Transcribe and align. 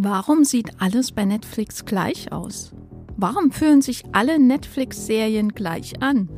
Warum 0.00 0.44
sieht 0.44 0.80
alles 0.80 1.10
bei 1.10 1.24
Netflix 1.24 1.84
gleich 1.84 2.30
aus? 2.30 2.72
Warum 3.16 3.50
fühlen 3.50 3.82
sich 3.82 4.04
alle 4.12 4.38
Netflix-Serien 4.38 5.48
gleich 5.48 6.00
an? 6.00 6.28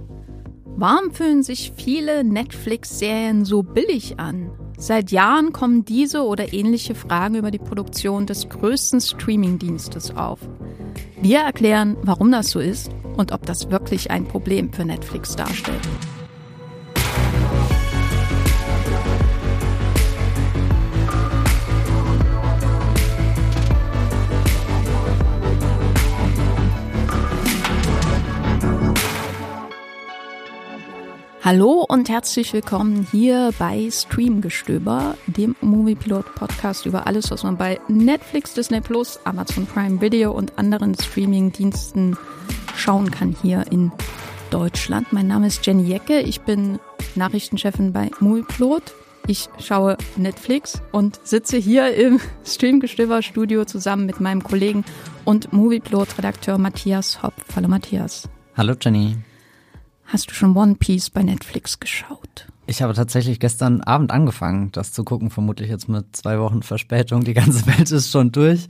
Warum 0.65 1.11
fühlen 1.13 1.43
sich 1.43 1.71
viele 1.77 2.25
Netflix-Serien 2.25 3.45
so 3.45 3.63
billig 3.63 4.19
an? 4.19 4.51
Seit 4.79 5.11
Jahren 5.11 5.53
kommen 5.53 5.85
diese 5.85 6.25
oder 6.25 6.55
ähnliche 6.55 6.95
Fragen 6.95 7.35
über 7.35 7.51
die 7.51 7.59
Produktion 7.59 8.25
des 8.25 8.49
größten 8.49 9.03
Streaming-Dienstes 9.03 10.17
auf. 10.17 10.39
Wir 11.21 11.41
erklären, 11.41 11.99
warum 12.01 12.33
das 12.33 12.49
so 12.53 12.61
ist 12.61 12.91
und 13.19 13.31
ob 13.31 13.45
das 13.45 13.71
wirklich 13.71 14.11
ein 14.11 14.25
Problem 14.27 14.73
für 14.73 14.87
Netflix 14.87 15.37
darstellt. 15.37 15.87
Hallo 31.53 31.85
und 31.89 32.09
herzlich 32.09 32.53
willkommen 32.53 33.09
hier 33.11 33.51
bei 33.59 33.89
Streamgestöber, 33.91 35.17
dem 35.27 35.57
Moviepilot 35.61 36.33
Podcast 36.37 36.87
über 36.87 37.09
alles, 37.09 37.33
was 37.33 37.43
man 37.43 37.57
bei 37.57 37.81
Netflix, 37.89 38.55
Disney 38.55 38.81
Plus, 38.81 39.19
Amazon 39.25 39.67
Prime 39.67 40.01
Video 40.01 40.31
und 40.31 40.57
anderen 40.61 40.95
Streaming-Diensten 40.95 42.17
schauen 42.77 43.11
kann 43.11 43.35
hier 43.43 43.65
in 43.69 43.91
Deutschland. 44.53 45.13
Mein 45.13 45.27
Name 45.27 45.49
ist 45.49 45.67
Jenny 45.67 45.83
Jecke, 45.83 46.21
ich 46.21 46.41
bin 46.43 46.79
Nachrichtenchefin 47.17 47.93
bei 47.93 48.13
Moviepilot. 48.21 48.95
Ich 49.27 49.49
schaue 49.59 49.99
Netflix 50.15 50.81
und 50.93 51.19
sitze 51.25 51.57
hier 51.57 51.93
im 51.97 52.21
Streamgestöber 52.47 53.23
Studio 53.23 53.65
zusammen 53.65 54.07
mit 54.07 54.21
meinem 54.21 54.45
Kollegen 54.45 54.85
und 55.25 55.53
Moviepilot 55.53 56.17
Redakteur 56.17 56.59
Matthias 56.59 57.25
Hopp. 57.25 57.35
Hallo 57.57 57.67
Matthias. 57.67 58.29
Hallo 58.57 58.75
Jenny. 58.81 59.17
Hast 60.13 60.29
du 60.29 60.35
schon 60.35 60.57
One 60.57 60.75
Piece 60.75 61.09
bei 61.09 61.23
Netflix 61.23 61.79
geschaut? 61.79 62.47
Ich 62.67 62.83
habe 62.83 62.95
tatsächlich 62.95 63.39
gestern 63.39 63.81
Abend 63.81 64.11
angefangen, 64.11 64.73
das 64.73 64.93
zu 64.93 65.05
gucken, 65.05 65.31
vermutlich 65.31 65.71
jetzt 65.71 65.89
mit 65.89 66.17
zwei 66.17 66.41
Wochen 66.41 66.63
Verspätung. 66.63 67.23
Die 67.23 67.35
ganze 67.35 67.65
Welt 67.79 67.91
ist 67.91 68.11
schon 68.11 68.33
durch. 68.33 68.67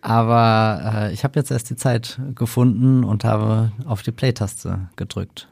Aber 0.00 0.80
äh, 0.94 1.12
ich 1.12 1.22
habe 1.22 1.38
jetzt 1.38 1.52
erst 1.52 1.70
die 1.70 1.76
Zeit 1.76 2.20
gefunden 2.34 3.04
und 3.04 3.22
habe 3.22 3.70
auf 3.86 4.02
die 4.02 4.10
Play-Taste 4.10 4.88
gedrückt. 4.96 5.48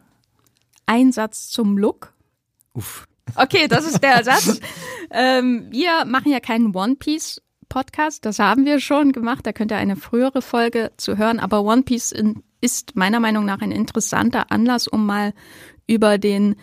Ein 0.86 1.12
Satz 1.12 1.48
zum 1.48 1.78
Look. 1.78 2.12
Uff. 2.74 3.06
Okay, 3.36 3.68
das 3.68 3.84
ist 3.86 4.02
der 4.02 4.24
Satz. 4.24 4.60
ähm, 5.12 5.68
wir 5.70 6.04
machen 6.06 6.32
ja 6.32 6.40
keinen 6.40 6.74
One 6.74 6.96
Piece 6.96 7.40
Podcast, 7.68 8.26
das 8.26 8.40
haben 8.40 8.64
wir 8.64 8.80
schon 8.80 9.12
gemacht. 9.12 9.46
Da 9.46 9.52
könnt 9.52 9.70
ihr 9.70 9.78
eine 9.78 9.94
frühere 9.94 10.42
Folge 10.42 10.90
zu 10.96 11.16
hören. 11.16 11.38
Aber 11.38 11.62
One 11.62 11.82
Piece 11.82 12.10
in, 12.10 12.42
ist 12.60 12.96
meiner 12.96 13.20
Meinung 13.20 13.44
nach 13.44 13.60
ein 13.60 13.72
interessanter 13.72 14.50
Anlass, 14.50 14.88
um 14.88 15.06
mal 15.06 15.32
über 15.86 16.18
den 16.18 16.56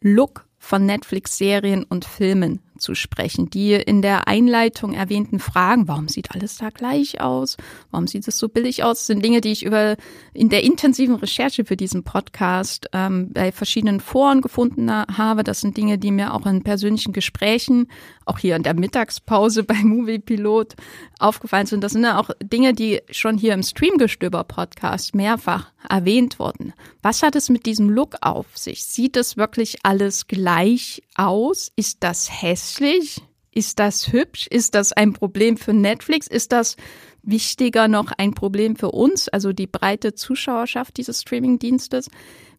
Look 0.00 0.46
von 0.58 0.86
Netflix-Serien 0.86 1.84
und 1.84 2.04
Filmen 2.04 2.60
zu 2.82 2.94
sprechen. 2.94 3.48
Die 3.48 3.72
in 3.72 4.02
der 4.02 4.28
Einleitung 4.28 4.92
erwähnten 4.92 5.38
Fragen, 5.38 5.88
warum 5.88 6.08
sieht 6.08 6.32
alles 6.32 6.58
da 6.58 6.70
gleich 6.70 7.20
aus? 7.20 7.56
Warum 7.90 8.06
sieht 8.06 8.28
es 8.28 8.36
so 8.36 8.48
billig 8.48 8.84
aus? 8.84 9.06
sind 9.06 9.24
Dinge, 9.24 9.40
die 9.40 9.52
ich 9.52 9.64
über 9.64 9.96
in 10.34 10.48
der 10.48 10.64
intensiven 10.64 11.14
Recherche 11.14 11.64
für 11.64 11.76
diesen 11.76 12.02
Podcast 12.02 12.88
ähm, 12.92 13.30
bei 13.32 13.52
verschiedenen 13.52 14.00
Foren 14.00 14.40
gefunden 14.40 14.90
habe. 14.90 15.44
Das 15.44 15.60
sind 15.60 15.76
Dinge, 15.76 15.98
die 15.98 16.10
mir 16.10 16.34
auch 16.34 16.46
in 16.46 16.62
persönlichen 16.62 17.12
Gesprächen, 17.12 17.88
auch 18.26 18.38
hier 18.38 18.56
in 18.56 18.62
der 18.62 18.74
Mittagspause 18.74 19.62
bei 19.64 19.76
Movie 19.82 20.18
Pilot 20.18 20.74
aufgefallen 21.18 21.66
sind. 21.66 21.84
Das 21.84 21.92
sind 21.92 22.04
ja 22.04 22.18
auch 22.18 22.30
Dinge, 22.42 22.74
die 22.74 23.00
schon 23.10 23.38
hier 23.38 23.54
im 23.54 23.62
Streamgestöber-Podcast 23.62 25.14
mehrfach 25.14 25.70
erwähnt 25.88 26.38
wurden. 26.38 26.72
Was 27.02 27.22
hat 27.22 27.36
es 27.36 27.48
mit 27.48 27.66
diesem 27.66 27.90
Look 27.90 28.16
auf 28.20 28.46
sich? 28.56 28.84
Sieht 28.84 29.16
es 29.16 29.36
wirklich 29.36 29.78
alles 29.84 30.26
gleich 30.26 31.02
aus? 31.14 31.70
Ist 31.76 31.98
das 32.00 32.42
hässlich? 32.42 33.22
Ist 33.50 33.78
das 33.78 34.12
hübsch? 34.12 34.46
Ist 34.46 34.74
das 34.74 34.92
ein 34.92 35.12
Problem 35.12 35.56
für 35.56 35.72
Netflix? 35.74 36.26
Ist 36.26 36.52
das 36.52 36.76
wichtiger 37.22 37.86
noch 37.86 38.12
ein 38.16 38.34
Problem 38.34 38.76
für 38.76 38.90
uns, 38.90 39.28
also 39.28 39.52
die 39.52 39.66
breite 39.66 40.14
Zuschauerschaft 40.14 40.96
dieses 40.96 41.20
Streamingdienstes? 41.20 42.08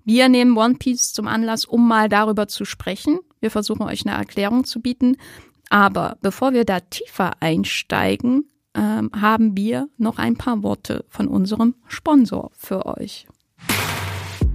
Wir 0.06 0.30
nehmen 0.30 0.58
One 0.58 0.76
Piece 0.76 1.14
zum 1.14 1.28
Anlass, 1.28 1.66
um 1.66 1.88
mal 1.88 2.10
darüber 2.10 2.48
zu 2.48 2.66
sprechen. 2.66 3.20
Wir 3.40 3.52
versuchen 3.52 3.84
euch 3.84 4.06
eine 4.06 4.18
Erklärung 4.18 4.66
zu 4.66 4.82
bieten. 4.82 5.18
Aber 5.70 6.18
bevor 6.22 6.54
wir 6.54 6.66
da 6.66 6.82
tiefer 6.82 7.32
einsteigen, 7.40 8.50
ähm, 8.76 9.10
haben 9.16 9.56
wir 9.58 9.88
noch 9.98 10.18
ein 10.18 10.36
paar 10.36 10.62
Worte 10.62 11.06
von 11.08 11.28
unserem 11.28 11.76
Sponsor 11.88 12.52
für 12.54 12.86
euch. 12.86 13.28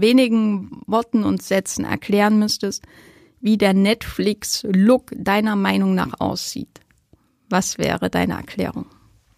wenigen 0.00 0.82
Worten 0.86 1.24
und 1.24 1.42
Sätzen 1.42 1.84
erklären 1.84 2.38
müsstest, 2.38 2.84
wie 3.40 3.56
der 3.56 3.74
Netflix-Look 3.74 5.12
deiner 5.16 5.56
Meinung 5.56 5.94
nach 5.94 6.20
aussieht, 6.20 6.80
was 7.48 7.78
wäre 7.78 8.10
deine 8.10 8.34
Erklärung? 8.34 8.86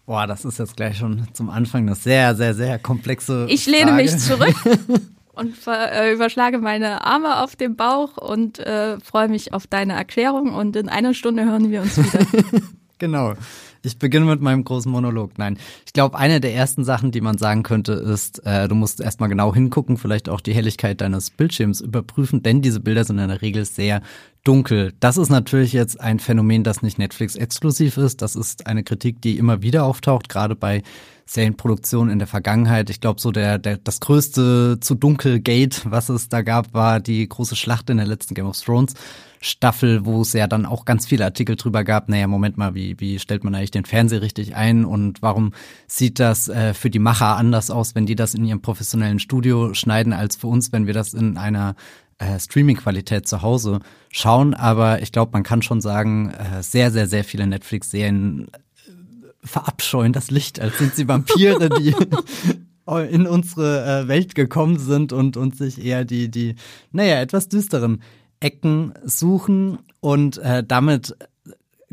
Boah, 0.05 0.27
das 0.27 0.43
ist 0.43 0.59
jetzt 0.59 0.75
gleich 0.75 0.97
schon 0.97 1.27
zum 1.33 1.49
Anfang 1.49 1.87
eine 1.87 1.95
sehr, 1.95 2.35
sehr, 2.35 2.53
sehr 2.53 2.77
komplexe. 2.77 3.47
Ich 3.49 3.65
lehne 3.65 3.91
Frage. 3.91 4.03
mich 4.03 4.17
zurück 4.17 4.55
und 5.33 5.55
äh, 5.65 6.13
überschlage 6.13 6.57
meine 6.57 7.05
Arme 7.05 7.41
auf 7.41 7.55
dem 7.55 7.77
Bauch 7.77 8.17
und 8.17 8.59
äh, 8.59 8.99
freue 8.99 9.29
mich 9.29 9.53
auf 9.53 9.65
deine 9.65 9.93
Erklärung. 9.93 10.53
Und 10.53 10.75
in 10.75 10.89
einer 10.89 11.13
Stunde 11.13 11.45
hören 11.45 11.71
wir 11.71 11.81
uns 11.81 11.97
wieder. 11.97 12.25
genau. 12.97 13.33
Ich 13.85 13.99
beginne 13.99 14.25
mit 14.25 14.39
meinem 14.39 14.63
großen 14.63 14.89
Monolog. 14.89 15.37
Nein, 15.37 15.57
ich 15.85 15.91
glaube, 15.91 16.17
eine 16.17 16.39
der 16.39 16.55
ersten 16.55 16.85
Sachen, 16.85 17.11
die 17.11 17.19
man 17.19 17.37
sagen 17.37 17.63
könnte, 17.63 17.91
ist, 17.91 18.45
äh, 18.45 18.69
du 18.69 18.75
musst 18.75 19.01
erstmal 19.01 19.27
genau 19.27 19.53
hingucken, 19.53 19.97
vielleicht 19.97 20.29
auch 20.29 20.39
die 20.39 20.53
Helligkeit 20.53 21.01
deines 21.01 21.29
Bildschirms 21.29 21.81
überprüfen, 21.81 22.41
denn 22.43 22.61
diese 22.61 22.79
Bilder 22.79 23.03
sind 23.03 23.19
in 23.19 23.27
der 23.27 23.41
Regel 23.41 23.65
sehr 23.65 24.01
dunkel. 24.45 24.93
Das 25.01 25.17
ist 25.17 25.29
natürlich 25.29 25.73
jetzt 25.73 25.99
ein 25.99 26.19
Phänomen, 26.19 26.63
das 26.63 26.81
nicht 26.81 26.97
Netflix 26.97 27.35
exklusiv 27.35 27.97
ist. 27.97 28.21
Das 28.21 28.37
ist 28.37 28.67
eine 28.67 28.83
Kritik, 28.83 29.21
die 29.21 29.37
immer 29.37 29.61
wieder 29.61 29.83
auftaucht, 29.83 30.29
gerade 30.29 30.55
bei 30.55 30.81
Serienproduktionen 31.25 32.11
in 32.11 32.19
der 32.19 32.27
Vergangenheit. 32.27 32.89
Ich 32.89 33.01
glaube, 33.01 33.21
so 33.21 33.31
der, 33.31 33.57
der 33.57 33.77
das 33.77 33.99
größte 33.99 34.79
zu 34.79 34.95
dunkel 34.95 35.39
Gate, 35.39 35.81
was 35.85 36.09
es 36.09 36.29
da 36.29 36.41
gab, 36.41 36.73
war 36.73 36.99
die 36.99 37.27
große 37.27 37.55
Schlacht 37.55 37.89
in 37.89 37.97
der 37.97 38.05
letzten 38.05 38.35
Game 38.35 38.45
of 38.45 38.59
Thrones 38.59 38.93
Staffel, 39.43 40.05
wo 40.05 40.21
es 40.21 40.33
ja 40.33 40.47
dann 40.47 40.65
auch 40.65 40.85
ganz 40.85 41.05
viele 41.05 41.25
Artikel 41.25 41.55
drüber 41.55 41.83
gab. 41.83 42.07
Naja, 42.07 42.27
Moment 42.27 42.57
mal, 42.57 42.75
wie, 42.75 42.99
wie 42.99 43.19
stellt 43.19 43.43
man 43.43 43.53
eigentlich 43.53 43.71
den 43.71 43.85
Fernseher 43.85 44.21
richtig 44.21 44.55
ein 44.55 44.85
und 44.85 45.21
warum 45.21 45.51
sieht 45.85 46.19
das 46.19 46.47
äh, 46.47 46.73
für 46.73 46.89
die 46.89 46.99
Macher 46.99 47.35
anders 47.35 47.69
aus, 47.69 47.93
wenn 47.93 48.05
die 48.05 48.15
das 48.15 48.33
in 48.33 48.45
ihrem 48.45 48.61
professionellen 48.61 49.19
Studio 49.19 49.73
schneiden, 49.73 50.13
als 50.13 50.37
für 50.37 50.47
uns, 50.47 50.71
wenn 50.71 50.87
wir 50.87 50.93
das 50.93 51.13
in 51.13 51.37
einer 51.37 51.75
äh, 52.19 52.39
Streaming-Qualität 52.39 53.27
zu 53.27 53.41
Hause 53.41 53.79
schauen. 54.09 54.53
Aber 54.53 55.01
ich 55.01 55.11
glaube, 55.11 55.31
man 55.33 55.43
kann 55.43 55.61
schon 55.61 55.81
sagen, 55.81 56.31
äh, 56.31 56.63
sehr, 56.63 56.91
sehr, 56.91 57.07
sehr 57.07 57.23
viele 57.23 57.45
Netflix-Serien 57.45 58.47
verabscheuen 59.43 60.13
das 60.13 60.31
Licht, 60.31 60.59
als 60.59 60.77
sind 60.77 60.95
sie 60.95 61.07
Vampire, 61.07 61.69
die 61.69 61.95
in 63.11 63.27
unsere 63.27 64.03
äh, 64.03 64.07
Welt 64.07 64.35
gekommen 64.35 64.77
sind 64.77 65.13
und, 65.13 65.37
und 65.37 65.55
sich 65.55 65.83
eher 65.83 66.05
die, 66.05 66.29
die, 66.29 66.55
naja, 66.91 67.21
etwas 67.21 67.47
düsteren 67.47 68.01
Ecken 68.39 68.93
suchen 69.03 69.79
und 70.01 70.37
äh, 70.39 70.63
damit 70.65 71.15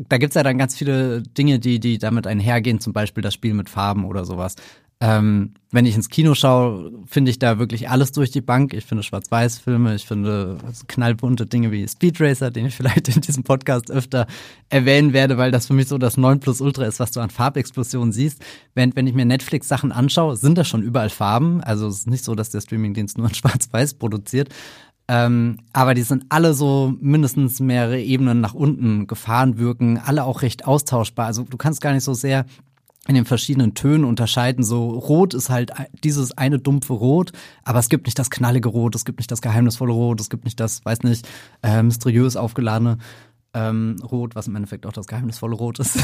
da 0.09 0.17
gibt's 0.17 0.35
ja 0.35 0.43
dann 0.43 0.57
ganz 0.57 0.75
viele 0.75 1.21
Dinge, 1.21 1.59
die, 1.59 1.79
die 1.79 1.97
damit 1.97 2.27
einhergehen, 2.27 2.79
zum 2.79 2.93
Beispiel 2.93 3.21
das 3.21 3.33
Spiel 3.33 3.53
mit 3.53 3.69
Farben 3.69 4.05
oder 4.05 4.25
sowas. 4.25 4.55
Ähm, 5.03 5.55
wenn 5.71 5.87
ich 5.87 5.95
ins 5.95 6.09
Kino 6.09 6.35
schaue, 6.35 6.91
finde 7.07 7.31
ich 7.31 7.39
da 7.39 7.57
wirklich 7.57 7.89
alles 7.89 8.11
durch 8.11 8.29
die 8.29 8.41
Bank. 8.41 8.73
Ich 8.75 8.85
finde 8.85 9.01
Schwarz-Weiß-Filme, 9.01 9.95
ich 9.95 10.05
finde 10.05 10.59
knallbunte 10.87 11.47
Dinge 11.47 11.71
wie 11.71 11.87
Speed 11.87 12.21
Racer, 12.21 12.51
den 12.51 12.67
ich 12.67 12.75
vielleicht 12.77 13.07
in 13.07 13.21
diesem 13.21 13.43
Podcast 13.43 13.89
öfter 13.89 14.27
erwähnen 14.69 15.11
werde, 15.11 15.39
weil 15.39 15.49
das 15.49 15.65
für 15.65 15.73
mich 15.73 15.87
so 15.87 15.97
das 15.97 16.17
9 16.17 16.39
Plus 16.39 16.61
Ultra 16.61 16.85
ist, 16.85 16.99
was 16.99 17.11
du 17.11 17.19
an 17.19 17.31
Farbexplosionen 17.31 18.11
siehst. 18.11 18.45
Während 18.75 18.95
wenn 18.95 19.07
ich 19.07 19.15
mir 19.15 19.25
Netflix-Sachen 19.25 19.91
anschaue, 19.91 20.37
sind 20.37 20.55
da 20.55 20.63
schon 20.63 20.83
überall 20.83 21.09
Farben. 21.09 21.61
Also 21.61 21.87
es 21.87 21.99
ist 21.99 22.07
nicht 22.07 22.23
so, 22.23 22.35
dass 22.35 22.51
der 22.51 22.61
Streamingdienst 22.61 23.17
nur 23.17 23.27
in 23.27 23.33
Schwarz-Weiß 23.33 23.95
produziert. 23.95 24.49
Ähm, 25.07 25.57
aber 25.73 25.95
die 25.95 26.03
sind 26.03 26.25
alle 26.29 26.53
so 26.53 26.93
mindestens 27.01 27.59
mehrere 27.59 27.99
Ebenen 27.99 28.39
nach 28.39 28.53
unten 28.53 29.07
gefahren 29.07 29.57
wirken, 29.57 29.97
alle 29.97 30.25
auch 30.25 30.43
recht 30.43 30.67
austauschbar. 30.67 31.25
Also 31.25 31.43
du 31.43 31.57
kannst 31.57 31.81
gar 31.81 31.91
nicht 31.91 32.03
so 32.03 32.13
sehr 32.13 32.45
in 33.07 33.15
den 33.15 33.25
verschiedenen 33.25 33.73
Tönen 33.73 34.05
unterscheiden. 34.05 34.63
So 34.63 34.89
rot 34.89 35.33
ist 35.33 35.49
halt 35.49 35.71
dieses 36.03 36.37
eine 36.37 36.59
dumpfe 36.59 36.93
Rot, 36.93 37.31
aber 37.63 37.79
es 37.79 37.89
gibt 37.89 38.05
nicht 38.05 38.19
das 38.19 38.29
knallige 38.29 38.69
Rot, 38.69 38.95
es 38.95 39.05
gibt 39.05 39.19
nicht 39.19 39.31
das 39.31 39.41
geheimnisvolle 39.41 39.93
Rot, 39.93 40.21
es 40.21 40.29
gibt 40.29 40.45
nicht 40.45 40.59
das, 40.59 40.85
weiß 40.85 41.01
nicht, 41.03 41.27
äh, 41.63 41.81
mysteriös 41.81 42.35
aufgeladene 42.35 42.99
ähm, 43.53 43.97
Rot, 44.03 44.35
was 44.35 44.47
im 44.47 44.55
Endeffekt 44.55 44.85
auch 44.85 44.93
das 44.93 45.07
geheimnisvolle 45.07 45.55
Rot 45.55 45.79
ist. 45.79 45.97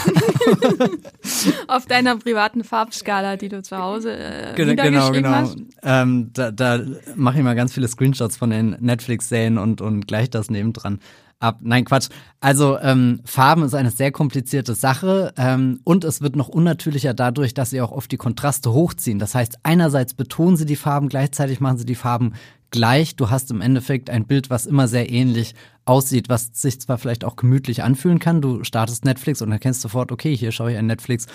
Auf 1.68 1.86
deiner 1.86 2.18
privaten 2.18 2.64
Farbskala, 2.64 3.38
die 3.38 3.50
du 3.50 3.62
zu 3.62 3.78
Hause 3.78 4.18
äh, 4.18 4.56
genau, 4.56 4.84
genau, 4.84 5.12
genau. 5.12 5.30
hast. 5.30 5.58
Ähm, 5.84 6.32
da 6.34 6.52
da 6.52 6.82
mache 7.16 7.38
ich 7.38 7.44
mal 7.44 7.56
ganz 7.56 7.74
viele 7.74 7.88
Screenshots 7.88 8.38
von 8.38 8.50
den 8.50 8.76
Netflix-Serien 8.80 9.58
und, 9.58 9.82
und 9.82 10.08
gleich 10.08 10.30
das 10.30 10.50
nebendran 10.50 11.00
ab. 11.40 11.60
Nein, 11.62 11.86
Quatsch. 11.86 12.10
Also 12.40 12.78
ähm, 12.80 13.22
Farben 13.26 13.64
ist 13.64 13.74
eine 13.74 13.92
sehr 13.92 14.12
komplizierte 14.12 14.76
Sache 14.76 15.34
ähm, 15.38 15.80
und 15.84 16.04
es 16.04 16.22
wird 16.22 16.36
noch 16.36 16.48
unnatürlicher 16.48 17.14
dadurch, 17.14 17.54
dass 17.54 17.70
sie 17.70 17.82
auch 17.82 17.92
oft 17.92 18.12
die 18.12 18.18
Kontraste 18.18 18.74
hochziehen. 18.74 19.20
Das 19.20 19.36
heißt, 19.36 19.60
einerseits 19.64 20.14
betonen 20.14 20.58
sie 20.58 20.66
die 20.66 20.76
Farben, 20.76 21.10
gleichzeitig 21.10 21.60
machen 21.60 21.78
sie 21.78 21.86
die 21.86 21.96
Farben 21.96 22.34
gleich. 22.72 23.16
Du 23.16 23.30
hast 23.30 23.52
im 23.52 23.62
Endeffekt 23.62 24.10
ein 24.10 24.26
Bild, 24.26 24.50
was 24.50 24.66
immer 24.66 24.88
sehr 24.88 25.10
ähnlich 25.10 25.56
aussieht, 25.86 26.30
was 26.30 26.50
sich 26.54 26.82
zwar 26.82 26.98
vielleicht 26.98 27.24
auch 27.24 27.36
gemütlich 27.36 27.84
anfühlen 27.84 28.20
kann. 28.20 28.42
Du 28.42 28.64
startest 28.64 29.06
Netflix 29.06 29.42
und 29.42 29.52
erkennst 29.52 29.82
sofort, 29.82 30.12
okay, 30.12 30.36
hier 30.36 30.52
schaue 30.52 30.72
ich 30.72 30.78
ein 30.78 30.88
Netflix 30.88 31.28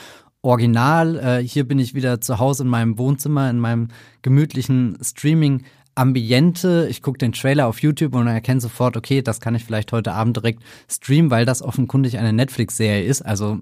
Original. 0.43 1.16
Äh, 1.19 1.46
hier 1.46 1.66
bin 1.66 1.78
ich 1.78 1.94
wieder 1.94 2.20
zu 2.20 2.38
Hause 2.38 2.64
in 2.64 2.69
meinem 2.69 2.98
Wohnzimmer, 2.98 3.48
in 3.48 3.60
meinem 3.60 3.88
gemütlichen 4.22 4.98
Streaming. 5.00 5.62
Ambiente, 5.94 6.86
ich 6.90 7.02
gucke 7.02 7.18
den 7.18 7.32
Trailer 7.32 7.66
auf 7.66 7.82
YouTube 7.82 8.14
und 8.14 8.26
erkenne 8.26 8.60
sofort, 8.60 8.96
okay, 8.96 9.22
das 9.22 9.40
kann 9.40 9.54
ich 9.54 9.64
vielleicht 9.64 9.92
heute 9.92 10.12
Abend 10.12 10.36
direkt 10.36 10.62
streamen, 10.90 11.30
weil 11.30 11.44
das 11.44 11.62
offenkundig 11.62 12.18
eine 12.18 12.32
Netflix-Serie 12.32 13.04
ist. 13.04 13.22
Also 13.22 13.60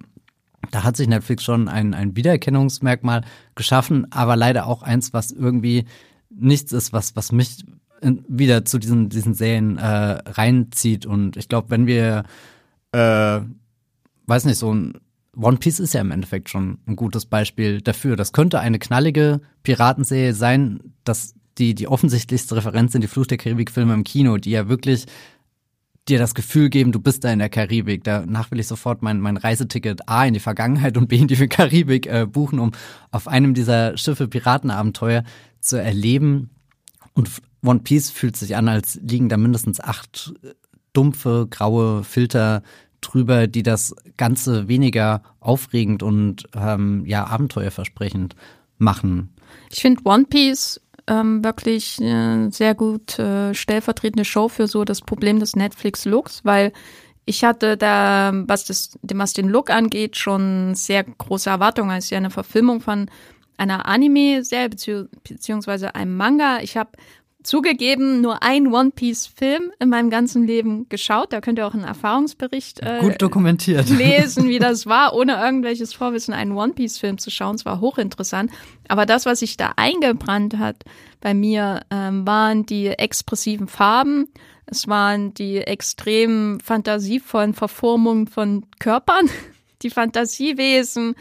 da 0.70 0.84
hat 0.84 0.96
sich 0.96 1.08
Netflix 1.08 1.42
schon 1.42 1.68
ein, 1.68 1.94
ein 1.94 2.16
Wiedererkennungsmerkmal 2.16 3.24
geschaffen, 3.54 4.06
aber 4.12 4.36
leider 4.36 4.66
auch 4.66 4.82
eins, 4.82 5.12
was 5.12 5.32
irgendwie 5.32 5.86
nichts 6.30 6.72
ist, 6.72 6.92
was, 6.92 7.16
was 7.16 7.32
mich 7.32 7.64
wieder 8.02 8.64
zu 8.64 8.78
diesen, 8.78 9.08
diesen 9.08 9.34
Serien 9.34 9.76
äh, 9.76 9.82
reinzieht. 9.84 11.06
Und 11.06 11.36
ich 11.36 11.48
glaube, 11.48 11.70
wenn 11.70 11.86
wir, 11.86 12.24
äh, 12.92 13.40
weiß 14.26 14.44
nicht, 14.44 14.58
so 14.58 14.72
ein 14.72 14.94
One 15.36 15.58
Piece 15.58 15.80
ist 15.80 15.94
ja 15.94 16.00
im 16.00 16.10
Endeffekt 16.10 16.48
schon 16.48 16.78
ein 16.86 16.96
gutes 16.96 17.26
Beispiel 17.26 17.80
dafür. 17.80 18.16
Das 18.16 18.32
könnte 18.32 18.60
eine 18.60 18.78
knallige 18.78 19.40
Piratenserie 19.62 20.34
sein, 20.34 20.80
dass 21.04 21.34
die, 21.58 21.74
die 21.74 21.88
offensichtlichste 21.88 22.56
Referenz 22.56 22.92
sind 22.92 23.02
die 23.02 23.08
Fluch 23.08 23.26
der 23.26 23.38
Karibik-Filme 23.38 23.94
im 23.94 24.04
Kino, 24.04 24.36
die 24.36 24.50
ja 24.50 24.68
wirklich 24.68 25.06
dir 26.08 26.18
das 26.18 26.34
Gefühl 26.34 26.70
geben, 26.70 26.92
du 26.92 27.00
bist 27.00 27.24
da 27.24 27.32
in 27.32 27.38
der 27.38 27.48
Karibik. 27.48 28.04
Danach 28.04 28.50
will 28.50 28.60
ich 28.60 28.66
sofort 28.66 29.02
mein, 29.02 29.20
mein 29.20 29.36
Reiseticket 29.36 30.08
A 30.08 30.24
in 30.24 30.34
die 30.34 30.40
Vergangenheit 30.40 30.96
und 30.96 31.08
B 31.08 31.16
in 31.16 31.28
die 31.28 31.48
Karibik 31.48 32.06
äh, 32.06 32.26
buchen, 32.26 32.58
um 32.58 32.72
auf 33.10 33.28
einem 33.28 33.54
dieser 33.54 33.96
Schiffe 33.96 34.28
Piratenabenteuer 34.28 35.24
zu 35.60 35.76
erleben. 35.76 36.50
Und 37.14 37.30
One 37.62 37.80
Piece 37.80 38.10
fühlt 38.10 38.36
sich 38.36 38.56
an, 38.56 38.68
als 38.68 38.98
liegen 39.02 39.28
da 39.28 39.36
mindestens 39.36 39.80
acht 39.80 40.32
äh, 40.42 40.50
dumpfe, 40.92 41.46
graue 41.48 42.02
Filter 42.02 42.62
drüber, 43.00 43.46
die 43.46 43.62
das 43.62 43.94
Ganze 44.16 44.68
weniger 44.68 45.22
aufregend 45.40 46.02
und 46.02 46.48
ähm, 46.54 47.04
ja 47.06 47.26
abenteuerversprechend 47.26 48.34
machen. 48.78 49.34
Ich 49.70 49.80
finde 49.80 50.02
One 50.04 50.24
Piece 50.24 50.80
ähm, 51.10 51.42
wirklich 51.42 52.00
äh, 52.00 52.48
sehr 52.50 52.74
gut 52.74 53.18
äh, 53.18 53.52
stellvertretende 53.52 54.24
Show 54.24 54.48
für 54.48 54.68
so 54.68 54.84
das 54.84 55.00
Problem 55.00 55.40
des 55.40 55.56
Netflix-Looks, 55.56 56.44
weil 56.44 56.72
ich 57.24 57.44
hatte 57.44 57.76
da, 57.76 58.32
was, 58.46 58.64
das, 58.64 58.98
was 59.02 59.32
den 59.32 59.48
Look 59.48 59.70
angeht, 59.70 60.16
schon 60.16 60.74
sehr 60.74 61.04
große 61.04 61.50
Erwartungen. 61.50 61.90
Es 61.96 62.04
ist 62.04 62.10
ja 62.10 62.18
eine 62.18 62.30
Verfilmung 62.30 62.80
von 62.80 63.10
einer 63.56 63.86
Anime-Serie 63.86 64.70
bezieh 64.70 65.04
beziehungsweise 65.22 65.94
einem 65.94 66.16
Manga. 66.16 66.60
Ich 66.62 66.76
habe 66.76 66.90
zugegeben 67.42 68.20
nur 68.20 68.42
ein 68.42 68.72
One 68.72 68.90
Piece 68.90 69.26
Film 69.26 69.72
in 69.78 69.88
meinem 69.88 70.10
ganzen 70.10 70.46
Leben 70.46 70.88
geschaut. 70.88 71.32
Da 71.32 71.40
könnt 71.40 71.58
ihr 71.58 71.66
auch 71.66 71.74
einen 71.74 71.84
Erfahrungsbericht 71.84 72.80
äh, 72.80 73.00
gut 73.00 73.20
dokumentiert 73.20 73.88
lesen, 73.90 74.48
wie 74.48 74.58
das 74.58 74.86
war, 74.86 75.14
ohne 75.14 75.40
irgendwelches 75.42 75.92
Vorwissen 75.92 76.34
einen 76.34 76.52
One 76.52 76.74
Piece 76.74 76.98
Film 76.98 77.18
zu 77.18 77.30
schauen. 77.30 77.56
Es 77.56 77.64
war 77.64 77.80
hochinteressant. 77.80 78.50
Aber 78.88 79.06
das, 79.06 79.26
was 79.26 79.40
sich 79.40 79.56
da 79.56 79.72
eingebrannt 79.76 80.58
hat 80.58 80.84
bei 81.20 81.34
mir, 81.34 81.80
ähm, 81.90 82.26
waren 82.26 82.66
die 82.66 82.88
expressiven 82.88 83.68
Farben. 83.68 84.28
Es 84.66 84.86
waren 84.86 85.34
die 85.34 85.58
extrem 85.58 86.60
fantasievollen 86.60 87.54
Verformungen 87.54 88.26
von 88.26 88.66
Körpern, 88.78 89.28
die 89.82 89.90
Fantasiewesen 89.90 91.16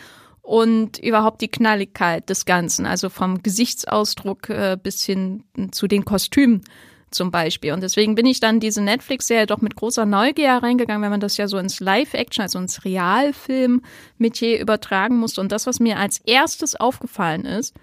und 0.49 0.97
überhaupt 0.97 1.41
die 1.41 1.47
Knalligkeit 1.47 2.27
des 2.27 2.43
Ganzen, 2.43 2.87
also 2.87 3.09
vom 3.09 3.43
Gesichtsausdruck 3.43 4.49
äh, 4.49 4.77
bis 4.81 5.03
hin 5.03 5.43
zu 5.69 5.85
den 5.87 6.05
Kostümen 6.05 6.63
zum 7.11 7.29
Beispiel. 7.29 7.71
Und 7.71 7.83
deswegen 7.83 8.15
bin 8.15 8.25
ich 8.25 8.39
dann 8.39 8.59
diese 8.59 8.81
Netflix-Serie 8.81 9.45
doch 9.45 9.61
mit 9.61 9.75
großer 9.75 10.07
Neugier 10.07 10.53
reingegangen, 10.53 11.03
wenn 11.03 11.11
man 11.11 11.19
das 11.19 11.37
ja 11.37 11.47
so 11.47 11.59
ins 11.59 11.79
Live-Action, 11.79 12.41
also 12.41 12.57
ins 12.57 12.83
Realfilm-Metier 12.83 14.59
übertragen 14.59 15.17
muss. 15.17 15.37
Und 15.37 15.51
das, 15.51 15.67
was 15.67 15.79
mir 15.79 15.99
als 15.99 16.17
erstes 16.25 16.75
aufgefallen 16.75 17.45
ist, 17.45 17.75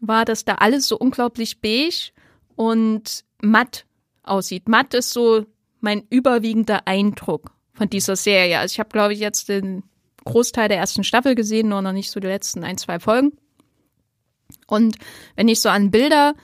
war, 0.00 0.24
dass 0.24 0.44
da 0.44 0.56
alles 0.56 0.88
so 0.88 0.98
unglaublich 0.98 1.60
beige 1.60 2.10
und 2.56 3.24
matt 3.40 3.86
aussieht. 4.24 4.68
Matt 4.68 4.92
ist 4.92 5.10
so 5.10 5.46
mein 5.78 6.02
überwiegender 6.10 6.80
Eindruck 6.88 7.52
von 7.74 7.88
dieser 7.88 8.16
Serie. 8.16 8.58
Also 8.58 8.72
ich 8.72 8.80
habe, 8.80 8.90
glaube 8.90 9.12
ich, 9.12 9.20
jetzt 9.20 9.48
den 9.48 9.84
Großteil 10.28 10.68
der 10.68 10.78
ersten 10.78 11.04
Staffel 11.04 11.34
gesehen, 11.34 11.68
nur 11.68 11.82
noch 11.82 11.92
nicht 11.92 12.10
so 12.10 12.20
die 12.20 12.26
letzten 12.26 12.64
ein, 12.64 12.76
zwei 12.76 13.00
Folgen. 13.00 13.32
Und 14.66 14.96
wenn 15.36 15.48
ich 15.48 15.60
so 15.60 15.68
an 15.68 15.90
Bilder 15.90 16.34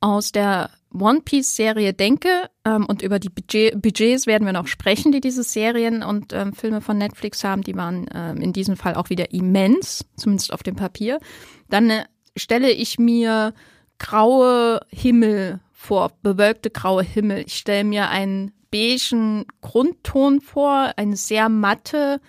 aus 0.00 0.32
der 0.32 0.70
One 0.92 1.20
Piece 1.20 1.56
Serie 1.56 1.92
denke, 1.92 2.50
ähm, 2.64 2.86
und 2.86 3.02
über 3.02 3.18
die 3.18 3.28
Budget, 3.28 3.80
Budgets 3.80 4.26
werden 4.26 4.44
wir 4.44 4.52
noch 4.52 4.66
sprechen, 4.66 5.12
die 5.12 5.20
diese 5.20 5.42
Serien 5.42 6.02
und 6.02 6.32
ähm, 6.32 6.52
Filme 6.52 6.80
von 6.80 6.98
Netflix 6.98 7.44
haben, 7.44 7.62
die 7.62 7.76
waren 7.76 8.06
ähm, 8.12 8.38
in 8.38 8.52
diesem 8.52 8.76
Fall 8.76 8.94
auch 8.94 9.08
wieder 9.08 9.32
immens, 9.32 10.04
zumindest 10.16 10.52
auf 10.52 10.62
dem 10.62 10.76
Papier, 10.76 11.20
dann 11.68 11.90
äh, 11.90 12.04
stelle 12.36 12.70
ich 12.70 12.98
mir 12.98 13.54
graue 13.98 14.80
Himmel 14.88 15.60
vor, 15.72 16.12
bewölkte 16.22 16.70
graue 16.70 17.02
Himmel. 17.02 17.44
Ich 17.46 17.56
stelle 17.56 17.84
mir 17.84 18.08
einen 18.10 18.52
beigen 18.70 19.46
Grundton 19.60 20.40
vor, 20.40 20.92
eine 20.96 21.16
sehr 21.16 21.48
matte 21.48 22.20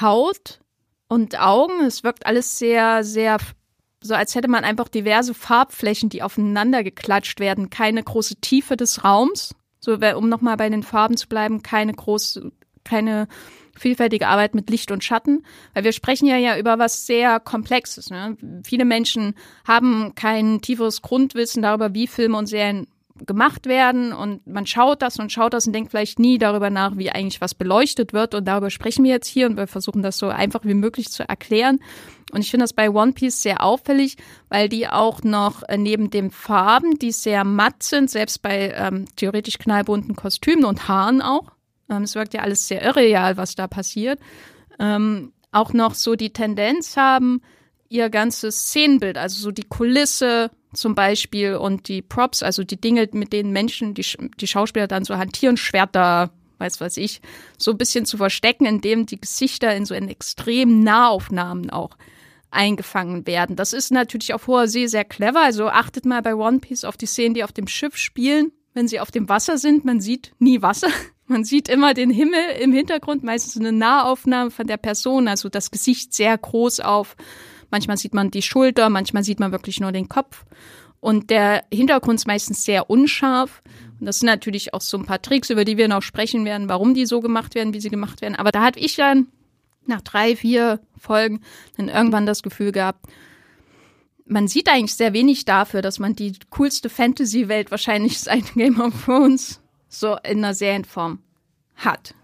Haut 0.00 0.60
und 1.08 1.38
Augen. 1.38 1.84
Es 1.84 2.04
wirkt 2.04 2.26
alles 2.26 2.58
sehr, 2.58 3.04
sehr 3.04 3.38
so, 4.02 4.14
als 4.14 4.34
hätte 4.34 4.48
man 4.48 4.64
einfach 4.64 4.88
diverse 4.88 5.32
Farbflächen, 5.32 6.08
die 6.08 6.22
aufeinander 6.22 6.82
geklatscht 6.82 7.38
werden. 7.38 7.70
Keine 7.70 8.02
große 8.02 8.36
Tiefe 8.36 8.76
des 8.76 9.04
Raums. 9.04 9.54
So, 9.78 9.94
um 9.94 10.28
nochmal 10.28 10.56
bei 10.56 10.68
den 10.68 10.82
Farben 10.82 11.16
zu 11.16 11.28
bleiben, 11.28 11.62
keine 11.62 11.92
große, 11.92 12.52
keine 12.84 13.28
vielfältige 13.76 14.28
Arbeit 14.28 14.54
mit 14.54 14.70
Licht 14.70 14.90
und 14.90 15.02
Schatten, 15.02 15.44
weil 15.74 15.84
wir 15.84 15.92
sprechen 15.92 16.26
ja 16.26 16.36
ja 16.36 16.58
über 16.58 16.78
was 16.78 17.06
sehr 17.06 17.40
Komplexes. 17.40 18.10
Ne? 18.10 18.36
Viele 18.64 18.84
Menschen 18.84 19.34
haben 19.66 20.14
kein 20.14 20.60
tieferes 20.60 21.02
Grundwissen 21.02 21.62
darüber, 21.62 21.94
wie 21.94 22.06
Filme 22.06 22.38
und 22.38 22.46
Serien 22.46 22.86
gemacht 23.26 23.66
werden 23.66 24.12
und 24.12 24.46
man 24.46 24.66
schaut 24.66 25.02
das 25.02 25.18
und 25.18 25.32
schaut 25.32 25.52
das 25.54 25.66
und 25.66 25.72
denkt 25.72 25.90
vielleicht 25.90 26.18
nie 26.18 26.38
darüber 26.38 26.70
nach, 26.70 26.96
wie 26.96 27.10
eigentlich 27.10 27.40
was 27.40 27.54
beleuchtet 27.54 28.12
wird 28.12 28.34
und 28.34 28.46
darüber 28.46 28.70
sprechen 28.70 29.04
wir 29.04 29.12
jetzt 29.12 29.26
hier 29.26 29.46
und 29.46 29.56
wir 29.56 29.66
versuchen 29.66 30.02
das 30.02 30.18
so 30.18 30.28
einfach 30.28 30.64
wie 30.64 30.74
möglich 30.74 31.10
zu 31.10 31.28
erklären. 31.28 31.80
Und 32.32 32.40
ich 32.40 32.50
finde 32.50 32.64
das 32.64 32.72
bei 32.72 32.90
One 32.90 33.12
Piece 33.12 33.42
sehr 33.42 33.62
auffällig, 33.62 34.16
weil 34.48 34.68
die 34.68 34.88
auch 34.88 35.22
noch 35.22 35.62
äh, 35.68 35.76
neben 35.76 36.10
den 36.10 36.30
Farben, 36.30 36.98
die 36.98 37.12
sehr 37.12 37.44
matt 37.44 37.82
sind, 37.82 38.10
selbst 38.10 38.40
bei 38.40 38.72
ähm, 38.74 39.04
theoretisch 39.16 39.58
knallbunten 39.58 40.16
Kostümen 40.16 40.64
und 40.64 40.88
Haaren 40.88 41.20
auch, 41.20 41.52
ähm, 41.90 42.02
es 42.02 42.14
wirkt 42.14 42.34
ja 42.34 42.40
alles 42.40 42.68
sehr 42.68 42.82
irreal, 42.82 43.36
was 43.36 43.54
da 43.54 43.66
passiert, 43.66 44.18
ähm, 44.78 45.32
auch 45.50 45.72
noch 45.74 45.94
so 45.94 46.14
die 46.14 46.32
Tendenz 46.32 46.96
haben, 46.96 47.42
ihr 47.92 48.10
ganzes 48.10 48.56
Szenenbild, 48.56 49.18
also 49.18 49.40
so 49.40 49.50
die 49.50 49.64
Kulisse 49.64 50.50
zum 50.72 50.94
Beispiel 50.94 51.56
und 51.56 51.88
die 51.88 52.00
Props, 52.00 52.42
also 52.42 52.64
die 52.64 52.80
Dinge, 52.80 53.08
mit 53.12 53.32
denen 53.32 53.52
Menschen, 53.52 53.94
die, 53.94 54.06
die 54.40 54.46
Schauspieler 54.46 54.88
dann 54.88 55.04
so 55.04 55.16
hantieren, 55.18 55.58
Schwerter, 55.58 56.30
weiß 56.58 56.80
was 56.80 56.96
ich, 56.96 57.20
so 57.58 57.72
ein 57.72 57.78
bisschen 57.78 58.06
zu 58.06 58.16
verstecken, 58.16 58.64
indem 58.64 59.04
die 59.04 59.20
Gesichter 59.20 59.76
in 59.76 59.84
so 59.84 59.94
in 59.94 60.08
extremen 60.08 60.82
Nahaufnahmen 60.82 61.70
auch 61.70 61.96
eingefangen 62.50 63.26
werden. 63.26 63.56
Das 63.56 63.72
ist 63.72 63.90
natürlich 63.92 64.34
auf 64.34 64.46
hoher 64.46 64.68
See 64.68 64.86
sehr 64.86 65.04
clever. 65.04 65.42
Also 65.42 65.68
achtet 65.68 66.06
mal 66.06 66.22
bei 66.22 66.34
One 66.34 66.60
Piece 66.60 66.84
auf 66.84 66.96
die 66.96 67.06
Szenen, 67.06 67.34
die 67.34 67.44
auf 67.44 67.52
dem 67.52 67.66
Schiff 67.66 67.96
spielen. 67.96 68.52
Wenn 68.74 68.88
sie 68.88 69.00
auf 69.00 69.10
dem 69.10 69.28
Wasser 69.28 69.58
sind, 69.58 69.84
man 69.84 70.00
sieht 70.00 70.32
nie 70.38 70.62
Wasser. 70.62 70.88
Man 71.28 71.44
sieht 71.44 71.70
immer 71.70 71.94
den 71.94 72.10
Himmel 72.10 72.40
im 72.60 72.74
Hintergrund, 72.74 73.22
meistens 73.22 73.56
eine 73.56 73.72
Nahaufnahme 73.72 74.50
von 74.50 74.66
der 74.66 74.76
Person, 74.76 75.28
also 75.28 75.48
das 75.48 75.70
Gesicht 75.70 76.12
sehr 76.12 76.36
groß 76.36 76.80
auf. 76.80 77.16
Manchmal 77.72 77.96
sieht 77.96 78.14
man 78.14 78.30
die 78.30 78.42
Schulter, 78.42 78.88
manchmal 78.90 79.24
sieht 79.24 79.40
man 79.40 79.50
wirklich 79.50 79.80
nur 79.80 79.90
den 79.90 80.08
Kopf. 80.08 80.44
Und 81.00 81.30
der 81.30 81.64
Hintergrund 81.72 82.20
ist 82.20 82.28
meistens 82.28 82.64
sehr 82.64 82.88
unscharf. 82.88 83.62
Und 83.98 84.06
das 84.06 84.20
sind 84.20 84.26
natürlich 84.26 84.72
auch 84.72 84.80
so 84.80 84.96
ein 84.96 85.06
paar 85.06 85.20
Tricks, 85.20 85.50
über 85.50 85.64
die 85.64 85.76
wir 85.76 85.88
noch 85.88 86.02
sprechen 86.02 86.44
werden, 86.44 86.68
warum 86.68 86.94
die 86.94 87.06
so 87.06 87.20
gemacht 87.20 87.56
werden, 87.56 87.74
wie 87.74 87.80
sie 87.80 87.88
gemacht 87.90 88.20
werden. 88.20 88.36
Aber 88.36 88.52
da 88.52 88.62
hatte 88.62 88.78
ich 88.78 88.94
dann 88.94 89.26
nach 89.86 90.02
drei, 90.02 90.36
vier 90.36 90.80
Folgen 90.96 91.40
dann 91.76 91.88
irgendwann 91.88 92.26
das 92.26 92.42
Gefühl 92.42 92.70
gehabt, 92.70 93.06
man 94.26 94.48
sieht 94.48 94.68
eigentlich 94.68 94.94
sehr 94.94 95.12
wenig 95.12 95.44
dafür, 95.44 95.82
dass 95.82 95.98
man 95.98 96.14
die 96.14 96.32
coolste 96.50 96.88
Fantasy-Welt 96.88 97.70
wahrscheinlich 97.70 98.20
seit 98.20 98.54
Game 98.54 98.80
of 98.80 99.04
Thrones 99.04 99.60
so 99.88 100.16
in 100.22 100.38
einer 100.38 100.54
Serienform 100.54 101.18
hat. 101.76 102.14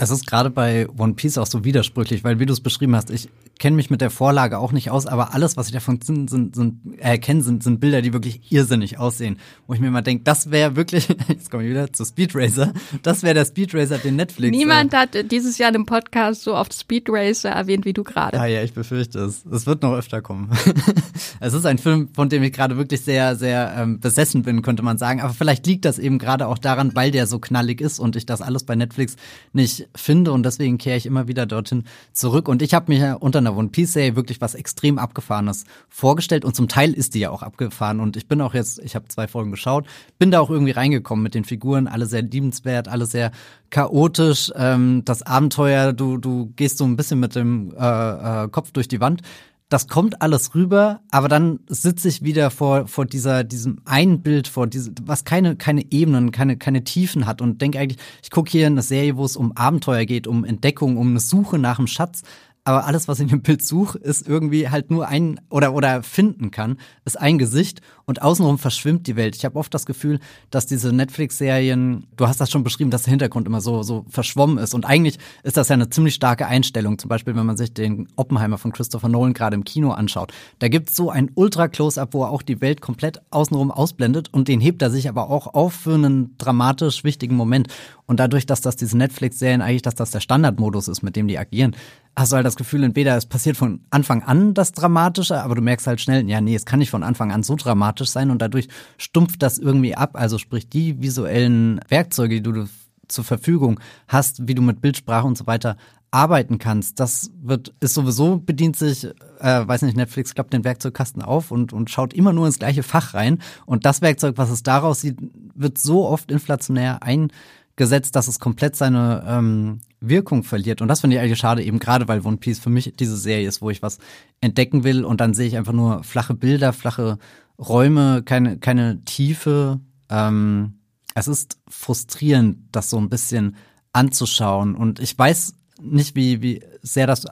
Es 0.00 0.10
ist 0.10 0.28
gerade 0.28 0.48
bei 0.48 0.88
One 0.96 1.14
Piece 1.14 1.38
auch 1.38 1.46
so 1.46 1.64
widersprüchlich, 1.64 2.22
weil 2.22 2.38
wie 2.38 2.46
du 2.46 2.52
es 2.52 2.60
beschrieben 2.60 2.94
hast, 2.94 3.10
ich 3.10 3.28
kenne 3.58 3.74
mich 3.74 3.90
mit 3.90 4.00
der 4.00 4.10
Vorlage 4.10 4.58
auch 4.58 4.70
nicht 4.70 4.92
aus, 4.92 5.06
aber 5.06 5.34
alles, 5.34 5.56
was 5.56 5.66
ich 5.66 5.72
davon 5.72 6.00
sind, 6.00 6.30
sind, 6.30 6.54
sind, 6.54 6.80
äh, 6.98 7.18
kenne, 7.18 7.42
sind, 7.42 7.64
sind 7.64 7.80
Bilder, 7.80 8.00
die 8.00 8.12
wirklich 8.12 8.52
irrsinnig 8.52 8.98
aussehen. 8.98 9.38
Wo 9.66 9.74
ich 9.74 9.80
mir 9.80 9.90
mal 9.90 10.02
denke, 10.02 10.22
das 10.22 10.52
wäre 10.52 10.76
wirklich, 10.76 11.08
jetzt 11.28 11.50
komme 11.50 11.64
ich 11.64 11.70
wieder 11.70 11.92
zu 11.92 12.04
Speed 12.04 12.36
Racer, 12.36 12.72
das 13.02 13.24
wäre 13.24 13.34
der 13.34 13.44
Speed 13.44 13.74
Racer, 13.74 13.98
den 13.98 14.14
Netflix. 14.14 14.56
Niemand 14.56 14.94
äh, 14.94 14.98
hat 14.98 15.32
dieses 15.32 15.58
Jahr 15.58 15.74
im 15.74 15.84
Podcast 15.84 16.42
so 16.42 16.54
oft 16.54 16.72
Speed 16.72 17.08
Racer 17.08 17.50
erwähnt 17.50 17.84
wie 17.84 17.92
du 17.92 18.04
gerade. 18.04 18.38
Ah 18.38 18.46
ja, 18.46 18.62
ich 18.62 18.74
befürchte 18.74 19.18
es. 19.18 19.44
Es 19.46 19.66
wird 19.66 19.82
noch 19.82 19.94
öfter 19.94 20.22
kommen. 20.22 20.50
es 21.40 21.52
ist 21.52 21.66
ein 21.66 21.78
Film, 21.78 22.08
von 22.14 22.28
dem 22.28 22.44
ich 22.44 22.52
gerade 22.52 22.76
wirklich 22.76 23.00
sehr, 23.00 23.34
sehr 23.34 23.74
ähm, 23.76 23.98
besessen 23.98 24.42
bin, 24.42 24.62
könnte 24.62 24.84
man 24.84 24.96
sagen. 24.96 25.20
Aber 25.20 25.34
vielleicht 25.34 25.66
liegt 25.66 25.84
das 25.84 25.98
eben 25.98 26.18
gerade 26.18 26.46
auch 26.46 26.58
daran, 26.58 26.94
weil 26.94 27.10
der 27.10 27.26
so 27.26 27.40
knallig 27.40 27.80
ist 27.80 27.98
und 27.98 28.14
ich 28.14 28.26
das 28.26 28.40
alles 28.40 28.62
bei 28.62 28.76
Netflix 28.76 29.16
nicht 29.52 29.87
finde 29.94 30.32
und 30.32 30.42
deswegen 30.42 30.78
kehre 30.78 30.96
ich 30.96 31.06
immer 31.06 31.28
wieder 31.28 31.46
dorthin 31.46 31.84
zurück. 32.12 32.48
Und 32.48 32.62
ich 32.62 32.74
habe 32.74 32.92
mir 32.92 33.18
unter 33.20 33.38
einer 33.38 33.56
One 33.56 33.68
Piece 33.68 33.92
Serie 33.92 34.16
wirklich 34.16 34.40
was 34.40 34.54
extrem 34.54 34.98
abgefahrenes 34.98 35.64
vorgestellt 35.88 36.44
und 36.44 36.54
zum 36.54 36.68
Teil 36.68 36.92
ist 36.92 37.14
die 37.14 37.20
ja 37.20 37.30
auch 37.30 37.42
abgefahren. 37.42 38.00
Und 38.00 38.16
ich 38.16 38.28
bin 38.28 38.40
auch 38.40 38.54
jetzt, 38.54 38.78
ich 38.80 38.94
habe 38.94 39.08
zwei 39.08 39.28
Folgen 39.28 39.50
geschaut, 39.50 39.86
bin 40.18 40.30
da 40.30 40.40
auch 40.40 40.50
irgendwie 40.50 40.72
reingekommen 40.72 41.22
mit 41.22 41.34
den 41.34 41.44
Figuren, 41.44 41.86
alle 41.86 42.06
sehr 42.06 42.22
liebenswert, 42.22 42.88
alle 42.88 43.06
sehr 43.06 43.30
chaotisch, 43.70 44.50
ähm, 44.56 45.02
das 45.04 45.22
Abenteuer, 45.22 45.92
du 45.92 46.16
du 46.16 46.52
gehst 46.56 46.78
so 46.78 46.84
ein 46.84 46.96
bisschen 46.96 47.20
mit 47.20 47.34
dem 47.34 47.72
äh, 47.78 48.44
äh, 48.44 48.48
Kopf 48.48 48.72
durch 48.72 48.88
die 48.88 49.00
Wand 49.00 49.22
das 49.68 49.86
kommt 49.86 50.22
alles 50.22 50.54
rüber, 50.54 51.00
aber 51.10 51.28
dann 51.28 51.60
sitze 51.68 52.08
ich 52.08 52.22
wieder 52.22 52.50
vor, 52.50 52.86
vor 52.86 53.04
dieser, 53.04 53.44
diesem 53.44 53.80
einen 53.84 54.22
Bild, 54.22 54.48
vor 54.48 54.66
diesem, 54.66 54.94
was 55.02 55.24
keine, 55.24 55.56
keine 55.56 55.84
Ebenen, 55.92 56.32
keine, 56.32 56.56
keine 56.56 56.84
Tiefen 56.84 57.26
hat 57.26 57.42
und 57.42 57.60
denke 57.60 57.78
eigentlich, 57.78 57.98
ich 58.22 58.30
gucke 58.30 58.50
hier 58.50 58.66
eine 58.66 58.80
Serie, 58.80 59.18
wo 59.18 59.24
es 59.26 59.36
um 59.36 59.52
Abenteuer 59.56 60.06
geht, 60.06 60.26
um 60.26 60.44
Entdeckung, 60.44 60.96
um 60.96 61.10
eine 61.10 61.20
Suche 61.20 61.58
nach 61.58 61.76
dem 61.76 61.86
Schatz, 61.86 62.22
aber 62.68 62.84
alles, 62.84 63.08
was 63.08 63.18
ich 63.18 63.32
im 63.32 63.40
Bild 63.40 63.62
suche, 63.62 63.96
ist 63.96 64.28
irgendwie 64.28 64.68
halt 64.68 64.90
nur 64.90 65.08
ein 65.08 65.40
oder 65.48 65.72
oder 65.72 66.02
finden 66.02 66.50
kann, 66.50 66.76
ist 67.06 67.18
ein 67.18 67.38
Gesicht 67.38 67.80
und 68.04 68.20
außenrum 68.20 68.58
verschwimmt 68.58 69.06
die 69.06 69.16
Welt. 69.16 69.36
Ich 69.36 69.46
habe 69.46 69.58
oft 69.58 69.72
das 69.72 69.86
Gefühl, 69.86 70.20
dass 70.50 70.66
diese 70.66 70.92
Netflix-Serien, 70.92 72.06
du 72.18 72.28
hast 72.28 72.42
das 72.42 72.50
schon 72.50 72.64
beschrieben, 72.64 72.90
dass 72.90 73.04
der 73.04 73.12
Hintergrund 73.12 73.46
immer 73.46 73.62
so 73.62 73.82
so 73.82 74.04
verschwommen 74.10 74.58
ist 74.58 74.74
und 74.74 74.84
eigentlich 74.84 75.16
ist 75.44 75.56
das 75.56 75.70
ja 75.70 75.74
eine 75.74 75.88
ziemlich 75.88 76.14
starke 76.14 76.46
Einstellung. 76.46 76.98
Zum 76.98 77.08
Beispiel, 77.08 77.34
wenn 77.36 77.46
man 77.46 77.56
sich 77.56 77.72
den 77.72 78.06
Oppenheimer 78.16 78.58
von 78.58 78.70
Christopher 78.70 79.08
Nolan 79.08 79.32
gerade 79.32 79.54
im 79.54 79.64
Kino 79.64 79.92
anschaut, 79.92 80.34
da 80.58 80.68
gibt's 80.68 80.94
so 80.94 81.08
ein 81.08 81.30
Ultra-Close-up, 81.34 82.12
wo 82.12 82.24
er 82.24 82.28
auch 82.28 82.42
die 82.42 82.60
Welt 82.60 82.82
komplett 82.82 83.22
außenrum 83.30 83.70
ausblendet 83.70 84.28
und 84.30 84.48
den 84.48 84.60
hebt 84.60 84.82
er 84.82 84.90
sich 84.90 85.08
aber 85.08 85.30
auch 85.30 85.54
auf 85.54 85.72
für 85.72 85.94
einen 85.94 86.36
dramatisch 86.36 87.02
wichtigen 87.02 87.34
Moment. 87.34 87.68
Und 88.04 88.20
dadurch, 88.20 88.46
dass 88.46 88.62
das 88.62 88.76
diese 88.76 88.96
Netflix-Serien 88.96 89.60
eigentlich, 89.60 89.82
dass 89.82 89.94
das 89.94 90.10
der 90.10 90.20
Standardmodus 90.20 90.88
ist, 90.88 91.02
mit 91.02 91.14
dem 91.14 91.28
die 91.28 91.38
agieren, 91.38 91.76
hast 92.18 92.32
du 92.32 92.36
halt 92.36 92.46
das 92.46 92.56
Gefühl, 92.56 92.82
entweder 92.82 93.16
es 93.16 93.26
passiert 93.26 93.56
von 93.56 93.80
Anfang 93.90 94.22
an 94.22 94.54
das 94.54 94.72
Dramatische, 94.72 95.42
aber 95.42 95.54
du 95.54 95.62
merkst 95.62 95.86
halt 95.86 96.00
schnell, 96.00 96.28
ja, 96.28 96.40
nee, 96.40 96.54
es 96.54 96.66
kann 96.66 96.80
nicht 96.80 96.90
von 96.90 97.02
Anfang 97.02 97.32
an 97.32 97.42
so 97.42 97.56
dramatisch 97.56 98.10
sein 98.10 98.30
und 98.30 98.42
dadurch 98.42 98.68
stumpft 98.96 99.42
das 99.42 99.58
irgendwie 99.58 99.94
ab. 99.94 100.10
Also 100.14 100.38
sprich, 100.38 100.68
die 100.68 101.00
visuellen 101.00 101.80
Werkzeuge, 101.88 102.36
die 102.36 102.42
du 102.42 102.68
zur 103.06 103.24
Verfügung 103.24 103.80
hast, 104.06 104.46
wie 104.48 104.54
du 104.54 104.62
mit 104.62 104.80
Bildsprache 104.80 105.26
und 105.26 105.38
so 105.38 105.46
weiter 105.46 105.76
arbeiten 106.10 106.58
kannst. 106.58 107.00
Das 107.00 107.30
wird, 107.40 107.74
ist 107.80 107.94
sowieso, 107.94 108.38
bedient 108.38 108.76
sich, 108.76 109.04
äh, 109.40 109.66
weiß 109.66 109.82
nicht, 109.82 109.96
Netflix 109.96 110.34
klappt 110.34 110.52
den 110.52 110.64
Werkzeugkasten 110.64 111.22
auf 111.22 111.50
und, 111.50 111.72
und 111.72 111.90
schaut 111.90 112.14
immer 112.14 112.32
nur 112.32 112.46
ins 112.46 112.58
gleiche 112.58 112.82
Fach 112.82 113.14
rein. 113.14 113.38
Und 113.66 113.84
das 113.84 114.00
Werkzeug, 114.00 114.38
was 114.38 114.50
es 114.50 114.62
daraus 114.62 115.02
sieht, 115.02 115.18
wird 115.54 115.78
so 115.78 116.06
oft 116.06 116.30
inflationär 116.30 117.02
eingesetzt, 117.02 118.16
dass 118.16 118.28
es 118.28 118.38
komplett 118.38 118.76
seine 118.76 119.24
ähm, 119.26 119.80
Wirkung 120.00 120.44
verliert. 120.44 120.80
Und 120.80 120.88
das 120.88 121.00
finde 121.00 121.16
ich 121.16 121.22
eigentlich 121.22 121.38
schade, 121.38 121.62
eben 121.62 121.78
gerade 121.78 122.08
weil 122.08 122.24
One 122.24 122.36
Piece 122.36 122.58
für 122.58 122.70
mich 122.70 122.94
diese 122.98 123.16
Serie 123.16 123.48
ist, 123.48 123.62
wo 123.62 123.70
ich 123.70 123.82
was 123.82 123.98
entdecken 124.40 124.84
will 124.84 125.04
und 125.04 125.20
dann 125.20 125.34
sehe 125.34 125.46
ich 125.46 125.56
einfach 125.56 125.72
nur 125.72 126.04
flache 126.04 126.34
Bilder, 126.34 126.72
flache 126.72 127.18
Räume, 127.58 128.22
keine, 128.22 128.58
keine 128.58 129.04
Tiefe. 129.04 129.80
Ähm, 130.08 130.74
es 131.14 131.26
ist 131.26 131.58
frustrierend, 131.68 132.58
das 132.70 132.90
so 132.90 132.98
ein 132.98 133.08
bisschen 133.08 133.56
anzuschauen. 133.92 134.76
Und 134.76 135.00
ich 135.00 135.18
weiß 135.18 135.54
nicht, 135.80 136.14
wie, 136.14 136.42
wie 136.42 136.62
sehr 136.82 137.06
das 137.06 137.26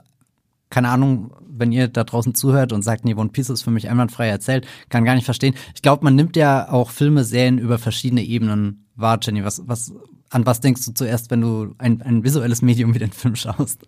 keine 0.69 0.89
Ahnung, 0.89 1.31
wenn 1.47 1.71
ihr 1.71 1.87
da 1.87 2.03
draußen 2.03 2.35
zuhört 2.35 2.73
und 2.73 2.81
sagt, 2.81 3.05
nee, 3.05 3.15
One 3.15 3.29
Piece 3.29 3.49
ist 3.49 3.61
für 3.61 3.71
mich 3.71 3.89
einwandfrei 3.89 4.27
erzählt, 4.27 4.67
kann 4.89 5.05
gar 5.05 5.15
nicht 5.15 5.25
verstehen. 5.25 5.55
Ich 5.73 5.81
glaube, 5.81 6.03
man 6.03 6.15
nimmt 6.15 6.35
ja 6.35 6.69
auch 6.69 6.89
Filme, 6.89 7.23
Serien 7.23 7.57
über 7.57 7.77
verschiedene 7.77 8.23
Ebenen 8.23 8.85
wahr, 8.95 9.19
Jenny. 9.21 9.43
Was, 9.45 9.63
was, 9.65 9.93
an 10.29 10.45
was 10.45 10.59
denkst 10.59 10.85
du 10.85 10.93
zuerst, 10.93 11.31
wenn 11.31 11.41
du 11.41 11.75
ein, 11.77 12.01
ein 12.01 12.23
visuelles 12.23 12.61
Medium 12.61 12.93
wie 12.93 12.99
den 12.99 13.11
Film 13.11 13.35
schaust? 13.35 13.85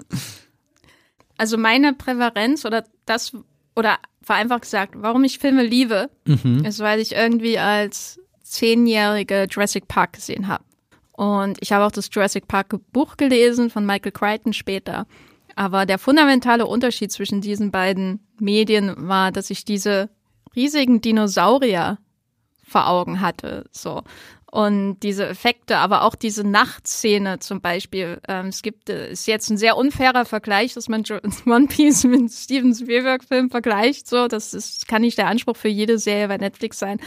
Also 1.38 1.58
meine 1.58 1.94
Präferenz 1.94 2.66
oder 2.66 2.84
das, 3.06 3.34
oder 3.76 3.98
vereinfacht 4.22 4.64
gesagt, 4.64 4.96
warum 4.98 5.24
ich 5.24 5.40
Filme 5.40 5.64
liebe, 5.64 6.10
mhm. 6.26 6.66
ist, 6.66 6.80
weil 6.80 7.00
ich 7.00 7.14
irgendwie 7.14 7.58
als 7.58 8.20
zehnjährige 8.42 9.48
Jurassic 9.50 9.88
Park 9.88 10.14
gesehen 10.14 10.48
habe. 10.48 10.64
Und 11.12 11.58
ich 11.62 11.72
habe 11.72 11.86
auch 11.86 11.92
das 11.92 12.10
Jurassic 12.12 12.48
Park 12.48 12.76
Buch 12.92 13.18
gelesen 13.18 13.70
von 13.70 13.86
Michael 13.86 14.12
Crichton 14.12 14.54
später. 14.54 15.06
Aber 15.56 15.86
der 15.86 16.00
fundamentale 16.00 16.66
Unterschied 16.66 17.12
zwischen 17.12 17.42
diesen 17.42 17.72
beiden 17.72 18.22
Medien 18.40 18.94
war, 18.96 19.32
dass 19.32 19.50
ich 19.50 19.66
diese 19.66 20.10
riesigen 20.56 21.02
Dinosaurier 21.02 21.98
vor 22.64 22.88
Augen 22.88 23.20
hatte. 23.20 23.66
So 23.72 24.04
und 24.52 25.00
diese 25.02 25.28
Effekte, 25.28 25.78
aber 25.78 26.04
auch 26.04 26.16
diese 26.16 26.44
Nachtszene 26.44 27.40
zum 27.40 27.62
Beispiel. 27.62 28.20
Ähm, 28.28 28.48
es 28.48 28.62
gibt, 28.62 28.90
äh, 28.90 29.12
ist 29.12 29.28
jetzt 29.28 29.50
ein 29.50 29.58
sehr 29.58 29.78
unfairer 29.78 30.26
Vergleich, 30.26 30.74
dass 30.74 30.90
man 30.90 31.04
One 31.46 31.68
Piece 31.68 32.04
mit 32.06 32.32
Steven 32.32 32.74
Spielberg 32.74 33.24
Film 33.24 33.50
vergleicht. 33.50 34.08
So, 34.08 34.28
das 34.28 34.54
ist, 34.54 34.88
kann 34.88 35.02
nicht 35.02 35.18
der 35.18 35.28
Anspruch 35.28 35.56
für 35.56 35.68
jede 35.68 36.00
Serie 36.00 36.28
bei 36.28 36.38
Netflix 36.38 36.80
sein. 36.80 37.00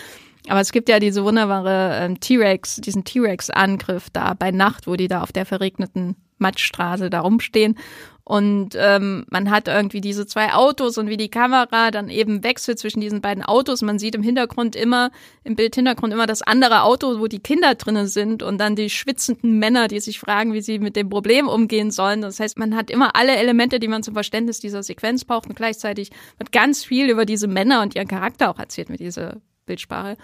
Aber 0.49 0.61
es 0.61 0.73
gibt 0.73 0.89
ja 0.89 0.99
diese 0.99 1.25
wunderbare 1.25 1.99
ähm, 2.01 2.21
T-Rex, 2.21 2.77
diesen 2.77 3.05
T-Rex-Angriff 3.05 4.11
da 4.11 4.35
bei 4.35 4.51
Nacht, 4.51 4.87
wo 4.87 4.97
die 4.97 5.09
da 5.09 5.23
auf 5.23 5.33
der 5.33 5.47
verregneten 5.47 6.17
Matschstraße 6.43 7.09
da 7.09 7.21
rumstehen 7.21 7.77
und 8.25 8.77
ähm, 8.79 9.25
man 9.31 9.51
hat 9.51 9.67
irgendwie 9.67 10.01
diese 10.01 10.27
zwei 10.27 10.53
Autos 10.53 10.97
und 10.97 11.09
wie 11.09 11.17
die 11.17 11.29
Kamera 11.29 11.91
dann 11.91 12.09
eben 12.09 12.45
wechselt 12.45 12.79
zwischen 12.79 13.01
diesen 13.01 13.21
beiden 13.21 13.43
Autos. 13.43 13.83
Man 13.83 13.99
sieht 13.99 14.15
im 14.15 14.23
Hintergrund 14.23 14.77
immer, 14.77 15.11
im 15.43 15.57
Bildhintergrund 15.57 16.13
immer 16.13 16.27
das 16.27 16.41
andere 16.41 16.83
Auto, 16.83 17.19
wo 17.19 17.27
die 17.27 17.41
Kinder 17.41 17.75
drinnen 17.75 18.07
sind 18.07 18.45
und 18.45 18.59
dann 18.59 18.77
die 18.77 18.91
schwitzenden 18.91 19.59
Männer, 19.59 19.89
die 19.89 19.99
sich 19.99 20.21
fragen, 20.21 20.53
wie 20.53 20.63
sie 20.63 20.79
mit 20.79 20.95
dem 20.95 21.11
Problem 21.11 21.49
umgehen 21.49 21.91
sollen. 21.91 22.23
Das 22.23 22.39
heißt, 22.39 22.59
man 22.59 22.77
hat 22.77 22.91
immer 22.91 23.17
alle 23.17 23.35
Elemente, 23.35 23.81
die 23.81 23.89
man 23.89 24.05
zum 24.05 24.15
Verständnis 24.15 24.61
dieser 24.61 24.85
Sequenz 24.85 25.25
braucht 25.25 25.49
und 25.49 25.57
gleichzeitig 25.57 26.11
wird 26.39 26.53
ganz 26.53 26.85
viel 26.85 27.11
über 27.11 27.27
diese 27.27 27.49
Männer 27.49 27.83
und 27.83 27.97
ihren 27.97 28.09
Charakter 28.09 28.51
auch 28.51 28.59
erzählt 28.59 28.89
mit 28.89 29.01
dieser 29.01 29.41
Bildsprache. 29.67 30.17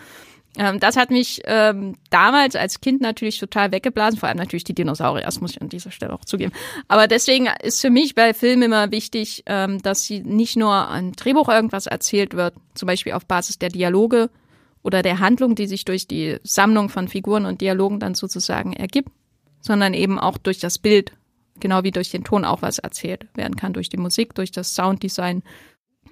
Ähm, 0.59 0.81
das 0.81 0.97
hat 0.97 1.11
mich 1.11 1.41
ähm, 1.45 1.97
damals 2.11 2.57
als 2.57 2.81
Kind 2.81 3.01
natürlich 3.01 3.39
total 3.39 3.71
weggeblasen, 3.71 4.19
vor 4.19 4.29
allem 4.29 4.39
natürlich 4.39 4.65
die 4.65 4.75
Dinosaurier, 4.75 5.25
das 5.25 5.41
muss 5.41 5.53
ich 5.53 5.63
an 5.63 5.69
dieser 5.69 5.93
Stelle 5.93 6.13
auch 6.13 6.25
zugeben. 6.25 6.53
Aber 6.89 7.07
deswegen 7.07 7.49
ist 7.63 7.81
für 7.81 7.91
mich 7.91 8.17
bei 8.17 8.35
Filmen 8.35 8.65
immer 8.65 8.91
wichtig, 8.91 9.45
ähm, 9.47 9.81
dass 9.83 10.03
sie 10.03 10.21
nicht 10.21 10.57
nur 10.57 10.91
ein 10.91 11.13
Drehbuch 11.13 11.49
irgendwas 11.49 11.87
erzählt 11.87 12.35
wird, 12.35 12.55
zum 12.75 12.87
Beispiel 12.89 13.13
auf 13.13 13.25
Basis 13.25 13.59
der 13.59 13.69
Dialoge 13.69 14.31
oder 14.83 15.03
der 15.03 15.21
Handlung, 15.21 15.55
die 15.55 15.67
sich 15.69 15.85
durch 15.85 16.09
die 16.09 16.39
Sammlung 16.43 16.89
von 16.89 17.07
Figuren 17.07 17.47
und 17.47 17.61
Dialogen 17.61 18.01
dann 18.01 18.15
sozusagen 18.15 18.73
ergibt, 18.73 19.11
sondern 19.61 19.95
eben 19.95 20.19
auch 20.19 20.39
durch 20.39 20.59
das 20.59 20.79
Bild, 20.79 21.13
genau 21.61 21.85
wie 21.85 21.93
durch 21.93 22.11
den 22.11 22.25
Ton 22.25 22.45
auch 22.45 22.63
was 22.63 22.79
erzählt 22.79 23.29
werden 23.35 23.55
kann, 23.57 23.73
durch 23.73 23.91
die 23.91 23.97
Musik, 23.97 24.35
durch 24.35 24.51
das 24.51 24.75
Sounddesign 24.75 25.43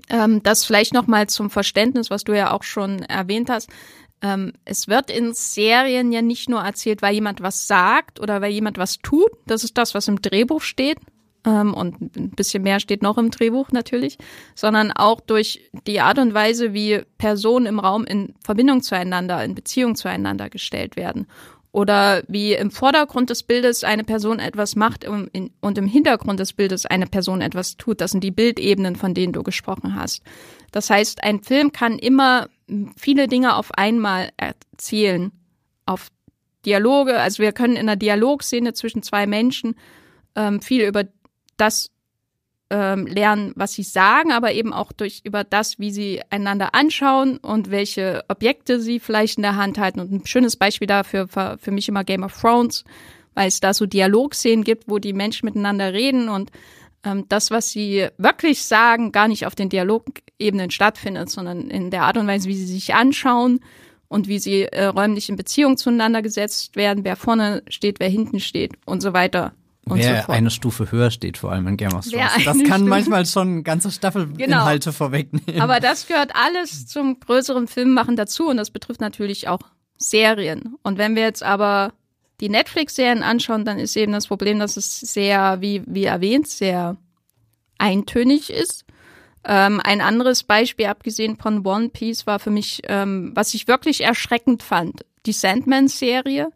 Ähm, 0.09 0.41
das 0.43 0.65
vielleicht 0.65 0.95
noch 0.95 1.09
mal 1.09 1.27
zum 1.27 1.51
Verständnis, 1.51 2.11
was 2.11 2.23
du 2.23 2.33
ja 2.33 2.53
auch 2.53 2.63
schon 2.63 3.03
erwähnt 3.03 3.51
hast. 3.51 3.69
Ähm, 4.23 4.53
es 4.65 4.89
wird 4.89 5.11
in 5.11 5.35
Serien 5.35 6.13
ja 6.13 6.23
nicht 6.23 6.49
nur 6.49 6.61
erzählt, 6.61 7.03
weil 7.03 7.15
jemand 7.15 7.43
was 7.43 7.67
sagt 7.67 8.21
oder 8.21 8.41
weil 8.41 8.53
jemand 8.53 8.79
was 8.79 8.99
tut. 8.99 9.31
Das 9.47 9.65
ist 9.65 9.77
das, 9.77 9.95
was 9.95 10.09
im 10.09 10.23
Drehbuch 10.23 10.63
steht. 10.63 10.99
Ähm, 11.45 11.75
und 11.75 12.17
ein 12.17 12.31
bisschen 12.31 12.63
mehr 12.63 12.81
steht 12.81 13.03
noch 13.03 13.19
im 13.19 13.31
Drehbuch 13.31 13.71
natürlich, 13.71 14.19
sondern 14.55 14.91
auch 14.93 15.21
durch 15.21 15.71
die 15.87 16.01
Art 16.01 16.19
und 16.19 16.35
Weise, 16.35 16.73
wie 16.75 17.03
Personen 17.19 17.67
im 17.67 17.79
Raum 17.79 18.05
in 18.05 18.35
Verbindung 18.43 18.83
zueinander, 18.83 19.45
in 19.45 19.55
Beziehung 19.55 19.95
zueinander 19.95 20.51
gestellt 20.51 20.97
werden 20.97 21.27
oder 21.77 22.23
wie 22.27 22.55
im 22.55 22.71
Vordergrund 22.71 23.29
des 23.29 23.43
Bildes 23.43 23.85
eine 23.85 24.03
Person 24.03 24.39
etwas 24.39 24.77
macht 24.77 25.05
und 25.07 25.79
im 25.79 25.87
Hintergrund 25.87 26.41
des 26.41 26.55
Bildes 26.55 26.87
eine 26.87 27.07
Person 27.07 27.43
etwas 27.43 27.77
tut. 27.77 28.01
Das 28.01 28.13
sind 28.13 28.25
die 28.25 28.31
Bildebenen, 28.31 28.97
von 28.97 29.13
denen 29.13 29.35
du 29.35 29.43
gesprochen 29.43 29.95
hast. 29.95 30.23
Das 30.73 30.89
heißt, 30.89 31.23
ein 31.23 31.43
Film 31.43 31.73
kann 31.73 31.99
immer 31.99 32.49
viele 32.97 33.29
Dinge 33.29 33.57
auf 33.57 33.73
einmal 33.73 34.31
erzählen, 34.37 35.33
auf 35.85 36.09
Dialoge. 36.65 37.19
Also 37.19 37.43
wir 37.43 37.53
können 37.53 37.75
in 37.75 37.89
einer 37.89 37.97
Dialogszene 37.97 38.75
zwischen 38.75 39.03
zwei 39.03 39.27
Menschen 39.27 39.77
ähm, 40.35 40.61
viel 40.61 40.83
über 40.83 41.05
das 41.57 41.91
ähm, 42.69 43.07
lernen, 43.07 43.53
was 43.55 43.75
sie 43.75 43.85
sagen, 43.85 44.33
aber 44.33 44.53
eben 44.53 44.73
auch 44.73 44.91
durch 44.93 45.21
über 45.25 45.45
das, 45.45 45.79
wie 45.79 45.93
sie 45.93 46.21
einander 46.31 46.75
anschauen 46.75 47.37
und 47.39 47.71
welche 47.71 48.25
Objekte 48.29 48.81
sie 48.81 48.99
vielleicht 48.99 49.37
in 49.37 49.43
der 49.43 49.57
Hand 49.57 49.79
halten. 49.79 50.01
Und 50.01 50.13
ein 50.13 50.27
schönes 50.27 50.57
Beispiel 50.57 50.89
dafür 50.89 51.29
war 51.35 51.59
für 51.59 51.71
mich 51.71 51.89
immer 51.89 52.03
Game 52.03 52.25
of 52.25 52.39
Thrones, 52.39 52.85
weil 53.35 53.49
es 53.49 53.61
da 53.61 53.73
so 53.73 53.87
Dialogszenen 53.87 54.65
gibt, 54.65 54.89
wo 54.89 54.99
die 54.99 55.13
Menschen 55.13 55.47
miteinander 55.47 55.93
reden 55.93 56.29
und 56.29 56.51
das, 57.29 57.51
was 57.51 57.71
sie 57.71 58.09
wirklich 58.19 58.65
sagen, 58.65 59.13
gar 59.13 59.29
nicht 59.29 59.47
auf 59.47 59.55
den 59.55 59.69
Dialogebenen 59.69 60.71
stattfindet, 60.71 61.31
sondern 61.31 61.71
in 61.71 61.91
der 61.91 62.03
Art 62.03 62.17
und 62.17 62.27
Weise, 62.27 62.49
wie 62.49 62.57
sie 62.57 62.67
sich 62.67 62.95
anschauen 62.95 63.61
und 64.09 64.29
wie 64.29 64.39
sie 64.39 64.65
äh, 64.65 64.87
räumlich 64.87 65.29
in 65.29 65.37
Beziehung 65.37 65.77
zueinander 65.77 66.23
gesetzt 66.23 66.77
werden, 66.77 67.05
wer 67.05 67.17
vorne 67.17 67.63
steht, 67.69 68.01
wer 68.01 68.09
hinten 68.09 68.41
steht 68.41 68.75
und 68.85 69.03
so 69.03 69.13
weiter 69.13 69.53
und 69.89 69.99
Wer 69.99 70.25
so 70.27 70.33
eine 70.33 70.51
Stufe 70.51 70.91
höher 70.91 71.13
steht, 71.13 71.39
vor 71.39 71.53
allem 71.53 71.69
in 71.69 71.77
Game 71.77 71.95
of 71.95 72.09
Thrones. 72.09 72.33
Das 72.45 72.59
kann 72.59 72.65
Stufe. 72.65 72.85
manchmal 72.85 73.25
schon 73.25 73.63
ganze 73.63 73.93
Staffelinhalte 73.93 74.91
genau. 74.91 74.97
vorwegnehmen. 74.97 75.63
Aber 75.63 75.79
das 75.79 76.09
gehört 76.09 76.33
alles 76.35 76.89
zum 76.89 77.21
größeren 77.21 77.69
Filmmachen 77.69 78.17
dazu 78.17 78.49
und 78.49 78.57
das 78.57 78.71
betrifft 78.71 79.01
natürlich 79.01 79.47
auch 79.47 79.61
Serien. 79.97 80.75
Und 80.83 80.99
wenn 80.99 81.15
wir 81.15 81.23
jetzt 81.23 81.45
aber 81.45 81.93
die 82.41 82.49
Netflix-Serien 82.49 83.23
anschauen, 83.23 83.65
dann 83.65 83.79
ist 83.79 83.97
eben 83.97 84.13
das 84.13 84.27
Problem, 84.27 84.59
dass 84.59 84.77
es 84.77 85.01
sehr, 85.01 85.61
wie, 85.61 85.83
wie 85.87 86.05
erwähnt, 86.05 86.49
sehr 86.49 86.97
eintönig 87.79 88.51
ist. 88.51 88.85
Ähm, 89.45 89.81
ein 89.83 90.01
anderes 90.01 90.43
Beispiel, 90.43 90.87
abgesehen 90.87 91.37
von 91.37 91.65
One 91.65 91.89
Piece, 91.89 92.27
war 92.27 92.39
für 92.39 92.51
mich, 92.51 92.83
ähm, 92.85 93.33
was 93.35 93.55
ich 93.55 93.69
wirklich 93.69 94.03
erschreckend 94.03 94.63
fand, 94.63 95.05
die 95.25 95.33
Sandman-Serie 95.33 96.51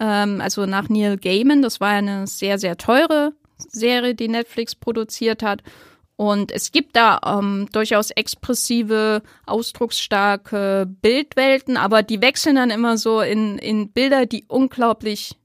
ähm, 0.00 0.40
also 0.40 0.66
nach 0.66 0.88
Neil 0.88 1.16
Gaiman. 1.16 1.62
Das 1.62 1.80
war 1.80 1.90
eine 1.90 2.26
sehr, 2.26 2.58
sehr 2.58 2.76
teure 2.76 3.32
Serie, 3.56 4.14
die 4.14 4.28
Netflix 4.28 4.74
produziert 4.74 5.42
hat. 5.42 5.62
Und 6.18 6.50
es 6.50 6.72
gibt 6.72 6.96
da 6.96 7.20
ähm, 7.24 7.68
durchaus 7.72 8.10
expressive, 8.10 9.22
ausdrucksstarke 9.46 10.86
Bildwelten, 11.00 11.76
aber 11.76 12.02
die 12.02 12.20
wechseln 12.20 12.56
dann 12.56 12.70
immer 12.70 12.98
so 12.98 13.20
in, 13.20 13.56
in 13.58 13.92
Bilder, 13.92 14.26
die 14.26 14.44
unglaublich 14.48 15.36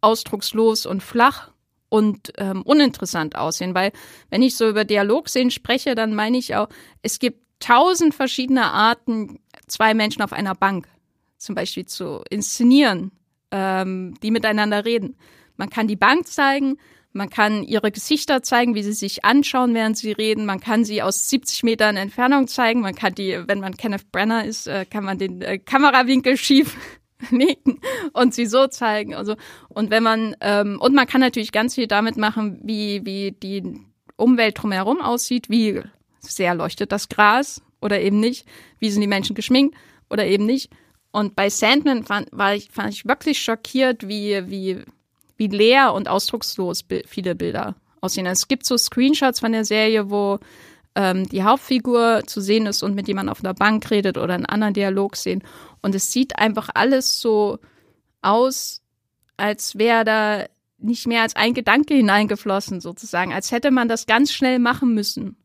ausdruckslos 0.00 0.86
und 0.86 1.02
flach 1.02 1.52
und 1.88 2.32
ähm, 2.36 2.62
uninteressant 2.62 3.36
aussehen. 3.36 3.74
Weil 3.74 3.92
wenn 4.28 4.42
ich 4.42 4.56
so 4.56 4.68
über 4.68 4.84
Dialogszenen 4.84 5.52
spreche, 5.52 5.94
dann 5.94 6.14
meine 6.14 6.36
ich 6.36 6.56
auch, 6.56 6.68
es 7.02 7.20
gibt 7.20 7.40
tausend 7.60 8.12
verschiedene 8.12 8.72
Arten, 8.72 9.38
zwei 9.68 9.94
Menschen 9.94 10.22
auf 10.22 10.32
einer 10.32 10.54
Bank 10.54 10.88
zum 11.36 11.54
Beispiel 11.54 11.86
zu 11.86 12.22
inszenieren 12.28 13.12
ähm, 13.50 14.14
die 14.22 14.30
miteinander 14.30 14.84
reden. 14.84 15.16
Man 15.56 15.70
kann 15.70 15.88
die 15.88 15.96
Bank 15.96 16.26
zeigen, 16.26 16.78
man 17.18 17.30
kann 17.30 17.64
ihre 17.64 17.90
Gesichter 17.90 18.42
zeigen, 18.42 18.76
wie 18.76 18.82
sie 18.82 18.92
sich 18.92 19.24
anschauen, 19.24 19.74
während 19.74 19.98
sie 19.98 20.12
reden. 20.12 20.46
Man 20.46 20.60
kann 20.60 20.84
sie 20.84 21.02
aus 21.02 21.28
70 21.28 21.64
Metern 21.64 21.96
Entfernung 21.96 22.46
zeigen. 22.46 22.80
Man 22.80 22.94
kann 22.94 23.14
die, 23.14 23.42
wenn 23.46 23.58
man 23.60 23.76
Kenneth 23.76 24.10
Brenner 24.12 24.44
ist, 24.44 24.68
äh, 24.68 24.86
kann 24.86 25.04
man 25.04 25.18
den 25.18 25.42
äh, 25.42 25.58
Kamerawinkel 25.58 26.36
schief 26.36 26.76
legen 27.30 27.80
und 28.12 28.34
sie 28.34 28.46
so 28.46 28.68
zeigen. 28.68 29.14
Also 29.14 29.34
und 29.68 29.90
wenn 29.90 30.04
man 30.04 30.36
ähm, 30.40 30.78
und 30.80 30.94
man 30.94 31.08
kann 31.08 31.20
natürlich 31.20 31.50
ganz 31.50 31.74
viel 31.74 31.88
damit 31.88 32.16
machen, 32.16 32.60
wie 32.62 33.04
wie 33.04 33.32
die 33.32 33.80
Umwelt 34.16 34.62
drumherum 34.62 35.00
aussieht, 35.00 35.50
wie 35.50 35.82
sehr 36.20 36.54
leuchtet 36.54 36.92
das 36.92 37.08
Gras 37.08 37.62
oder 37.80 38.00
eben 38.00 38.20
nicht, 38.20 38.46
wie 38.78 38.90
sind 38.90 39.00
die 39.00 39.08
Menschen 39.08 39.34
geschminkt 39.34 39.76
oder 40.08 40.24
eben 40.24 40.46
nicht. 40.46 40.70
Und 41.10 41.34
bei 41.34 41.48
Sandman 41.48 42.04
fand, 42.04 42.28
war 42.32 42.54
ich, 42.54 42.70
fand 42.70 42.92
ich 42.92 43.06
wirklich 43.06 43.40
schockiert, 43.40 44.06
wie, 44.06 44.48
wie, 44.50 44.84
wie 45.38 45.46
leer 45.46 45.94
und 45.94 46.08
ausdruckslos 46.08 46.84
viele 47.06 47.34
Bilder 47.34 47.76
aussehen. 48.00 48.26
Es 48.26 48.48
gibt 48.48 48.66
so 48.66 48.76
Screenshots 48.76 49.40
von 49.40 49.52
der 49.52 49.64
Serie, 49.64 50.10
wo 50.10 50.38
ähm, 50.94 51.28
die 51.28 51.44
Hauptfigur 51.44 52.22
zu 52.26 52.40
sehen 52.40 52.66
ist 52.66 52.82
und 52.82 52.94
mit 52.94 53.08
jemandem 53.08 53.32
auf 53.32 53.42
einer 53.42 53.54
Bank 53.54 53.90
redet 53.90 54.18
oder 54.18 54.34
einen 54.34 54.46
anderen 54.46 54.74
Dialog 54.74 55.16
sehen. 55.16 55.42
Und 55.80 55.94
es 55.94 56.12
sieht 56.12 56.38
einfach 56.38 56.68
alles 56.74 57.20
so 57.20 57.58
aus, 58.20 58.82
als 59.36 59.78
wäre 59.78 60.04
da 60.04 60.44
nicht 60.78 61.06
mehr 61.06 61.22
als 61.22 61.36
ein 61.36 61.54
Gedanke 61.54 61.94
hineingeflossen, 61.94 62.80
sozusagen, 62.80 63.32
als 63.32 63.50
hätte 63.52 63.70
man 63.70 63.88
das 63.88 64.06
ganz 64.06 64.32
schnell 64.32 64.58
machen 64.58 64.94
müssen. 64.94 65.36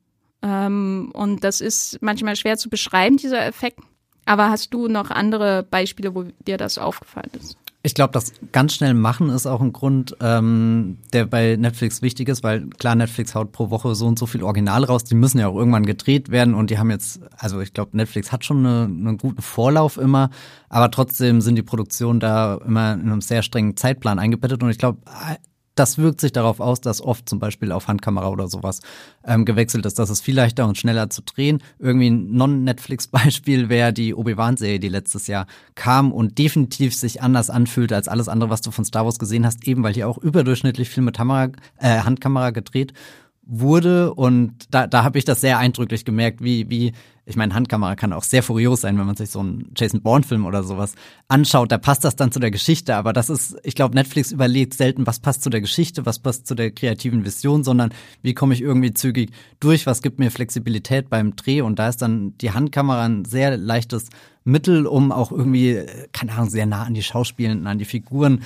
Ähm, 0.42 1.12
und 1.14 1.44
das 1.44 1.62
ist 1.62 2.00
manchmal 2.02 2.36
schwer 2.36 2.58
zu 2.58 2.70
beschreiben, 2.70 3.18
dieser 3.18 3.46
Effekt. 3.46 3.80
Aber 4.26 4.50
hast 4.50 4.74
du 4.74 4.88
noch 4.88 5.12
andere 5.12 5.64
Beispiele, 5.64 6.16
wo 6.16 6.24
dir 6.46 6.58
das 6.58 6.78
aufgefallen 6.78 7.32
ist? 7.40 7.58
Ich 7.86 7.96
glaube, 7.96 8.14
das 8.14 8.32
ganz 8.54 8.76
schnell 8.76 8.94
machen 8.94 9.30
ist 9.30 9.46
auch 9.46 9.60
ein 9.60 9.74
Grund, 9.74 10.16
ähm, 10.22 11.00
der 11.12 11.26
bei 11.26 11.58
Netflix 11.58 12.02
wichtig 12.02 12.30
ist, 12.30 12.42
weil 12.42 12.70
klar, 12.70 12.96
Netflix 12.96 13.36
haut 13.36 13.52
pro 13.52 13.72
Woche 13.72 13.94
so 13.94 14.08
und 14.08 14.18
so 14.18 14.26
viel 14.26 14.42
Original 14.42 14.86
raus. 14.86 15.04
Die 15.04 15.16
müssen 15.16 15.38
ja 15.38 15.50
auch 15.50 15.58
irgendwann 15.58 15.86
gedreht 15.86 16.30
werden 16.30 16.54
und 16.54 16.70
die 16.70 16.78
haben 16.78 16.90
jetzt, 16.90 17.20
also 17.38 17.60
ich 17.60 17.74
glaube, 17.74 17.98
Netflix 17.98 18.32
hat 18.32 18.46
schon 18.46 18.66
eine, 18.66 18.86
einen 18.86 19.18
guten 19.18 19.42
Vorlauf 19.42 19.98
immer, 19.98 20.30
aber 20.70 20.92
trotzdem 20.92 21.42
sind 21.42 21.56
die 21.56 21.62
Produktionen 21.62 22.22
da 22.22 22.58
immer 22.66 22.94
in 22.94 23.02
einem 23.02 23.20
sehr 23.20 23.44
strengen 23.44 23.76
Zeitplan 23.76 24.18
eingebettet 24.18 24.64
und 24.64 24.70
ich 24.70 24.78
glaube, 24.78 25.00
das 25.76 25.98
wirkt 25.98 26.22
sich 26.22 26.32
darauf 26.32 26.60
aus, 26.60 26.82
dass 26.82 27.02
oft 27.02 27.28
zum 27.28 27.40
Beispiel 27.40 27.72
auf 27.72 27.88
Handkamera 27.88 28.30
oder 28.30 28.48
sowas 28.48 28.82
ähm, 29.26 29.46
gewechselt 29.46 29.86
ist. 29.86 29.98
Das 30.00 30.10
ist 30.10 30.22
viel 30.22 30.36
leichter 30.36 30.68
und 30.68 30.78
schneller 30.78 31.10
zu 31.10 31.22
drehen. 31.22 31.62
Irgendwie 31.80 32.10
ein 32.10 32.32
Non-Netflix-Beispiel 32.32 33.70
wäre 33.70 33.94
die 33.94 34.14
Obi-Wan-Serie, 34.14 34.80
die 34.80 34.90
letztes 34.90 35.28
Jahr 35.28 35.48
kam 35.76 36.12
und 36.12 36.38
definitiv 36.38 36.96
sich 36.96 37.22
anders 37.22 37.50
anfühlt 37.50 37.92
als 37.94 38.08
alles 38.08 38.30
andere, 38.30 38.50
was 38.50 38.62
du 38.62 38.72
von 38.72 38.86
Star 38.86 39.06
Wars 39.06 39.20
gesehen 39.20 39.46
hast, 39.46 39.68
eben 39.68 39.84
weil 39.84 39.94
hier 39.94 40.08
auch 40.08 40.18
überdurchschnittlich 40.18 40.90
viel 40.90 41.04
mit 41.04 41.18
Kamera, 41.18 41.50
äh, 41.80 42.00
Handkamera 42.00 42.52
gedreht 42.52 42.94
wurde 43.46 44.14
und 44.14 44.54
da, 44.72 44.88
da 44.88 45.04
habe 45.04 45.18
ich 45.18 45.26
das 45.26 45.42
sehr 45.42 45.58
eindrücklich 45.58 46.06
gemerkt, 46.06 46.42
wie, 46.42 46.70
wie, 46.70 46.94
ich 47.26 47.36
meine, 47.38 47.54
Handkamera 47.54 47.96
kann 47.96 48.12
auch 48.12 48.24
sehr 48.24 48.44
furios 48.44 48.82
sein, 48.82 48.98
wenn 48.98 49.06
man 49.06 49.16
sich 49.16 49.30
so 49.30 49.40
einen 49.40 49.72
Jason 49.76 50.02
Bourne-Film 50.02 50.46
oder 50.46 50.64
sowas 50.64 50.96
anschaut, 51.30 51.72
da 51.72 51.78
passt 51.78 52.04
das 52.04 52.16
dann 52.16 52.32
zu 52.32 52.40
der 52.40 52.52
Geschichte, 52.52 52.96
aber 52.96 53.14
das 53.14 53.30
ist, 53.30 53.56
ich 53.64 53.76
glaube, 53.76 53.96
Netflix 53.96 54.32
überlegt 54.32 54.74
selten, 54.74 55.08
was 55.08 55.20
passt 55.20 55.42
zu 55.42 55.50
der 55.50 55.62
Geschichte, 55.62 56.06
was 56.06 56.20
passt 56.20 56.48
zu 56.48 56.56
der 56.56 56.72
kreativen 56.72 57.24
Vision, 57.26 57.64
sondern 57.64 57.94
wie 58.22 58.34
komme 58.34 58.54
ich 58.54 58.62
irgendwie 58.62 58.94
zügig 58.94 59.32
durch, 59.60 59.86
was 59.86 60.02
gibt 60.02 60.20
mir 60.20 60.32
Flexibilität 60.32 61.10
beim 61.10 61.36
Dreh. 61.36 61.62
Und 61.62 61.80
da 61.80 61.90
ist 61.90 62.02
dann 62.02 62.38
die 62.40 62.52
Handkamera 62.52 63.06
ein 63.06 63.24
sehr 63.24 63.56
leichtes 63.56 64.10
Mittel, 64.44 64.86
um 64.86 65.14
auch 65.14 65.32
irgendwie, 65.32 65.86
keine 66.12 66.34
Ahnung, 66.34 66.50
sehr 66.50 66.66
nah 66.66 66.84
an 66.84 66.94
die 66.94 67.04
Schauspielenden, 67.04 67.68
an 67.68 67.78
die 67.78 67.86
Figuren 67.86 68.44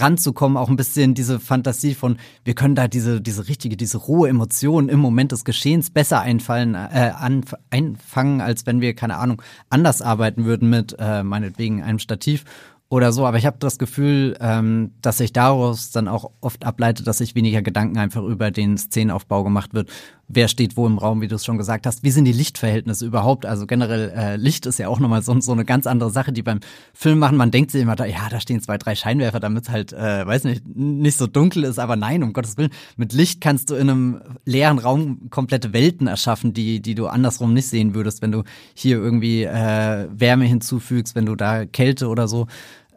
ranzukommen, 0.00 0.56
auch 0.56 0.68
ein 0.68 0.76
bisschen 0.76 1.14
diese 1.14 1.40
Fantasie 1.40 1.94
von, 1.94 2.18
wir 2.44 2.54
können 2.54 2.74
da 2.74 2.88
diese, 2.88 3.20
diese 3.20 3.48
richtige, 3.48 3.76
diese 3.76 3.98
rohe 3.98 4.28
Emotion 4.28 4.88
im 4.88 5.00
Moment 5.00 5.32
des 5.32 5.44
Geschehens 5.44 5.90
besser 5.90 6.20
einfallen, 6.20 6.74
äh, 6.74 7.12
an, 7.16 7.44
einfangen, 7.70 8.40
als 8.40 8.66
wenn 8.66 8.80
wir, 8.80 8.94
keine 8.94 9.16
Ahnung, 9.16 9.42
anders 9.70 10.02
arbeiten 10.02 10.44
würden 10.44 10.70
mit 10.70 10.96
äh, 10.98 11.22
meinetwegen 11.22 11.82
einem 11.82 11.98
Stativ 11.98 12.44
oder 12.88 13.12
so. 13.12 13.26
Aber 13.26 13.38
ich 13.38 13.46
habe 13.46 13.58
das 13.58 13.78
Gefühl, 13.78 14.36
ähm, 14.40 14.92
dass 15.02 15.18
sich 15.18 15.32
daraus 15.32 15.90
dann 15.90 16.08
auch 16.08 16.30
oft 16.40 16.64
ableitet, 16.64 17.06
dass 17.06 17.18
sich 17.18 17.34
weniger 17.34 17.62
Gedanken 17.62 17.98
einfach 17.98 18.22
über 18.22 18.50
den 18.50 18.78
Szenenaufbau 18.78 19.44
gemacht 19.44 19.74
wird. 19.74 19.90
Wer 20.30 20.48
steht 20.48 20.76
wo 20.76 20.86
im 20.86 20.98
Raum, 20.98 21.22
wie 21.22 21.28
du 21.28 21.36
es 21.36 21.44
schon 21.46 21.56
gesagt 21.56 21.86
hast? 21.86 22.02
Wie 22.02 22.10
sind 22.10 22.26
die 22.26 22.32
Lichtverhältnisse 22.32 23.06
überhaupt? 23.06 23.46
Also 23.46 23.66
generell 23.66 24.10
äh, 24.14 24.36
Licht 24.36 24.66
ist 24.66 24.78
ja 24.78 24.88
auch 24.88 25.00
nochmal 25.00 25.22
so, 25.22 25.40
so 25.40 25.52
eine 25.52 25.64
ganz 25.64 25.86
andere 25.86 26.10
Sache, 26.10 26.32
die 26.32 26.42
beim 26.42 26.60
Film 26.92 27.18
machen. 27.18 27.38
Man 27.38 27.50
denkt 27.50 27.70
sich 27.70 27.80
immer, 27.80 27.96
da, 27.96 28.04
ja, 28.04 28.28
da 28.30 28.38
stehen 28.38 28.60
zwei, 28.60 28.76
drei 28.76 28.94
Scheinwerfer, 28.94 29.40
damit 29.40 29.70
halt, 29.70 29.94
äh, 29.94 30.26
weiß 30.26 30.44
nicht, 30.44 30.62
nicht 30.66 31.16
so 31.16 31.26
dunkel 31.26 31.64
ist. 31.64 31.78
Aber 31.78 31.96
nein, 31.96 32.22
um 32.22 32.34
Gottes 32.34 32.58
Willen, 32.58 32.70
mit 32.96 33.14
Licht 33.14 33.40
kannst 33.40 33.70
du 33.70 33.74
in 33.74 33.88
einem 33.88 34.20
leeren 34.44 34.78
Raum 34.78 35.30
komplette 35.30 35.72
Welten 35.72 36.08
erschaffen, 36.08 36.52
die, 36.52 36.80
die 36.80 36.94
du 36.94 37.06
andersrum 37.06 37.54
nicht 37.54 37.68
sehen 37.68 37.94
würdest, 37.94 38.20
wenn 38.20 38.32
du 38.32 38.44
hier 38.74 38.98
irgendwie 38.98 39.44
äh, 39.44 40.08
Wärme 40.12 40.44
hinzufügst, 40.44 41.14
wenn 41.14 41.24
du 41.24 41.36
da 41.36 41.64
Kälte 41.64 42.08
oder 42.08 42.28
so 42.28 42.48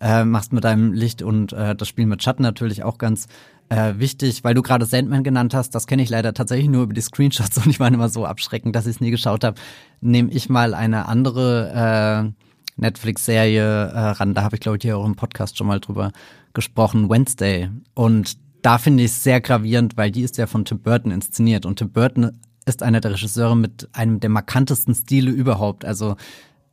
äh, 0.02 0.26
machst 0.26 0.52
mit 0.52 0.64
deinem 0.64 0.92
Licht 0.92 1.22
und 1.22 1.54
äh, 1.54 1.76
das 1.76 1.88
Spiel 1.88 2.08
mit 2.08 2.24
Schatten 2.24 2.44
natürlich 2.44 2.84
auch 2.84 2.98
ganz 2.98 3.28
äh, 3.72 3.98
wichtig, 4.00 4.44
weil 4.44 4.54
du 4.54 4.62
gerade 4.62 4.86
Sandman 4.86 5.24
genannt 5.24 5.54
hast, 5.54 5.74
das 5.74 5.88
kenne 5.88 6.04
ich 6.04 6.10
leider 6.10 6.34
tatsächlich 6.34 6.68
nur 6.68 6.84
über 6.84 6.94
die 6.94 7.02
Screenshots 7.02 7.58
und 7.66 7.74
die 7.74 7.80
waren 7.80 7.94
immer 7.94 8.10
so 8.10 8.26
abschreckend, 8.26 8.76
dass 8.76 8.86
ich 8.86 8.96
es 8.96 9.02
nie 9.02 9.12
geschaut 9.12 9.46
habe. 9.46 9.60
Nehme 10.02 10.30
ich 10.32 10.50
mal 10.50 10.74
eine 10.74 11.08
andere 11.08 12.34
äh, 12.36 12.82
Netflix-Serie 12.82 13.64
äh, 13.64 14.00
ran, 14.00 14.34
da 14.34 14.44
habe 14.44 14.58
ich 14.58 14.60
glaube 14.60 14.78
ich 14.78 14.84
hier 14.84 14.98
auch 14.98 15.06
im 15.06 15.16
Podcast 15.16 15.58
schon 15.58 15.68
mal 15.68 15.80
drüber 15.80 16.12
gesprochen, 16.54 17.10
Wednesday. 17.10 17.70
Und 17.94 18.38
da 18.62 18.78
finde 18.78 19.04
ich 19.04 19.12
es 19.12 19.24
sehr 19.24 19.40
gravierend, 19.40 19.96
weil 19.96 20.12
die 20.12 20.24
ist 20.24 20.38
ja 20.38 20.48
von 20.48 20.66
Tim 20.66 20.80
Burton 20.80 21.12
inszeniert 21.12 21.66
und 21.66 21.78
Tim 21.78 21.92
Burton 21.92 22.42
ist 22.66 22.84
einer 22.84 23.00
der 23.00 23.12
Regisseure 23.12 23.56
mit 23.56 23.88
einem 23.94 24.20
der 24.20 24.30
markantesten 24.30 24.94
Stile 24.94 25.32
überhaupt. 25.32 25.86
Also 25.86 26.18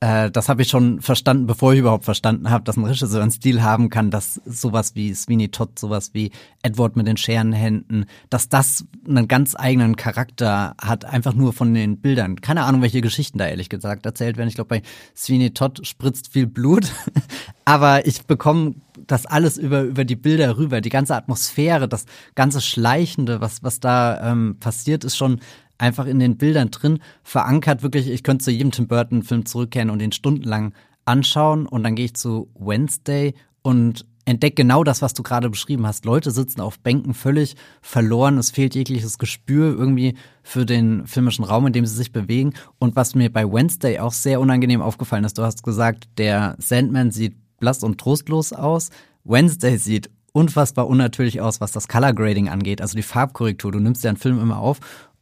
äh, 0.01 0.31
das 0.31 0.49
habe 0.49 0.63
ich 0.63 0.69
schon 0.69 1.01
verstanden, 1.01 1.47
bevor 1.47 1.73
ich 1.73 1.81
überhaupt 1.81 2.05
verstanden 2.05 2.51
habe, 2.51 2.63
dass 2.63 2.77
ein 2.77 2.85
Regisseur 2.85 3.21
einen 3.21 3.33
Stil 3.33 3.63
haben 3.63 3.89
kann, 3.91 4.13
dass 4.13 4.41
sowas 4.45 4.95
wie 4.95 5.13
Sweeney 5.13 5.49
Todd, 5.49 5.77
sowas 5.79 6.11
wie 6.15 6.31
Edward 6.63 6.97
mit 6.97 7.09
den 7.09 7.17
Scherenhänden, 7.17 8.07
dass 8.31 8.49
das 8.49 8.85
einen 9.09 9.27
ganz 9.27 9.57
eigenen 9.57 9.97
Charakter 9.97 10.77
hat, 10.81 11.05
einfach 11.05 11.35
nur 11.35 11.53
von 11.53 11.75
den 11.75 12.01
Bildern. 12.01 12.41
Keine 12.41 12.63
Ahnung, 12.63 12.83
welche 12.83 13.01
Geschichten 13.01 13.39
da 13.39 13.49
ehrlich 13.49 13.69
gesagt 13.69 14.07
erzählt 14.07 14.37
werden. 14.37 14.49
Ich 14.49 14.55
glaube, 14.55 14.69
bei 14.69 14.83
Sweeney 15.17 15.51
Todd 15.51 15.85
spritzt 15.85 16.33
viel 16.33 16.47
Blut, 16.47 16.93
aber 17.65 18.07
ich 18.07 18.25
bekomme 18.25 18.77
das 19.07 19.27
alles 19.27 19.59
über, 19.59 19.83
über 19.83 20.05
die 20.05 20.17
Bilder 20.17 20.59
rüber, 20.59 20.81
die 20.81 20.91
ganze 20.91 21.17
Atmosphäre, 21.17 21.89
das 21.89 22.07
ganze 22.37 22.61
Schleichende, 22.61 23.41
was, 23.41 23.65
was 23.65 23.81
da 23.81 24.31
ähm, 24.31 24.59
passiert, 24.61 25.03
ist 25.03 25.17
schon 25.17 25.41
einfach 25.79 26.07
in 26.07 26.19
den 26.19 26.37
Bildern 26.37 26.71
drin 26.71 26.99
verankert. 27.23 27.83
Wirklich, 27.83 28.09
ich 28.09 28.23
könnte 28.23 28.45
zu 28.45 28.51
jedem 28.51 28.73
Tim 28.73 28.89
Burton-Film 28.89 29.47
zurückkehren 29.47 29.91
und 29.91 30.01
den 30.01 30.13
stundenlang 30.13 30.75
anschauen. 31.05 31.67
Und 31.67 31.85
dann 31.85 31.95
gehe 31.95 32.07
ich 32.07 32.15
zu 32.15 32.51
Wednesday 32.59 33.35
und 33.63 34.05
entdecke 34.29 34.57
genau 34.57 34.85
das, 34.85 35.01
was 35.01 35.15
du 35.15 35.23
gerade 35.23 35.49
beschrieben 35.49 35.87
hast. 35.87 36.05
Leute 36.05 36.31
sitzen 36.31 36.61
auf 36.61 36.79
Bänken 36.81 37.15
völlig 37.15 37.57
verloren. 37.81 38.37
Es 38.37 38.51
fehlt 38.51 38.75
jegliches 38.75 39.19
Gespür 39.19 39.75
irgendwie 39.77 40.17
für 40.43 40.67
den 40.67 41.07
filmischen 41.07 41.45
Raum, 41.45 41.67
in 41.67 41.73
dem 41.73 41.87
sie 41.87 41.97
sich 41.97 42.13
bewegen. 42.13 42.53
Und 42.79 42.95
was 42.95 43.15
mir 43.15 43.33
bei 43.33 43.51
Wednesday 43.51 43.99
auch 44.01 44.13
sehr 44.13 44.41
unangenehm 44.41 44.83
aufgefallen 44.83 45.25
ist, 45.25 45.39
du 45.39 45.43
hast 45.43 45.63
gesagt, 45.63 46.09
der 46.19 46.57
Sandman 46.59 47.11
sieht 47.11 47.37
blass 47.59 47.83
und 47.83 47.99
trostlos 47.99 48.53
aus. 48.53 48.91
Wednesday 49.25 49.79
sieht 49.79 50.11
unfassbar 50.33 50.89
unnatürlich 50.89 51.41
aus, 51.41 51.61
was 51.61 51.73
das 51.73 51.89
Color 51.89 52.13
Grading 52.13 52.49
angeht, 52.49 52.83
also 52.83 52.97
die 52.97 53.03
Farbkorrektur. 53.03 53.73
Du 53.73 53.81
nimmst 53.81 54.05
ja 54.05 54.11
einen 54.11 54.19
Film 54.19 54.41
immer 54.41 54.59
auf 54.59 54.79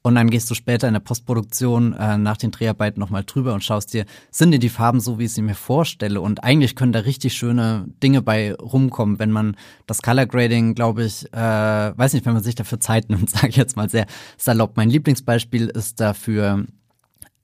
und 0.07 0.15
dann 0.15 0.31
gehst 0.31 0.49
du 0.49 0.55
später 0.55 0.87
in 0.87 0.95
der 0.95 1.01
Postproduktion 1.01 1.93
äh, 1.95 2.17
nach 2.17 2.37
den 2.37 2.53
Dreharbeiten 2.53 3.01
nochmal 3.01 3.25
drüber 3.25 3.55
und 3.55 3.65
schaust 3.65 3.93
dir, 3.93 4.05
sind 4.31 4.53
dir 4.53 4.61
die 4.61 4.69
Farben 4.69 5.01
so, 5.01 5.19
wie 5.19 5.25
ich 5.25 5.33
sie 5.33 5.43
mir 5.43 5.57
vorstelle? 5.57 6.21
Und 6.21 6.45
eigentlich 6.45 6.77
können 6.77 6.93
da 6.93 7.01
richtig 7.01 7.35
schöne 7.35 7.89
Dinge 8.05 8.23
bei 8.23 8.55
rumkommen, 8.55 9.19
wenn 9.19 9.33
man 9.33 9.57
das 9.89 10.03
Color 10.03 10.27
Grading, 10.27 10.77
glaube 10.77 11.03
ich, 11.03 11.27
äh, 11.33 11.37
weiß 11.37 12.13
nicht, 12.13 12.25
wenn 12.25 12.35
man 12.35 12.45
sich 12.45 12.55
dafür 12.55 12.79
Zeit 12.79 13.11
nimmt, 13.11 13.29
sage 13.31 13.49
ich 13.49 13.57
jetzt 13.57 13.77
mal 13.77 13.91
sehr 13.91 14.07
salopp. 14.37 14.77
Mein 14.77 14.91
Lieblingsbeispiel 14.91 15.67
ist 15.67 15.99
dafür 15.99 16.67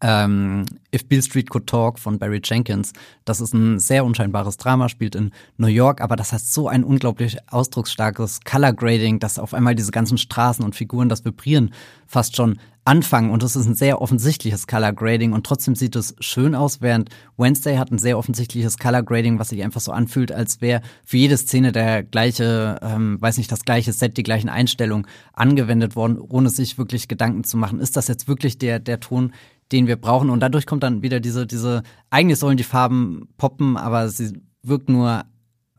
ähm, 0.02 0.66
If 0.94 1.08
Bill 1.08 1.22
Street 1.22 1.48
Could 1.48 1.66
Talk 1.66 1.98
von 1.98 2.18
Barry 2.18 2.40
Jenkins. 2.44 2.92
Das 3.24 3.40
ist 3.40 3.54
ein 3.54 3.78
sehr 3.78 4.04
unscheinbares 4.04 4.58
Drama, 4.58 4.88
spielt 4.88 5.14
in 5.14 5.30
New 5.56 5.68
York, 5.68 6.00
aber 6.00 6.16
das 6.16 6.32
hat 6.32 6.42
so 6.42 6.68
ein 6.68 6.84
unglaublich 6.84 7.38
ausdrucksstarkes 7.48 8.40
Color 8.44 8.74
Grading, 8.74 9.20
dass 9.20 9.38
auf 9.38 9.54
einmal 9.54 9.74
diese 9.74 9.92
ganzen 9.92 10.18
Straßen 10.18 10.64
und 10.64 10.74
Figuren 10.74 11.08
das 11.08 11.24
Vibrieren 11.24 11.72
fast 12.06 12.36
schon 12.36 12.58
anfangen 12.84 13.30
und 13.30 13.44
es 13.44 13.54
ist 13.54 13.66
ein 13.66 13.76
sehr 13.76 14.02
offensichtliches 14.02 14.66
Color 14.66 14.92
Grading 14.92 15.32
und 15.32 15.46
trotzdem 15.46 15.76
sieht 15.76 15.94
es 15.94 16.16
schön 16.18 16.54
aus, 16.54 16.80
während 16.80 17.10
Wednesday 17.36 17.76
hat 17.76 17.92
ein 17.92 17.98
sehr 17.98 18.18
offensichtliches 18.18 18.76
Color 18.76 19.04
Grading, 19.04 19.38
was 19.38 19.50
sich 19.50 19.62
einfach 19.62 19.80
so 19.80 19.92
anfühlt, 19.92 20.32
als 20.32 20.60
wäre 20.60 20.82
für 21.04 21.16
jede 21.16 21.36
Szene 21.36 21.70
der 21.70 22.02
gleiche, 22.02 22.80
ähm, 22.82 23.18
weiß 23.20 23.38
nicht, 23.38 23.52
das 23.52 23.64
gleiche 23.64 23.92
Set, 23.92 24.16
die 24.16 24.24
gleichen 24.24 24.48
Einstellungen 24.48 25.06
angewendet 25.32 25.94
worden, 25.94 26.18
ohne 26.18 26.50
sich 26.50 26.76
wirklich 26.76 27.06
Gedanken 27.06 27.44
zu 27.44 27.56
machen. 27.56 27.78
Ist 27.78 27.96
das 27.96 28.08
jetzt 28.08 28.26
wirklich 28.26 28.58
der, 28.58 28.80
der 28.80 28.98
Ton, 28.98 29.32
den 29.72 29.87
wir 29.87 29.96
brauchen. 29.96 30.30
Und 30.30 30.40
dadurch 30.40 30.66
kommt 30.66 30.82
dann 30.82 31.02
wieder 31.02 31.20
diese, 31.20 31.46
diese, 31.46 31.82
eigentlich 32.11 32.38
sollen 32.38 32.56
die 32.56 32.64
Farben 32.64 33.28
poppen, 33.37 33.76
aber 33.76 34.08
sie 34.08 34.32
wirkt 34.62 34.88
nur 34.88 35.24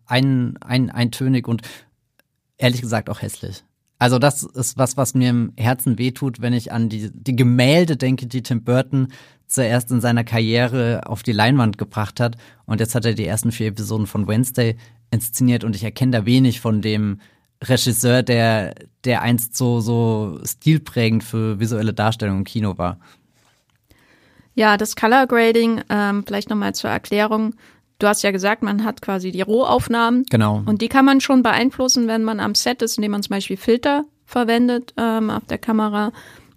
ein, 0.05 0.57
ein, 0.61 0.89
eintönig 0.89 1.47
und 1.47 1.61
ehrlich 2.57 2.81
gesagt 2.81 3.09
auch 3.09 3.21
hässlich. 3.21 3.63
Also 3.99 4.19
das 4.19 4.43
ist 4.43 4.77
was, 4.77 4.97
was 4.97 5.13
mir 5.13 5.29
im 5.29 5.53
Herzen 5.55 5.97
wehtut, 5.97 6.41
wenn 6.41 6.51
ich 6.51 6.71
an 6.73 6.89
die, 6.89 7.09
die 7.13 7.35
Gemälde 7.35 7.95
denke, 7.95 8.27
die 8.27 8.43
Tim 8.43 8.63
Burton 8.63 9.07
zuerst 9.47 9.91
in 9.91 10.01
seiner 10.01 10.23
Karriere 10.23 11.03
auf 11.05 11.23
die 11.23 11.31
Leinwand 11.31 11.77
gebracht 11.77 12.19
hat. 12.19 12.35
Und 12.65 12.79
jetzt 12.79 12.95
hat 12.95 13.05
er 13.05 13.13
die 13.13 13.25
ersten 13.25 13.51
vier 13.51 13.67
Episoden 13.67 14.07
von 14.07 14.27
Wednesday 14.27 14.75
inszeniert 15.11 15.63
und 15.63 15.75
ich 15.75 15.83
erkenne 15.83 16.11
da 16.11 16.25
wenig 16.25 16.59
von 16.59 16.81
dem 16.81 17.19
Regisseur, 17.63 18.23
der, 18.23 18.75
der 19.05 19.21
einst 19.21 19.55
so, 19.55 19.79
so 19.79 20.39
stilprägend 20.43 21.23
für 21.23 21.59
visuelle 21.59 21.93
Darstellung 21.93 22.39
im 22.39 22.43
Kino 22.43 22.77
war. 22.77 22.99
Ja, 24.55 24.77
das 24.77 24.95
Color 24.95 25.27
Grading, 25.27 25.81
ähm, 25.89 26.23
vielleicht 26.25 26.49
nochmal 26.49 26.75
zur 26.75 26.89
Erklärung. 26.89 27.55
Du 27.99 28.07
hast 28.07 28.21
ja 28.21 28.31
gesagt, 28.31 28.63
man 28.63 28.83
hat 28.83 29.01
quasi 29.01 29.31
die 29.31 29.41
Rohaufnahmen. 29.41 30.25
Genau. 30.29 30.61
Und 30.65 30.81
die 30.81 30.89
kann 30.89 31.05
man 31.05 31.21
schon 31.21 31.41
beeinflussen, 31.43 32.07
wenn 32.07 32.23
man 32.23 32.39
am 32.39 32.55
Set 32.55 32.81
ist, 32.81 32.97
indem 32.97 33.11
man 33.11 33.23
zum 33.23 33.31
Beispiel 33.31 33.57
Filter 33.57 34.03
verwendet 34.25 34.93
ähm, 34.97 35.29
auf 35.29 35.45
der 35.45 35.57
Kamera. 35.57 36.11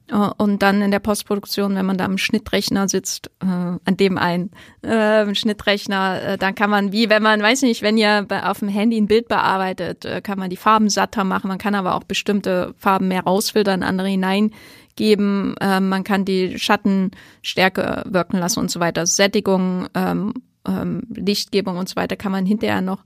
Äh, 0.09 0.15
und 0.39 0.63
dann 0.63 0.83
in 0.83 0.91
der 0.91 0.99
Postproduktion, 0.99 1.75
wenn 1.75 1.87
man 1.87 1.99
da 1.99 2.05
am 2.05 2.19
Schnittrechner 2.19 2.89
sitzt, 2.89 3.31
äh, 3.43 3.47
an 3.47 3.97
dem 3.99 4.19
einen 4.19 4.51
äh, 4.83 5.35
Schnittrechner, 5.35 6.23
äh, 6.23 6.39
dann 6.39 6.55
kann 6.55 6.71
man, 6.71 6.93
wie 6.93 7.09
wenn 7.11 7.23
man, 7.23 7.41
weiß 7.43 7.63
nicht, 7.63 7.83
wenn 7.83 7.97
ihr 7.97 8.27
auf 8.45 8.61
dem 8.61 8.69
Handy 8.69 9.01
ein 9.01 9.07
Bild 9.07 9.29
bearbeitet, 9.29 10.05
äh, 10.05 10.21
kann 10.21 10.39
man 10.39 10.51
die 10.51 10.57
Farben 10.57 10.89
satter 10.89 11.25
machen. 11.25 11.49
Man 11.49 11.59
kann 11.59 11.75
aber 11.75 11.95
auch 11.95 12.05
bestimmte 12.05 12.75
Farben 12.79 13.09
mehr 13.09 13.25
rausfiltern, 13.25 13.83
andere 13.83 14.09
hinein 14.09 14.53
geben, 14.97 15.55
ähm, 15.61 15.89
man 15.89 16.05
kann 16.05 16.25
die 16.25 16.59
Schatten 16.59 17.13
stärker 17.43 18.05
wirken 18.09 18.39
lassen 18.39 18.61
und 18.61 18.71
so 18.71 18.81
weiter. 18.81 19.07
Sättigung, 19.07 19.87
ähm, 19.95 20.35
ähm, 20.67 21.03
Lichtgebung 21.15 21.77
und 21.77 21.89
so 21.89 21.97
weiter 21.97 22.17
kann 22.17 22.33
man 22.33 22.47
hinterher 22.47 22.81
noch 22.81 23.05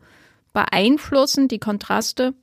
beeinflussen, 0.53 1.49
die 1.49 1.59
Kontraste. 1.59 2.35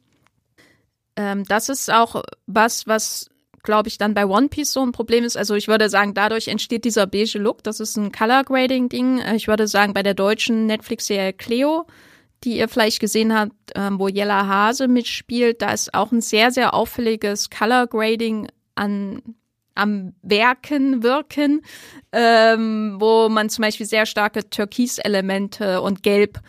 Ähm, 1.15 1.43
das 1.45 1.69
ist 1.69 1.91
auch 1.91 2.23
was, 2.45 2.87
was 2.87 3.29
glaube 3.67 3.89
ich, 3.89 3.97
dann 3.97 4.13
bei 4.13 4.25
One 4.25 4.47
Piece 4.47 4.71
so 4.71 4.81
ein 4.81 4.93
Problem 4.93 5.25
ist. 5.25 5.35
Also 5.35 5.53
ich 5.55 5.67
würde 5.67 5.89
sagen, 5.89 6.13
dadurch 6.13 6.47
entsteht 6.47 6.85
dieser 6.85 7.05
beige 7.05 7.37
Look. 7.37 7.63
Das 7.63 7.81
ist 7.81 7.97
ein 7.97 8.13
Color 8.13 8.45
Grading 8.45 8.87
Ding. 8.87 9.19
Äh, 9.19 9.35
ich 9.35 9.49
würde 9.49 9.67
sagen, 9.67 9.93
bei 9.93 10.03
der 10.03 10.13
deutschen 10.13 10.67
Netflix-Serie 10.67 11.33
Cleo, 11.33 11.85
die 12.45 12.57
ihr 12.57 12.69
vielleicht 12.69 13.01
gesehen 13.01 13.37
habt, 13.37 13.51
ähm, 13.75 13.99
wo 13.99 14.07
Jella 14.07 14.47
Hase 14.47 14.87
mitspielt, 14.87 15.61
da 15.61 15.73
ist 15.73 15.93
auch 15.93 16.13
ein 16.13 16.21
sehr, 16.21 16.51
sehr 16.51 16.73
auffälliges 16.73 17.49
Color 17.49 17.87
Grading 17.87 18.47
an 18.77 19.21
am 19.77 20.13
Werken 20.23 21.03
wirken, 21.03 21.61
ähm, 22.11 22.97
wo 22.99 23.29
man 23.29 23.49
zum 23.49 23.61
Beispiel 23.61 23.85
sehr 23.85 24.05
starke 24.05 24.49
Türkis-Elemente 24.49 25.81
und 25.81 26.03
Gelb 26.03 26.39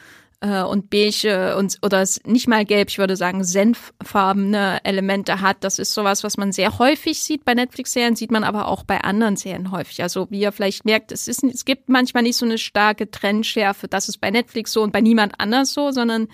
äh, 0.41 0.63
und 0.63 0.91
beige 0.91 1.57
und 1.57 1.79
oder 1.83 2.05
nicht 2.25 2.49
mal 2.49 2.65
gelb, 2.65 2.91
ich 2.91 2.99
würde 2.99 3.17
sagen 3.17 3.45
senffarbene 3.45 4.81
Elemente 4.85 5.41
hat. 5.41 5.59
Das 5.65 5.79
ist 5.79 5.95
sowas, 5.95 6.25
was 6.25 6.37
man 6.37 6.53
sehr 6.53 6.79
häufig 6.79 7.21
sieht 7.21 7.45
bei 7.45 7.55
Netflix-Serien, 7.55 8.17
sieht 8.17 8.31
man 8.31 8.45
aber 8.45 8.69
auch 8.69 8.85
bei 8.85 9.01
anderen 9.01 9.37
Serien 9.37 9.73
häufig. 9.73 10.03
Also 10.03 10.29
wie 10.31 10.41
ihr 10.41 10.53
vielleicht 10.53 10.85
merkt, 10.85 11.13
es 11.13 11.29
ist 11.29 11.43
es 11.43 11.65
gibt 11.65 11.89
manchmal 11.89 12.23
nicht 12.23 12.37
so 12.37 12.47
eine 12.47 12.59
starke 12.59 13.11
Trennschärfe, 13.11 13.89
das 13.89 14.09
ist 14.09 14.19
bei 14.19 14.31
Netflix 14.31 14.73
so 14.73 14.83
und 14.83 14.93
bei 14.93 15.01
niemand 15.01 15.35
anders 15.39 15.73
so, 15.73 15.91
sondern 15.91 16.29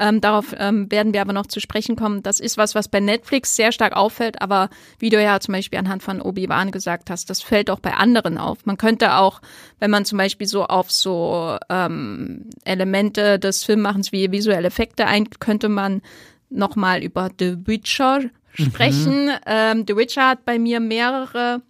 ähm, 0.00 0.20
darauf 0.20 0.54
ähm, 0.58 0.90
werden 0.90 1.12
wir 1.12 1.20
aber 1.20 1.32
noch 1.32 1.46
zu 1.46 1.60
sprechen 1.60 1.94
kommen. 1.94 2.22
Das 2.22 2.40
ist 2.40 2.56
was, 2.56 2.74
was 2.74 2.88
bei 2.88 3.00
Netflix 3.00 3.54
sehr 3.54 3.70
stark 3.70 3.94
auffällt, 3.94 4.40
aber 4.40 4.70
wie 4.98 5.10
du 5.10 5.22
ja 5.22 5.38
zum 5.40 5.52
Beispiel 5.52 5.78
anhand 5.78 6.02
von 6.02 6.20
Obi-Wan 6.20 6.72
gesagt 6.72 7.10
hast, 7.10 7.30
das 7.30 7.42
fällt 7.42 7.70
auch 7.70 7.80
bei 7.80 7.94
anderen 7.94 8.38
auf. 8.38 8.64
Man 8.64 8.78
könnte 8.78 9.16
auch, 9.16 9.40
wenn 9.78 9.90
man 9.90 10.04
zum 10.04 10.18
Beispiel 10.18 10.46
so 10.46 10.64
auf 10.64 10.90
so 10.90 11.56
ähm, 11.68 12.50
Elemente 12.64 13.38
des 13.38 13.64
Filmmachens 13.64 14.10
wie 14.10 14.32
visuelle 14.32 14.68
Effekte 14.68 15.06
ein, 15.06 15.28
könnte 15.28 15.68
man 15.68 16.02
nochmal 16.48 17.02
über 17.02 17.30
The 17.38 17.66
Witcher 17.66 18.22
sprechen. 18.54 19.26
Mhm. 19.26 19.38
Ähm, 19.46 19.84
The 19.86 19.96
Witcher 19.96 20.28
hat 20.28 20.44
bei 20.44 20.58
mir 20.58 20.80
mehrere 20.80 21.62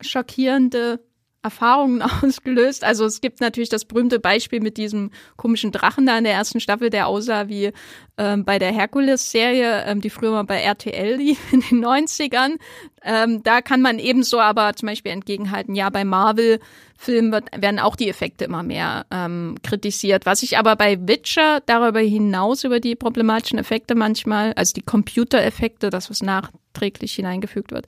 schockierende 0.00 1.00
Erfahrungen 1.48 2.02
ausgelöst. 2.22 2.84
Also 2.84 3.06
es 3.06 3.20
gibt 3.20 3.40
natürlich 3.40 3.70
das 3.70 3.86
berühmte 3.86 4.20
Beispiel 4.20 4.60
mit 4.60 4.76
diesem 4.76 5.10
komischen 5.36 5.72
Drachen 5.72 6.04
da 6.04 6.18
in 6.18 6.24
der 6.24 6.34
ersten 6.34 6.60
Staffel, 6.60 6.90
der 6.90 7.06
aussah 7.06 7.48
wie 7.48 7.72
ähm, 8.18 8.44
bei 8.44 8.58
der 8.58 8.72
Herkules-Serie, 8.72 9.84
ähm, 9.86 10.02
die 10.02 10.10
früher 10.10 10.32
mal 10.32 10.42
bei 10.42 10.60
RTL 10.60 11.16
lief 11.16 11.38
in 11.52 11.60
den 11.60 11.84
90ern. 11.84 12.56
Ähm, 13.02 13.42
da 13.42 13.62
kann 13.62 13.80
man 13.80 13.98
ebenso 13.98 14.40
aber 14.40 14.74
zum 14.74 14.88
Beispiel 14.88 15.12
entgegenhalten, 15.12 15.74
ja, 15.74 15.88
bei 15.88 16.04
Marvel-Filmen 16.04 17.32
werden 17.56 17.78
auch 17.78 17.96
die 17.96 18.10
Effekte 18.10 18.44
immer 18.44 18.62
mehr 18.62 19.06
ähm, 19.10 19.56
kritisiert. 19.62 20.26
Was 20.26 20.42
ich 20.42 20.58
aber 20.58 20.76
bei 20.76 20.98
Witcher 21.08 21.60
darüber 21.64 22.00
hinaus 22.00 22.64
über 22.64 22.80
die 22.80 22.94
problematischen 22.94 23.58
Effekte 23.58 23.94
manchmal, 23.94 24.52
also 24.52 24.74
die 24.74 24.82
Computereffekte, 24.82 25.88
das 25.88 26.10
was 26.10 26.20
nachträglich 26.20 27.14
hineingefügt 27.14 27.72
wird, 27.72 27.86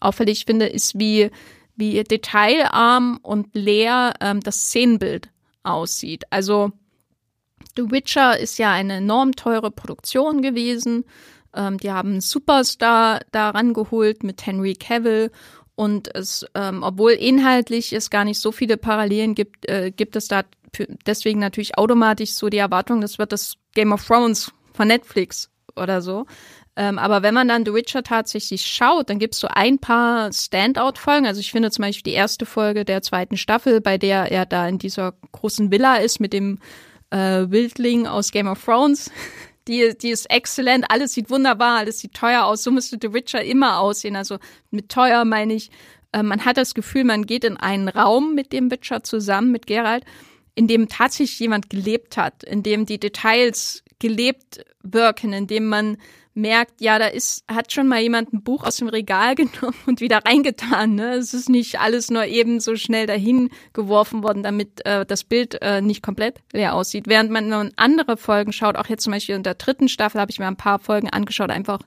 auffällig 0.00 0.44
finde, 0.46 0.66
ist 0.66 0.98
wie 0.98 1.30
wie 1.76 2.02
detailarm 2.02 3.18
und 3.22 3.54
leer 3.54 4.14
ähm, 4.20 4.40
das 4.40 4.62
Szenenbild 4.62 5.30
aussieht. 5.62 6.24
Also 6.30 6.72
The 7.76 7.90
Witcher 7.90 8.38
ist 8.38 8.58
ja 8.58 8.72
eine 8.72 8.94
enorm 8.94 9.32
teure 9.36 9.70
Produktion 9.70 10.42
gewesen. 10.42 11.04
Ähm, 11.54 11.78
die 11.78 11.90
haben 11.90 12.12
einen 12.12 12.20
Superstar 12.20 13.20
da 13.32 13.50
rangeholt 13.50 14.22
mit 14.22 14.44
Henry 14.46 14.74
Cavill 14.74 15.30
und 15.74 16.14
es, 16.14 16.46
ähm, 16.54 16.82
obwohl 16.82 17.12
inhaltlich 17.12 17.92
es 17.92 18.08
gar 18.10 18.24
nicht 18.24 18.40
so 18.40 18.50
viele 18.50 18.78
Parallelen 18.78 19.34
gibt, 19.34 19.68
äh, 19.68 19.90
gibt 19.90 20.16
es 20.16 20.28
da 20.28 20.42
deswegen 21.06 21.38
natürlich 21.38 21.78
automatisch 21.78 22.32
so 22.32 22.48
die 22.48 22.58
Erwartung, 22.58 23.00
das 23.00 23.18
wird 23.18 23.32
das 23.32 23.54
Game 23.74 23.92
of 23.92 24.06
Thrones 24.06 24.52
von 24.72 24.88
Netflix 24.88 25.50
oder 25.74 26.02
so. 26.02 26.26
Ähm, 26.78 26.98
aber 26.98 27.22
wenn 27.22 27.32
man 27.32 27.48
dann 27.48 27.64
The 27.64 27.72
Witcher 27.72 28.02
tatsächlich 28.02 28.66
schaut, 28.66 29.08
dann 29.08 29.18
gibt 29.18 29.34
es 29.34 29.40
so 29.40 29.48
ein 29.48 29.78
paar 29.78 30.30
Standout-Folgen. 30.30 31.26
Also 31.26 31.40
ich 31.40 31.50
finde 31.50 31.70
zum 31.70 31.82
Beispiel 31.82 32.12
die 32.12 32.16
erste 32.16 32.44
Folge 32.44 32.84
der 32.84 33.00
zweiten 33.00 33.38
Staffel, 33.38 33.80
bei 33.80 33.96
der 33.96 34.30
er 34.30 34.44
da 34.44 34.68
in 34.68 34.78
dieser 34.78 35.14
großen 35.32 35.70
Villa 35.70 35.96
ist 35.96 36.20
mit 36.20 36.34
dem 36.34 36.58
äh, 37.10 37.46
Wildling 37.48 38.06
aus 38.06 38.30
Game 38.30 38.46
of 38.46 38.62
Thrones. 38.62 39.10
Die, 39.68 39.98
die 39.98 40.10
ist 40.10 40.30
exzellent, 40.30 40.84
alles 40.90 41.12
sieht 41.12 41.28
wunderbar, 41.28 41.78
alles 41.78 41.98
sieht 41.98 42.14
teuer 42.14 42.44
aus. 42.44 42.62
So 42.62 42.70
müsste 42.70 42.98
The 43.02 43.12
Witcher 43.12 43.42
immer 43.42 43.80
aussehen. 43.80 44.14
Also 44.14 44.38
mit 44.70 44.90
teuer 44.90 45.24
meine 45.24 45.54
ich, 45.54 45.72
äh, 46.12 46.22
man 46.22 46.44
hat 46.44 46.56
das 46.56 46.72
Gefühl, 46.72 47.02
man 47.02 47.26
geht 47.26 47.42
in 47.42 47.56
einen 47.56 47.88
Raum 47.88 48.36
mit 48.36 48.52
dem 48.52 48.70
Witcher 48.70 49.02
zusammen, 49.02 49.50
mit 49.50 49.66
Geralt, 49.66 50.04
in 50.54 50.68
dem 50.68 50.88
tatsächlich 50.88 51.40
jemand 51.40 51.68
gelebt 51.68 52.16
hat, 52.16 52.44
in 52.44 52.62
dem 52.62 52.86
die 52.86 53.00
Details 53.00 53.82
gelebt 53.98 54.64
wirken, 54.84 55.32
in 55.32 55.48
dem 55.48 55.66
man 55.66 55.96
merkt, 56.36 56.80
ja, 56.80 56.98
da 56.98 57.06
ist, 57.06 57.44
hat 57.48 57.72
schon 57.72 57.88
mal 57.88 58.00
jemand 58.00 58.32
ein 58.32 58.42
Buch 58.42 58.62
aus 58.64 58.76
dem 58.76 58.88
Regal 58.88 59.34
genommen 59.36 59.76
und 59.86 60.00
wieder 60.00 60.24
reingetan. 60.24 60.94
Ne? 60.94 61.14
Es 61.14 61.34
ist 61.34 61.48
nicht 61.48 61.80
alles 61.80 62.10
nur 62.10 62.26
eben 62.26 62.60
so 62.60 62.76
schnell 62.76 63.06
dahin 63.06 63.50
geworfen 63.72 64.22
worden, 64.22 64.42
damit 64.42 64.84
äh, 64.84 65.06
das 65.06 65.24
Bild 65.24 65.60
äh, 65.62 65.80
nicht 65.80 66.02
komplett 66.02 66.40
leer 66.52 66.74
aussieht. 66.74 67.08
Während 67.08 67.30
man 67.30 67.50
in 67.50 67.72
andere 67.76 68.16
Folgen 68.16 68.52
schaut, 68.52 68.76
auch 68.76 68.86
jetzt 68.86 69.04
zum 69.04 69.12
Beispiel 69.12 69.34
in 69.34 69.42
der 69.42 69.54
dritten 69.54 69.88
Staffel 69.88 70.20
habe 70.20 70.30
ich 70.30 70.38
mir 70.38 70.46
ein 70.46 70.56
paar 70.56 70.78
Folgen 70.78 71.08
angeschaut, 71.10 71.50
einfach 71.50 71.80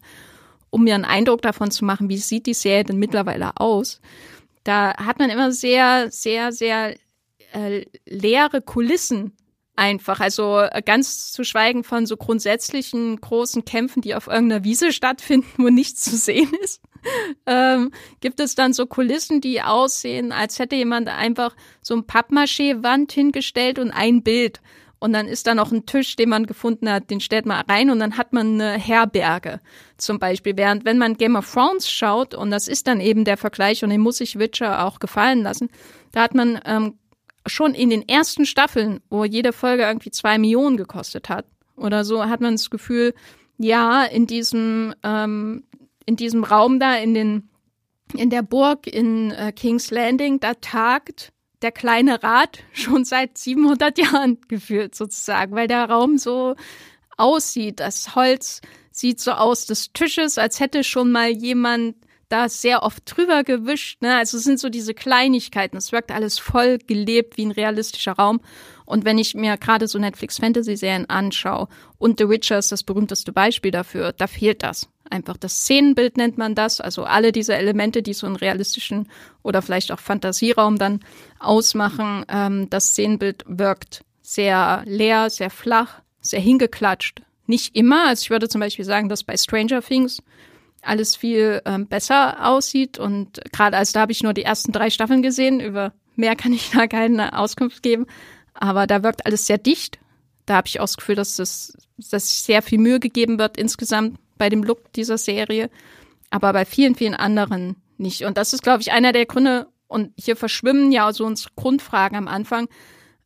um 0.71 0.83
mir 0.83 0.95
einen 0.95 1.05
Eindruck 1.05 1.41
davon 1.41 1.71
zu 1.71 1.85
machen, 1.85 2.09
wie 2.09 2.17
sieht 2.17 2.45
die 2.45 2.53
Serie 2.53 2.83
denn 2.83 2.97
mittlerweile 2.97 3.57
aus. 3.57 4.01
Da 4.63 4.95
hat 4.97 5.19
man 5.19 5.29
immer 5.29 5.51
sehr, 5.51 6.11
sehr, 6.11 6.51
sehr 6.51 6.95
äh, 7.53 7.85
leere 8.05 8.61
Kulissen 8.61 9.33
einfach. 9.79 10.19
Also 10.19 10.59
äh, 10.59 10.81
ganz 10.85 11.31
zu 11.31 11.43
schweigen 11.43 11.83
von 11.83 12.05
so 12.05 12.17
grundsätzlichen 12.17 13.19
großen 13.19 13.65
Kämpfen, 13.65 14.01
die 14.01 14.13
auf 14.13 14.27
irgendeiner 14.27 14.63
Wiese 14.63 14.91
stattfinden, 14.91 15.47
wo 15.57 15.69
nichts 15.69 16.03
zu 16.03 16.17
sehen 16.17 16.51
ist. 16.61 16.81
Ähm, 17.45 17.91
gibt 18.19 18.41
es 18.41 18.55
dann 18.55 18.73
so 18.73 18.85
Kulissen, 18.85 19.39
die 19.39 19.61
aussehen, 19.61 20.33
als 20.33 20.59
hätte 20.59 20.75
jemand 20.75 21.07
einfach 21.07 21.55
so 21.81 21.95
ein 21.95 22.05
Pappmaché-Wand 22.05 23.13
hingestellt 23.13 23.79
und 23.79 23.91
ein 23.91 24.21
Bild. 24.21 24.59
Und 24.99 25.13
dann 25.13 25.27
ist 25.27 25.47
da 25.47 25.55
noch 25.55 25.71
ein 25.71 25.85
Tisch, 25.85 26.17
den 26.17 26.27
man 26.27 26.45
gefunden 26.45 26.91
hat, 26.91 27.09
den 27.09 27.21
stellt 27.21 27.45
man 27.45 27.65
rein 27.69 27.89
und 27.89 27.99
dann 27.99 28.17
hat 28.17 28.33
man 28.33 28.59
eine 28.59 28.77
Herberge 28.77 29.61
zum 29.95 30.19
Beispiel. 30.19 30.57
Während 30.57 30.83
wenn 30.83 30.97
man 30.97 31.15
Game 31.15 31.37
of 31.37 31.49
Thrones 31.49 31.89
schaut, 31.89 32.35
und 32.35 32.51
das 32.51 32.67
ist 32.67 32.85
dann 32.85 32.99
eben 32.99 33.23
der 33.23 33.37
Vergleich, 33.37 33.81
und 33.81 33.91
den 33.91 34.01
muss 34.01 34.17
sich 34.17 34.37
Witcher 34.37 34.85
auch 34.85 34.99
gefallen 34.99 35.41
lassen, 35.41 35.69
da 36.11 36.23
hat 36.23 36.35
man 36.35 36.59
ähm, 36.65 36.95
schon 37.45 37.73
in 37.73 37.89
den 37.89 38.07
ersten 38.07 38.45
Staffeln, 38.45 39.01
wo 39.09 39.23
jede 39.25 39.53
Folge 39.53 39.83
irgendwie 39.83 40.11
zwei 40.11 40.37
Millionen 40.37 40.77
gekostet 40.77 41.29
hat 41.29 41.45
oder 41.75 42.03
so, 42.03 42.25
hat 42.25 42.41
man 42.41 42.53
das 42.53 42.69
Gefühl, 42.69 43.13
ja, 43.57 44.03
in 44.05 44.27
diesem, 44.27 44.93
ähm, 45.03 45.63
in 46.05 46.15
diesem 46.15 46.43
Raum 46.43 46.79
da, 46.79 46.95
in 46.95 47.13
den, 47.13 47.49
in 48.13 48.29
der 48.29 48.41
Burg 48.41 48.87
in 48.87 49.31
äh, 49.31 49.51
King's 49.51 49.91
Landing, 49.91 50.39
da 50.39 50.53
tagt 50.55 51.31
der 51.61 51.71
kleine 51.71 52.23
Rat 52.23 52.59
schon 52.73 53.05
seit 53.05 53.37
700 53.37 53.97
Jahren 53.97 54.37
gefühlt 54.47 54.95
sozusagen, 54.95 55.55
weil 55.55 55.67
der 55.67 55.89
Raum 55.89 56.17
so 56.17 56.55
aussieht. 57.17 57.79
Das 57.79 58.15
Holz 58.15 58.61
sieht 58.91 59.19
so 59.19 59.31
aus 59.31 59.65
des 59.65 59.91
Tisches, 59.93 60.37
als 60.37 60.59
hätte 60.59 60.83
schon 60.83 61.11
mal 61.11 61.29
jemand 61.29 61.95
da 62.29 62.47
sehr 62.47 62.83
oft 62.83 63.03
drüber 63.05 63.43
gewischt. 63.43 64.01
Ne? 64.01 64.15
Also 64.15 64.37
es 64.37 64.43
sind 64.43 64.59
so 64.59 64.69
diese 64.69 64.93
Kleinigkeiten. 64.93 65.77
Es 65.77 65.91
wirkt 65.91 66.11
alles 66.11 66.39
voll 66.39 66.77
gelebt 66.77 67.37
wie 67.37 67.45
ein 67.45 67.51
realistischer 67.51 68.13
Raum. 68.13 68.39
Und 68.85 69.05
wenn 69.05 69.17
ich 69.17 69.35
mir 69.35 69.57
gerade 69.57 69.87
so 69.87 69.99
Netflix-Fantasy-Serien 69.99 71.09
anschaue 71.09 71.67
und 71.97 72.19
The 72.19 72.29
Witcher 72.29 72.57
ist 72.59 72.71
das 72.71 72.83
berühmteste 72.83 73.31
Beispiel 73.31 73.71
dafür, 73.71 74.13
da 74.13 74.27
fehlt 74.27 74.63
das. 74.63 74.87
Einfach 75.09 75.37
das 75.37 75.63
Szenenbild 75.63 76.17
nennt 76.17 76.37
man 76.37 76.53
das. 76.53 76.81
Also 76.81 77.03
alle 77.03 77.31
diese 77.31 77.55
Elemente, 77.55 78.03
die 78.03 78.13
so 78.13 78.27
einen 78.27 78.35
realistischen 78.35 79.09
oder 79.41 79.61
vielleicht 79.61 79.91
auch 79.91 79.99
Fantasieraum 79.99 80.77
dann 80.77 81.01
ausmachen. 81.39 82.25
Ähm, 82.29 82.69
das 82.69 82.89
Szenenbild 82.89 83.43
wirkt 83.47 84.03
sehr 84.21 84.83
leer, 84.85 85.31
sehr 85.31 85.49
flach, 85.49 86.01
sehr 86.21 86.39
hingeklatscht. 86.39 87.23
Nicht 87.47 87.75
immer. 87.75 88.07
Also 88.07 88.21
ich 88.23 88.29
würde 88.29 88.47
zum 88.47 88.61
Beispiel 88.61 88.85
sagen, 88.85 89.09
dass 89.09 89.23
bei 89.23 89.35
Stranger 89.35 89.81
Things 89.81 90.21
alles 90.83 91.15
viel 91.15 91.61
ähm, 91.65 91.87
besser 91.87 92.47
aussieht. 92.47 92.97
Und 92.97 93.39
gerade 93.51 93.77
als 93.77 93.91
da 93.91 94.01
habe 94.01 94.11
ich 94.11 94.23
nur 94.23 94.33
die 94.33 94.43
ersten 94.43 94.71
drei 94.71 94.89
Staffeln 94.89 95.21
gesehen, 95.21 95.59
über 95.59 95.93
mehr 96.15 96.35
kann 96.35 96.53
ich 96.53 96.69
da 96.73 96.87
keine 96.87 97.37
Auskunft 97.37 97.83
geben. 97.83 98.05
Aber 98.53 98.87
da 98.87 99.03
wirkt 99.03 99.25
alles 99.25 99.45
sehr 99.45 99.57
dicht. 99.57 99.99
Da 100.45 100.55
habe 100.55 100.67
ich 100.67 100.79
auch 100.79 100.85
das 100.85 100.97
Gefühl, 100.97 101.15
dass 101.15 101.35
das 101.35 101.73
dass 102.09 102.45
sehr 102.45 102.61
viel 102.61 102.79
Mühe 102.79 102.99
gegeben 102.99 103.39
wird 103.39 103.57
insgesamt 103.57 104.17
bei 104.37 104.49
dem 104.49 104.63
Look 104.63 104.93
dieser 104.93 105.17
Serie. 105.17 105.69
Aber 106.29 106.53
bei 106.53 106.65
vielen, 106.65 106.95
vielen 106.95 107.15
anderen 107.15 107.75
nicht. 107.97 108.23
Und 108.23 108.37
das 108.37 108.53
ist, 108.53 108.63
glaube 108.63 108.81
ich, 108.81 108.91
einer 108.91 109.11
der 109.11 109.25
Gründe, 109.25 109.67
und 109.87 110.13
hier 110.15 110.35
verschwimmen 110.35 110.91
ja 110.91 111.11
so 111.11 111.25
unsere 111.25 111.49
Grundfragen 111.55 112.17
am 112.17 112.27
Anfang, 112.27 112.69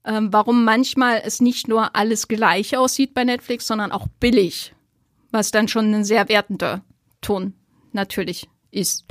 ähm, 0.05 0.31
warum 0.31 0.63
manchmal 0.63 1.21
es 1.23 1.41
nicht 1.41 1.67
nur 1.67 1.95
alles 1.95 2.27
gleich 2.27 2.77
aussieht 2.77 3.13
bei 3.13 3.25
Netflix, 3.25 3.67
sondern 3.67 3.91
auch 3.91 4.07
billig. 4.19 4.73
Was 5.31 5.51
dann 5.51 5.67
schon 5.67 5.93
ein 5.93 6.05
sehr 6.05 6.29
wertender 6.29 6.81
Ton 7.23 7.53
natürlich 7.91 8.47
ist. 8.71 9.05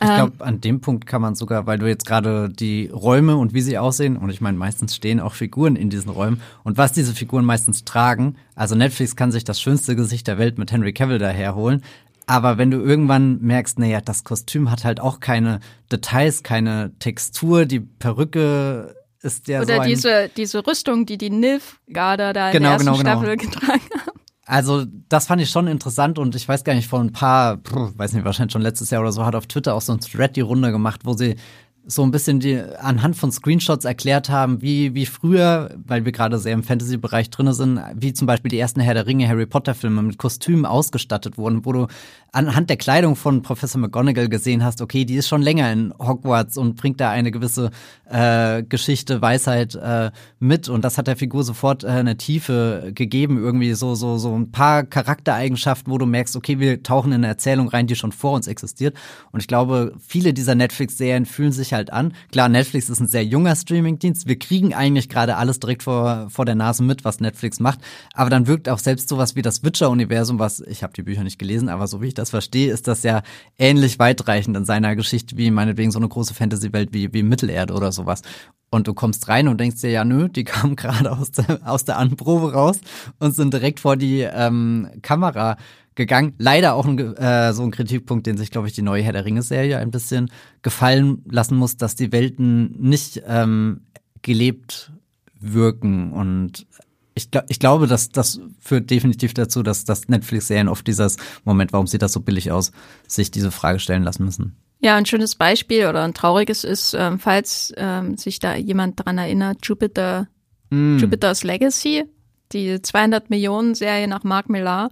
Ich 0.00 0.08
glaube, 0.08 0.32
ähm, 0.40 0.42
an 0.42 0.60
dem 0.60 0.80
Punkt 0.80 1.06
kann 1.06 1.22
man 1.22 1.36
sogar, 1.36 1.66
weil 1.66 1.78
du 1.78 1.86
jetzt 1.86 2.04
gerade 2.04 2.50
die 2.50 2.90
Räume 2.92 3.36
und 3.36 3.54
wie 3.54 3.60
sie 3.60 3.78
aussehen, 3.78 4.16
und 4.16 4.28
ich 4.30 4.40
meine, 4.40 4.58
meistens 4.58 4.96
stehen 4.96 5.20
auch 5.20 5.34
Figuren 5.34 5.76
in 5.76 5.88
diesen 5.88 6.10
Räumen 6.10 6.42
und 6.64 6.78
was 6.78 6.92
diese 6.92 7.14
Figuren 7.14 7.44
meistens 7.44 7.84
tragen. 7.84 8.36
Also 8.56 8.74
Netflix 8.74 9.14
kann 9.14 9.30
sich 9.30 9.44
das 9.44 9.60
schönste 9.60 9.94
Gesicht 9.94 10.26
der 10.26 10.36
Welt 10.38 10.58
mit 10.58 10.72
Henry 10.72 10.92
Cavill 10.92 11.18
daherholen. 11.18 11.82
Aber 12.26 12.58
wenn 12.58 12.70
du 12.72 12.78
irgendwann 12.78 13.40
merkst, 13.40 13.78
naja, 13.78 14.00
das 14.00 14.24
Kostüm 14.24 14.70
hat 14.70 14.84
halt 14.84 14.98
auch 14.98 15.20
keine 15.20 15.60
Details, 15.92 16.42
keine 16.42 16.92
Textur, 16.98 17.64
die 17.64 17.80
Perücke 17.80 18.96
ist 19.22 19.46
ja 19.46 19.62
Oder 19.62 19.76
so 19.76 19.80
ein 19.82 19.88
diese, 19.88 20.30
diese 20.36 20.66
Rüstung, 20.66 21.06
die 21.06 21.18
die 21.18 21.30
Nilfgaarder 21.30 22.32
da 22.32 22.48
in 22.48 22.52
genau, 22.54 22.64
der 22.64 22.72
ersten 22.72 22.86
genau, 22.86 22.98
genau. 22.98 23.10
Staffel 23.10 23.36
getragen 23.38 23.82
haben. 24.06 24.13
Also 24.46 24.84
das 25.08 25.26
fand 25.26 25.40
ich 25.40 25.48
schon 25.48 25.66
interessant 25.66 26.18
und 26.18 26.34
ich 26.34 26.46
weiß 26.46 26.64
gar 26.64 26.74
nicht, 26.74 26.88
vor 26.88 27.00
ein 27.00 27.12
paar, 27.12 27.58
weiß 27.64 28.12
nicht, 28.12 28.24
wahrscheinlich 28.24 28.52
schon 28.52 28.62
letztes 28.62 28.90
Jahr 28.90 29.00
oder 29.00 29.12
so, 29.12 29.24
hat 29.24 29.34
auf 29.34 29.46
Twitter 29.46 29.74
auch 29.74 29.80
so 29.80 29.92
ein 29.92 30.00
Thread 30.00 30.36
die 30.36 30.42
Runde 30.42 30.70
gemacht, 30.70 31.00
wo 31.04 31.14
sie 31.14 31.36
so 31.86 32.02
ein 32.02 32.10
bisschen 32.10 32.40
die 32.40 32.56
anhand 32.56 33.16
von 33.16 33.30
Screenshots 33.30 33.84
erklärt 33.84 34.30
haben, 34.30 34.62
wie, 34.62 34.94
wie 34.94 35.06
früher, 35.06 35.70
weil 35.86 36.04
wir 36.04 36.12
gerade 36.12 36.38
sehr 36.38 36.54
im 36.54 36.62
Fantasy-Bereich 36.62 37.30
drin 37.30 37.52
sind, 37.52 37.80
wie 37.94 38.12
zum 38.14 38.26
Beispiel 38.26 38.50
die 38.50 38.58
ersten 38.58 38.80
Herr 38.80 38.94
der 38.94 39.06
Ringe, 39.06 39.28
Harry 39.28 39.46
Potter-Filme 39.46 40.02
mit 40.02 40.18
Kostümen 40.18 40.64
ausgestattet 40.64 41.36
wurden, 41.36 41.64
wo 41.66 41.72
du 41.72 41.86
anhand 42.32 42.70
der 42.70 42.76
Kleidung 42.76 43.16
von 43.16 43.42
Professor 43.42 43.80
McGonagall 43.80 44.28
gesehen 44.28 44.64
hast, 44.64 44.80
okay, 44.80 45.04
die 45.04 45.14
ist 45.14 45.28
schon 45.28 45.42
länger 45.42 45.70
in 45.72 45.94
Hogwarts 45.98 46.56
und 46.56 46.76
bringt 46.76 47.00
da 47.00 47.10
eine 47.10 47.30
gewisse 47.30 47.70
äh, 48.10 48.62
Geschichte, 48.62 49.22
Weisheit 49.22 49.74
äh, 49.74 50.10
mit. 50.40 50.68
Und 50.68 50.84
das 50.84 50.98
hat 50.98 51.06
der 51.06 51.16
Figur 51.16 51.44
sofort 51.44 51.84
äh, 51.84 51.88
eine 51.88 52.16
Tiefe 52.16 52.90
gegeben, 52.94 53.38
irgendwie 53.38 53.74
so, 53.74 53.94
so, 53.94 54.18
so 54.18 54.34
ein 54.34 54.50
paar 54.50 54.84
Charaktereigenschaften, 54.84 55.92
wo 55.92 55.98
du 55.98 56.06
merkst, 56.06 56.34
okay, 56.34 56.58
wir 56.58 56.82
tauchen 56.82 57.12
in 57.12 57.18
eine 57.18 57.28
Erzählung 57.28 57.68
rein, 57.68 57.86
die 57.86 57.94
schon 57.94 58.12
vor 58.12 58.32
uns 58.32 58.48
existiert. 58.48 58.96
Und 59.30 59.40
ich 59.40 59.46
glaube, 59.46 59.92
viele 60.00 60.32
dieser 60.32 60.54
Netflix-Serien 60.54 61.26
fühlen 61.26 61.52
sich 61.52 61.73
halt 61.74 61.92
an. 61.92 62.14
Klar, 62.32 62.48
Netflix 62.48 62.88
ist 62.88 63.00
ein 63.00 63.06
sehr 63.06 63.24
junger 63.24 63.54
Streamingdienst. 63.54 64.26
Wir 64.26 64.38
kriegen 64.38 64.72
eigentlich 64.72 65.08
gerade 65.08 65.36
alles 65.36 65.60
direkt 65.60 65.82
vor, 65.82 66.28
vor 66.30 66.44
der 66.44 66.54
Nase 66.54 66.82
mit, 66.82 67.04
was 67.04 67.20
Netflix 67.20 67.60
macht. 67.60 67.80
Aber 68.14 68.30
dann 68.30 68.46
wirkt 68.46 68.68
auch 68.68 68.78
selbst 68.78 69.08
sowas 69.08 69.36
wie 69.36 69.42
das 69.42 69.62
Witcher-Universum, 69.62 70.38
was 70.38 70.60
ich 70.60 70.82
habe 70.82 70.92
die 70.94 71.02
Bücher 71.02 71.24
nicht 71.24 71.38
gelesen, 71.38 71.68
aber 71.68 71.86
so 71.86 72.00
wie 72.00 72.08
ich 72.08 72.14
das 72.14 72.30
verstehe, 72.30 72.72
ist 72.72 72.88
das 72.88 73.02
ja 73.02 73.22
ähnlich 73.58 73.98
weitreichend 73.98 74.56
in 74.56 74.64
seiner 74.64 74.96
Geschichte 74.96 75.36
wie 75.36 75.50
meinetwegen 75.50 75.90
so 75.90 75.98
eine 75.98 76.08
große 76.08 76.34
Fantasy-Welt 76.34 76.92
wie, 76.92 77.12
wie 77.12 77.22
Mittelerde 77.22 77.74
oder 77.74 77.92
sowas. 77.92 78.22
Und 78.70 78.88
du 78.88 78.94
kommst 78.94 79.28
rein 79.28 79.46
und 79.46 79.60
denkst 79.60 79.82
dir, 79.82 79.90
ja, 79.90 80.04
nö, 80.04 80.28
die 80.28 80.44
kamen 80.44 80.76
gerade 80.76 81.12
aus 81.12 81.30
der, 81.30 81.60
aus 81.64 81.84
der 81.84 81.98
Anprobe 81.98 82.52
raus 82.52 82.80
und 83.18 83.34
sind 83.34 83.54
direkt 83.54 83.80
vor 83.80 83.96
die 83.96 84.20
ähm, 84.22 84.88
Kamera 85.02 85.56
gegangen. 85.94 86.34
Leider 86.38 86.74
auch 86.74 86.86
ein, 86.86 86.98
äh, 87.16 87.52
so 87.52 87.62
ein 87.62 87.70
Kritikpunkt, 87.70 88.26
den 88.26 88.36
sich, 88.36 88.50
glaube 88.50 88.68
ich, 88.68 88.74
die 88.74 88.82
neue 88.82 89.02
Herr 89.02 89.12
der 89.12 89.24
Ringe-Serie 89.24 89.78
ein 89.78 89.90
bisschen 89.90 90.30
gefallen 90.62 91.22
lassen 91.30 91.56
muss, 91.56 91.76
dass 91.76 91.94
die 91.94 92.12
Welten 92.12 92.74
nicht 92.80 93.22
ähm, 93.26 93.82
gelebt 94.22 94.92
wirken. 95.38 96.12
Und 96.12 96.66
ich, 97.14 97.28
ich 97.48 97.58
glaube, 97.58 97.86
dass 97.86 98.08
das 98.08 98.40
führt 98.60 98.90
definitiv 98.90 99.34
dazu, 99.34 99.62
dass, 99.62 99.84
dass 99.84 100.08
Netflix-Serien 100.08 100.68
oft 100.68 100.86
dieses 100.86 101.16
Moment, 101.44 101.72
warum 101.72 101.86
sieht 101.86 102.02
das 102.02 102.12
so 102.12 102.20
billig 102.20 102.50
aus, 102.50 102.72
sich 103.06 103.30
diese 103.30 103.50
Frage 103.50 103.78
stellen 103.78 104.02
lassen 104.02 104.24
müssen. 104.24 104.56
Ja, 104.80 104.96
ein 104.96 105.06
schönes 105.06 105.36
Beispiel 105.36 105.86
oder 105.86 106.02
ein 106.02 106.12
trauriges 106.12 106.64
ist, 106.64 106.94
ähm, 106.94 107.18
falls 107.18 107.72
ähm, 107.76 108.16
sich 108.16 108.38
da 108.38 108.54
jemand 108.54 109.04
dran 109.04 109.16
erinnert, 109.16 109.58
Jupiter, 109.62 110.28
mm. 110.70 110.98
Jupiter's 110.98 111.42
Legacy, 111.42 112.04
die 112.52 112.82
200 112.82 113.30
Millionen 113.30 113.74
Serie 113.74 114.08
nach 114.08 114.24
Mark 114.24 114.50
Millar, 114.50 114.90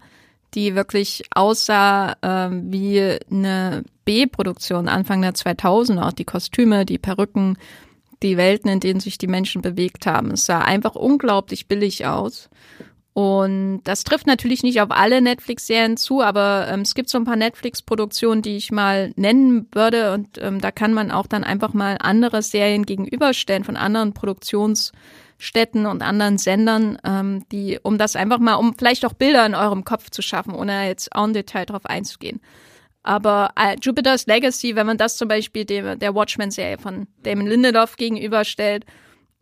die 0.55 0.75
wirklich 0.75 1.25
aussah 1.35 2.13
äh, 2.21 2.51
wie 2.51 3.19
eine 3.31 3.85
B-Produktion 4.05 4.89
Anfang 4.89 5.23
der 5.23 5.35
2000er. 5.35 6.09
Auch 6.09 6.13
die 6.13 6.25
Kostüme, 6.25 6.85
die 6.85 6.99
Perücken, 6.99 7.57
die 8.23 8.37
Welten, 8.37 8.71
in 8.71 8.81
denen 8.81 9.01
sich 9.01 9.19
die 9.19 9.27
Menschen 9.27 9.63
bewegt 9.63 10.07
haben. 10.07 10.31
Es 10.33 10.47
sah 10.47 10.61
einfach 10.61 10.95
unglaublich 10.95 11.69
billig 11.69 12.07
aus. 12.07 12.49
Und 13.15 13.83
das 13.85 14.05
trifft 14.05 14.27
natürlich 14.27 14.63
nicht 14.63 14.81
auf 14.81 14.91
alle 14.91 15.21
Netflix-Serien 15.21 15.99
zu, 15.99 16.23
aber 16.23 16.69
ähm, 16.71 16.81
es 16.81 16.95
gibt 16.95 17.11
so 17.11 17.19
ein 17.19 17.25
paar 17.25 17.37
Netflix-Produktionen, 17.37 18.41
die 18.41 18.57
ich 18.57 18.73
mal 18.73 19.13
nennen 19.17 19.67
würde. 19.73 20.15
Und 20.15 20.39
ähm, 20.41 20.63
da 20.63 20.71
kann 20.71 20.95
man 20.95 21.11
auch 21.11 21.27
dann 21.27 21.45
einfach 21.45 21.75
mal 21.75 21.99
andere 22.01 22.41
Serien 22.41 22.87
gegenüberstellen 22.87 23.65
von 23.65 23.77
anderen 23.77 24.15
Produktionsstätten 25.43 25.87
und 25.87 26.03
anderen 26.03 26.39
Sendern, 26.39 26.99
ähm, 27.05 27.45
die, 27.51 27.79
um 27.83 27.99
das 27.99 28.17
einfach 28.17 28.39
mal, 28.39 28.55
um 28.55 28.75
vielleicht 28.79 29.05
auch 29.05 29.13
Bilder 29.13 29.45
in 29.45 29.55
eurem 29.55 29.85
Kopf 29.85 30.11
zu 30.11 30.23
schaffen, 30.23 30.55
ohne 30.55 30.87
jetzt 30.87 31.15
auch 31.15 31.25
im 31.25 31.33
Detail 31.33 31.67
drauf 31.67 31.85
einzugehen. 31.85 32.41
Aber 33.03 33.51
äh, 33.57 33.77
Jupiter's 33.81 34.27
Legacy, 34.27 34.77
wenn 34.77 34.87
man 34.87 34.97
das 34.97 35.17
zum 35.17 35.27
Beispiel 35.27 35.65
dem, 35.65 35.99
der 35.99 36.15
Watchmen-Serie 36.15 36.79
von 36.79 37.09
Damon 37.25 37.49
Lindelof 37.49 37.97
gegenüberstellt, 37.97 38.87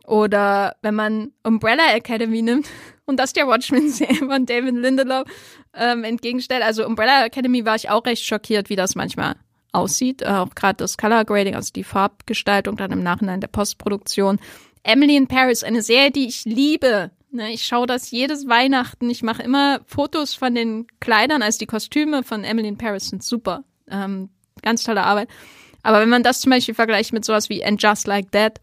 oder 0.07 0.75
wenn 0.81 0.95
man 0.95 1.31
Umbrella 1.43 1.93
Academy 1.93 2.41
nimmt 2.41 2.67
und 3.05 3.17
das 3.17 3.33
der 3.33 3.47
Watchmen-Serie 3.47 4.27
von 4.27 4.47
David 4.47 4.73
Lindelof 4.73 5.27
ähm, 5.75 6.03
entgegenstellt. 6.03 6.63
Also 6.63 6.85
Umbrella 6.85 7.23
Academy 7.23 7.63
war 7.65 7.75
ich 7.75 7.89
auch 7.89 8.03
recht 8.05 8.25
schockiert, 8.25 8.69
wie 8.69 8.75
das 8.75 8.95
manchmal 8.95 9.35
aussieht. 9.71 10.23
Äh, 10.23 10.29
auch 10.29 10.55
gerade 10.55 10.77
das 10.77 10.97
Color 10.97 11.25
Grading, 11.25 11.55
also 11.55 11.71
die 11.71 11.83
Farbgestaltung 11.83 12.77
dann 12.77 12.91
im 12.91 13.03
Nachhinein 13.03 13.41
der 13.41 13.47
Postproduktion. 13.47 14.39
Emily 14.83 15.15
in 15.15 15.27
Paris, 15.27 15.63
eine 15.63 15.81
Serie, 15.81 16.11
die 16.11 16.27
ich 16.27 16.45
liebe. 16.45 17.11
Ne, 17.31 17.53
ich 17.53 17.63
schaue 17.63 17.87
das 17.87 18.11
jedes 18.11 18.47
Weihnachten. 18.47 19.09
Ich 19.09 19.23
mache 19.23 19.43
immer 19.43 19.81
Fotos 19.85 20.33
von 20.33 20.53
den 20.53 20.87
Kleidern, 20.99 21.41
also 21.41 21.59
die 21.59 21.65
Kostüme 21.65 22.23
von 22.23 22.43
Emily 22.43 22.67
in 22.67 22.77
Paris 22.77 23.09
sind 23.09 23.23
super. 23.23 23.63
Ähm, 23.89 24.29
ganz 24.61 24.83
tolle 24.83 25.03
Arbeit. 25.03 25.29
Aber 25.83 25.99
wenn 26.01 26.09
man 26.09 26.23
das 26.23 26.41
zum 26.41 26.51
Beispiel 26.51 26.75
vergleicht 26.75 27.13
mit 27.13 27.25
sowas 27.25 27.49
wie 27.49 27.63
And 27.63 27.81
Just 27.81 28.05
Like 28.05 28.31
That, 28.31 28.59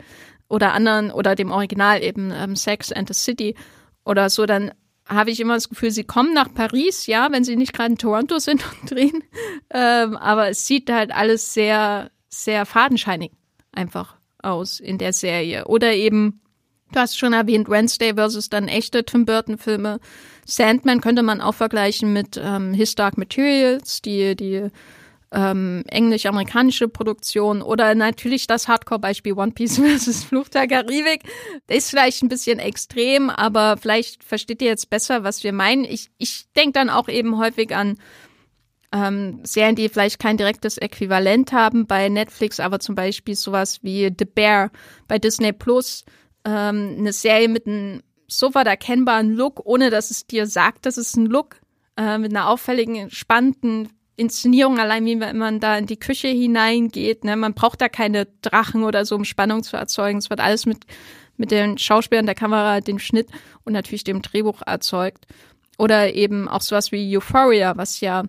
oder 0.49 0.73
anderen 0.73 1.11
oder 1.11 1.35
dem 1.35 1.51
Original 1.51 2.03
eben 2.03 2.31
ähm, 2.31 2.57
Sex 2.57 2.93
and 2.93 3.09
the 3.09 3.15
City 3.15 3.55
oder 4.05 4.31
so, 4.31 4.47
dann 4.47 4.73
habe 5.07 5.31
ich 5.31 5.41
immer 5.41 5.55
das 5.55 5.69
Gefühl, 5.69 5.91
sie 5.91 6.05
kommen 6.05 6.35
nach 6.35 6.53
Paris, 6.53 7.07
ja, 7.07 7.29
wenn 7.31 7.45
sie 7.45 7.57
nicht 7.57 7.73
gerade 7.73 7.93
in 7.93 7.99
Toronto 7.99 8.39
sind 8.39 8.63
und 8.65 8.91
drehen. 8.91 9.25
Ähm, 9.71 10.17
aber 10.17 10.49
es 10.49 10.67
sieht 10.67 10.91
halt 10.91 11.13
alles 11.13 11.55
sehr, 11.55 12.11
sehr 12.29 12.67
fadenscheinig 12.67 13.33
einfach 13.73 14.18
aus 14.43 14.81
in 14.81 14.99
der 14.99 15.13
Serie. 15.13 15.67
Oder 15.67 15.95
eben, 15.95 16.41
du 16.93 17.01
hast 17.01 17.19
schon 17.19 17.33
erwähnt, 17.33 17.69
Wednesday 17.69 18.15
versus 18.15 18.49
dann 18.49 18.69
echte 18.69 19.05
Tim 19.05 19.25
Burton-Filme. 19.25 20.01
Sandman 20.45 21.01
könnte 21.01 21.23
man 21.23 21.41
auch 21.41 21.55
vergleichen 21.55 22.13
mit 22.13 22.41
ähm, 22.43 22.73
His 22.75 22.95
Dark 22.95 23.19
Materials, 23.19 24.03
die, 24.03 24.35
die 24.35 24.71
ähm, 25.31 25.85
englisch-amerikanische 25.89 26.89
Produktion 26.89 27.61
oder 27.61 27.95
natürlich 27.95 28.47
das 28.47 28.69
Hardcore-Beispiel 28.69 29.35
One 29.35 29.53
Piece 29.53 29.77
versus 29.83 30.25
Fluch 30.25 30.49
der 30.49 30.67
Karibik. 30.67 31.23
Ist 31.69 31.91
vielleicht 31.91 32.23
ein 32.23 32.29
bisschen 32.29 32.59
extrem, 32.59 33.31
aber 33.31 33.77
vielleicht 33.77 34.25
versteht 34.25 34.63
ihr 34.63 34.69
jetzt 34.69 34.91
besser, 34.91 35.25
was 35.25 35.45
wir 35.45 35.53
meinen. 35.53 35.85
Ich, 35.85 36.09
ich 36.19 36.47
denke 36.57 36.73
dann 36.73 36.91
auch 36.91 37.09
eben 37.09 37.39
häufig 37.39 37.75
an 37.75 37.99
ähm, 38.93 39.41
Serien, 39.45 39.77
die 39.77 39.89
vielleicht 39.89 40.19
kein 40.19 40.37
direktes 40.37 40.79
Äquivalent 40.79 41.53
haben 41.53 41.87
bei 41.87 42.09
Netflix, 42.09 42.61
aber 42.61 42.81
zum 42.81 42.95
Beispiel 42.95 43.35
sowas 43.35 43.81
wie 43.83 44.11
The 44.17 44.25
Bear 44.25 44.71
bei 45.07 45.19
Disney 45.19 45.53
Plus, 45.53 46.05
ähm, 46.45 46.97
eine 46.99 47.13
Serie 47.13 47.49
mit 47.49 47.67
einem 47.67 48.03
sofort 48.27 48.67
erkennbaren 48.67 49.33
Look, 49.35 49.61
ohne 49.65 49.91
dass 49.91 50.11
es 50.11 50.27
dir 50.27 50.47
sagt, 50.47 50.87
dass 50.87 50.97
es 50.97 51.17
ein 51.17 51.27
Look, 51.27 51.57
äh, 51.97 52.19
mit 52.19 52.33
einer 52.33 52.49
auffälligen, 52.49 53.11
spannenden 53.11 53.89
Inszenierung, 54.17 54.79
allein 54.79 55.05
wie 55.05 55.17
man 55.17 55.61
da 55.61 55.79
in 55.79 55.87
die 55.87 55.99
Küche 55.99 56.29
hineingeht. 56.29 57.25
Ne? 57.25 57.37
Man 57.37 57.55
braucht 57.55 57.81
da 57.81 57.89
keine 57.89 58.27
Drachen 58.43 58.83
oder 58.85 59.05
so, 59.05 59.15
um 59.15 59.25
Spannung 59.25 59.63
zu 59.63 59.77
erzeugen. 59.77 60.19
Es 60.19 60.29
wird 60.29 60.41
alles 60.41 60.67
mit, 60.67 60.85
mit 61.37 61.51
den 61.51 61.79
Schauspielern, 61.79 62.27
der 62.27 62.35
Kamera, 62.35 62.81
dem 62.81 62.99
Schnitt 62.99 63.29
und 63.65 63.75
natürlich 63.75 64.05
dem 64.05 64.23
Drehbuch 64.23 64.63
erzeugt. 64.67 65.27
Oder 65.79 66.15
eben 66.15 66.49
auch 66.49 66.63
sowas 66.63 66.91
wie 66.91 67.17
Euphoria, 67.17 67.77
was 67.77 68.01
ja 68.01 68.25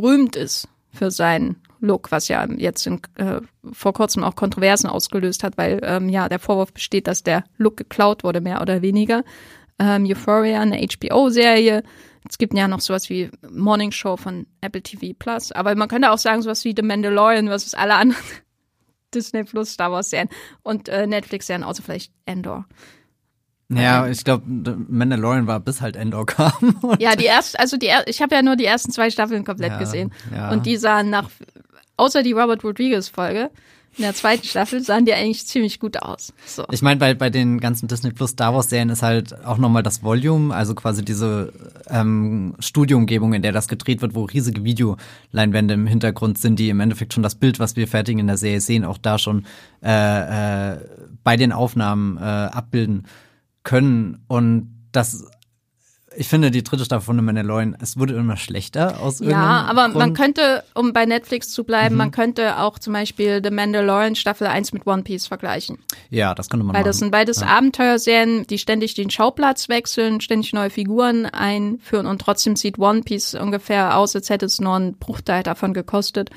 berühmt 0.00 0.34
ist 0.34 0.66
für 0.92 1.12
seinen 1.12 1.62
Look, 1.78 2.10
was 2.10 2.26
ja 2.26 2.44
jetzt 2.56 2.84
in, 2.86 3.00
äh, 3.14 3.40
vor 3.72 3.92
kurzem 3.92 4.24
auch 4.24 4.34
Kontroversen 4.34 4.88
ausgelöst 4.88 5.44
hat, 5.44 5.56
weil 5.56 5.80
ähm, 5.84 6.08
ja 6.08 6.28
der 6.28 6.40
Vorwurf 6.40 6.72
besteht, 6.72 7.06
dass 7.06 7.22
der 7.22 7.44
Look 7.58 7.76
geklaut 7.76 8.24
wurde, 8.24 8.40
mehr 8.40 8.60
oder 8.60 8.82
weniger. 8.82 9.22
Ähm, 9.78 10.04
Euphoria, 10.04 10.60
eine 10.60 10.84
HBO-Serie, 10.84 11.84
es 12.28 12.38
gibt 12.38 12.54
ja 12.54 12.66
noch 12.66 12.80
sowas 12.80 13.08
wie 13.08 13.30
Morning 13.48 13.92
Show 13.92 14.16
von 14.16 14.46
Apple 14.60 14.82
TV 14.82 15.14
Plus, 15.16 15.52
aber 15.52 15.76
man 15.76 15.88
könnte 15.88 16.10
auch 16.10 16.18
sagen 16.18 16.42
sowas 16.42 16.64
wie 16.64 16.74
The 16.74 16.82
Mandalorian 16.82 17.46
versus 17.46 17.74
alle 17.74 17.94
anderen 17.94 18.24
Disney 19.14 19.44
Plus 19.44 19.74
Star 19.74 19.92
Wars 19.92 20.10
Serien 20.10 20.28
und 20.64 20.88
äh, 20.88 21.06
Netflix 21.06 21.46
Serien, 21.46 21.62
außer 21.62 21.84
vielleicht 21.84 22.12
Endor. 22.26 22.66
Ja, 23.82 24.06
ich 24.06 24.24
glaube, 24.24 24.44
Mandalorian 24.46 25.46
war 25.46 25.60
bis 25.60 25.80
halt 25.80 25.96
Endor 25.96 26.26
kam. 26.26 26.76
Ja, 26.98 27.16
die 27.16 27.24
erste, 27.24 27.58
also 27.58 27.76
die, 27.76 27.90
ich 28.06 28.22
habe 28.22 28.34
ja 28.34 28.42
nur 28.42 28.56
die 28.56 28.64
ersten 28.64 28.92
zwei 28.92 29.10
Staffeln 29.10 29.44
komplett 29.44 29.72
ja, 29.72 29.78
gesehen 29.78 30.12
ja. 30.34 30.50
und 30.50 30.66
die 30.66 30.76
sahen 30.76 31.10
nach, 31.10 31.30
außer 31.96 32.22
die 32.22 32.32
Robert 32.32 32.64
Rodriguez 32.64 33.08
Folge, 33.08 33.50
in 33.96 34.02
der 34.02 34.14
zweiten 34.14 34.44
Staffel 34.44 34.82
sahen 34.82 35.04
die 35.04 35.12
eigentlich 35.12 35.46
ziemlich 35.46 35.78
gut 35.78 36.02
aus. 36.02 36.32
So. 36.46 36.64
Ich 36.72 36.82
meine, 36.82 36.98
bei, 36.98 37.14
bei 37.14 37.30
den 37.30 37.60
ganzen 37.60 37.86
Disney 37.86 38.10
Plus 38.10 38.30
Star 38.30 38.52
Wars 38.52 38.68
Serien 38.68 38.88
ist 38.90 39.02
halt 39.02 39.44
auch 39.44 39.58
nochmal 39.58 39.84
das 39.84 40.02
Volume, 40.02 40.52
also 40.52 40.74
quasi 40.74 41.04
diese 41.04 41.52
ähm, 41.88 42.56
Studioumgebung, 42.58 43.34
in 43.34 43.42
der 43.42 43.52
das 43.52 43.68
gedreht 43.68 44.02
wird, 44.02 44.16
wo 44.16 44.24
riesige 44.24 44.64
Videoleinwände 44.64 45.74
im 45.74 45.86
Hintergrund 45.86 46.38
sind, 46.38 46.58
die 46.58 46.70
im 46.70 46.80
Endeffekt 46.80 47.14
schon 47.14 47.22
das 47.22 47.36
Bild, 47.36 47.60
was 47.60 47.76
wir 47.76 47.86
fertig 47.86 48.18
in 48.18 48.26
der 48.26 48.36
Serie 48.36 48.60
sehen, 48.60 48.84
auch 48.84 48.98
da 48.98 49.16
schon 49.18 49.46
äh, 49.82 50.72
äh, 50.72 50.78
bei 51.22 51.36
den 51.36 51.52
Aufnahmen 51.52 52.16
äh, 52.16 52.20
abbilden 52.20 53.06
können. 53.64 54.24
Und 54.28 54.88
das 54.92 55.26
ich 56.16 56.28
finde 56.28 56.50
die 56.50 56.62
dritte 56.62 56.84
Staffel 56.84 57.06
von 57.06 57.16
The 57.16 57.22
Mandalorian, 57.22 57.76
es 57.80 57.98
wurde 57.98 58.14
immer 58.14 58.36
schlechter 58.36 59.00
aus 59.00 59.20
Ja, 59.20 59.62
aber 59.62 59.84
Grund. 59.84 59.96
man 59.96 60.14
könnte, 60.14 60.64
um 60.74 60.92
bei 60.92 61.06
Netflix 61.06 61.50
zu 61.50 61.64
bleiben, 61.64 61.94
mhm. 61.94 61.98
man 61.98 62.10
könnte 62.10 62.58
auch 62.58 62.78
zum 62.78 62.92
Beispiel 62.92 63.40
The 63.42 63.50
Mandalorian 63.50 64.14
Staffel 64.14 64.46
1 64.46 64.72
mit 64.72 64.86
One 64.86 65.02
Piece 65.02 65.26
vergleichen. 65.26 65.78
Ja, 66.10 66.34
das 66.34 66.48
könnte 66.48 66.64
man 66.64 66.74
Weil 66.74 66.82
machen. 66.82 66.88
das 66.88 66.98
sind 66.98 67.10
beides 67.10 67.40
ja. 67.40 67.46
Abenteuerserien, 67.48 68.46
die 68.46 68.58
ständig 68.58 68.94
den 68.94 69.10
Schauplatz 69.10 69.68
wechseln, 69.68 70.20
ständig 70.20 70.52
neue 70.52 70.70
Figuren 70.70 71.26
einführen 71.26 72.06
und 72.06 72.20
trotzdem 72.20 72.56
sieht 72.56 72.78
One 72.78 73.02
Piece 73.02 73.34
ungefähr 73.34 73.96
aus, 73.96 74.14
als 74.14 74.30
hätte 74.30 74.46
es 74.46 74.60
nur 74.60 74.74
einen 74.74 74.96
Bruchteil 74.96 75.42
davon 75.42 75.74
gekostet 75.74 76.30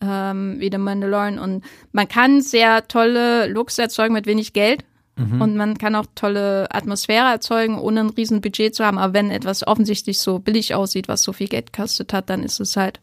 ähm, 0.00 0.56
wie 0.58 0.70
The 0.70 0.78
Mandalorian. 0.78 1.38
Und 1.38 1.64
man 1.92 2.08
kann 2.08 2.40
sehr 2.40 2.88
tolle 2.88 3.46
Looks 3.48 3.78
erzeugen 3.78 4.14
mit 4.14 4.26
wenig 4.26 4.52
Geld. 4.52 4.84
Mhm. 5.20 5.42
Und 5.42 5.56
man 5.56 5.78
kann 5.78 5.94
auch 5.94 6.06
tolle 6.14 6.66
Atmosphäre 6.70 7.26
erzeugen, 7.26 7.78
ohne 7.78 8.00
ein 8.00 8.10
riesen 8.10 8.40
Budget 8.40 8.74
zu 8.74 8.84
haben. 8.84 8.98
Aber 8.98 9.12
wenn 9.12 9.30
etwas 9.30 9.66
offensichtlich 9.66 10.18
so 10.18 10.38
billig 10.38 10.74
aussieht, 10.74 11.08
was 11.08 11.22
so 11.22 11.32
viel 11.32 11.48
Geld 11.48 11.72
kostet 11.72 12.12
hat, 12.12 12.30
dann 12.30 12.42
ist 12.42 12.60
es 12.60 12.76
halt 12.76 13.00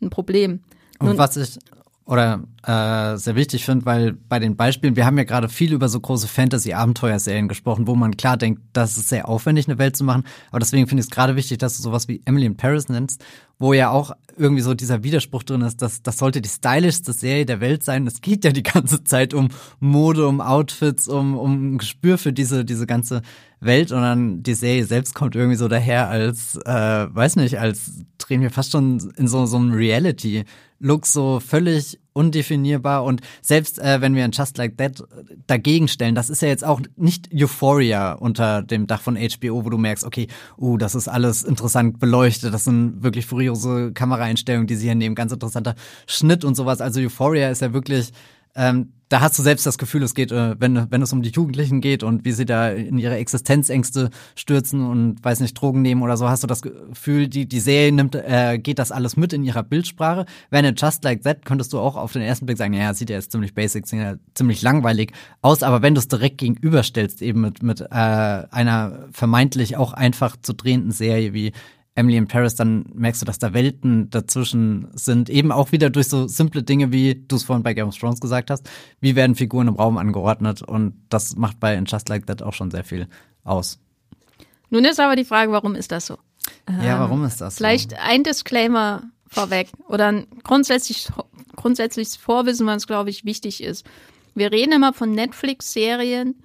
ein 0.00 0.10
Problem. 0.10 0.60
Und 0.98 1.08
Nun, 1.08 1.18
was 1.18 1.36
ich 1.36 1.58
oder 2.08 2.42
äh, 2.62 3.18
sehr 3.18 3.36
wichtig 3.36 3.66
finde, 3.66 3.84
weil 3.84 4.14
bei 4.14 4.38
den 4.38 4.56
Beispielen, 4.56 4.96
wir 4.96 5.04
haben 5.04 5.18
ja 5.18 5.24
gerade 5.24 5.50
viel 5.50 5.74
über 5.74 5.90
so 5.90 6.00
große 6.00 6.26
Fantasy-Abenteuerserien 6.26 7.48
gesprochen, 7.48 7.86
wo 7.86 7.94
man 7.94 8.16
klar 8.16 8.38
denkt, 8.38 8.62
das 8.72 8.96
ist 8.96 9.10
sehr 9.10 9.28
aufwendig, 9.28 9.68
eine 9.68 9.76
Welt 9.76 9.94
zu 9.94 10.04
machen. 10.04 10.24
Aber 10.50 10.58
deswegen 10.58 10.86
finde 10.86 11.02
ich 11.02 11.08
es 11.08 11.10
gerade 11.10 11.36
wichtig, 11.36 11.58
dass 11.58 11.76
du 11.76 11.82
sowas 11.82 12.08
wie 12.08 12.22
Emily 12.24 12.46
in 12.46 12.56
Paris 12.56 12.88
nennst, 12.88 13.22
wo 13.58 13.74
ja 13.74 13.90
auch 13.90 14.12
irgendwie 14.38 14.62
so 14.62 14.72
dieser 14.72 15.02
Widerspruch 15.02 15.42
drin 15.42 15.60
ist, 15.60 15.82
dass 15.82 16.02
das 16.02 16.16
sollte 16.16 16.40
die 16.40 16.48
stylischste 16.48 17.12
Serie 17.12 17.44
der 17.44 17.60
Welt 17.60 17.84
sein. 17.84 18.06
Es 18.06 18.22
geht 18.22 18.42
ja 18.42 18.52
die 18.52 18.62
ganze 18.62 19.04
Zeit 19.04 19.34
um 19.34 19.48
Mode, 19.78 20.26
um 20.26 20.40
Outfits, 20.40 21.08
um, 21.08 21.36
um 21.36 21.74
ein 21.74 21.78
Gespür 21.78 22.16
für 22.16 22.32
diese, 22.32 22.64
diese 22.64 22.86
ganze 22.86 23.20
Welt 23.60 23.92
und 23.92 24.00
dann 24.00 24.42
die 24.42 24.54
Serie 24.54 24.86
selbst 24.86 25.14
kommt 25.14 25.36
irgendwie 25.36 25.56
so 25.56 25.68
daher 25.68 26.08
als, 26.08 26.56
äh, 26.64 27.14
weiß 27.14 27.36
nicht, 27.36 27.58
als 27.58 28.06
drehen 28.28 28.42
wir 28.42 28.50
fast 28.50 28.72
schon 28.72 29.12
in 29.16 29.26
so, 29.26 29.46
so 29.46 29.56
einem 29.56 29.72
Reality-Look 29.72 31.06
so 31.06 31.40
völlig 31.40 31.98
undefinierbar. 32.12 33.04
Und 33.04 33.22
selbst 33.40 33.78
äh, 33.78 34.00
wenn 34.00 34.14
wir 34.14 34.24
ein 34.24 34.32
Just 34.32 34.58
Like 34.58 34.76
That 34.76 35.02
dagegen 35.46 35.88
stellen, 35.88 36.14
das 36.14 36.30
ist 36.30 36.42
ja 36.42 36.48
jetzt 36.48 36.64
auch 36.64 36.80
nicht 36.96 37.30
Euphoria 37.32 38.12
unter 38.12 38.62
dem 38.62 38.86
Dach 38.86 39.00
von 39.00 39.16
HBO, 39.16 39.64
wo 39.64 39.70
du 39.70 39.78
merkst, 39.78 40.04
okay, 40.04 40.26
uh, 40.58 40.76
das 40.76 40.94
ist 40.94 41.08
alles 41.08 41.42
interessant 41.42 41.98
beleuchtet, 41.98 42.52
das 42.52 42.64
sind 42.64 43.02
wirklich 43.02 43.26
furiose 43.26 43.92
Kameraeinstellungen, 43.92 44.66
die 44.66 44.76
sie 44.76 44.86
hier 44.86 44.94
nehmen, 44.94 45.14
ganz 45.14 45.32
interessanter 45.32 45.74
Schnitt 46.06 46.44
und 46.44 46.54
sowas. 46.54 46.80
Also 46.80 47.00
Euphoria 47.00 47.50
ist 47.50 47.62
ja 47.62 47.72
wirklich 47.72 48.12
ähm, 48.58 48.92
da 49.08 49.20
hast 49.20 49.38
du 49.38 49.42
selbst 49.42 49.64
das 49.64 49.78
Gefühl, 49.78 50.02
es 50.02 50.14
geht, 50.14 50.32
äh, 50.32 50.56
wenn, 50.58 50.90
wenn 50.90 51.00
es 51.00 51.12
um 51.12 51.22
die 51.22 51.30
Jugendlichen 51.30 51.80
geht 51.80 52.02
und 52.02 52.24
wie 52.24 52.32
sie 52.32 52.44
da 52.44 52.68
in 52.68 52.98
ihre 52.98 53.16
Existenzängste 53.16 54.10
stürzen 54.34 54.86
und 54.86 55.24
weiß 55.24 55.40
nicht, 55.40 55.54
Drogen 55.54 55.80
nehmen 55.80 56.02
oder 56.02 56.16
so, 56.16 56.28
hast 56.28 56.42
du 56.42 56.46
das 56.46 56.60
Gefühl, 56.60 57.28
die, 57.28 57.46
die 57.46 57.60
Serie 57.60 57.92
nimmt, 57.92 58.14
äh, 58.14 58.58
geht 58.58 58.78
das 58.78 58.92
alles 58.92 59.16
mit 59.16 59.32
in 59.32 59.44
ihrer 59.44 59.62
Bildsprache. 59.62 60.26
Wenn 60.50 60.64
it 60.64 60.80
Just 60.80 61.04
Like 61.04 61.22
That 61.22 61.46
könntest 61.46 61.72
du 61.72 61.78
auch 61.78 61.96
auf 61.96 62.12
den 62.12 62.22
ersten 62.22 62.46
Blick 62.46 62.58
sagen, 62.58 62.74
ja, 62.74 62.92
sieht 62.92 63.08
ja 63.08 63.16
jetzt 63.16 63.32
ziemlich 63.32 63.54
basic, 63.54 63.86
sieht 63.86 64.00
ja 64.00 64.16
ziemlich 64.34 64.60
langweilig 64.60 65.12
aus, 65.40 65.62
aber 65.62 65.80
wenn 65.80 65.94
du 65.94 66.00
es 66.00 66.08
direkt 66.08 66.38
gegenüberstellst, 66.38 67.22
eben 67.22 67.40
mit, 67.40 67.62
mit 67.62 67.80
äh, 67.80 67.86
einer 67.94 69.06
vermeintlich 69.12 69.76
auch 69.76 69.94
einfach 69.94 70.36
zu 70.42 70.52
drehenden 70.52 70.90
Serie 70.90 71.32
wie 71.32 71.52
Emily 71.98 72.16
in 72.16 72.28
Paris, 72.28 72.54
dann 72.54 72.84
merkst 72.94 73.22
du, 73.22 73.26
dass 73.26 73.40
da 73.40 73.52
Welten 73.52 74.08
dazwischen 74.08 74.86
sind. 74.92 75.28
Eben 75.28 75.50
auch 75.50 75.72
wieder 75.72 75.90
durch 75.90 76.06
so 76.06 76.28
simple 76.28 76.62
Dinge, 76.62 76.92
wie 76.92 77.16
du 77.26 77.34
es 77.34 77.42
vorhin 77.42 77.64
bei 77.64 77.74
Game 77.74 77.88
of 77.88 77.98
Thrones 77.98 78.20
gesagt 78.20 78.50
hast. 78.50 78.70
Wie 79.00 79.16
werden 79.16 79.34
Figuren 79.34 79.66
im 79.66 79.74
Raum 79.74 79.98
angeordnet? 79.98 80.62
Und 80.62 80.94
das 81.08 81.34
macht 81.34 81.58
bei 81.58 81.74
In 81.74 81.86
Just 81.86 82.08
Like 82.08 82.26
That 82.28 82.40
auch 82.40 82.52
schon 82.52 82.70
sehr 82.70 82.84
viel 82.84 83.08
aus. 83.42 83.80
Nun 84.70 84.84
ist 84.84 85.00
aber 85.00 85.16
die 85.16 85.24
Frage, 85.24 85.50
warum 85.50 85.74
ist 85.74 85.90
das 85.90 86.06
so? 86.06 86.18
Ja, 86.84 87.00
warum 87.00 87.24
ist 87.24 87.40
das 87.40 87.56
so? 87.56 87.64
Vielleicht 87.64 87.98
ein 87.98 88.22
Disclaimer 88.22 89.02
vorweg 89.26 89.68
oder 89.88 90.06
ein 90.06 90.28
grundsätzlich, 90.44 91.08
grundsätzliches 91.56 92.14
Vorwissen, 92.14 92.68
was, 92.68 92.86
glaube 92.86 93.10
ich, 93.10 93.24
wichtig 93.24 93.60
ist. 93.60 93.84
Wir 94.36 94.52
reden 94.52 94.72
immer 94.72 94.92
von 94.92 95.10
Netflix-Serien, 95.10 96.36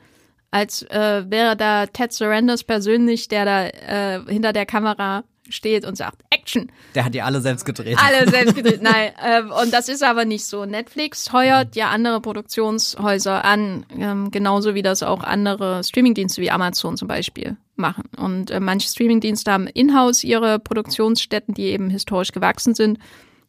als 0.50 0.82
äh, 0.82 1.30
wäre 1.30 1.56
da 1.56 1.86
Ted 1.86 2.12
Surrenders 2.12 2.64
persönlich, 2.64 3.28
der 3.28 3.46
da 3.46 3.66
äh, 3.68 4.22
hinter 4.28 4.52
der 4.52 4.66
Kamera 4.66 5.24
steht 5.50 5.86
und 5.86 5.96
sagt 5.96 6.24
Action. 6.30 6.72
Der 6.96 7.06
hat 7.06 7.14
die 7.14 7.22
alle 7.22 7.42
selbst 7.42 7.66
gedreht. 7.66 7.98
Alle 8.02 8.30
selbst 8.32 8.56
gedreht, 8.56 8.82
nein. 8.82 9.12
Äh, 9.22 9.42
und 9.42 9.74
das 9.74 9.90
ist 9.90 10.04
aber 10.04 10.26
nicht 10.26 10.46
so. 10.46 10.66
Netflix 10.66 11.32
heuert 11.34 11.76
ja 11.76 11.90
andere 11.90 12.22
Produktionshäuser 12.22 13.44
an, 13.44 13.86
ähm, 13.98 14.32
genauso 14.32 14.76
wie 14.76 14.82
das 14.82 15.04
auch 15.04 15.24
andere 15.24 15.84
Streamingdienste 15.84 16.42
wie 16.42 16.52
Amazon 16.52 16.98
zum 16.98 17.08
Beispiel 17.08 17.58
machen. 17.76 18.10
Und 18.18 18.52
äh, 18.52 18.60
manche 18.60 18.88
Streamingdienste 18.88 19.52
haben 19.52 19.68
in-house 19.68 20.24
ihre 20.24 20.60
Produktionsstätten, 20.60 21.54
die 21.54 21.66
eben 21.66 21.90
historisch 21.90 22.32
gewachsen 22.32 22.74
sind. 22.74 23.00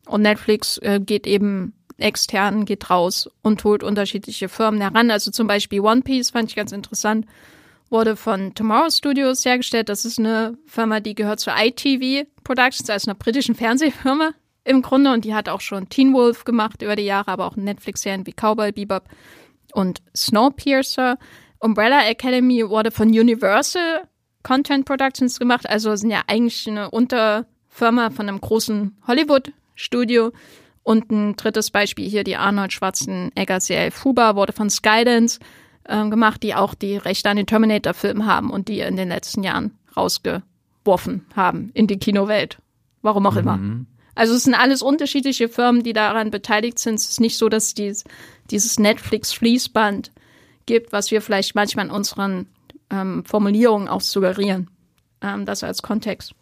Und 0.06 0.22
Netflix 0.22 0.78
äh, 0.78 1.00
geht 1.00 1.26
eben 1.26 1.74
extern, 1.98 2.64
geht 2.64 2.90
raus 2.90 3.30
und 3.42 3.62
holt 3.64 3.82
unterschiedliche 3.82 4.48
Firmen 4.48 4.80
heran. 4.80 5.10
Also 5.10 5.30
zum 5.30 5.46
Beispiel 5.46 5.80
One 5.80 6.02
Piece 6.02 6.30
fand 6.30 6.50
ich 6.50 6.56
ganz 6.56 6.72
interessant 6.72 7.26
wurde 7.90 8.16
von 8.16 8.54
Tomorrow 8.54 8.90
Studios 8.90 9.44
hergestellt. 9.44 9.88
Das 9.88 10.04
ist 10.04 10.18
eine 10.18 10.56
Firma, 10.66 11.00
die 11.00 11.14
gehört 11.14 11.40
zur 11.40 11.54
ITV 11.56 12.28
Productions, 12.42 12.90
also 12.90 13.10
einer 13.10 13.18
britischen 13.18 13.54
Fernsehfirma 13.54 14.30
im 14.64 14.82
Grunde. 14.82 15.12
Und 15.12 15.24
die 15.24 15.34
hat 15.34 15.48
auch 15.48 15.60
schon 15.60 15.88
Teen 15.88 16.12
Wolf 16.12 16.44
gemacht 16.44 16.82
über 16.82 16.96
die 16.96 17.04
Jahre, 17.04 17.30
aber 17.30 17.46
auch 17.46 17.56
Netflix-Serien 17.56 18.26
wie 18.26 18.32
Cowboy 18.32 18.72
Bebop 18.72 19.04
und 19.72 20.02
Snowpiercer. 20.16 21.18
Umbrella 21.58 22.06
Academy 22.06 22.68
wurde 22.68 22.90
von 22.90 23.08
Universal 23.08 24.08
Content 24.42 24.84
Productions 24.84 25.38
gemacht, 25.38 25.68
also 25.68 25.96
sind 25.96 26.10
ja 26.10 26.22
eigentlich 26.26 26.68
eine 26.68 26.90
Unterfirma 26.90 28.10
von 28.10 28.28
einem 28.28 28.40
großen 28.40 28.96
Hollywood-Studio. 29.06 30.32
Und 30.82 31.10
ein 31.10 31.34
drittes 31.36 31.70
Beispiel 31.70 32.08
hier, 32.08 32.24
die 32.24 32.36
Arnold 32.36 32.72
Schwarzenegger-Serie 32.74 33.90
Fuba 33.90 34.36
wurde 34.36 34.52
von 34.52 34.68
Skydance 34.68 35.40
ähm, 35.88 36.10
gemacht, 36.10 36.42
die 36.42 36.54
auch 36.54 36.74
die 36.74 36.96
Rechte 36.96 37.30
an 37.30 37.36
den 37.36 37.46
Terminator-Filmen 37.46 38.26
haben 38.26 38.50
und 38.50 38.68
die 38.68 38.80
in 38.80 38.96
den 38.96 39.08
letzten 39.08 39.42
Jahren 39.42 39.76
rausgeworfen 39.96 41.26
haben 41.34 41.70
in 41.74 41.86
die 41.86 41.98
Kinowelt. 41.98 42.58
Warum 43.02 43.26
auch 43.26 43.34
mhm. 43.34 43.38
immer. 43.38 43.60
Also 44.14 44.34
es 44.34 44.44
sind 44.44 44.54
alles 44.54 44.80
unterschiedliche 44.82 45.48
Firmen, 45.48 45.82
die 45.82 45.92
daran 45.92 46.30
beteiligt 46.30 46.78
sind. 46.78 46.94
Es 46.94 47.10
ist 47.10 47.20
nicht 47.20 47.36
so, 47.36 47.48
dass 47.48 47.74
dies, 47.74 48.04
dieses 48.50 48.78
Netflix-Fließband 48.78 50.12
gibt, 50.66 50.92
was 50.92 51.10
wir 51.10 51.20
vielleicht 51.20 51.54
manchmal 51.54 51.86
in 51.86 51.90
unseren 51.90 52.46
ähm, 52.90 53.24
Formulierungen 53.24 53.88
auch 53.88 54.00
suggerieren. 54.00 54.70
Ähm, 55.20 55.44
das 55.46 55.64
als 55.64 55.82
Kontext. 55.82 56.32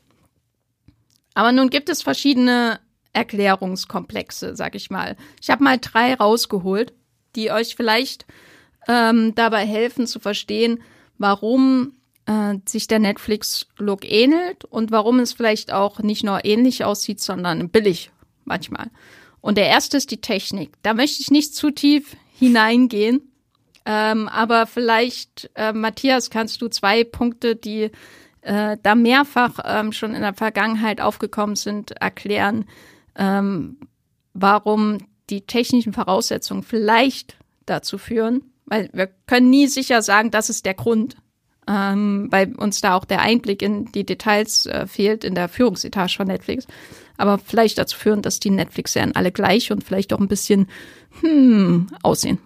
Aber 1.34 1.52
nun 1.52 1.70
gibt 1.70 1.88
es 1.88 2.02
verschiedene 2.02 2.78
Erklärungskomplexe, 3.12 4.54
sag 4.54 4.74
ich 4.74 4.90
mal. 4.90 5.16
Ich 5.40 5.50
habe 5.50 5.64
mal 5.64 5.78
drei 5.78 6.14
rausgeholt, 6.14 6.92
die 7.36 7.50
euch 7.50 7.74
vielleicht 7.74 8.26
ähm, 8.88 9.34
dabei 9.34 9.66
helfen 9.66 10.06
zu 10.06 10.20
verstehen, 10.20 10.82
warum 11.18 11.94
äh, 12.26 12.54
sich 12.66 12.86
der 12.86 12.98
Netflix-Look 12.98 14.04
ähnelt 14.04 14.64
und 14.64 14.90
warum 14.90 15.20
es 15.20 15.32
vielleicht 15.32 15.72
auch 15.72 16.00
nicht 16.00 16.24
nur 16.24 16.44
ähnlich 16.44 16.84
aussieht, 16.84 17.20
sondern 17.20 17.68
billig 17.68 18.10
manchmal. 18.44 18.90
Und 19.40 19.58
der 19.58 19.66
erste 19.66 19.96
ist 19.96 20.10
die 20.10 20.20
Technik. 20.20 20.72
Da 20.82 20.94
möchte 20.94 21.20
ich 21.20 21.30
nicht 21.30 21.54
zu 21.54 21.70
tief 21.70 22.16
hineingehen, 22.38 23.32
ähm, 23.84 24.28
aber 24.28 24.66
vielleicht, 24.66 25.50
äh, 25.54 25.72
Matthias, 25.72 26.30
kannst 26.30 26.62
du 26.62 26.68
zwei 26.68 27.02
Punkte, 27.04 27.56
die 27.56 27.90
äh, 28.42 28.76
da 28.82 28.94
mehrfach 28.94 29.58
ähm, 29.64 29.92
schon 29.92 30.14
in 30.14 30.22
der 30.22 30.34
Vergangenheit 30.34 31.00
aufgekommen 31.00 31.56
sind, 31.56 31.92
erklären, 31.92 32.66
ähm, 33.16 33.78
warum 34.34 34.98
die 35.30 35.42
technischen 35.42 35.92
Voraussetzungen 35.92 36.62
vielleicht 36.62 37.36
dazu 37.66 37.98
führen, 37.98 38.51
weil 38.72 38.88
wir 38.94 39.06
können 39.26 39.50
nie 39.50 39.66
sicher 39.66 40.00
sagen, 40.00 40.30
das 40.30 40.48
ist 40.48 40.64
der 40.64 40.72
Grund, 40.72 41.16
ähm, 41.68 42.28
weil 42.30 42.54
uns 42.54 42.80
da 42.80 42.94
auch 42.94 43.04
der 43.04 43.20
Einblick 43.20 43.60
in 43.60 43.92
die 43.92 44.06
Details 44.06 44.64
äh, 44.64 44.86
fehlt 44.86 45.24
in 45.24 45.34
der 45.34 45.50
Führungsetage 45.50 46.14
von 46.16 46.26
Netflix. 46.26 46.66
Aber 47.18 47.36
vielleicht 47.36 47.76
dazu 47.76 47.98
führen, 47.98 48.22
dass 48.22 48.40
die 48.40 48.48
Netflix-Serien 48.48 49.14
alle 49.14 49.30
gleich 49.30 49.70
und 49.70 49.84
vielleicht 49.84 50.14
auch 50.14 50.20
ein 50.20 50.28
bisschen 50.28 50.68
hm, 51.20 51.88
aussehen. 52.02 52.38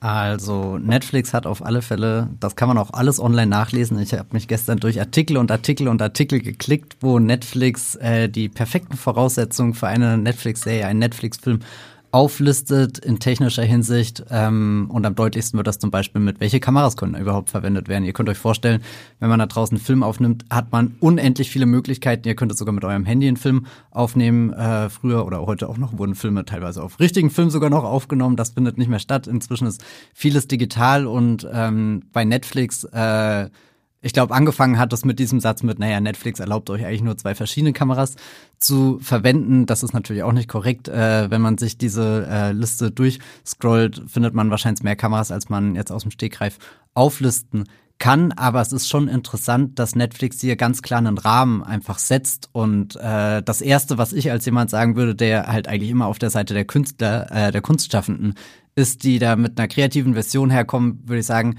Also 0.00 0.78
Netflix 0.78 1.34
hat 1.34 1.46
auf 1.46 1.62
alle 1.62 1.82
Fälle, 1.82 2.30
das 2.40 2.56
kann 2.56 2.68
man 2.68 2.78
auch 2.78 2.94
alles 2.94 3.20
online 3.20 3.46
nachlesen. 3.46 3.98
Ich 3.98 4.14
habe 4.14 4.28
mich 4.32 4.48
gestern 4.48 4.78
durch 4.78 4.98
Artikel 4.98 5.36
und 5.36 5.50
Artikel 5.50 5.88
und 5.88 6.00
Artikel 6.00 6.40
geklickt, 6.40 6.96
wo 7.00 7.18
Netflix 7.18 7.96
äh, 7.96 8.30
die 8.30 8.48
perfekten 8.48 8.96
Voraussetzungen 8.96 9.74
für 9.74 9.88
eine 9.88 10.16
Netflix-Serie, 10.16 10.86
einen 10.86 11.00
Netflix-Film 11.00 11.60
auflistet 12.14 12.98
in 12.98 13.18
technischer 13.18 13.64
Hinsicht. 13.64 14.24
Ähm, 14.30 14.88
und 14.88 15.04
am 15.04 15.16
deutlichsten 15.16 15.58
wird 15.58 15.66
das 15.66 15.80
zum 15.80 15.90
Beispiel 15.90 16.20
mit, 16.20 16.38
welche 16.38 16.60
Kameras 16.60 16.96
können 16.96 17.16
überhaupt 17.16 17.50
verwendet 17.50 17.88
werden. 17.88 18.04
Ihr 18.04 18.12
könnt 18.12 18.28
euch 18.28 18.38
vorstellen, 18.38 18.82
wenn 19.18 19.28
man 19.28 19.40
da 19.40 19.46
draußen 19.46 19.76
einen 19.76 19.84
Film 19.84 20.04
aufnimmt, 20.04 20.44
hat 20.48 20.70
man 20.70 20.94
unendlich 21.00 21.50
viele 21.50 21.66
Möglichkeiten. 21.66 22.28
Ihr 22.28 22.36
könntet 22.36 22.56
sogar 22.56 22.72
mit 22.72 22.84
eurem 22.84 23.04
Handy 23.04 23.26
einen 23.26 23.36
Film 23.36 23.66
aufnehmen. 23.90 24.52
Äh, 24.52 24.90
früher 24.90 25.26
oder 25.26 25.44
heute 25.44 25.68
auch 25.68 25.76
noch 25.76 25.98
wurden 25.98 26.14
Filme 26.14 26.44
teilweise 26.44 26.84
auf 26.84 27.00
richtigen 27.00 27.30
Film 27.30 27.50
sogar 27.50 27.68
noch 27.68 27.82
aufgenommen. 27.82 28.36
Das 28.36 28.50
findet 28.50 28.78
nicht 28.78 28.88
mehr 28.88 29.00
statt. 29.00 29.26
Inzwischen 29.26 29.66
ist 29.66 29.84
vieles 30.14 30.46
digital 30.46 31.08
und 31.08 31.48
ähm, 31.52 32.04
bei 32.12 32.24
Netflix 32.24 32.84
äh, 32.84 33.48
ich 34.04 34.12
glaube, 34.12 34.34
angefangen 34.34 34.78
hat 34.78 34.92
das 34.92 35.06
mit 35.06 35.18
diesem 35.18 35.40
Satz 35.40 35.62
mit, 35.62 35.78
naja, 35.78 35.98
Netflix 35.98 36.38
erlaubt 36.38 36.68
euch 36.68 36.84
eigentlich 36.84 37.02
nur 37.02 37.16
zwei 37.16 37.34
verschiedene 37.34 37.72
Kameras 37.72 38.16
zu 38.58 38.98
verwenden. 39.00 39.64
Das 39.64 39.82
ist 39.82 39.94
natürlich 39.94 40.22
auch 40.22 40.32
nicht 40.32 40.46
korrekt. 40.46 40.88
Äh, 40.88 41.30
wenn 41.30 41.40
man 41.40 41.56
sich 41.56 41.78
diese 41.78 42.26
äh, 42.28 42.52
Liste 42.52 42.90
durchscrollt, 42.90 44.02
findet 44.06 44.34
man 44.34 44.50
wahrscheinlich 44.50 44.82
mehr 44.82 44.94
Kameras, 44.94 45.32
als 45.32 45.48
man 45.48 45.74
jetzt 45.74 45.90
aus 45.90 46.02
dem 46.02 46.10
Stegreif 46.10 46.58
auflisten 46.92 47.64
kann. 47.98 48.32
Aber 48.32 48.60
es 48.60 48.74
ist 48.74 48.90
schon 48.90 49.08
interessant, 49.08 49.78
dass 49.78 49.96
Netflix 49.96 50.38
hier 50.38 50.56
ganz 50.56 50.82
klar 50.82 50.98
einen 50.98 51.16
Rahmen 51.16 51.62
einfach 51.62 51.98
setzt. 51.98 52.50
Und 52.52 52.96
äh, 52.96 53.42
das 53.42 53.62
Erste, 53.62 53.96
was 53.96 54.12
ich 54.12 54.30
als 54.30 54.44
jemand 54.44 54.68
sagen 54.68 54.96
würde, 54.96 55.14
der 55.14 55.46
halt 55.46 55.66
eigentlich 55.66 55.90
immer 55.90 56.08
auf 56.08 56.18
der 56.18 56.28
Seite 56.28 56.52
der 56.52 56.66
Künstler, 56.66 57.30
äh, 57.30 57.52
der 57.52 57.62
Kunstschaffenden 57.62 58.34
ist, 58.74 59.04
die 59.04 59.18
da 59.18 59.36
mit 59.36 59.58
einer 59.58 59.68
kreativen 59.68 60.12
Version 60.12 60.50
herkommen, 60.50 61.00
würde 61.06 61.20
ich 61.20 61.26
sagen, 61.26 61.56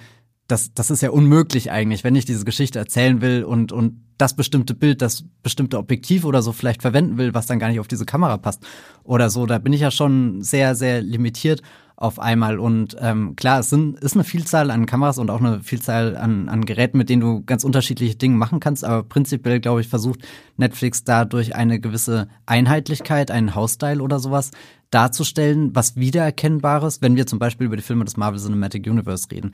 das, 0.48 0.74
das 0.74 0.92
ist 0.92 1.02
ja 1.02 1.10
unmöglich 1.10 1.72
eigentlich, 1.72 2.04
wenn 2.04 2.16
ich 2.16 2.26
diese 2.26 2.46
Geschichte 2.46 2.78
erzählen 2.78 3.22
will 3.22 3.44
und, 3.44 3.72
und 3.72 4.02
das 4.18 4.36
bestimmte 4.36 4.76
Bild, 4.76 5.02
das 5.02 5.26
bestimmte 5.42 5.78
Objektiv 5.78 6.24
oder 6.24 6.42
so 6.42 6.52
vielleicht 6.52 6.82
verwenden 6.82 7.18
will, 7.18 7.34
was 7.34 7.48
dann 7.48 7.60
gar 7.60 7.70
nicht 7.70 7.80
auf 7.80 7.88
diese 7.88 8.06
Kamera 8.06 8.38
passt 8.38 8.66
oder 9.04 9.30
so. 9.30 9.46
Da 9.46 9.58
bin 9.58 9.74
ich 9.74 9.82
ja 9.82 9.92
schon 9.92 10.42
sehr, 10.44 10.76
sehr 10.76 11.02
limitiert 11.02 11.62
auf 11.96 12.20
einmal. 12.20 12.60
Und 12.60 12.96
ähm, 13.00 13.36
klar, 13.36 13.62
es 13.62 13.70
sind, 13.70 14.00
ist 14.00 14.14
eine 14.14 14.24
Vielzahl 14.24 14.70
an 14.70 14.86
Kameras 14.86 15.18
und 15.18 15.32
auch 15.32 15.40
eine 15.40 15.62
Vielzahl 15.62 16.16
an, 16.16 16.48
an 16.48 16.66
Geräten, 16.66 16.98
mit 16.98 17.10
denen 17.10 17.22
du 17.22 17.44
ganz 17.44 17.64
unterschiedliche 17.64 18.16
Dinge 18.16 18.38
machen 18.38 18.60
kannst. 18.60 18.86
Aber 18.86 19.04
prinzipiell, 19.04 19.60
glaube 19.60 19.82
ich, 19.82 19.88
versucht 19.88 20.20
Netflix 20.58 21.04
da 21.04 21.26
durch 21.26 21.56
eine 21.56 21.80
gewisse 21.80 22.28
Einheitlichkeit, 22.46 23.32
einen 23.32 23.56
Hausstyle 23.56 24.02
oder 24.02 24.20
sowas 24.20 24.52
darzustellen, 24.92 25.76
was 25.76 25.96
Wiedererkennbares, 25.96 27.02
wenn 27.02 27.16
wir 27.16 27.26
zum 27.26 27.40
Beispiel 27.40 27.66
über 27.66 27.78
die 27.78 27.84
Filme 27.84 28.06
des 28.06 28.18
Marvel 28.18 28.40
Cinematic 28.40 28.86
Universe 28.88 29.28
reden 29.32 29.54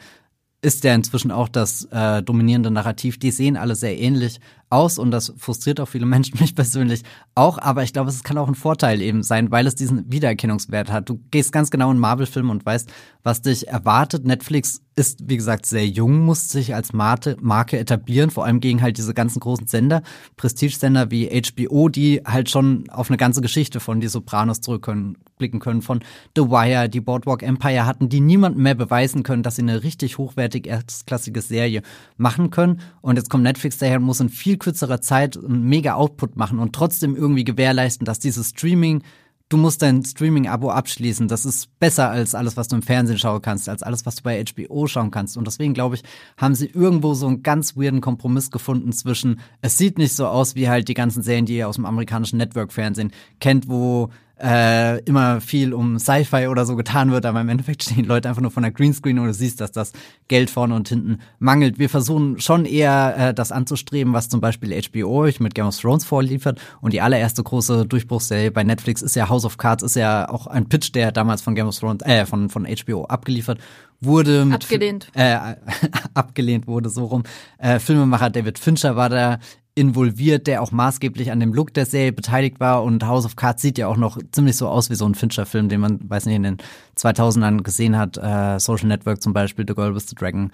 ist 0.62 0.84
ja 0.84 0.94
inzwischen 0.94 1.32
auch 1.32 1.50
das 1.50 1.86
äh, 1.92 2.22
dominierende 2.22 2.72
Narrativ. 2.72 3.18
Die 3.18 3.32
sehen 3.32 3.58
alle 3.58 3.76
sehr 3.76 3.98
ähnlich 3.98 4.40
aus 4.72 4.98
und 4.98 5.12
das 5.12 5.34
frustriert 5.38 5.80
auch 5.80 5.88
viele 5.88 6.06
Menschen, 6.06 6.38
mich 6.40 6.56
persönlich 6.56 7.04
auch. 7.36 7.58
Aber 7.58 7.84
ich 7.84 7.94
glaube, 7.94 8.10
es 8.10 8.24
kann 8.24 8.38
auch 8.38 8.48
ein 8.48 8.56
Vorteil 8.56 9.02
eben 9.02 9.24
sein, 9.24 9.52
weil 9.52 9.68
es 9.68 9.76
diesen 9.76 10.12
Wiedererkennungswert 10.12 10.92
hat. 10.92 11.10
Du 11.10 11.20
gehst 11.32 11.52
ganz 11.52 11.72
genau 11.72 11.92
in 11.92 12.00
Marvel-Film 12.00 12.50
und 12.50 12.66
weißt, 12.66 12.90
was 13.24 13.42
dich 13.42 13.68
erwartet. 13.68 14.26
Netflix 14.26 14.82
ist, 14.96 15.30
wie 15.30 15.38
gesagt, 15.38 15.66
sehr 15.66 15.88
jung, 15.88 16.20
muss 16.26 16.50
sich 16.50 16.76
als 16.76 16.92
Marke, 16.94 17.38
etablieren, 17.80 18.30
vor 18.30 18.46
allem 18.46 18.60
gegen 18.60 18.82
halt 18.82 18.98
diese 18.98 19.14
ganzen 19.14 19.40
großen 19.40 19.68
Sender, 19.68 20.02
Prestige-Sender 20.38 21.12
wie 21.12 21.30
HBO, 21.30 21.88
die 21.88 22.22
halt 22.26 22.50
schon 22.50 22.90
auf 22.90 23.10
eine 23.10 23.18
ganze 23.18 23.42
Geschichte 23.42 23.80
von 23.80 24.02
Die 24.02 24.10
Sopranos 24.10 24.60
zurückblicken 24.60 25.60
können, 25.60 25.82
von 25.82 26.02
The 26.36 26.44
Wire, 26.44 26.90
die 26.90 27.00
Boardwalk 27.00 27.42
Empire 27.42 27.86
hatten, 27.86 28.10
die 28.10 28.20
niemandem 28.20 28.64
mehr 28.64 28.76
beweisen 28.76 29.24
können, 29.24 29.44
dass 29.44 29.56
sie 29.56 29.62
eine 29.62 29.84
richtig 29.84 30.18
hochwertig 30.18 30.68
erstklassige 30.68 31.42
Serie 31.42 31.84
machen 32.18 32.50
können. 32.50 32.82
Und 33.02 33.16
jetzt 33.16 33.30
kommt 33.30 33.44
Netflix 33.44 33.78
daher 33.78 33.98
und 33.98 34.04
muss 34.04 34.20
in 34.20 34.30
viel 34.30 34.58
kürzerer 34.62 35.02
Zeit 35.02 35.38
einen 35.38 35.64
mega 35.64 35.96
Output 35.96 36.38
machen 36.38 36.60
und 36.60 36.74
trotzdem 36.74 37.16
irgendwie 37.16 37.44
gewährleisten, 37.44 38.06
dass 38.06 38.20
dieses 38.20 38.50
Streaming 38.50 39.04
du 39.52 39.58
musst 39.58 39.82
dein 39.82 40.04
Streaming-Abo 40.04 40.72
abschließen. 40.72 41.28
Das 41.28 41.46
ist 41.46 41.78
besser 41.78 42.10
als 42.10 42.36
alles, 42.36 42.56
was 42.56 42.70
du 42.70 42.78
im 42.78 42.82
Fernsehen 42.82 43.18
schauen 43.18 43.42
kannst, 43.42 43.68
als 43.68 43.84
alles, 43.84 44.06
was 44.06 44.16
du 44.16 44.24
bei 44.24 44.44
HBO 44.44 44.88
schauen 44.88 45.12
kannst. 45.12 45.38
Und 45.38 45.46
deswegen, 45.46 45.74
glaube 45.74 45.96
ich, 45.96 46.04
haben 46.38 46.56
sie 46.56 46.68
irgendwo 46.68 47.14
so 47.14 47.28
einen 47.28 47.44
ganz 47.44 47.76
weirden 47.76 48.02
Kompromiss 48.02 48.50
gefunden 48.50 48.94
zwischen, 48.94 49.42
es 49.62 49.78
sieht 49.78 49.98
nicht 49.98 50.14
so 50.14 50.28
aus 50.28 50.56
wie 50.56 50.70
halt 50.70 50.88
die 50.88 50.94
ganzen 50.94 51.22
Serien, 51.22 51.46
die 51.46 51.58
ihr 51.58 51.68
aus 51.68 51.76
dem 51.76 51.86
amerikanischen 51.86 52.38
Network-Fernsehen 52.38 53.12
kennt, 53.40 53.68
wo 53.68 54.10
äh, 54.42 55.00
immer 55.04 55.42
viel 55.42 55.74
um 55.74 56.00
Sci-Fi 56.00 56.48
oder 56.48 56.66
so 56.66 56.76
getan 56.76 57.12
wird, 57.12 57.26
aber 57.26 57.42
im 57.42 57.50
Endeffekt 57.50 57.84
stehen 57.84 58.06
Leute 58.06 58.30
einfach 58.30 58.42
nur 58.42 58.52
von 58.52 58.64
der 58.64 58.72
Greenscreen 58.72 59.20
und 59.20 59.28
du 59.28 59.34
siehst, 59.34 59.62
dass 59.62 59.72
das 59.72 59.94
Geld 60.28 60.50
vorne 60.50 60.76
und 60.76 60.90
hinten 60.90 61.20
mangelt. 61.40 61.80
Wir 61.80 61.90
versuchen 61.90 62.40
schon 62.40 62.66
eher 62.66 63.16
äh, 63.18 63.34
das 63.34 63.52
anzustreben, 63.52 64.14
was 64.14 64.30
zum 64.30 64.42
Beispiel 64.42 64.80
HBO 64.82 65.22
euch 65.22 65.40
mit 65.40 65.56
Game 65.56 65.68
of 65.68 65.80
Thrones 65.80 66.06
vorliefert 66.06 66.60
und 66.82 66.94
die 66.94 67.02
allererste 67.02 67.44
große 67.44 67.86
Durchbruchsserie 67.86 68.52
bei 68.52 68.64
Netflix 68.64 69.02
ist 69.02 69.16
ja 69.16 69.30
House 69.30 69.46
of 69.46 69.58
Cards, 69.58 69.84
ist 69.84 69.96
ja 69.96 70.30
auch 70.30 70.48
ein 70.48 70.68
Pitch, 70.68 70.94
der 70.94 71.12
damals 71.12 71.42
von 71.42 71.56
Game 71.56 71.68
of 71.68 71.78
Thrones, 71.78 72.02
äh, 72.04 72.26
von, 72.26 72.50
von 72.50 72.66
HBO 72.66 73.06
abgeliefert 73.06 73.60
wurde. 74.02 74.46
Mit 74.46 74.64
abgelehnt. 74.64 75.10
Äh, 75.14 75.38
abgelehnt 76.14 76.68
wurde, 76.68 76.90
so 76.90 77.06
rum. 77.06 77.24
Äh, 77.58 77.80
Filmemacher 77.80 78.30
David 78.30 78.60
Fincher 78.60 78.96
war 78.96 79.10
da 79.10 79.40
involviert, 79.82 80.46
der 80.46 80.62
auch 80.62 80.72
maßgeblich 80.72 81.32
an 81.32 81.40
dem 81.40 81.54
Look 81.54 81.74
der 81.74 81.88
Serie 81.88 82.14
beteiligt 82.14 82.60
war. 82.60 82.84
Und 82.84 83.06
House 83.06 83.26
of 83.26 83.36
Cards 83.36 83.64
sieht 83.64 83.80
ja 83.80 83.88
auch 83.88 83.98
noch 83.98 84.20
ziemlich 84.32 84.56
so 84.56 84.68
aus 84.68 84.92
wie 84.92 84.96
so 84.96 85.08
ein 85.08 85.16
Fincher-Film, 85.16 85.70
den 85.70 85.82
man, 85.82 86.00
weiß 86.08 86.28
nicht, 86.28 86.36
in 86.36 86.44
den 86.44 86.58
2000ern 86.96 87.64
gesehen 87.64 87.98
hat, 87.98 88.18
äh, 88.18 88.60
Social 88.60 88.88
Network 88.88 89.24
zum 89.24 89.34
Beispiel, 89.34 89.66
The 89.68 89.74
Girl 89.74 89.96
with 89.96 90.08
the 90.08 90.16
Dragon, 90.16 90.52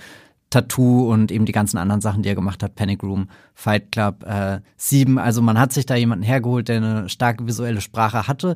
Tattoo 0.49 1.11
und 1.11 1.30
eben 1.30 1.45
die 1.45 1.51
ganzen 1.51 1.78
anderen 1.78 1.99
Sachen, 1.99 2.23
die 2.23 2.30
er 2.30 2.36
gemacht 2.36 2.63
hat, 2.63 2.75
Panic 2.75 3.03
Room, 3.03 3.28
Fight 3.53 3.91
Club, 3.91 4.23
äh, 4.25 4.61
Sieben. 4.78 5.19
Also 5.19 5.41
man 5.41 5.59
hat 5.59 5.73
sich 5.73 5.86
da 5.86 5.95
jemanden 5.95 6.23
hergeholt, 6.23 6.69
der 6.69 6.78
eine 6.78 7.09
starke 7.09 7.45
visuelle 7.45 7.82
Sprache 7.82 8.30
hatte, 8.30 8.55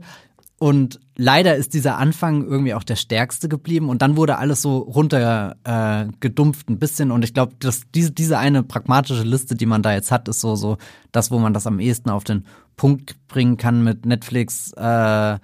und 0.62 1.00
leider 1.18 1.56
ist 1.56 1.74
dieser 1.74 1.98
Anfang 1.98 2.46
irgendwie 2.46 2.76
auch 2.76 2.84
der 2.84 2.96
stärkste 2.96 3.50
geblieben 3.50 3.90
und 3.90 4.04
dann 4.04 4.16
wurde 4.16 4.38
alles 4.38 4.62
so 4.62 4.78
runter 4.78 5.56
äh, 5.64 6.06
ein 6.06 6.78
bisschen 6.78 7.10
und 7.10 7.24
ich 7.24 7.34
glaube, 7.34 7.56
dass 7.58 7.82
diese, 7.96 8.12
diese 8.12 8.38
eine 8.38 8.62
pragmatische 8.62 9.24
Liste, 9.24 9.56
die 9.56 9.66
man 9.66 9.82
da 9.82 9.92
jetzt 9.92 10.12
hat, 10.12 10.28
ist 10.28 10.40
so 10.40 10.56
so 10.56 10.78
das, 11.12 11.32
wo 11.32 11.40
man 11.40 11.56
das 11.56 11.66
am 11.66 11.80
ehesten 11.80 12.12
auf 12.12 12.26
den 12.26 12.46
Punkt 12.78 13.16
bringen 13.28 13.58
kann 13.58 13.84
mit 13.84 14.06
Netflix. 14.06 14.72
Äh, 14.74 15.40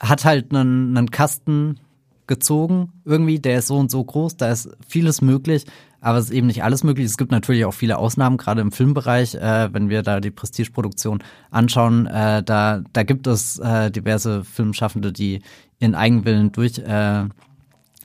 hat 0.00 0.24
halt 0.26 0.54
einen, 0.54 0.94
einen 0.94 1.10
Kasten 1.10 1.80
gezogen 2.26 2.92
irgendwie, 3.04 3.38
der 3.38 3.58
ist 3.58 3.68
so 3.68 3.76
und 3.76 3.90
so 3.90 4.02
groß, 4.02 4.36
da 4.36 4.50
ist 4.50 4.70
vieles 4.86 5.20
möglich, 5.20 5.66
aber 6.00 6.18
es 6.18 6.26
ist 6.26 6.32
eben 6.32 6.46
nicht 6.46 6.62
alles 6.62 6.84
möglich. 6.84 7.06
Es 7.06 7.16
gibt 7.16 7.30
natürlich 7.30 7.64
auch 7.64 7.72
viele 7.72 7.98
Ausnahmen, 7.98 8.36
gerade 8.36 8.60
im 8.60 8.72
Filmbereich, 8.72 9.34
äh, 9.34 9.72
wenn 9.72 9.88
wir 9.88 10.02
da 10.02 10.20
die 10.20 10.30
Prestigeproduktion 10.30 11.22
anschauen, 11.50 12.06
äh, 12.06 12.42
da, 12.42 12.82
da 12.92 13.02
gibt 13.02 13.26
es 13.26 13.58
äh, 13.58 13.90
diverse 13.90 14.44
Filmschaffende, 14.44 15.12
die 15.12 15.42
in 15.78 15.94
Eigenwillen 15.94 16.52
durch 16.52 16.78
äh, 16.78 17.24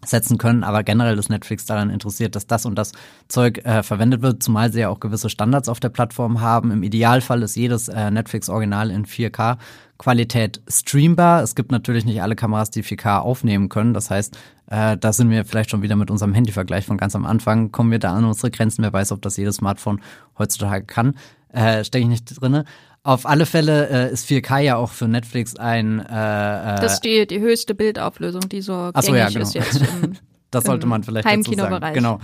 setzen 0.06 0.38
können, 0.38 0.64
aber 0.64 0.84
generell 0.84 1.18
ist 1.18 1.30
Netflix 1.30 1.66
daran 1.66 1.89
interessiert, 1.89 2.36
dass 2.36 2.47
das 2.47 2.66
und 2.66 2.76
das 2.76 2.91
Zeug 3.28 3.60
äh, 3.66 3.84
verwendet 3.84 4.22
wird, 4.22 4.43
zumal 4.43 4.72
sie 4.72 4.82
ja 4.82 4.89
auch 4.89 5.00
gewisse 5.00 5.30
Standards 5.30 5.70
auf 5.70 5.80
der 5.80 5.89
Plattform 5.89 6.41
haben. 6.41 6.72
Im 6.72 6.84
Idealfall 6.84 7.43
ist 7.43 7.56
jedes 7.56 7.88
äh, 7.88 8.12
Netflix-Original 8.12 8.91
in 8.91 9.06
4K 9.06 9.58
Qualität 10.00 10.62
streambar. 10.68 11.43
Es 11.43 11.56
gibt 11.56 11.72
natürlich 11.72 12.06
nicht 12.06 12.22
alle 12.22 12.36
Kameras, 12.36 12.72
die 12.72 12.84
4K 12.84 13.20
aufnehmen 13.20 13.68
können. 13.68 13.93
Das 13.93 14.10
heißt, 14.10 14.38
äh, 14.68 14.97
da 14.97 15.14
sind 15.14 15.30
wir 15.30 15.43
vielleicht 15.45 15.70
schon 15.70 15.82
wieder 15.82 15.97
mit 15.97 16.10
unserem 16.10 16.34
Handyvergleich 16.34 16.86
von 16.86 16.97
ganz 16.97 17.16
am 17.16 17.26
Anfang. 17.26 17.72
Kommen 17.72 17.91
wir 17.91 18.00
da 18.00 18.14
an 18.14 18.24
unsere 18.24 18.50
Grenzen. 18.50 18.82
Wer 18.82 18.93
weiß, 18.93 19.12
ob 19.12 19.22
das 19.22 19.36
jedes 19.36 19.58
Smartphone 19.58 20.02
heutzutage 20.38 20.86
kann. 20.86 21.16
Äh, 21.52 21.84
Stecke 21.84 22.04
ich 22.04 22.10
nicht 22.10 22.41
drinne. 22.41 22.64
Auf 23.04 23.26
alle 23.26 23.45
Fälle 23.45 23.89
äh, 23.89 24.14
ist 24.14 24.30
4K 24.30 24.60
ja 24.60 24.76
auch 24.76 24.91
für 24.91 25.08
Netflix 25.08 25.56
ein. 25.56 26.00
Äh, 26.00 26.76
äh 26.76 26.82
das 26.82 26.95
ist 26.95 27.04
die, 27.04 27.26
die 27.26 27.39
höchste 27.39 27.74
Bildauflösung, 27.74 28.50
die 28.50 28.62
so 28.62 28.91
Ach 28.93 29.02
so, 29.02 29.12
gängig 29.12 29.20
ja, 29.20 29.30
genau. 29.30 29.41
ist 29.43 29.54
jetzt. 29.54 29.82
Im, 29.82 30.14
das 30.52 30.66
sollte 30.66 30.86
man 30.86 31.04
vielleicht 31.04 31.28
dazu 31.28 31.54
sagen. 31.54 31.93
Genau. 31.93 32.20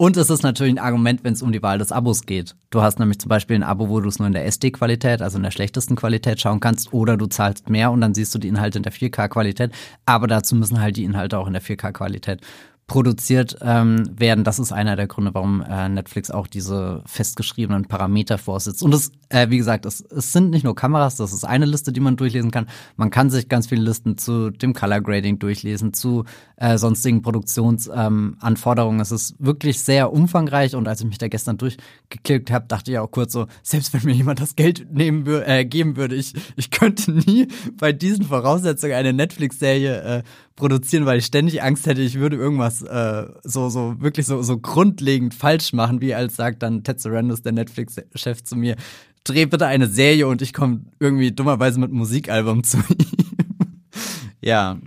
Und 0.00 0.16
es 0.16 0.30
ist 0.30 0.44
natürlich 0.44 0.74
ein 0.74 0.78
Argument, 0.78 1.24
wenn 1.24 1.32
es 1.32 1.42
um 1.42 1.50
die 1.50 1.60
Wahl 1.60 1.78
des 1.78 1.90
Abos 1.90 2.24
geht. 2.24 2.54
Du 2.70 2.82
hast 2.82 3.00
nämlich 3.00 3.18
zum 3.18 3.30
Beispiel 3.30 3.56
ein 3.56 3.64
Abo, 3.64 3.88
wo 3.88 3.98
du 4.00 4.08
es 4.08 4.20
nur 4.20 4.28
in 4.28 4.32
der 4.32 4.46
SD-Qualität, 4.46 5.22
also 5.22 5.38
in 5.38 5.42
der 5.42 5.50
schlechtesten 5.50 5.96
Qualität 5.96 6.40
schauen 6.40 6.60
kannst, 6.60 6.92
oder 6.92 7.16
du 7.16 7.26
zahlst 7.26 7.68
mehr 7.68 7.90
und 7.90 8.00
dann 8.00 8.14
siehst 8.14 8.32
du 8.32 8.38
die 8.38 8.46
Inhalte 8.46 8.78
in 8.78 8.84
der 8.84 8.92
4K-Qualität. 8.92 9.72
Aber 10.06 10.28
dazu 10.28 10.54
müssen 10.54 10.80
halt 10.80 10.96
die 10.96 11.02
Inhalte 11.02 11.36
auch 11.36 11.48
in 11.48 11.52
der 11.52 11.62
4K-Qualität 11.62 12.42
produziert 12.88 13.58
ähm, 13.60 14.18
werden. 14.18 14.44
Das 14.44 14.58
ist 14.58 14.72
einer 14.72 14.96
der 14.96 15.06
Gründe, 15.06 15.34
warum 15.34 15.60
äh, 15.60 15.90
Netflix 15.90 16.30
auch 16.30 16.46
diese 16.46 17.02
festgeschriebenen 17.04 17.84
Parameter 17.84 18.38
vorsitzt. 18.38 18.82
Und 18.82 18.94
es, 18.94 19.12
äh, 19.28 19.50
wie 19.50 19.58
gesagt, 19.58 19.84
es, 19.84 20.00
es 20.00 20.32
sind 20.32 20.48
nicht 20.50 20.64
nur 20.64 20.74
Kameras, 20.74 21.16
das 21.16 21.34
ist 21.34 21.44
eine 21.44 21.66
Liste, 21.66 21.92
die 21.92 22.00
man 22.00 22.16
durchlesen 22.16 22.50
kann. 22.50 22.66
Man 22.96 23.10
kann 23.10 23.28
sich 23.28 23.50
ganz 23.50 23.66
viele 23.66 23.82
Listen 23.82 24.16
zu 24.16 24.48
dem 24.48 24.72
Color 24.72 25.02
Grading 25.02 25.38
durchlesen, 25.38 25.92
zu 25.92 26.24
äh, 26.56 26.78
sonstigen 26.78 27.20
Produktionsanforderungen. 27.20 29.00
Ähm, 29.00 29.02
es 29.02 29.12
ist 29.12 29.34
wirklich 29.38 29.80
sehr 29.80 30.10
umfangreich 30.10 30.74
und 30.74 30.88
als 30.88 31.00
ich 31.00 31.06
mich 31.06 31.18
da 31.18 31.28
gestern 31.28 31.58
durchgeklickt 31.58 32.50
habe, 32.50 32.68
dachte 32.68 32.90
ich 32.90 32.98
auch 32.98 33.10
kurz 33.10 33.34
so, 33.34 33.48
selbst 33.62 33.92
wenn 33.92 34.04
mir 34.04 34.14
jemand 34.14 34.40
das 34.40 34.56
Geld 34.56 34.90
nehmen 34.90 35.26
wür 35.26 35.46
äh, 35.46 35.66
geben 35.66 35.98
würde, 35.98 36.14
ich, 36.14 36.32
ich 36.56 36.70
könnte 36.70 37.12
nie 37.12 37.48
bei 37.78 37.92
diesen 37.92 38.24
Voraussetzungen 38.24 38.94
eine 38.94 39.12
Netflix-Serie 39.12 40.00
äh, 40.00 40.22
produzieren, 40.56 41.06
weil 41.06 41.18
ich 41.18 41.26
ständig 41.26 41.62
Angst 41.62 41.86
hätte, 41.86 42.00
ich 42.00 42.18
würde 42.18 42.36
irgendwas 42.36 42.77
äh, 42.82 43.26
so, 43.44 43.68
so 43.68 44.00
wirklich 44.00 44.26
so, 44.26 44.42
so 44.42 44.58
grundlegend 44.58 45.34
falsch 45.34 45.72
machen, 45.72 46.00
wie 46.00 46.14
als 46.14 46.36
sagt 46.36 46.62
dann 46.62 46.84
Ted 46.84 47.00
Sarandos, 47.00 47.42
der 47.42 47.52
Netflix-Chef, 47.52 48.42
zu 48.44 48.56
mir, 48.56 48.76
dreh 49.24 49.46
bitte 49.46 49.66
eine 49.66 49.86
Serie 49.86 50.26
und 50.26 50.42
ich 50.42 50.52
komme 50.52 50.86
irgendwie 50.98 51.32
dummerweise 51.32 51.80
mit 51.80 51.92
Musikalbum 51.92 52.64
zu 52.64 52.78
ihm. 52.78 53.36
ja. 54.40 54.78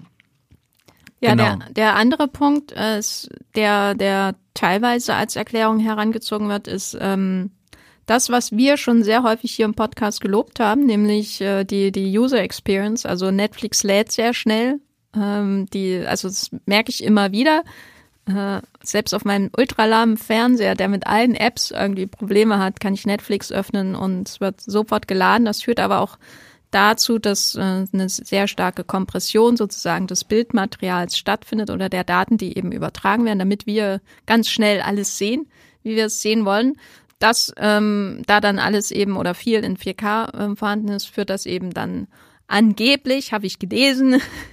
Ja, 1.23 1.31
genau. 1.31 1.57
der, 1.57 1.73
der 1.73 1.95
andere 1.95 2.27
Punkt 2.27 2.71
ist, 2.71 3.29
der, 3.55 3.93
der 3.93 4.35
teilweise 4.55 5.13
als 5.13 5.35
Erklärung 5.35 5.79
herangezogen 5.79 6.49
wird, 6.49 6.67
ist 6.67 6.97
ähm, 6.99 7.51
das, 8.07 8.29
was 8.29 8.51
wir 8.51 8.77
schon 8.77 9.03
sehr 9.03 9.23
häufig 9.23 9.53
hier 9.53 9.65
im 9.65 9.75
Podcast 9.75 10.19
gelobt 10.19 10.59
haben, 10.59 10.85
nämlich 10.85 11.39
äh, 11.39 11.63
die, 11.63 11.91
die 11.91 12.17
User 12.17 12.41
Experience. 12.41 13.05
Also 13.05 13.29
Netflix 13.29 13.83
lädt 13.83 14.11
sehr 14.11 14.33
schnell 14.33 14.79
ähm, 15.15 15.67
die, 15.73 16.03
also 16.05 16.27
das 16.27 16.49
merke 16.65 16.89
ich 16.89 17.03
immer 17.03 17.31
wieder. 17.31 17.63
Äh, 18.25 18.61
selbst 18.83 19.13
auf 19.13 19.25
meinem 19.25 19.49
ultralahmen 19.55 20.17
Fernseher, 20.17 20.75
der 20.75 20.87
mit 20.87 21.07
allen 21.07 21.35
Apps 21.35 21.71
irgendwie 21.71 22.05
Probleme 22.05 22.59
hat, 22.59 22.79
kann 22.79 22.93
ich 22.93 23.05
Netflix 23.05 23.51
öffnen 23.51 23.95
und 23.95 24.29
es 24.29 24.39
wird 24.39 24.61
sofort 24.61 25.07
geladen. 25.07 25.45
Das 25.45 25.63
führt 25.63 25.79
aber 25.79 26.01
auch 26.01 26.17
dazu, 26.71 27.19
dass 27.19 27.55
äh, 27.55 27.85
eine 27.91 28.09
sehr 28.09 28.47
starke 28.47 28.83
Kompression 28.83 29.57
sozusagen 29.57 30.07
des 30.07 30.23
Bildmaterials 30.23 31.17
stattfindet 31.17 31.69
oder 31.69 31.89
der 31.89 32.03
Daten, 32.03 32.37
die 32.37 32.57
eben 32.57 32.71
übertragen 32.71 33.25
werden, 33.25 33.39
damit 33.39 33.65
wir 33.65 34.01
ganz 34.25 34.49
schnell 34.49 34.81
alles 34.81 35.17
sehen, 35.17 35.47
wie 35.83 35.95
wir 35.95 36.05
es 36.05 36.21
sehen 36.21 36.45
wollen. 36.45 36.77
Das, 37.19 37.53
ähm, 37.57 38.23
da 38.25 38.39
dann 38.39 38.57
alles 38.57 38.89
eben 38.91 39.17
oder 39.17 39.35
viel 39.35 39.63
in 39.63 39.77
4K 39.77 40.51
äh, 40.51 40.55
vorhanden 40.55 40.89
ist, 40.89 41.05
führt 41.05 41.29
das 41.29 41.45
eben 41.45 41.71
dann 41.71 42.07
angeblich, 42.47 43.31
habe 43.31 43.45
ich 43.45 43.59
gelesen, 43.59 44.21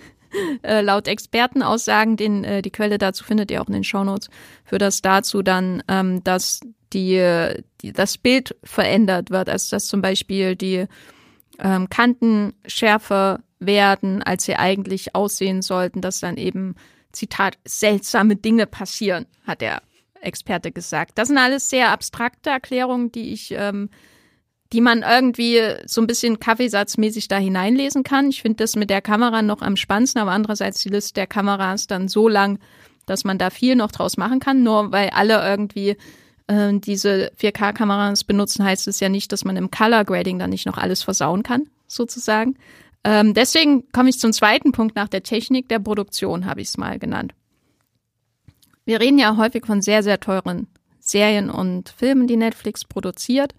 äh, 0.63 0.81
laut 0.81 1.09
Expertenaussagen, 1.09 2.17
den, 2.17 2.45
äh, 2.45 2.63
die 2.63 2.71
Quelle 2.71 2.99
dazu 2.99 3.25
findet 3.25 3.51
ihr 3.51 3.63
auch 3.63 3.69
in 3.69 3.75
den 3.75 3.85
Shownotes, 3.85 4.29
für 4.65 4.79
das 4.79 5.03
dazu 5.03 5.43
dann, 5.43 5.83
ähm, 5.89 6.23
dass 6.25 6.61
die, 6.93 7.53
die, 7.83 7.93
das 7.93 8.19
Bild 8.19 8.57
verändert 8.65 9.31
wird, 9.31 9.49
also 9.49 9.77
dass 9.77 9.87
zum 9.87 10.01
Beispiel 10.01 10.57
die 10.57 10.87
ähm, 11.59 11.89
Kanten 11.91 12.55
schärfer 12.67 13.41
werden, 13.59 14.23
als 14.23 14.45
sie 14.45 14.57
eigentlich 14.57 15.15
aussehen 15.15 15.63
sollten, 15.63 16.01
dass 16.01 16.21
dann 16.21 16.37
eben, 16.37 16.77
Zitat, 17.13 17.59
seltsame 17.65 18.37
Dinge 18.37 18.67
passieren, 18.67 19.27
hat 19.47 19.63
der 19.63 19.83
Experte 20.21 20.71
gesagt. 20.71 21.13
Das 21.17 21.29
sind 21.29 21.39
alles 21.39 21.71
sehr 21.71 21.91
abstrakte 21.91 22.51
Erklärungen, 22.51 23.11
die 23.11 23.33
ich 23.33 23.53
ähm, 23.57 23.89
die 24.73 24.81
man 24.81 25.03
irgendwie 25.03 25.61
so 25.87 26.01
ein 26.01 26.07
bisschen 26.07 26.41
kaffeesatzmäßig 26.41 27.29
da 27.29 27.39
hineinlesen 27.39 28.03
kann. 28.03 28.29
Ich 28.29 28.43
finde 28.43 28.59
das 28.59 28.77
mit 28.77 28.91
der 28.91 29.01
Kamera 29.01 29.43
noch 29.43 29.63
am 29.63 29.77
spannendsten, 29.77 30.21
aber 30.21 30.33
andererseits 30.33 30.83
die 30.83 30.91
Liste 30.91 31.15
der 31.15 31.27
Kameras 31.27 31.87
dann 31.87 32.09
so 32.09 32.29
lang, 32.29 32.59
dass 33.07 33.25
man 33.25 33.39
da 33.39 33.51
viel 33.51 33.77
noch 33.77 33.91
draus 33.91 34.17
machen 34.19 34.41
kann. 34.41 34.63
Nur 34.63 34.93
weil 34.93 35.11
alle 35.11 35.43
irgendwie 35.43 35.97
äh, 36.49 36.73
diese 36.75 37.33
4K-Kameras 37.41 38.25
benutzen, 38.25 38.65
heißt 38.65 38.89
es 38.89 39.01
ja 39.01 39.09
nicht, 39.09 39.33
dass 39.33 39.45
man 39.45 39.57
im 39.57 39.71
Color 39.71 40.05
Grading 40.05 40.39
dann 40.39 40.51
nicht 40.51 40.67
noch 40.67 40.77
alles 40.77 41.03
versauen 41.03 41.43
kann, 41.43 41.69
sozusagen. 41.87 42.57
Ähm, 43.05 43.33
deswegen 43.33 43.91
komme 43.93 44.11
ich 44.11 44.19
zum 44.19 44.35
zweiten 44.35 44.73
Punkt 44.73 44.97
nach 44.97 45.09
der 45.09 45.23
Technik 45.23 45.69
der 45.69 45.79
Produktion, 45.79 46.45
habe 46.45 46.61
ich 46.61 46.69
es 46.69 46.77
mal 46.77 46.99
genannt. 46.99 47.33
Wir 48.85 49.01
reden 49.01 49.19
ja 49.19 49.37
häufig 49.37 49.65
von 49.67 49.81
sehr, 49.81 50.03
sehr 50.03 50.21
teuren 50.21 50.67
Serien 50.99 51.49
und 51.49 51.89
Filmen, 51.91 52.27
die 52.27 52.37
Netflix 52.37 52.85
produziert. 52.85 53.55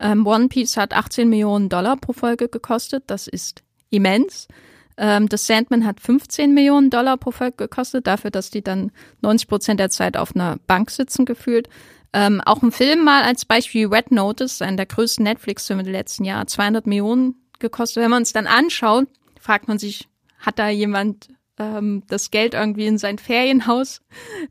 Ähm, 0.00 0.26
One 0.26 0.48
Piece 0.48 0.76
hat 0.76 0.92
18 0.92 1.28
Millionen 1.28 1.68
Dollar 1.68 1.96
pro 1.96 2.12
Folge 2.12 2.48
gekostet. 2.48 3.04
Das 3.06 3.26
ist 3.26 3.62
immens. 3.90 4.48
Ähm, 4.96 5.28
das 5.28 5.46
Sandman 5.46 5.86
hat 5.86 6.00
15 6.00 6.54
Millionen 6.54 6.90
Dollar 6.90 7.16
pro 7.16 7.30
Folge 7.30 7.56
gekostet, 7.56 8.06
dafür, 8.06 8.30
dass 8.30 8.50
die 8.50 8.62
dann 8.62 8.92
90 9.22 9.48
Prozent 9.48 9.80
der 9.80 9.90
Zeit 9.90 10.16
auf 10.16 10.34
einer 10.34 10.58
Bank 10.66 10.90
sitzen 10.90 11.24
gefühlt. 11.24 11.68
Ähm, 12.12 12.40
auch 12.44 12.62
ein 12.62 12.70
Film 12.70 13.02
mal 13.02 13.24
als 13.24 13.44
Beispiel 13.44 13.88
Red 13.88 14.12
Notice, 14.12 14.62
einer 14.62 14.76
der 14.76 14.86
größten 14.86 15.24
Netflix-Filme 15.24 15.82
der 15.82 15.92
letzten 15.92 16.24
Jahre, 16.24 16.46
200 16.46 16.86
Millionen 16.86 17.34
gekostet. 17.58 18.02
Wenn 18.02 18.10
man 18.10 18.22
es 18.22 18.32
dann 18.32 18.46
anschaut, 18.46 19.08
fragt 19.40 19.66
man 19.66 19.78
sich, 19.78 20.08
hat 20.38 20.58
da 20.60 20.68
jemand 20.68 21.28
ähm, 21.58 22.02
das 22.08 22.30
Geld 22.30 22.54
irgendwie 22.54 22.86
in 22.86 22.98
sein 22.98 23.18
Ferienhaus 23.18 24.02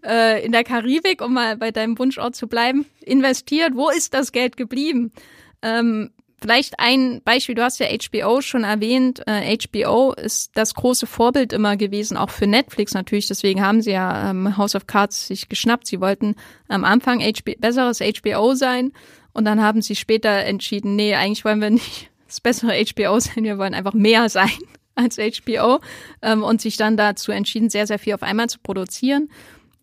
äh, 0.06 0.44
in 0.46 0.52
der 0.52 0.64
Karibik, 0.64 1.22
um 1.22 1.34
mal 1.34 1.58
bei 1.58 1.72
deinem 1.72 1.98
Wunschort 1.98 2.36
zu 2.36 2.48
bleiben, 2.48 2.86
investiert? 3.02 3.76
Wo 3.76 3.90
ist 3.90 4.14
das 4.14 4.32
Geld 4.32 4.58
geblieben? 4.58 5.12
Ähm, 5.62 6.12
Vielleicht 6.44 6.78
ein 6.78 7.22
Beispiel, 7.24 7.56
du 7.56 7.64
hast 7.64 7.80
ja 7.80 7.88
HBO 7.88 8.42
schon 8.42 8.66
erwähnt. 8.66 9.22
Äh, 9.28 9.58
HBO 9.58 10.12
ist 10.12 10.52
das 10.56 10.74
große 10.74 11.08
Vorbild 11.08 11.54
immer 11.54 11.78
gewesen, 11.78 12.18
auch 12.18 12.32
für 12.32 12.48
Netflix 12.48 12.94
natürlich. 12.94 13.28
Deswegen 13.28 13.62
haben 13.62 13.82
sie 13.82 13.92
ja 13.92 14.30
ähm, 14.30 14.58
House 14.58 14.76
of 14.76 14.86
Cards 14.86 15.28
sich 15.28 15.48
geschnappt. 15.48 15.88
Sie 15.88 16.02
wollten 16.02 16.36
am 16.68 16.84
Anfang 16.84 17.22
HBO, 17.22 17.54
besseres 17.60 18.00
HBO 18.00 18.56
sein 18.56 18.92
und 19.32 19.46
dann 19.46 19.62
haben 19.62 19.82
sie 19.82 19.96
später 19.96 20.32
entschieden, 20.32 20.98
nee, 20.98 21.16
eigentlich 21.16 21.46
wollen 21.46 21.62
wir 21.62 21.70
nicht 21.70 22.10
das 22.28 22.42
bessere 22.42 22.74
HBO 22.74 23.22
sein, 23.22 23.46
wir 23.46 23.58
wollen 23.58 23.74
einfach 23.74 23.94
mehr 23.94 24.28
sein 24.28 24.52
als 24.96 25.18
HBO 25.18 25.80
ähm, 26.22 26.44
und 26.44 26.62
sich 26.62 26.78
dann 26.78 26.98
dazu 26.98 27.32
entschieden, 27.32 27.70
sehr, 27.70 27.88
sehr 27.88 28.00
viel 28.00 28.14
auf 28.14 28.24
einmal 28.24 28.50
zu 28.50 28.60
produzieren. 28.60 29.30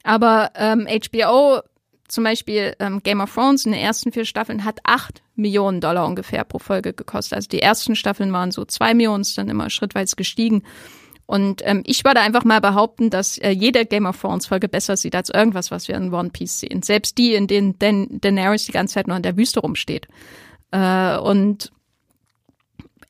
Aber 0.02 0.50
ähm, 0.54 0.86
HBO 0.86 1.60
zum 2.08 2.24
Beispiel 2.24 2.74
ähm, 2.80 3.02
Game 3.02 3.20
of 3.20 3.32
Thrones 3.32 3.66
in 3.66 3.72
den 3.72 3.80
ersten 3.80 4.12
vier 4.12 4.24
Staffeln 4.24 4.64
hat 4.64 4.80
acht 4.84 5.22
Millionen 5.36 5.80
Dollar 5.80 6.06
ungefähr 6.06 6.44
pro 6.44 6.58
Folge 6.58 6.92
gekostet. 6.92 7.34
Also 7.36 7.48
die 7.48 7.62
ersten 7.62 7.94
Staffeln 7.94 8.32
waren 8.32 8.50
so 8.50 8.64
zwei 8.64 8.94
Millionen, 8.94 9.22
ist 9.22 9.38
dann 9.38 9.48
immer 9.48 9.70
schrittweise 9.70 10.16
gestiegen. 10.16 10.64
Und 11.26 11.62
ähm, 11.64 11.84
ich 11.86 12.04
würde 12.04 12.20
einfach 12.20 12.42
mal 12.42 12.60
behaupten, 12.60 13.08
dass 13.08 13.38
äh, 13.38 13.50
jede 13.50 13.86
Game 13.86 14.06
of 14.06 14.20
Thrones 14.20 14.46
Folge 14.46 14.68
besser 14.68 14.96
sieht 14.96 15.14
als 15.14 15.30
irgendwas, 15.30 15.70
was 15.70 15.86
wir 15.86 15.94
in 15.94 16.12
One 16.12 16.30
Piece 16.30 16.58
sehen. 16.58 16.82
Selbst 16.82 17.16
die, 17.18 17.34
in 17.34 17.46
denen 17.46 17.78
Dan 17.78 18.08
Daenerys 18.20 18.64
die 18.64 18.72
ganze 18.72 18.94
Zeit 18.94 19.06
nur 19.06 19.16
in 19.16 19.22
der 19.22 19.36
Wüste 19.36 19.60
rumsteht. 19.60 20.08
Äh, 20.72 21.16
und 21.18 21.70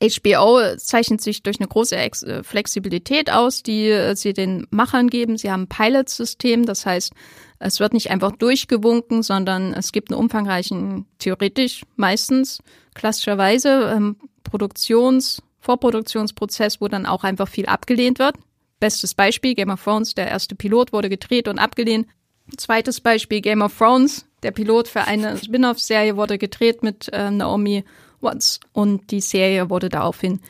HBO 0.03 0.77
zeichnet 0.79 1.21
sich 1.21 1.43
durch 1.43 1.61
eine 1.61 1.69
große 1.69 1.95
Ex 1.95 2.23
äh, 2.23 2.43
Flexibilität 2.43 3.31
aus, 3.31 3.63
die 3.63 3.89
äh, 3.89 4.17
sie 4.17 4.33
den 4.33 4.67
Machern 4.71 5.09
geben. 5.09 5.37
Sie 5.37 5.51
haben 5.51 5.65
ein 5.65 5.69
Pilot-System, 5.69 6.65
das 6.65 6.87
heißt, 6.87 7.13
es 7.59 7.81
wird 7.81 7.93
nicht 7.93 8.11
einfach 8.11 8.33
durchgewunken, 8.33 9.23
sondern 9.23 9.75
es 9.75 9.93
gibt 9.93 10.11
einen 10.11 10.19
umfangreichen, 10.19 11.05
theoretisch 11.19 11.83
meistens, 11.97 12.61
klassischerweise 12.95 13.93
ähm, 13.95 14.17
Produktions-, 14.43 15.43
Vorproduktionsprozess, 15.61 16.81
wo 16.81 16.89
dann 16.89 17.05
auch 17.05 17.23
einfach 17.23 17.49
viel 17.49 17.67
abgelehnt 17.67 18.19
wird. 18.19 18.37
Bestes 18.81 19.15
Beispiel, 19.15 19.55
Game 19.55 19.69
of 19.69 19.85
Thrones, 19.85 20.15
der 20.15 20.29
erste 20.29 20.55
Pilot 20.55 20.95
wurde 20.95 21.11
gedreht 21.11 21.47
und 21.49 21.59
abgelehnt. 21.59 22.07
Zweites 22.57 23.03
Beispiel, 23.03 23.43
Game 23.43 23.61
of 23.61 23.77
Thrones, 23.77 24.25
der 24.43 24.53
Pilot 24.53 24.89
für 24.89 25.03
eine 25.03 25.37
Spin-off-Serie 25.37 26.17
wurde 26.17 26.39
gedreht 26.39 26.83
mit 26.83 27.13
äh, 27.13 27.31
Naomi 27.31 27.85
Watts 28.21 28.61
und 28.73 29.11
die 29.11 29.21
Serie 29.21 29.71
wurde 29.71 29.89
daraufhin 29.89 30.41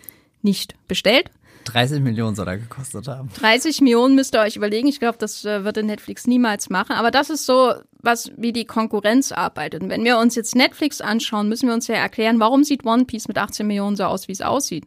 nicht 0.42 0.74
bestellt. 0.88 1.30
30 1.64 2.00
Millionen 2.00 2.34
soll 2.34 2.48
er 2.48 2.58
gekostet 2.58 3.06
haben. 3.06 3.28
30 3.38 3.80
Millionen 3.80 4.14
müsst 4.14 4.34
ihr 4.34 4.40
euch 4.40 4.56
überlegen. 4.56 4.88
Ich 4.88 4.98
glaube, 4.98 5.18
das 5.18 5.44
äh, 5.44 5.64
würde 5.64 5.82
Netflix 5.82 6.26
niemals 6.26 6.70
machen. 6.70 6.92
Aber 6.92 7.10
das 7.10 7.30
ist 7.30 7.46
so, 7.46 7.74
was 8.00 8.32
wie 8.36 8.52
die 8.52 8.64
Konkurrenz 8.64 9.30
arbeitet. 9.30 9.82
Und 9.82 9.90
wenn 9.90 10.04
wir 10.04 10.18
uns 10.18 10.34
jetzt 10.34 10.56
Netflix 10.56 11.00
anschauen, 11.00 11.48
müssen 11.48 11.68
wir 11.68 11.74
uns 11.74 11.86
ja 11.86 11.96
erklären, 11.96 12.40
warum 12.40 12.64
sieht 12.64 12.84
One 12.84 13.04
Piece 13.04 13.28
mit 13.28 13.38
18 13.38 13.66
Millionen 13.66 13.96
so 13.96 14.04
aus, 14.04 14.26
wie 14.26 14.32
es 14.32 14.40
aussieht. 14.40 14.84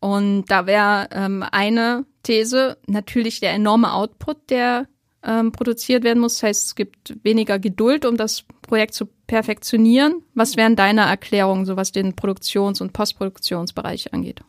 Und 0.00 0.46
da 0.46 0.66
wäre 0.66 1.08
ähm, 1.12 1.44
eine 1.50 2.04
These 2.22 2.78
natürlich 2.86 3.40
der 3.40 3.52
enorme 3.52 3.92
Output, 3.92 4.50
der 4.50 4.88
ähm, 5.22 5.52
produziert 5.52 6.04
werden 6.04 6.20
muss. 6.20 6.34
Das 6.34 6.42
heißt, 6.44 6.66
es 6.66 6.74
gibt 6.74 7.16
weniger 7.24 7.58
Geduld, 7.58 8.04
um 8.04 8.16
das 8.16 8.44
Projekt 8.66 8.94
zu 8.94 9.06
perfektionieren. 9.26 10.22
Was 10.34 10.56
wären 10.56 10.76
deine 10.76 11.02
Erklärungen, 11.02 11.64
so 11.64 11.76
was 11.76 11.92
den 11.92 12.14
Produktions- 12.14 12.80
und 12.80 12.92
Postproduktionsbereich 12.92 14.12
angeht? 14.12 14.42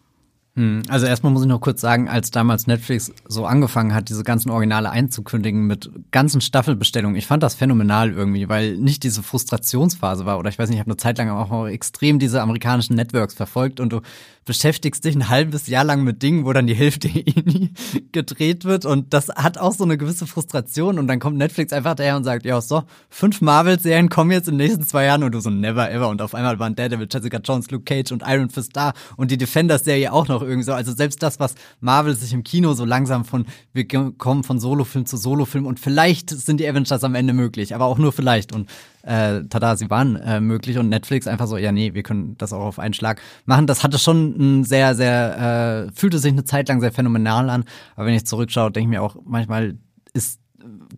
Hm, 0.58 0.82
also 0.90 1.06
erstmal 1.06 1.32
muss 1.32 1.44
ich 1.44 1.48
noch 1.48 1.62
kurz 1.62 1.82
sagen, 1.82 2.10
als 2.10 2.32
damals 2.32 2.66
Netflix 2.66 3.14
so 3.28 3.46
angefangen 3.46 3.94
hat, 3.94 4.10
diese 4.10 4.24
ganzen 4.24 4.50
Originale 4.50 4.90
einzukündigen 4.90 5.68
mit 5.68 5.92
ganzen 6.10 6.42
Staffelbestellungen, 6.42 7.16
ich 7.16 7.28
fand 7.28 7.44
das 7.44 7.54
phänomenal 7.54 8.12
irgendwie, 8.12 8.50
weil 8.50 8.76
nicht 8.76 9.04
diese 9.04 9.22
Frustrationsphase 9.22 10.26
war 10.26 10.40
oder 10.40 10.50
ich 10.50 10.58
weiß 10.58 10.70
nicht, 10.70 10.78
ich 10.78 10.80
habe 10.80 10.90
eine 10.90 10.98
Zeit 10.98 11.20
lang 11.20 11.30
auch 11.30 11.68
extrem 11.68 12.18
diese 12.18 12.42
amerikanischen 12.42 12.96
Networks 12.96 13.36
verfolgt 13.36 13.80
und 13.80 13.94
du 13.94 14.02
beschäftigst 14.46 15.06
dich 15.06 15.14
ein 15.14 15.30
halbes 15.30 15.68
Jahr 15.68 15.84
lang 15.84 16.04
mit 16.04 16.24
Dingen, 16.24 16.46
wo 16.46 16.54
dann 16.54 16.66
die 16.66 16.74
Hälfte 16.74 17.08
eh 17.14 17.42
nie 17.46 17.70
gedreht 18.12 18.66
wird 18.66 18.86
und 18.86 19.14
das 19.14 19.30
hat 19.30 19.60
auch 19.60 19.74
so 19.74 19.84
eine 19.84 19.98
gewisse 19.98 20.26
Frustration 20.26 20.98
und 20.98 21.06
dann 21.06 21.20
kommt 21.20 21.38
Netflix 21.38 21.72
einfach 21.72 21.94
daher 21.94 22.18
und 22.18 22.24
sagt, 22.24 22.46
ja 22.46 22.60
so, 22.62 22.84
fünf 23.10 23.42
Marvel-Serien 23.42 24.10
kommen 24.10 24.32
jetzt 24.32 24.48
in 24.48 24.58
den 24.58 24.66
nächsten 24.66 24.88
zwei 24.88 25.06
Jahren 25.06 25.22
und 25.24 25.34
du 25.34 25.40
so 25.40 25.52
never 25.52 25.92
ever 25.92 26.10
und 26.10 26.24
auf 26.24 26.34
einmal 26.34 26.58
waren 26.58 26.76
Daredevil, 26.76 27.08
Jessica 27.12 27.38
Jones, 27.44 27.70
Luke 27.70 27.84
Cage 27.84 28.12
und 28.12 28.24
Iron 28.26 28.50
Fist 28.50 28.76
da 28.76 28.94
und 29.18 29.30
die 29.30 29.38
Defenders-Serie 29.38 30.12
auch 30.12 30.28
noch 30.28 30.47
irgendwie 30.48 30.66
so. 30.66 30.74
Also 30.74 30.94
selbst 30.94 31.22
das, 31.22 31.40
was 31.40 31.56
Marvel 31.80 32.16
sich 32.16 32.34
im 32.34 32.44
Kino 32.44 32.74
so 32.74 32.86
langsam 32.86 33.26
von, 33.26 33.46
wir 33.74 33.88
kommen 33.88 34.44
von 34.44 34.60
Solofilm 34.60 35.06
zu 35.06 35.18
Solofilm 35.18 35.66
und 35.66 35.80
vielleicht 35.80 36.30
sind 36.30 36.60
die 36.60 36.68
Avengers 36.68 37.04
am 37.04 37.16
Ende 37.16 37.34
möglich, 37.34 37.76
aber 37.76 37.86
auch 37.86 37.98
nur 37.98 38.12
vielleicht. 38.12 38.54
Und 38.54 38.70
äh, 39.04 39.44
tada, 39.50 39.76
sie 39.76 39.90
waren 39.90 40.16
äh, 40.18 40.40
möglich 40.40 40.78
und 40.78 40.90
Netflix 40.90 41.28
einfach 41.28 41.48
so, 41.48 41.58
ja 41.58 41.72
nee, 41.72 41.94
wir 41.94 42.04
können 42.04 42.36
das 42.38 42.54
auch 42.54 42.66
auf 42.66 42.80
einen 42.80 42.94
Schlag 42.94 43.22
machen. 43.46 43.68
Das 43.68 43.84
hatte 43.84 44.00
schon 44.00 44.60
ein 44.60 44.64
sehr, 44.64 44.96
sehr, 44.96 45.88
äh, 45.88 45.92
fühlte 45.94 46.20
sich 46.20 46.32
eine 46.32 46.44
Zeit 46.44 46.68
lang 46.70 46.82
sehr 46.82 46.92
phänomenal 46.92 47.50
an. 47.50 47.66
Aber 47.96 48.06
wenn 48.06 48.16
ich 48.16 48.26
zurückschaue, 48.26 48.72
denke 48.72 48.88
ich 48.88 48.98
mir 48.98 49.04
auch 49.04 49.18
manchmal, 49.24 49.78
ist 50.14 50.40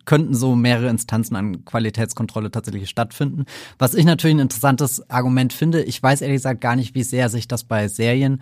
könnten 0.04 0.34
so 0.34 0.56
mehrere 0.56 0.88
Instanzen 0.88 1.36
an 1.36 1.64
Qualitätskontrolle 1.64 2.50
tatsächlich 2.50 2.88
stattfinden. 2.88 3.44
Was 3.78 3.94
ich 3.94 4.04
natürlich 4.04 4.36
ein 4.36 4.40
interessantes 4.40 5.08
Argument 5.10 5.52
finde, 5.52 5.82
ich 5.82 6.02
weiß 6.02 6.22
ehrlich 6.22 6.38
gesagt 6.38 6.60
gar 6.60 6.76
nicht, 6.76 6.94
wie 6.94 7.02
sehr 7.02 7.28
sich 7.28 7.48
das 7.48 7.64
bei 7.64 7.88
Serien 7.88 8.40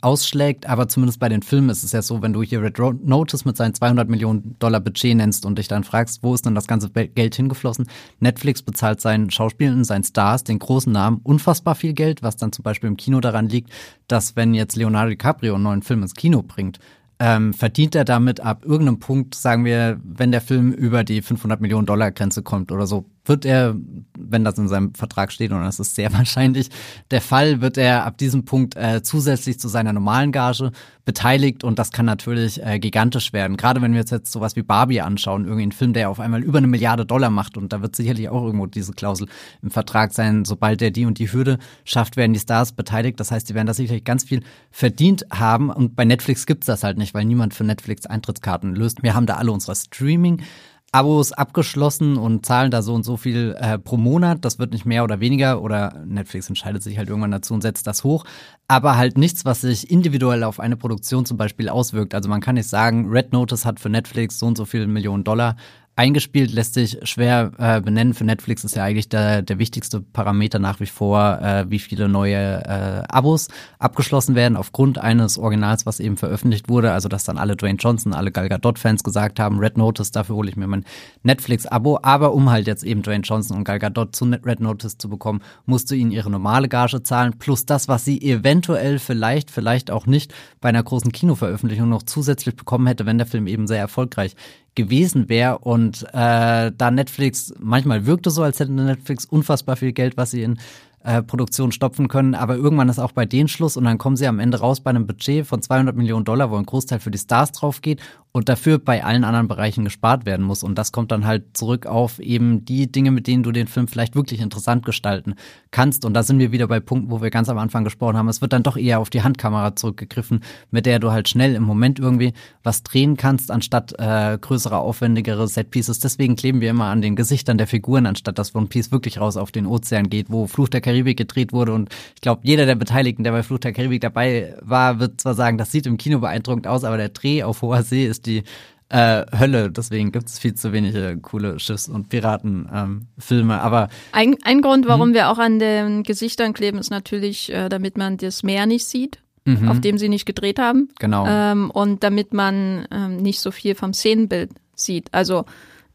ausschlägt, 0.00 0.68
aber 0.68 0.88
zumindest 0.88 1.20
bei 1.20 1.28
den 1.28 1.42
Filmen 1.42 1.70
ist 1.70 1.82
es 1.82 1.92
ja 1.92 2.02
so, 2.02 2.22
wenn 2.22 2.32
du 2.32 2.42
hier 2.42 2.62
Red 2.62 2.78
Notice 2.78 3.44
mit 3.44 3.56
seinen 3.56 3.74
200 3.74 4.08
Millionen 4.08 4.56
Dollar 4.58 4.80
Budget 4.80 5.16
nennst 5.16 5.44
und 5.44 5.58
dich 5.58 5.68
dann 5.68 5.84
fragst, 5.84 6.22
wo 6.22 6.34
ist 6.34 6.46
denn 6.46 6.54
das 6.54 6.66
ganze 6.66 6.90
Geld 6.90 7.34
hingeflossen? 7.34 7.88
Netflix 8.20 8.62
bezahlt 8.62 9.00
seinen 9.00 9.30
Schauspielern, 9.30 9.84
seinen 9.84 10.04
Stars, 10.04 10.44
den 10.44 10.58
großen 10.58 10.92
Namen 10.92 11.20
unfassbar 11.22 11.74
viel 11.74 11.92
Geld, 11.92 12.22
was 12.22 12.36
dann 12.36 12.52
zum 12.52 12.62
Beispiel 12.62 12.88
im 12.88 12.96
Kino 12.96 13.20
daran 13.20 13.48
liegt, 13.48 13.70
dass 14.06 14.36
wenn 14.36 14.54
jetzt 14.54 14.76
Leonardo 14.76 15.10
DiCaprio 15.10 15.54
einen 15.54 15.64
neuen 15.64 15.82
Film 15.82 16.02
ins 16.02 16.14
Kino 16.14 16.42
bringt, 16.42 16.78
ähm, 17.20 17.52
verdient 17.52 17.94
er 17.94 18.04
damit 18.04 18.40
ab 18.40 18.64
irgendeinem 18.64 19.00
Punkt, 19.00 19.34
sagen 19.34 19.64
wir, 19.64 20.00
wenn 20.04 20.30
der 20.30 20.40
Film 20.40 20.72
über 20.72 21.02
die 21.02 21.20
500 21.20 21.60
Millionen 21.60 21.86
Dollar 21.86 22.12
Grenze 22.12 22.42
kommt 22.42 22.70
oder 22.70 22.86
so, 22.86 23.06
wird 23.28 23.44
er, 23.44 23.76
wenn 24.18 24.44
das 24.44 24.58
in 24.58 24.68
seinem 24.68 24.94
Vertrag 24.94 25.32
steht, 25.32 25.52
und 25.52 25.62
das 25.62 25.80
ist 25.80 25.94
sehr 25.94 26.12
wahrscheinlich 26.14 26.68
der 27.10 27.20
Fall, 27.20 27.60
wird 27.60 27.78
er 27.78 28.04
ab 28.04 28.18
diesem 28.18 28.44
Punkt 28.44 28.76
äh, 28.76 29.02
zusätzlich 29.02 29.60
zu 29.60 29.68
seiner 29.68 29.92
normalen 29.92 30.32
Gage 30.32 30.72
beteiligt 31.08 31.64
und 31.64 31.78
das 31.78 31.90
kann 31.90 32.04
natürlich 32.04 32.62
äh, 32.62 32.78
gigantisch 32.78 33.32
werden. 33.32 33.56
Gerade 33.56 33.80
wenn 33.80 33.94
wir 33.94 34.02
uns 34.02 34.10
jetzt 34.10 34.30
sowas 34.30 34.56
wie 34.56 34.62
Barbie 34.62 35.00
anschauen, 35.00 35.46
irgendwie 35.46 35.66
ein 35.66 35.72
Film, 35.72 35.94
der 35.94 36.10
auf 36.10 36.20
einmal 36.20 36.42
über 36.42 36.58
eine 36.58 36.66
Milliarde 36.66 37.06
Dollar 37.06 37.30
macht 37.30 37.56
und 37.56 37.72
da 37.72 37.80
wird 37.80 37.96
sicherlich 37.96 38.28
auch 38.28 38.44
irgendwo 38.44 38.66
diese 38.66 38.92
Klausel 38.92 39.26
im 39.62 39.70
Vertrag 39.70 40.12
sein, 40.12 40.44
sobald 40.44 40.82
der 40.82 40.90
die 40.90 41.06
und 41.06 41.18
die 41.18 41.32
Hürde 41.32 41.58
schafft, 41.86 42.18
werden 42.18 42.34
die 42.34 42.40
Stars 42.40 42.72
beteiligt. 42.72 43.18
Das 43.20 43.30
heißt, 43.30 43.48
die 43.48 43.54
werden 43.54 43.66
da 43.66 43.72
sicherlich 43.72 44.04
ganz 44.04 44.24
viel 44.24 44.42
verdient 44.70 45.24
haben 45.32 45.70
und 45.70 45.96
bei 45.96 46.04
Netflix 46.04 46.44
gibt's 46.44 46.66
das 46.66 46.84
halt 46.84 46.98
nicht, 46.98 47.14
weil 47.14 47.24
niemand 47.24 47.54
für 47.54 47.64
Netflix 47.64 48.04
Eintrittskarten 48.04 48.74
löst. 48.74 49.02
Wir 49.02 49.14
haben 49.14 49.24
da 49.24 49.36
alle 49.36 49.50
unsere 49.50 49.74
Streaming 49.76 50.42
Abos 50.90 51.32
abgeschlossen 51.32 52.16
und 52.16 52.46
zahlen 52.46 52.70
da 52.70 52.80
so 52.80 52.94
und 52.94 53.04
so 53.04 53.18
viel 53.18 53.54
äh, 53.58 53.78
pro 53.78 53.98
Monat. 53.98 54.44
Das 54.44 54.58
wird 54.58 54.72
nicht 54.72 54.86
mehr 54.86 55.04
oder 55.04 55.20
weniger 55.20 55.60
oder 55.60 56.02
Netflix 56.06 56.48
entscheidet 56.48 56.82
sich 56.82 56.96
halt 56.96 57.08
irgendwann 57.08 57.30
dazu 57.30 57.52
und 57.52 57.60
setzt 57.60 57.86
das 57.86 58.04
hoch. 58.04 58.24
Aber 58.68 58.96
halt 58.96 59.18
nichts, 59.18 59.44
was 59.44 59.60
sich 59.60 59.90
individuell 59.90 60.44
auf 60.44 60.60
eine 60.60 60.76
Produktion 60.76 61.26
zum 61.26 61.36
Beispiel 61.36 61.68
auswirkt. 61.68 62.14
Also 62.14 62.30
man 62.30 62.40
kann 62.40 62.54
nicht 62.54 62.68
sagen, 62.68 63.10
Red 63.10 63.32
Notice 63.32 63.66
hat 63.66 63.80
für 63.80 63.90
Netflix 63.90 64.38
so 64.38 64.46
und 64.46 64.56
so 64.56 64.64
viele 64.64 64.86
Millionen 64.86 65.24
Dollar 65.24 65.56
eingespielt, 65.98 66.52
lässt 66.52 66.74
sich 66.74 66.96
schwer 67.02 67.50
äh, 67.58 67.80
benennen. 67.80 68.14
Für 68.14 68.24
Netflix 68.24 68.62
ist 68.62 68.76
ja 68.76 68.84
eigentlich 68.84 69.08
der, 69.08 69.42
der 69.42 69.58
wichtigste 69.58 70.00
Parameter 70.00 70.60
nach 70.60 70.78
wie 70.78 70.86
vor, 70.86 71.40
äh, 71.42 71.68
wie 71.68 71.80
viele 71.80 72.08
neue 72.08 72.36
äh, 72.36 73.02
Abos 73.08 73.48
abgeschlossen 73.80 74.36
werden 74.36 74.56
aufgrund 74.56 74.98
eines 74.98 75.38
Originals, 75.38 75.86
was 75.86 75.98
eben 75.98 76.16
veröffentlicht 76.16 76.68
wurde. 76.68 76.92
Also 76.92 77.08
dass 77.08 77.24
dann 77.24 77.36
alle 77.36 77.56
Dwayne 77.56 77.78
Johnson, 77.78 78.14
alle 78.14 78.30
Gal 78.30 78.48
Gadot-Fans 78.48 79.02
gesagt 79.02 79.40
haben, 79.40 79.58
Red 79.58 79.76
Notice, 79.76 80.12
dafür 80.12 80.36
hole 80.36 80.48
ich 80.48 80.56
mir 80.56 80.68
mein 80.68 80.84
Netflix-Abo. 81.24 81.98
Aber 82.02 82.32
um 82.32 82.48
halt 82.48 82.68
jetzt 82.68 82.84
eben 82.84 83.02
Dwayne 83.02 83.24
Johnson 83.24 83.56
und 83.56 83.64
Gal 83.64 83.80
Gadot 83.80 84.14
zu 84.14 84.24
Red 84.26 84.60
Notice 84.60 84.98
zu 84.98 85.08
bekommen, 85.08 85.40
musste 85.66 85.96
ihnen 85.96 86.12
ihre 86.12 86.30
normale 86.30 86.68
Gage 86.68 87.02
zahlen, 87.02 87.38
plus 87.40 87.66
das, 87.66 87.88
was 87.88 88.04
sie 88.04 88.22
eventuell 88.22 89.00
vielleicht, 89.00 89.50
vielleicht 89.50 89.90
auch 89.90 90.06
nicht 90.06 90.32
bei 90.60 90.68
einer 90.68 90.82
großen 90.84 91.10
Kinoveröffentlichung 91.10 91.88
noch 91.88 92.04
zusätzlich 92.04 92.54
bekommen 92.54 92.86
hätte, 92.86 93.04
wenn 93.04 93.18
der 93.18 93.26
Film 93.26 93.48
eben 93.48 93.66
sehr 93.66 93.80
erfolgreich 93.80 94.36
gewesen 94.78 95.28
wäre. 95.28 95.58
Und 95.58 96.04
äh, 96.12 96.72
da 96.76 96.90
Netflix, 96.90 97.52
manchmal 97.58 98.06
wirkte 98.06 98.30
so, 98.30 98.42
als 98.42 98.60
hätte 98.60 98.72
Netflix 98.72 99.26
unfassbar 99.26 99.76
viel 99.76 99.92
Geld, 99.92 100.16
was 100.16 100.30
sie 100.30 100.42
in 100.42 100.58
äh, 101.04 101.22
Produktion 101.22 101.72
stopfen 101.72 102.08
können, 102.08 102.34
aber 102.34 102.56
irgendwann 102.56 102.88
ist 102.88 102.98
auch 102.98 103.12
bei 103.12 103.26
denen 103.26 103.48
Schluss 103.48 103.76
und 103.76 103.84
dann 103.84 103.98
kommen 103.98 104.16
sie 104.16 104.26
am 104.26 104.38
Ende 104.38 104.58
raus 104.58 104.80
bei 104.80 104.90
einem 104.90 105.06
Budget 105.06 105.46
von 105.46 105.62
200 105.62 105.96
Millionen 105.96 106.24
Dollar, 106.24 106.50
wo 106.50 106.56
ein 106.56 106.66
Großteil 106.66 107.00
für 107.00 107.10
die 107.10 107.18
Stars 107.18 107.52
drauf 107.52 107.80
geht 107.82 108.00
und 108.32 108.48
dafür 108.48 108.78
bei 108.78 109.04
allen 109.04 109.24
anderen 109.24 109.48
Bereichen 109.48 109.84
gespart 109.84 110.26
werden 110.26 110.44
muss. 110.44 110.62
Und 110.62 110.76
das 110.76 110.92
kommt 110.92 111.10
dann 111.10 111.26
halt 111.26 111.56
zurück 111.56 111.86
auf 111.86 112.18
eben 112.18 112.64
die 112.64 112.90
Dinge, 112.90 113.10
mit 113.10 113.26
denen 113.26 113.42
du 113.42 113.52
den 113.52 113.66
Film 113.66 113.88
vielleicht 113.88 114.14
wirklich 114.14 114.40
interessant 114.40 114.84
gestalten 114.84 115.34
kannst. 115.70 116.04
Und 116.04 116.14
da 116.14 116.22
sind 116.22 116.38
wir 116.38 116.52
wieder 116.52 116.68
bei 116.68 116.78
Punkten, 116.78 117.10
wo 117.10 117.22
wir 117.22 117.30
ganz 117.30 117.48
am 117.48 117.58
Anfang 117.58 117.84
gesprochen 117.84 118.16
haben, 118.16 118.28
es 118.28 118.40
wird 118.40 118.52
dann 118.52 118.62
doch 118.62 118.76
eher 118.76 119.00
auf 119.00 119.10
die 119.10 119.22
Handkamera 119.22 119.74
zurückgegriffen, 119.74 120.40
mit 120.70 120.86
der 120.86 120.98
du 120.98 121.10
halt 121.10 121.28
schnell 121.28 121.54
im 121.54 121.62
Moment 121.62 121.98
irgendwie 121.98 122.32
was 122.62 122.82
drehen 122.82 123.16
kannst, 123.16 123.50
anstatt 123.50 123.94
äh, 123.98 124.38
größere, 124.38 124.78
aufwendigere 124.78 125.48
Setpieces. 125.48 125.98
Deswegen 125.98 126.36
kleben 126.36 126.60
wir 126.60 126.70
immer 126.70 126.86
an 126.86 127.02
den 127.02 127.16
Gesichtern 127.16 127.58
der 127.58 127.66
Figuren, 127.66 128.06
anstatt 128.06 128.38
dass 128.38 128.54
One 128.54 128.66
Piece 128.66 128.92
wirklich 128.92 129.20
raus 129.20 129.36
auf 129.36 129.52
den 129.52 129.66
Ozean 129.66 130.10
geht, 130.10 130.30
wo 130.30 130.46
Fluch 130.46 130.68
der 130.68 130.80
Karibik 130.88 131.18
gedreht 131.18 131.52
wurde. 131.52 131.74
Und 131.74 131.90
ich 132.14 132.20
glaube, 132.22 132.40
jeder 132.44 132.64
der 132.64 132.74
Beteiligten, 132.74 133.24
der 133.24 133.32
bei 133.32 133.42
Fluch 133.42 133.58
der 133.58 133.72
Karibik 133.72 134.00
dabei 134.00 134.54
war, 134.62 134.98
wird 134.98 135.20
zwar 135.20 135.34
sagen, 135.34 135.58
das 135.58 135.70
sieht 135.70 135.86
im 135.86 135.98
Kino 135.98 136.18
beeindruckend 136.20 136.66
aus, 136.66 136.84
aber 136.84 136.96
der 136.96 137.10
Dreh 137.10 137.42
auf 137.42 137.60
hoher 137.62 137.82
See 137.82 138.06
ist 138.06 138.26
die 138.26 138.42
äh, 138.88 139.24
Hölle. 139.38 139.70
Deswegen 139.70 140.12
gibt 140.12 140.28
es 140.28 140.38
viel 140.38 140.54
zu 140.54 140.72
wenige 140.72 141.18
coole 141.18 141.60
Schiffs- 141.60 141.88
und 141.88 142.08
Piratenfilme. 142.08 143.54
Ähm, 143.54 143.60
aber 143.60 143.88
ein, 144.12 144.36
ein 144.44 144.62
Grund, 144.62 144.88
warum 144.88 145.08
hm? 145.08 145.14
wir 145.14 145.28
auch 145.28 145.38
an 145.38 145.58
den 145.58 146.04
Gesichtern 146.04 146.54
kleben, 146.54 146.78
ist 146.78 146.90
natürlich, 146.90 147.52
äh, 147.52 147.68
damit 147.68 147.98
man 147.98 148.16
das 148.16 148.42
Meer 148.42 148.66
nicht 148.66 148.86
sieht. 148.86 149.18
Mhm. 149.44 149.68
auf 149.70 149.80
dem 149.80 149.96
sie 149.96 150.10
nicht 150.10 150.26
gedreht 150.26 150.58
haben. 150.58 150.90
Genau. 150.98 151.24
Ähm, 151.26 151.70
und 151.70 152.02
damit 152.02 152.34
man 152.34 152.86
ähm, 152.90 153.16
nicht 153.16 153.40
so 153.40 153.50
viel 153.50 153.74
vom 153.74 153.94
Szenenbild 153.94 154.50
sieht. 154.74 155.08
Also 155.12 155.46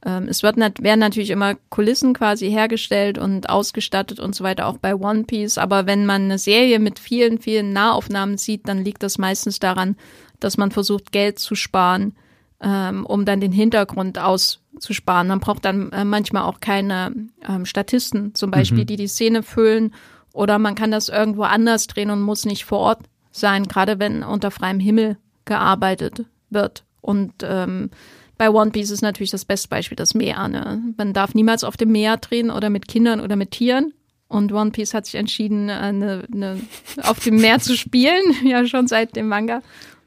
es 0.06 0.44
wird 0.44 0.58
werden 0.58 1.00
natürlich 1.00 1.30
immer 1.30 1.56
Kulissen 1.70 2.14
quasi 2.14 2.50
hergestellt 2.50 3.18
und 3.18 3.50
ausgestattet 3.50 4.20
und 4.20 4.36
so 4.36 4.44
weiter, 4.44 4.68
auch 4.68 4.78
bei 4.78 4.96
One 4.96 5.24
Piece. 5.24 5.58
Aber 5.58 5.86
wenn 5.86 6.06
man 6.06 6.24
eine 6.24 6.38
Serie 6.38 6.80
mit 6.80 7.00
vielen, 7.00 7.40
vielen 7.40 7.72
Nahaufnahmen 7.72 8.38
sieht, 8.38 8.68
dann 8.68 8.84
liegt 8.84 9.02
das 9.04 9.18
meistens 9.18 9.60
daran, 9.60 9.96
dass 10.40 10.58
man 10.58 10.72
versucht, 10.72 11.12
Geld 11.12 11.40
zu 11.40 11.56
sparen, 11.56 12.16
ähm, 12.62 13.06
um 13.06 13.24
dann 13.24 13.40
den 13.40 13.54
Hintergrund 13.54 14.20
auszusparen. 14.20 15.28
Man 15.28 15.40
braucht 15.40 15.64
dann 15.64 15.92
äh, 15.94 16.04
manchmal 16.04 16.44
auch 16.44 16.60
keine 16.60 17.14
ähm, 17.48 17.66
Statisten, 17.66 18.36
zum 18.36 18.52
Beispiel, 18.52 18.84
mhm. 18.84 18.88
die 18.88 18.98
die 18.98 19.08
Szene 19.08 19.42
füllen. 19.42 19.94
Oder 20.34 20.60
man 20.60 20.76
kann 20.76 20.92
das 20.92 21.10
irgendwo 21.10 21.44
anders 21.44 21.88
drehen 21.88 22.10
und 22.10 22.22
muss 22.22 22.46
nicht 22.46 22.66
vor 22.66 22.80
Ort 22.80 23.00
sein, 23.32 23.68
gerade 23.68 24.00
wenn 24.00 24.24
unter 24.24 24.52
freiem 24.52 24.80
Himmel 24.80 25.18
gearbeitet 25.46 26.26
wird. 26.50 26.84
Und 27.02 27.34
ähm, 27.44 27.90
bei 28.38 28.50
One 28.50 28.72
Piece 28.72 28.92
ist 28.92 29.02
natürlich 29.02 29.32
das 29.32 29.46
beste 29.46 29.68
Beispiel 29.68 29.96
das 29.96 30.14
Meer. 30.14 30.48
Ne? 30.48 30.82
Man 30.98 31.14
darf 31.14 31.34
niemals 31.34 31.64
auf 31.64 31.78
dem 31.78 31.92
Meer 31.92 32.18
drehen 32.18 32.50
oder 32.50 32.70
mit 32.70 32.88
Kindern 32.88 33.20
oder 33.20 33.36
mit 33.36 33.52
Tieren. 33.52 33.94
Und 34.28 34.52
One 34.52 34.72
Piece 34.72 34.94
hat 34.94 35.06
sich 35.06 35.16
entschieden, 35.16 35.70
eine, 35.70 36.26
eine, 36.34 36.60
auf 37.04 37.20
dem 37.20 37.36
Meer 37.36 37.60
zu 37.60 37.78
spielen, 37.78 38.24
ja 38.44 38.66
schon 38.66 38.88
seit 38.88 39.16
dem 39.16 39.28
Manga. 39.28 39.62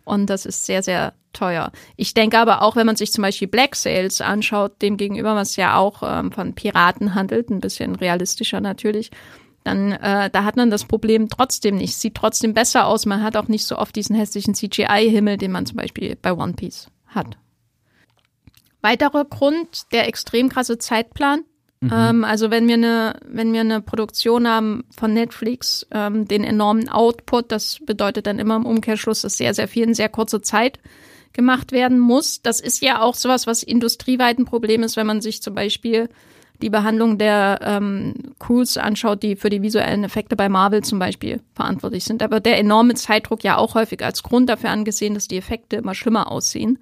Und 0.05 0.31
das 0.31 0.47
ist 0.47 0.67
sehr, 0.67 0.83
sehr 0.83 1.15
teuer. 1.33 1.71
Ich 1.97 2.15
denke 2.15 2.39
aber 2.39 2.63
auch, 2.63 2.77
wenn 2.77 2.87
man 2.87 2.97
sich 2.97 3.13
zum 3.13 3.23
Beispiel 3.23 3.49
Black 3.49 3.77
Sails 3.77 4.21
anschaut, 4.21 4.81
dem 4.83 4.97
gegenüber, 4.97 5.35
was 5.37 5.57
ja 5.57 5.77
auch 5.77 6.03
ähm, 6.05 6.33
von 6.33 6.55
Piraten 6.55 7.15
handelt, 7.15 7.51
ein 7.51 7.61
bisschen 7.61 7.95
realistischer 7.95 8.61
natürlich, 8.61 9.11
dann 9.65 9.93
äh, 9.93 10.31
da 10.31 10.45
hat 10.45 10.57
man 10.57 10.71
das 10.71 10.85
Problem 10.85 11.29
trotzdem 11.29 11.77
nicht. 11.77 11.97
Sieht 11.97 12.15
trotzdem 12.15 12.55
besser 12.55 12.87
aus. 12.87 13.05
Man 13.05 13.23
hat 13.23 13.37
auch 13.37 13.49
nicht 13.49 13.67
so 13.67 13.77
oft 13.77 13.95
diesen 13.97 14.15
hässlichen 14.17 14.55
CGI-Himmel, 14.55 15.39
den 15.39 15.53
man 15.53 15.67
zum 15.67 15.77
Beispiel 15.77 16.17
bei 16.21 16.33
One 16.33 16.53
Piece 16.53 16.89
hat. 17.07 17.37
Weiterer 18.87 19.25
Grund, 19.25 19.91
der 19.91 20.07
extrem 20.07 20.49
krasse 20.49 20.79
Zeitplan. 20.79 21.41
Mhm. 21.81 21.91
Ähm, 21.93 22.25
also 22.25 22.53
wenn 22.53 22.69
wir 22.69 22.75
eine, 22.75 23.19
wenn 23.27 23.53
wir 23.53 23.63
eine 23.63 23.81
Produktion 23.81 24.47
haben 24.47 24.85
von 24.97 25.13
Netflix, 25.13 25.89
ähm, 25.91 26.29
den 26.29 26.45
enormen 26.45 26.89
Output, 26.89 27.51
das 27.51 27.81
bedeutet 27.85 28.29
dann 28.29 28.39
immer 28.39 28.55
im 28.55 28.65
Umkehrschluss, 28.65 29.23
dass 29.23 29.39
sehr, 29.39 29.55
sehr 29.55 29.67
viel 29.67 29.83
in 29.83 29.95
sehr 29.95 30.09
kurzer 30.09 30.41
Zeit 30.41 30.79
gemacht 31.33 31.73
werden 31.73 31.99
muss. 31.99 32.43
Das 32.43 32.61
ist 32.61 32.81
ja 32.81 33.03
auch 33.03 33.17
sowas, 33.17 33.49
was 33.49 33.65
industrieweit 33.65 34.39
ein 34.39 34.45
Problem 34.45 34.85
ist, 34.85 34.97
wenn 34.97 35.07
man 35.07 35.21
sich 35.21 35.43
zum 35.43 35.57
Beispiel 35.57 36.09
die 36.63 36.71
Behandlung 36.71 37.19
der 37.19 37.59
ähm, 37.63 38.15
Crews 38.39 38.77
anschaut, 38.77 39.25
die 39.25 39.35
für 39.35 39.51
die 39.51 39.63
visuellen 39.63 40.05
Effekte 40.05 40.37
bei 40.37 40.49
Marvel 40.49 40.85
zum 40.85 41.01
Beispiel 41.01 41.41
verantwortlich 41.55 42.05
sind. 42.05 42.23
Aber 42.23 42.39
der 42.39 42.59
enorme 42.59 42.95
Zeitdruck 42.95 43.43
ja 43.43 43.57
auch 43.57 43.75
häufig 43.75 44.05
als 44.05 44.23
Grund 44.23 44.49
dafür 44.49 44.71
angesehen, 44.71 45.15
dass 45.15 45.27
die 45.27 45.39
Effekte 45.39 45.77
immer 45.77 45.97
schlimmer 45.97 46.31
aussehen. 46.31 46.79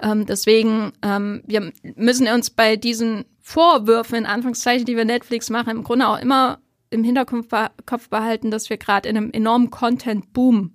Ähm, 0.00 0.26
deswegen, 0.26 0.92
ähm, 1.02 1.42
wir 1.46 1.72
müssen 1.96 2.26
uns 2.28 2.50
bei 2.50 2.76
diesen 2.76 3.24
Vorwürfen, 3.40 4.18
in 4.18 4.26
Anführungszeichen, 4.26 4.86
die 4.86 4.96
wir 4.96 5.04
Netflix 5.04 5.50
machen, 5.50 5.70
im 5.70 5.84
Grunde 5.84 6.08
auch 6.08 6.18
immer 6.18 6.58
im 6.90 7.04
Hinterkopf 7.04 8.08
behalten, 8.08 8.50
dass 8.50 8.70
wir 8.70 8.76
gerade 8.76 9.08
in 9.08 9.16
einem 9.16 9.30
enormen 9.32 9.70
Content-Boom 9.70 10.72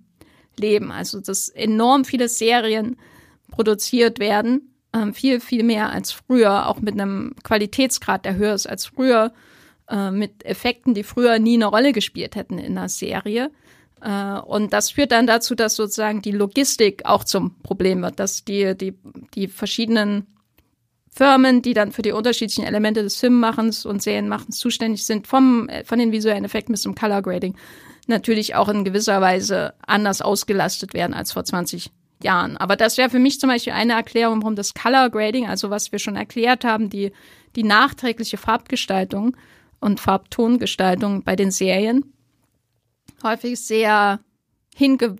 leben. 0.57 0.91
Also, 0.91 1.20
dass 1.20 1.49
enorm 1.49 2.05
viele 2.05 2.28
Serien 2.28 2.97
produziert 3.49 4.20
werden, 4.20 4.74
ähm, 4.93 5.13
viel, 5.13 5.39
viel 5.39 5.63
mehr 5.63 5.91
als 5.91 6.11
früher, 6.11 6.67
auch 6.67 6.80
mit 6.80 6.93
einem 6.93 7.36
Qualitätsgrad, 7.43 8.26
der 8.26 8.36
höher 8.36 8.53
ist 8.53 8.67
als 8.67 8.86
früher, 8.86 9.34
äh, 9.89 10.11
mit 10.11 10.45
Effekten, 10.45 10.93
die 10.93 11.03
früher 11.03 11.39
nie 11.39 11.55
eine 11.55 11.65
Rolle 11.65 11.93
gespielt 11.93 12.36
hätten 12.36 12.57
in 12.57 12.78
einer 12.78 12.89
Serie. 12.89 13.51
Äh, 14.02 14.39
und 14.39 14.74
das 14.74 14.91
führt 14.91 15.12
dann 15.12 15.28
dazu, 15.28 15.56
dass 15.56 15.76
sozusagen 15.76 16.22
die 16.22 16.32
Logistik 16.32 17.06
auch 17.06 17.24
zum 17.24 17.60
Problem 17.62 18.02
wird, 18.02 18.20
dass 18.20 18.45
die, 18.45 18.76
die, 18.76 18.93
die 19.36 19.47
verschiedenen 19.47 20.28
Firmen, 21.12 21.62
die 21.62 21.74
dann 21.74 21.91
für 21.91 22.02
die 22.02 22.12
unterschiedlichen 22.12 22.64
Elemente 22.64 23.04
des 23.04 23.18
Filmmachens 23.18 23.86
und 23.86 24.02
Serienmachens 24.02 24.58
zuständig 24.58 25.06
sind, 25.06 25.28
vom, 25.28 25.70
von 25.84 26.00
den 26.00 26.12
visuellen 26.12 26.45
Effekten 26.45 26.74
bis 26.74 26.84
zum 26.84 26.95
Color 26.95 27.22
Grading, 27.22 27.56
natürlich 28.08 28.56
auch 28.56 28.70
in 28.70 28.84
gewisser 28.84 29.20
Weise 29.20 29.74
anders 29.86 30.22
ausgelastet 30.22 30.93
werden 30.93 31.14
als 31.14 31.32
vor 31.32 31.43
20 31.43 31.91
Jahren. 32.24 32.58
Aber 32.58 32.76
das 32.76 32.97
wäre 32.97 33.10
für 33.10 33.20
mich 33.20 33.39
zum 33.39 33.50
Beispiel 33.50 33.74
eine 33.74 33.93
Erklärung, 33.93 34.41
warum 34.41 34.56
das 34.56 34.74
Color 34.74 35.10
Grading, 35.10 35.47
also 35.47 35.70
was 35.70 35.91
wir 35.91 36.00
schon 36.00 36.16
erklärt 36.16 36.64
haben, 36.64 36.89
die, 36.89 37.12
die 37.56 37.64
nachträgliche 37.64 38.38
Farbgestaltung 38.38 39.36
und 39.80 40.00
Farbtongestaltung 40.00 41.24
bei 41.24 41.36
den 41.36 41.52
Serien 41.52 42.14
häufig 43.24 43.59
sehr 43.59 44.20
hingerotzt. 44.76 45.20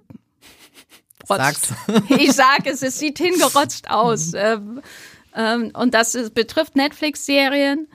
Sag's. 1.28 1.74
Ich 2.10 2.34
sage 2.34 2.72
es, 2.72 2.82
es 2.82 2.98
sieht 3.00 3.20
hingerotzt 3.20 3.90
aus. 3.90 4.34
ähm, 4.34 4.82
ähm, 5.36 5.72
und 5.76 5.94
das 5.94 6.16
ist, 6.16 6.34
betrifft 6.34 6.76
Netflix-Serien, 6.76 7.88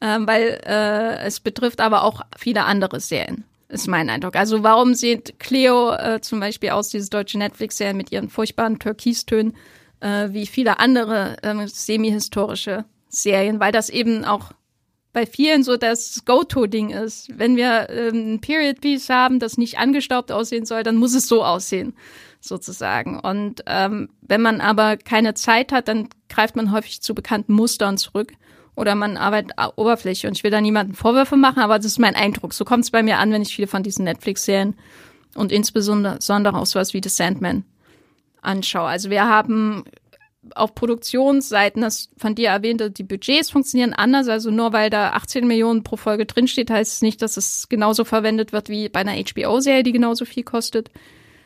ähm, 0.00 0.26
weil 0.26 0.60
äh, 0.64 1.18
es 1.24 1.40
betrifft 1.40 1.80
aber 1.80 2.04
auch 2.04 2.20
viele 2.38 2.64
andere 2.64 3.00
Serien, 3.00 3.44
ist 3.68 3.88
mein 3.88 4.08
Eindruck. 4.08 4.36
Also 4.36 4.62
warum 4.62 4.94
sieht 4.94 5.38
Cleo 5.40 5.92
äh, 5.92 6.20
zum 6.20 6.40
Beispiel 6.40 6.70
aus, 6.70 6.90
diese 6.90 7.10
deutsche 7.10 7.38
Netflix-Serien 7.38 7.96
mit 7.96 8.12
ihren 8.12 8.28
furchtbaren 8.28 8.78
Türkistönen, 8.78 9.56
äh, 10.00 10.28
wie 10.30 10.46
viele 10.46 10.78
andere 10.78 11.42
äh, 11.42 11.66
semi-historische 11.66 12.84
Serien, 13.08 13.58
weil 13.60 13.72
das 13.72 13.88
eben 13.88 14.24
auch 14.24 14.52
bei 15.16 15.24
vielen 15.24 15.62
so 15.62 15.78
das 15.78 16.26
Go-To-Ding 16.26 16.90
ist. 16.90 17.30
Wenn 17.38 17.56
wir 17.56 17.88
ähm, 17.88 18.34
ein 18.34 18.40
Period-Piece 18.42 19.08
haben, 19.08 19.38
das 19.38 19.56
nicht 19.56 19.78
angestaubt 19.78 20.30
aussehen 20.30 20.66
soll, 20.66 20.82
dann 20.82 20.96
muss 20.96 21.14
es 21.14 21.26
so 21.26 21.42
aussehen, 21.42 21.94
sozusagen. 22.42 23.18
Und 23.18 23.62
ähm, 23.64 24.10
wenn 24.20 24.42
man 24.42 24.60
aber 24.60 24.98
keine 24.98 25.32
Zeit 25.32 25.72
hat, 25.72 25.88
dann 25.88 26.10
greift 26.28 26.54
man 26.54 26.70
häufig 26.70 27.00
zu 27.00 27.14
bekannten 27.14 27.54
Mustern 27.54 27.96
zurück 27.96 28.34
oder 28.74 28.94
man 28.94 29.16
arbeitet 29.16 29.52
Oberfläche. 29.76 30.28
Und 30.28 30.36
ich 30.36 30.44
will 30.44 30.50
da 30.50 30.60
niemanden 30.60 30.92
Vorwürfe 30.92 31.38
machen, 31.38 31.60
aber 31.60 31.78
das 31.78 31.86
ist 31.86 31.98
mein 31.98 32.14
Eindruck. 32.14 32.52
So 32.52 32.66
kommt 32.66 32.84
es 32.84 32.90
bei 32.90 33.02
mir 33.02 33.16
an, 33.16 33.32
wenn 33.32 33.40
ich 33.40 33.56
viele 33.56 33.68
von 33.68 33.82
diesen 33.82 34.04
Netflix-Serien 34.04 34.76
und 35.34 35.50
insbesondere 35.50 36.58
auch 36.58 36.66
sowas 36.66 36.92
wie 36.92 37.00
The 37.02 37.08
Sandman 37.08 37.64
anschaue. 38.42 38.88
Also 38.88 39.08
wir 39.08 39.26
haben 39.26 39.84
auf 40.54 40.74
Produktionsseiten, 40.74 41.82
das 41.82 42.10
von 42.16 42.34
dir 42.34 42.50
erwähnte, 42.50 42.90
die 42.90 43.02
Budgets 43.02 43.50
funktionieren 43.50 43.92
anders. 43.92 44.28
Also 44.28 44.50
nur 44.50 44.72
weil 44.72 44.90
da 44.90 45.10
18 45.10 45.46
Millionen 45.46 45.82
pro 45.82 45.96
Folge 45.96 46.26
drinsteht, 46.26 46.70
heißt 46.70 46.94
es 46.94 47.02
nicht, 47.02 47.22
dass 47.22 47.36
es 47.36 47.68
genauso 47.68 48.04
verwendet 48.04 48.52
wird 48.52 48.68
wie 48.68 48.88
bei 48.88 49.00
einer 49.00 49.14
HBO-Serie, 49.14 49.82
die 49.82 49.92
genauso 49.92 50.24
viel 50.24 50.44
kostet. 50.44 50.90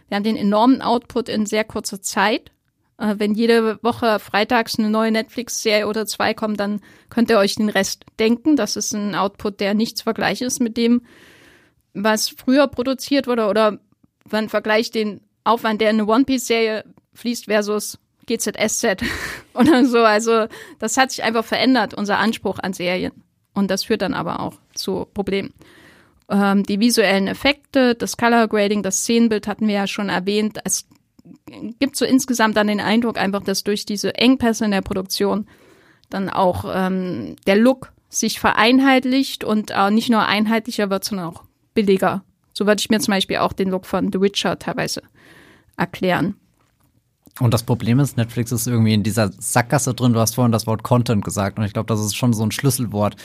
Wir 0.08 0.16
haben 0.16 0.24
den 0.24 0.36
enormen 0.36 0.82
Output 0.82 1.28
in 1.28 1.46
sehr 1.46 1.64
kurzer 1.64 2.02
Zeit. 2.02 2.50
Äh, 2.98 3.14
wenn 3.18 3.34
jede 3.34 3.82
Woche 3.82 4.18
freitags 4.18 4.78
eine 4.78 4.90
neue 4.90 5.10
Netflix-Serie 5.10 5.86
oder 5.86 6.06
zwei 6.06 6.34
kommt, 6.34 6.60
dann 6.60 6.80
könnt 7.08 7.30
ihr 7.30 7.38
euch 7.38 7.54
den 7.54 7.68
Rest 7.68 8.04
denken. 8.18 8.56
Das 8.56 8.76
ist 8.76 8.92
ein 8.92 9.14
Output, 9.14 9.60
der 9.60 9.74
nichts 9.74 10.02
vergleich 10.02 10.42
ist 10.42 10.60
mit 10.60 10.76
dem, 10.76 11.02
was 11.94 12.28
früher 12.28 12.68
produziert 12.68 13.26
wurde 13.26 13.46
oder 13.46 13.78
man 14.30 14.48
vergleicht 14.48 14.94
den 14.94 15.22
Aufwand, 15.44 15.80
der 15.80 15.90
in 15.90 16.00
eine 16.00 16.10
One-Piece-Serie 16.10 16.84
fließt 17.14 17.46
versus 17.46 17.98
GZSZ 18.36 19.02
oder 19.54 19.84
so. 19.84 19.98
Also 19.98 20.46
das 20.78 20.96
hat 20.96 21.10
sich 21.10 21.22
einfach 21.22 21.44
verändert, 21.44 21.94
unser 21.94 22.18
Anspruch 22.18 22.58
an 22.58 22.72
Serien. 22.72 23.12
Und 23.54 23.70
das 23.70 23.84
führt 23.84 24.02
dann 24.02 24.14
aber 24.14 24.40
auch 24.40 24.54
zu 24.74 25.06
Problemen. 25.12 25.52
Ähm, 26.30 26.62
die 26.62 26.78
visuellen 26.78 27.26
Effekte, 27.26 27.94
das 27.94 28.16
Color 28.16 28.48
Grading, 28.48 28.82
das 28.82 28.98
Szenenbild 28.98 29.48
hatten 29.48 29.66
wir 29.66 29.74
ja 29.74 29.86
schon 29.86 30.08
erwähnt. 30.08 30.58
Es 30.64 30.86
gibt 31.78 31.96
so 31.96 32.04
insgesamt 32.04 32.56
dann 32.56 32.68
den 32.68 32.80
Eindruck 32.80 33.18
einfach, 33.18 33.42
dass 33.42 33.64
durch 33.64 33.84
diese 33.84 34.14
Engpässe 34.14 34.64
in 34.64 34.70
der 34.70 34.82
Produktion 34.82 35.46
dann 36.08 36.28
auch 36.28 36.64
ähm, 36.72 37.36
der 37.46 37.56
Look 37.56 37.92
sich 38.08 38.40
vereinheitlicht 38.40 39.44
und 39.44 39.70
äh, 39.70 39.90
nicht 39.90 40.10
nur 40.10 40.26
einheitlicher 40.26 40.90
wird, 40.90 41.04
sondern 41.04 41.26
auch 41.26 41.44
billiger. 41.74 42.24
So 42.52 42.66
würde 42.66 42.80
ich 42.80 42.90
mir 42.90 43.00
zum 43.00 43.12
Beispiel 43.12 43.38
auch 43.38 43.52
den 43.52 43.70
Look 43.70 43.86
von 43.86 44.12
The 44.12 44.20
Witcher 44.20 44.58
teilweise 44.58 45.02
erklären. 45.76 46.39
Und 47.38 47.54
das 47.54 47.62
Problem 47.62 48.00
ist, 48.00 48.16
Netflix 48.16 48.52
ist 48.52 48.66
irgendwie 48.66 48.94
in 48.94 49.02
dieser 49.02 49.30
Sackgasse 49.32 49.94
drin. 49.94 50.12
Du 50.12 50.20
hast 50.20 50.34
vorhin 50.34 50.52
das 50.52 50.66
Wort 50.66 50.82
Content 50.82 51.24
gesagt 51.24 51.58
und 51.58 51.64
ich 51.64 51.72
glaube, 51.72 51.86
das 51.86 52.00
ist 52.00 52.16
schon 52.16 52.32
so 52.32 52.42
ein 52.42 52.50
Schlüsselwort, 52.50 53.16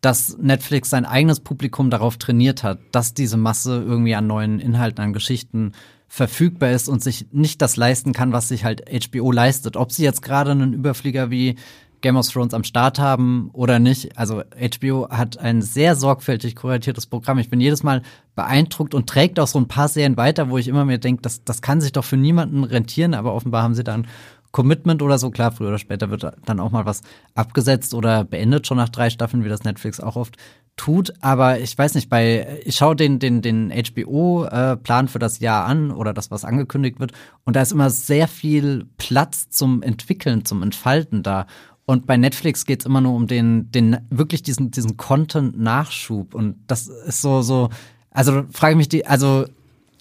dass 0.00 0.38
Netflix 0.38 0.90
sein 0.90 1.04
eigenes 1.04 1.40
Publikum 1.40 1.90
darauf 1.90 2.16
trainiert 2.16 2.62
hat, 2.62 2.78
dass 2.92 3.14
diese 3.14 3.36
Masse 3.36 3.82
irgendwie 3.82 4.14
an 4.14 4.26
neuen 4.26 4.58
Inhalten, 4.58 5.04
an 5.04 5.12
Geschichten 5.12 5.72
verfügbar 6.08 6.72
ist 6.72 6.88
und 6.88 7.02
sich 7.02 7.26
nicht 7.30 7.62
das 7.62 7.76
leisten 7.76 8.12
kann, 8.12 8.32
was 8.32 8.48
sich 8.48 8.64
halt 8.64 8.82
HBO 8.90 9.30
leistet. 9.30 9.76
Ob 9.76 9.92
sie 9.92 10.02
jetzt 10.02 10.22
gerade 10.22 10.50
einen 10.50 10.72
Überflieger 10.72 11.30
wie 11.30 11.56
Game 12.00 12.16
of 12.16 12.28
Thrones 12.28 12.54
am 12.54 12.64
Start 12.64 12.98
haben 12.98 13.50
oder 13.52 13.78
nicht. 13.78 14.16
Also 14.18 14.42
HBO 14.54 15.08
hat 15.10 15.38
ein 15.38 15.62
sehr 15.62 15.96
sorgfältig 15.96 16.56
kuratiertes 16.56 17.06
Programm. 17.06 17.38
Ich 17.38 17.50
bin 17.50 17.60
jedes 17.60 17.82
Mal 17.82 18.02
beeindruckt 18.34 18.94
und 18.94 19.08
trägt 19.08 19.38
auch 19.38 19.46
so 19.46 19.58
ein 19.58 19.68
paar 19.68 19.88
Serien 19.88 20.16
weiter, 20.16 20.50
wo 20.50 20.58
ich 20.58 20.68
immer 20.68 20.84
mir 20.84 20.98
denke, 20.98 21.22
das, 21.22 21.44
das 21.44 21.62
kann 21.62 21.80
sich 21.80 21.92
doch 21.92 22.04
für 22.04 22.16
niemanden 22.16 22.64
rentieren, 22.64 23.14
aber 23.14 23.34
offenbar 23.34 23.62
haben 23.62 23.74
sie 23.74 23.84
dann 23.84 24.06
Commitment 24.52 25.00
oder 25.02 25.18
so. 25.18 25.30
Klar, 25.30 25.52
früher 25.52 25.68
oder 25.68 25.78
später 25.78 26.10
wird 26.10 26.26
dann 26.44 26.60
auch 26.60 26.70
mal 26.70 26.86
was 26.86 27.02
abgesetzt 27.34 27.94
oder 27.94 28.24
beendet 28.24 28.66
schon 28.66 28.78
nach 28.78 28.88
drei 28.88 29.10
Staffeln, 29.10 29.44
wie 29.44 29.48
das 29.48 29.62
Netflix 29.64 30.00
auch 30.00 30.16
oft 30.16 30.36
tut. 30.76 31.12
Aber 31.20 31.60
ich 31.60 31.76
weiß 31.76 31.94
nicht, 31.94 32.08
bei 32.08 32.60
ich 32.64 32.76
schaue 32.76 32.96
den 32.96 33.18
den 33.18 33.42
den 33.42 33.70
HBO-Plan 33.70 35.04
äh, 35.04 35.08
für 35.08 35.18
das 35.18 35.38
Jahr 35.38 35.66
an 35.66 35.90
oder 35.90 36.12
das, 36.12 36.30
was 36.30 36.44
angekündigt 36.44 36.98
wird, 36.98 37.12
und 37.44 37.54
da 37.54 37.62
ist 37.62 37.72
immer 37.72 37.90
sehr 37.90 38.28
viel 38.28 38.86
Platz 38.96 39.50
zum 39.50 39.82
Entwickeln, 39.82 40.44
zum 40.44 40.62
Entfalten 40.62 41.22
da. 41.22 41.46
Und 41.90 42.06
bei 42.06 42.16
Netflix 42.16 42.66
geht's 42.66 42.86
immer 42.86 43.00
nur 43.00 43.14
um 43.14 43.26
den, 43.26 43.72
den 43.72 43.96
wirklich 44.10 44.44
diesen, 44.44 44.70
diesen 44.70 44.96
Content-Nachschub. 44.96 46.36
Und 46.36 46.54
das 46.68 46.86
ist 46.86 47.20
so, 47.20 47.42
so, 47.42 47.68
also 48.12 48.44
frage 48.52 48.74
ich 48.74 48.76
mich 48.76 48.88
die, 48.88 49.06
also 49.06 49.46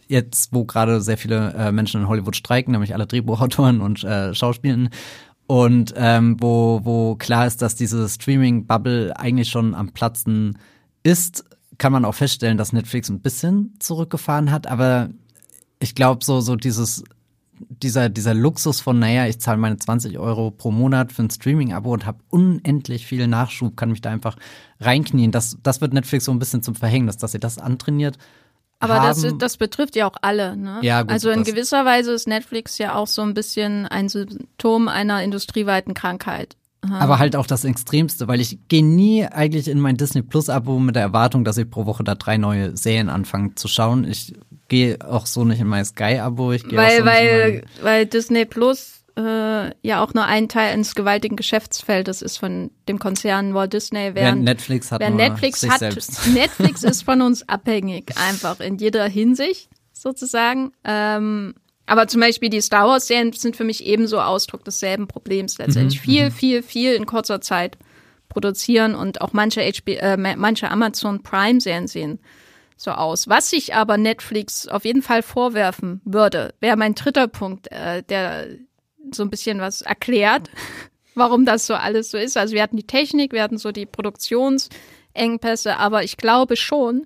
jetzt, 0.07 0.53
wo 0.53 0.65
gerade 0.65 1.01
sehr 1.01 1.17
viele 1.17 1.51
äh, 1.55 1.71
Menschen 1.71 2.01
in 2.01 2.07
Hollywood 2.07 2.35
streiken, 2.35 2.73
nämlich 2.73 2.93
alle 2.93 3.07
Drehbuchautoren 3.07 3.81
und 3.81 4.03
äh, 4.03 4.35
Schauspielenden, 4.35 4.93
und 5.47 5.95
ähm, 5.97 6.37
wo, 6.39 6.81
wo 6.83 7.15
klar 7.15 7.47
ist, 7.47 7.63
dass 7.63 7.73
diese 7.73 8.07
Streaming-Bubble 8.07 9.17
eigentlich 9.17 9.49
schon 9.49 9.73
am 9.73 9.89
Platzen 9.91 10.59
ist, 11.01 11.43
kann 11.79 11.91
man 11.91 12.05
auch 12.05 12.13
feststellen, 12.13 12.59
dass 12.59 12.71
Netflix 12.71 13.09
ein 13.09 13.21
bisschen 13.21 13.73
zurückgefahren 13.79 14.51
hat. 14.51 14.67
Aber 14.67 15.09
ich 15.79 15.95
glaube, 15.95 16.23
so, 16.23 16.39
so 16.39 16.55
dieses 16.55 17.03
dieser, 17.69 18.09
dieser 18.09 18.33
Luxus 18.33 18.81
von, 18.81 18.99
naja, 18.99 19.27
ich 19.27 19.39
zahle 19.39 19.57
meine 19.57 19.77
20 19.77 20.17
Euro 20.17 20.51
pro 20.51 20.71
Monat 20.71 21.11
für 21.11 21.23
ein 21.23 21.29
Streaming-Abo 21.29 21.91
und 21.91 22.05
habe 22.05 22.19
unendlich 22.29 23.05
viel 23.05 23.27
Nachschub, 23.27 23.75
kann 23.75 23.91
mich 23.91 24.01
da 24.01 24.09
einfach 24.09 24.35
reinknien. 24.79 25.31
Das, 25.31 25.57
das 25.63 25.81
wird 25.81 25.93
Netflix 25.93 26.25
so 26.25 26.31
ein 26.31 26.39
bisschen 26.39 26.63
zum 26.63 26.75
Verhängnis, 26.75 27.17
dass 27.17 27.31
sie 27.31 27.39
das 27.39 27.57
antrainiert. 27.57 28.17
Aber 28.79 28.95
das, 28.95 29.25
das 29.37 29.57
betrifft 29.57 29.95
ja 29.97 30.09
auch 30.09 30.15
alle. 30.21 30.55
Ne? 30.55 30.79
Ja, 30.81 31.01
gut, 31.01 31.11
also 31.11 31.29
in 31.29 31.43
gewisser 31.43 31.83
Weise 31.83 32.13
ist 32.13 32.27
Netflix 32.27 32.77
ja 32.77 32.95
auch 32.95 33.07
so 33.07 33.21
ein 33.21 33.33
bisschen 33.33 33.85
ein 33.85 34.07
Symptom 34.07 34.87
einer 34.87 35.21
industrieweiten 35.21 35.93
Krankheit. 35.93 36.55
Aber 36.81 37.19
halt 37.19 37.35
auch 37.35 37.45
das 37.45 37.65
Extremste, 37.65 38.29
weil 38.29 38.39
ich 38.39 38.57
gehe 38.69 38.85
nie 38.85 39.25
eigentlich 39.25 39.67
in 39.67 39.81
mein 39.81 39.97
Disney 39.97 40.21
Plus 40.21 40.49
Abo 40.49 40.79
mit 40.79 40.95
der 40.95 41.03
Erwartung, 41.03 41.43
dass 41.43 41.57
ich 41.57 41.69
pro 41.69 41.85
Woche 41.85 42.05
da 42.05 42.15
drei 42.15 42.37
neue 42.37 42.77
Serien 42.77 43.09
anfange 43.09 43.55
zu 43.55 43.67
schauen. 43.67 44.05
Ich 44.05 44.33
gehe 44.69 44.97
auch 45.05 45.25
so 45.25 45.43
nicht 45.43 45.59
in 45.59 45.67
mein 45.67 45.83
Sky-Abo. 45.83 46.53
Ich 46.53 46.63
weil, 46.71 46.99
so 46.99 47.05
weil, 47.05 47.63
weil 47.81 48.05
Disney 48.05 48.45
Plus 48.45 49.03
äh, 49.17 49.71
ja 49.85 50.01
auch 50.01 50.13
nur 50.13 50.25
ein 50.25 50.47
Teil 50.47 50.73
eines 50.73 50.95
gewaltigen 50.95 51.35
Geschäftsfeldes 51.35 52.21
ist 52.21 52.37
von 52.37 52.71
dem 52.87 52.99
Konzern 52.99 53.53
Walt 53.53 53.73
Disney. 53.73 54.11
Während, 54.13 54.43
Netflix 54.43 54.91
hat 54.91 55.01
während 55.01 55.17
Netflix 55.17 55.67
hat. 55.67 55.81
Netflix 56.33 56.83
ist 56.83 57.03
von 57.03 57.21
uns 57.21 57.47
abhängig, 57.49 58.13
einfach 58.29 58.59
in 58.59 58.77
jeder 58.77 59.07
Hinsicht 59.07 59.69
sozusagen. 59.91 60.71
Ähm, 60.85 61.55
aber 61.85 62.07
zum 62.07 62.21
Beispiel 62.21 62.49
die 62.49 62.61
Star 62.61 62.87
Wars-Serien 62.87 63.33
sind 63.33 63.55
für 63.55 63.63
mich 63.63 63.85
ebenso 63.85 64.21
Ausdruck 64.21 64.63
desselben 64.63 65.07
Problems 65.07 65.57
letztendlich. 65.57 65.99
Mhm, 65.99 66.03
viel, 66.03 66.25
mhm. 66.25 66.31
viel, 66.31 66.63
viel 66.63 66.93
in 66.93 67.05
kurzer 67.05 67.41
Zeit 67.41 67.77
produzieren 68.29 68.93
und 68.93 69.21
auch 69.21 69.33
manche, 69.33 69.61
HB, 69.61 69.95
äh, 69.95 70.15
manche 70.15 70.69
Amazon 70.69 71.23
Prime-Serien 71.23 71.87
sehen 71.87 72.19
so 72.79 72.91
aus. 72.91 73.27
Was 73.27 73.51
ich 73.51 73.75
aber 73.75 73.97
Netflix 73.97 74.67
auf 74.67 74.85
jeden 74.85 75.01
Fall 75.01 75.21
vorwerfen 75.21 76.01
würde, 76.05 76.53
wäre 76.61 76.77
mein 76.77 76.95
dritter 76.95 77.27
Punkt, 77.27 77.69
äh, 77.71 78.03
der 78.03 78.47
so 79.11 79.23
ein 79.23 79.29
bisschen 79.29 79.59
was 79.59 79.81
erklärt, 79.81 80.49
warum 81.13 81.45
das 81.45 81.67
so 81.67 81.73
alles 81.73 82.09
so 82.09 82.17
ist. 82.17 82.37
Also 82.37 82.55
wir 82.55 82.63
hatten 82.63 82.77
die 82.77 82.87
Technik, 82.87 83.33
wir 83.33 83.43
hatten 83.43 83.57
so 83.57 83.73
die 83.73 83.85
Produktionsengpässe, 83.85 85.77
aber 85.77 86.05
ich 86.05 86.15
glaube 86.15 86.55
schon, 86.55 87.05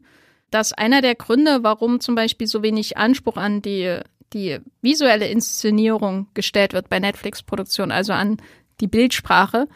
dass 0.51 0.73
einer 0.73 1.01
der 1.01 1.15
Gründe, 1.15 1.63
warum 1.63 1.99
zum 1.99 2.13
Beispiel 2.13 2.45
so 2.45 2.61
wenig 2.61 2.97
Anspruch 2.97 3.37
an 3.37 3.63
die, 3.63 3.97
die 4.33 4.59
visuelle 4.83 5.27
Inszenierung 5.27 6.27
gestellt 6.35 6.73
wird 6.73 6.87
bei 6.87 6.99
Netflix-Produktion, 6.99 7.91
also 7.91 8.13
an 8.13 8.37
die 8.79 8.87
Bildsprache, 8.87 9.67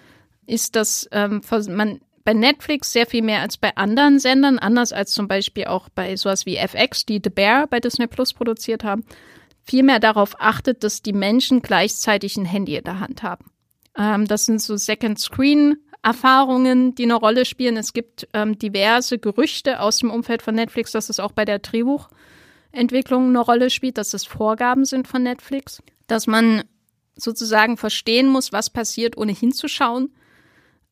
ist, 0.45 0.75
dass 0.75 1.09
ähm, 1.11 1.41
man 1.69 2.01
bei 2.27 2.33
Netflix 2.33 2.91
sehr 2.91 3.05
viel 3.05 3.21
mehr 3.21 3.39
als 3.39 3.55
bei 3.55 3.77
anderen 3.77 4.19
Sendern, 4.19 4.59
anders 4.59 4.91
als 4.91 5.13
zum 5.13 5.29
Beispiel 5.29 5.63
auch 5.67 5.87
bei 5.87 6.17
sowas 6.17 6.45
wie 6.45 6.57
FX, 6.57 7.05
die 7.05 7.21
The 7.23 7.29
Bear 7.29 7.67
bei 7.67 7.79
Disney 7.79 8.05
Plus 8.05 8.33
produziert 8.33 8.83
haben, 8.83 9.05
viel 9.63 9.81
mehr 9.81 10.01
darauf 10.01 10.35
achtet, 10.37 10.83
dass 10.83 11.01
die 11.01 11.13
Menschen 11.13 11.61
gleichzeitig 11.61 12.35
ein 12.35 12.43
Handy 12.43 12.75
in 12.75 12.83
der 12.83 12.99
Hand 12.99 13.23
haben. 13.23 13.45
Ähm, 13.97 14.27
das 14.27 14.45
sind 14.45 14.61
so 14.61 14.75
Second 14.75 15.17
Screen 15.17 15.77
Erfahrungen, 16.03 16.95
die 16.95 17.03
eine 17.03 17.15
Rolle 17.15 17.45
spielen. 17.45 17.77
Es 17.77 17.93
gibt 17.93 18.27
ähm, 18.33 18.59
diverse 18.59 19.19
Gerüchte 19.19 19.79
aus 19.79 19.99
dem 19.99 20.11
Umfeld 20.11 20.41
von 20.41 20.53
Netflix, 20.53 20.91
dass 20.91 21.07
es 21.07 21.21
auch 21.21 21.31
bei 21.31 21.45
der 21.45 21.59
Drehbuchentwicklung 21.59 23.29
eine 23.29 23.39
Rolle 23.39 23.69
spielt, 23.69 23.97
dass 23.97 24.13
es 24.13 24.25
Vorgaben 24.25 24.83
sind 24.83 25.07
von 25.07 25.23
Netflix, 25.23 25.81
dass 26.07 26.27
man 26.27 26.65
sozusagen 27.15 27.77
verstehen 27.77 28.27
muss, 28.27 28.51
was 28.51 28.69
passiert, 28.69 29.15
ohne 29.15 29.31
hinzuschauen 29.31 30.11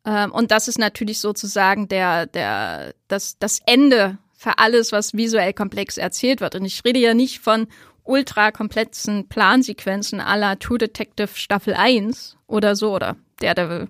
und 0.05 0.51
das 0.51 0.67
ist 0.67 0.77
natürlich 0.77 1.19
sozusagen 1.19 1.87
der, 1.87 2.27
der, 2.27 2.93
das, 3.07 3.37
das 3.39 3.59
Ende 3.65 4.17
für 4.33 4.59
alles, 4.59 4.91
was 4.91 5.13
visuell 5.13 5.53
komplex 5.53 5.97
erzählt 5.97 6.41
wird. 6.41 6.55
Und 6.55 6.65
ich 6.65 6.83
rede 6.85 6.99
ja 6.99 7.13
nicht 7.13 7.39
von 7.39 7.67
ultra 8.03 8.51
komplexen 8.51 9.27
Plansequenzen 9.27 10.21
à 10.21 10.37
la 10.37 10.55
True 10.55 10.77
Detective 10.77 11.29
Staffel 11.33 11.73
1 11.73 12.37
oder 12.47 12.75
so 12.75 12.93
oder 12.93 13.15
Daredevil, 13.39 13.89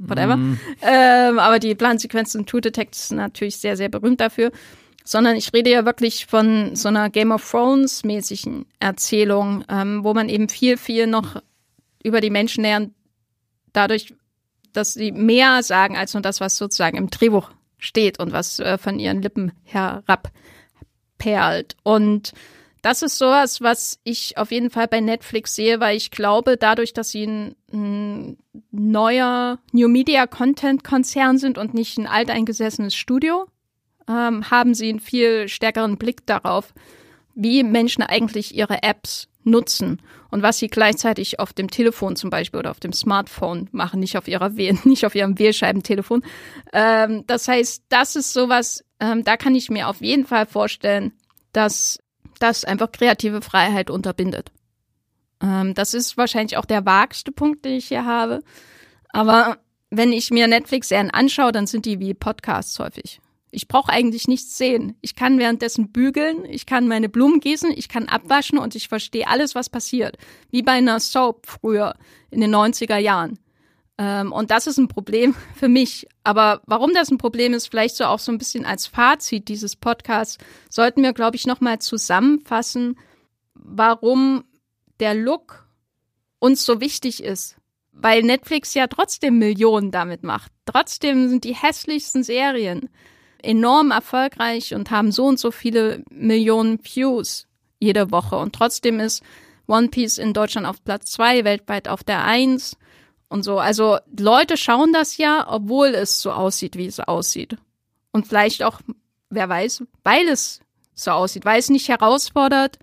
whatever. 0.00 0.36
Mm. 0.36 0.58
Ähm, 0.82 1.38
aber 1.38 1.58
die 1.58 1.74
Plansequenzen 1.74 2.46
True 2.46 2.62
Detective 2.62 3.06
sind 3.08 3.18
natürlich 3.18 3.58
sehr, 3.58 3.76
sehr 3.76 3.88
berühmt 3.88 4.20
dafür. 4.20 4.50
Sondern 5.06 5.36
ich 5.36 5.52
rede 5.52 5.70
ja 5.70 5.84
wirklich 5.84 6.24
von 6.24 6.74
so 6.74 6.88
einer 6.88 7.10
Game 7.10 7.30
of 7.30 7.48
Thrones 7.48 8.04
mäßigen 8.04 8.64
Erzählung, 8.78 9.62
ähm, 9.68 10.02
wo 10.02 10.14
man 10.14 10.30
eben 10.30 10.48
viel, 10.48 10.78
viel 10.78 11.06
noch 11.06 11.42
über 12.02 12.22
die 12.22 12.30
Menschen 12.30 12.62
lernt, 12.62 12.94
dadurch, 13.74 14.14
dass 14.76 14.92
sie 14.94 15.12
mehr 15.12 15.62
sagen 15.62 15.96
als 15.96 16.14
nur 16.14 16.22
das, 16.22 16.40
was 16.40 16.56
sozusagen 16.56 16.96
im 16.96 17.10
Drehbuch 17.10 17.50
steht 17.78 18.18
und 18.18 18.32
was 18.32 18.58
äh, 18.58 18.78
von 18.78 18.98
ihren 18.98 19.22
Lippen 19.22 19.52
herabperlt. 19.64 20.32
Und 21.82 22.32
das 22.82 23.00
ist 23.00 23.16
sowas, 23.16 23.62
was 23.62 23.98
ich 24.04 24.36
auf 24.36 24.50
jeden 24.50 24.68
Fall 24.68 24.88
bei 24.88 25.00
Netflix 25.00 25.54
sehe, 25.54 25.80
weil 25.80 25.96
ich 25.96 26.10
glaube, 26.10 26.58
dadurch, 26.58 26.92
dass 26.92 27.10
sie 27.10 27.26
ein, 27.26 27.56
ein 27.72 28.36
neuer 28.70 29.58
New 29.72 29.88
Media 29.88 30.26
Content 30.26 30.84
Konzern 30.84 31.38
sind 31.38 31.56
und 31.56 31.72
nicht 31.72 31.96
ein 31.96 32.06
alteingesessenes 32.06 32.94
Studio, 32.94 33.46
ähm, 34.06 34.50
haben 34.50 34.74
sie 34.74 34.90
einen 34.90 35.00
viel 35.00 35.48
stärkeren 35.48 35.96
Blick 35.96 36.26
darauf, 36.26 36.74
wie 37.34 37.62
Menschen 37.62 38.02
eigentlich 38.02 38.54
ihre 38.54 38.82
Apps 38.82 39.28
nutzen 39.44 40.00
und 40.30 40.42
was 40.42 40.58
sie 40.58 40.68
gleichzeitig 40.68 41.38
auf 41.38 41.52
dem 41.52 41.70
Telefon 41.70 42.16
zum 42.16 42.30
Beispiel 42.30 42.58
oder 42.58 42.70
auf 42.70 42.80
dem 42.80 42.92
Smartphone 42.92 43.68
machen, 43.72 44.00
nicht 44.00 44.18
auf 44.18 44.28
ihrer 44.28 44.56
w 44.56 44.72
nicht 44.84 45.06
auf 45.06 45.14
ihrem 45.14 45.38
Wählscheibentelefon. 45.38 46.24
Ähm, 46.72 47.24
das 47.26 47.48
heißt, 47.48 47.84
das 47.88 48.16
ist 48.16 48.32
sowas, 48.32 48.84
ähm, 49.00 49.24
da 49.24 49.36
kann 49.36 49.54
ich 49.54 49.70
mir 49.70 49.88
auf 49.88 50.00
jeden 50.00 50.26
Fall 50.26 50.46
vorstellen, 50.46 51.12
dass 51.52 51.98
das 52.40 52.64
einfach 52.64 52.90
kreative 52.90 53.42
Freiheit 53.42 53.90
unterbindet. 53.90 54.50
Ähm, 55.40 55.74
das 55.74 55.94
ist 55.94 56.16
wahrscheinlich 56.16 56.56
auch 56.56 56.64
der 56.64 56.84
vagste 56.84 57.32
Punkt, 57.32 57.64
den 57.64 57.74
ich 57.74 57.88
hier 57.88 58.04
habe. 58.04 58.40
Aber 59.10 59.58
wenn 59.90 60.12
ich 60.12 60.30
mir 60.30 60.48
Netflix-Serien 60.48 61.10
anschaue, 61.10 61.52
dann 61.52 61.66
sind 61.66 61.86
die 61.86 62.00
wie 62.00 62.14
Podcasts 62.14 62.78
häufig. 62.78 63.20
Ich 63.54 63.68
brauche 63.68 63.92
eigentlich 63.92 64.26
nichts 64.26 64.58
sehen. 64.58 64.96
Ich 65.00 65.14
kann 65.14 65.38
währenddessen 65.38 65.92
bügeln, 65.92 66.44
ich 66.44 66.66
kann 66.66 66.88
meine 66.88 67.08
Blumen 67.08 67.40
gießen, 67.40 67.72
ich 67.74 67.88
kann 67.88 68.08
abwaschen 68.08 68.58
und 68.58 68.74
ich 68.74 68.88
verstehe 68.88 69.28
alles, 69.28 69.54
was 69.54 69.70
passiert. 69.70 70.18
Wie 70.50 70.62
bei 70.62 70.72
einer 70.72 70.98
Soap 70.98 71.46
früher 71.46 71.94
in 72.30 72.40
den 72.40 72.54
90er 72.54 72.98
Jahren. 72.98 73.38
Ähm, 73.96 74.32
und 74.32 74.50
das 74.50 74.66
ist 74.66 74.78
ein 74.78 74.88
Problem 74.88 75.34
für 75.54 75.68
mich. 75.68 76.06
Aber 76.24 76.62
warum 76.66 76.92
das 76.94 77.10
ein 77.10 77.18
Problem 77.18 77.54
ist, 77.54 77.68
vielleicht 77.68 77.96
so 77.96 78.04
auch 78.04 78.18
so 78.18 78.32
ein 78.32 78.38
bisschen 78.38 78.66
als 78.66 78.86
Fazit 78.86 79.48
dieses 79.48 79.76
Podcasts, 79.76 80.38
sollten 80.68 81.02
wir, 81.02 81.12
glaube 81.12 81.36
ich, 81.36 81.46
nochmal 81.46 81.78
zusammenfassen, 81.78 82.98
warum 83.54 84.44
der 85.00 85.14
Look 85.14 85.68
uns 86.40 86.64
so 86.64 86.80
wichtig 86.80 87.22
ist. 87.22 87.56
Weil 87.92 88.22
Netflix 88.22 88.74
ja 88.74 88.88
trotzdem 88.88 89.38
Millionen 89.38 89.92
damit 89.92 90.24
macht. 90.24 90.50
Trotzdem 90.66 91.28
sind 91.28 91.44
die 91.44 91.54
hässlichsten 91.54 92.24
Serien 92.24 92.90
enorm 93.44 93.90
erfolgreich 93.90 94.74
und 94.74 94.90
haben 94.90 95.12
so 95.12 95.26
und 95.26 95.38
so 95.38 95.50
viele 95.50 96.02
Millionen 96.10 96.78
Views 96.82 97.46
jede 97.78 98.10
Woche. 98.10 98.36
Und 98.36 98.54
trotzdem 98.54 99.00
ist 99.00 99.22
One 99.66 99.88
Piece 99.88 100.18
in 100.18 100.32
Deutschland 100.32 100.66
auf 100.66 100.82
Platz 100.84 101.10
zwei, 101.12 101.44
weltweit 101.44 101.88
auf 101.88 102.04
der 102.04 102.24
eins 102.24 102.76
und 103.28 103.42
so. 103.42 103.58
Also 103.58 103.98
Leute 104.16 104.56
schauen 104.56 104.92
das 104.92 105.16
ja, 105.16 105.46
obwohl 105.48 105.88
es 105.88 106.20
so 106.20 106.32
aussieht, 106.32 106.76
wie 106.76 106.86
es 106.86 107.00
aussieht. 107.00 107.56
Und 108.12 108.26
vielleicht 108.26 108.62
auch, 108.62 108.80
wer 109.30 109.48
weiß, 109.48 109.84
weil 110.02 110.28
es 110.28 110.60
so 110.94 111.10
aussieht, 111.10 111.44
weil 111.44 111.58
es 111.58 111.70
nicht 111.70 111.88
herausfordert, 111.88 112.78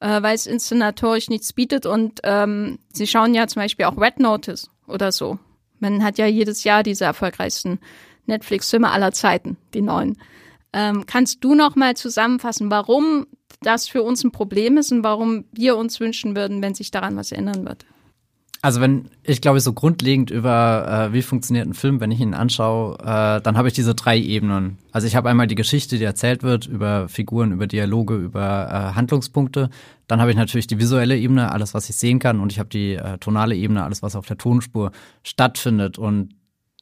äh, 0.00 0.22
weil 0.22 0.34
es 0.34 0.46
inszenatorisch 0.46 1.28
nichts 1.28 1.52
bietet 1.52 1.86
und 1.86 2.20
ähm, 2.22 2.78
sie 2.92 3.06
schauen 3.06 3.34
ja 3.34 3.48
zum 3.48 3.62
Beispiel 3.62 3.86
auch 3.86 3.98
Red 3.98 4.20
Notice 4.20 4.70
oder 4.86 5.10
so. 5.10 5.38
Man 5.80 6.02
hat 6.04 6.18
ja 6.18 6.26
jedes 6.26 6.64
Jahr 6.64 6.82
diese 6.82 7.04
erfolgreichsten 7.04 7.80
Netflix-Filme 8.28 8.90
aller 8.90 9.12
Zeiten, 9.12 9.56
die 9.74 9.82
neuen. 9.82 10.16
Ähm, 10.72 11.04
kannst 11.06 11.42
du 11.42 11.54
noch 11.54 11.76
mal 11.76 11.96
zusammenfassen, 11.96 12.70
warum 12.70 13.26
das 13.62 13.88
für 13.88 14.02
uns 14.02 14.22
ein 14.22 14.32
Problem 14.32 14.76
ist 14.76 14.92
und 14.92 15.02
warum 15.02 15.44
wir 15.52 15.76
uns 15.76 15.98
wünschen 15.98 16.36
würden, 16.36 16.62
wenn 16.62 16.74
sich 16.74 16.90
daran 16.90 17.16
was 17.16 17.32
ändern 17.32 17.66
wird? 17.66 17.84
Also 18.60 18.80
wenn 18.80 19.08
ich 19.22 19.40
glaube 19.40 19.60
so 19.60 19.72
grundlegend 19.72 20.32
über 20.32 21.10
äh, 21.10 21.12
wie 21.12 21.22
funktioniert 21.22 21.68
ein 21.68 21.74
Film, 21.74 22.00
wenn 22.00 22.10
ich 22.10 22.18
ihn 22.18 22.34
anschaue, 22.34 22.98
äh, 22.98 23.40
dann 23.40 23.56
habe 23.56 23.68
ich 23.68 23.74
diese 23.74 23.94
drei 23.94 24.18
Ebenen. 24.18 24.78
Also 24.90 25.06
ich 25.06 25.14
habe 25.14 25.28
einmal 25.28 25.46
die 25.46 25.54
Geschichte, 25.54 25.96
die 25.96 26.04
erzählt 26.04 26.42
wird 26.42 26.66
über 26.66 27.08
Figuren, 27.08 27.52
über 27.52 27.68
Dialoge, 27.68 28.16
über 28.16 28.68
äh, 28.68 28.96
Handlungspunkte. 28.96 29.70
Dann 30.08 30.20
habe 30.20 30.32
ich 30.32 30.36
natürlich 30.36 30.66
die 30.66 30.80
visuelle 30.80 31.16
Ebene, 31.16 31.52
alles 31.52 31.72
was 31.72 31.88
ich 31.88 31.94
sehen 31.94 32.18
kann, 32.18 32.40
und 32.40 32.50
ich 32.50 32.58
habe 32.58 32.68
die 32.68 32.94
äh, 32.94 33.18
tonale 33.18 33.54
Ebene, 33.54 33.84
alles 33.84 34.02
was 34.02 34.16
auf 34.16 34.26
der 34.26 34.38
Tonspur 34.38 34.90
stattfindet. 35.22 35.96
Und 35.96 36.30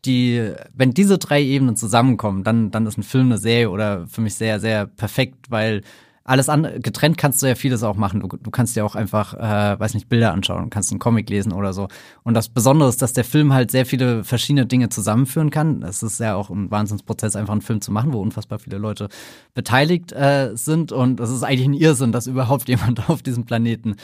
die, 0.05 0.53
wenn 0.75 0.93
diese 0.93 1.19
drei 1.19 1.43
Ebenen 1.43 1.77
zusammenkommen, 1.77 2.45
dann 2.45 2.71
dann 2.71 2.87
ist 2.87 2.99
ein 2.99 3.03
Film, 3.03 3.27
eine 3.27 3.39
Serie 3.39 3.71
oder 3.71 4.07
für 4.07 4.21
mich 4.21 4.35
sehr 4.35 4.61
sehr 4.61 4.87
perfekt, 4.87 5.51
weil 5.51 5.83
alles 6.27 6.49
andere, 6.49 6.81
getrennt 6.81 7.17
kannst 7.19 7.41
du 7.41 7.47
ja 7.47 7.55
vieles 7.55 7.85
auch 7.85 7.95
machen. 7.95 8.21
Du, 8.21 8.29
du 8.29 8.51
kannst 8.51 8.75
dir 8.75 8.85
auch 8.85 8.97
einfach, 8.97 9.35
äh, 9.35 9.79
weiß 9.79 9.95
nicht, 9.95 10.09
Bilder 10.09 10.33
anschauen, 10.33 10.71
kannst 10.71 10.91
einen 10.91 10.99
Comic 10.99 11.31
lesen 11.31 11.53
oder 11.53 11.73
so. 11.73 11.87
Und 12.25 12.35
das 12.35 12.49
Besondere 12.49 12.89
ist, 12.89 13.01
dass 13.01 13.13
der 13.13 13.23
Film 13.23 13.53
halt 13.53 13.71
sehr 13.71 13.87
viele 13.87 14.25
verschiedene 14.25 14.67
Dinge 14.67 14.89
zusammenführen 14.89 15.51
kann. 15.51 15.83
Es 15.83 16.03
ist 16.03 16.19
ja 16.19 16.35
auch 16.35 16.51
ein 16.51 16.69
Wahnsinnsprozess, 16.71 17.37
einfach 17.37 17.53
einen 17.53 17.63
Film 17.63 17.81
zu 17.81 17.93
machen, 17.93 18.13
wo 18.13 18.21
unfassbar 18.21 18.59
viele 18.59 18.79
Leute 18.79 19.09
beteiligt 19.55 20.13
äh, 20.13 20.51
sind. 20.55 20.91
Und 20.91 21.21
es 21.21 21.31
ist 21.31 21.45
eigentlich 21.45 21.69
ein 21.69 21.75
Irrsinn, 21.75 22.11
dass 22.11 22.27
überhaupt 22.27 22.69
jemand 22.69 23.09
auf 23.09 23.23
diesem 23.23 23.45
Planeten 23.45 23.95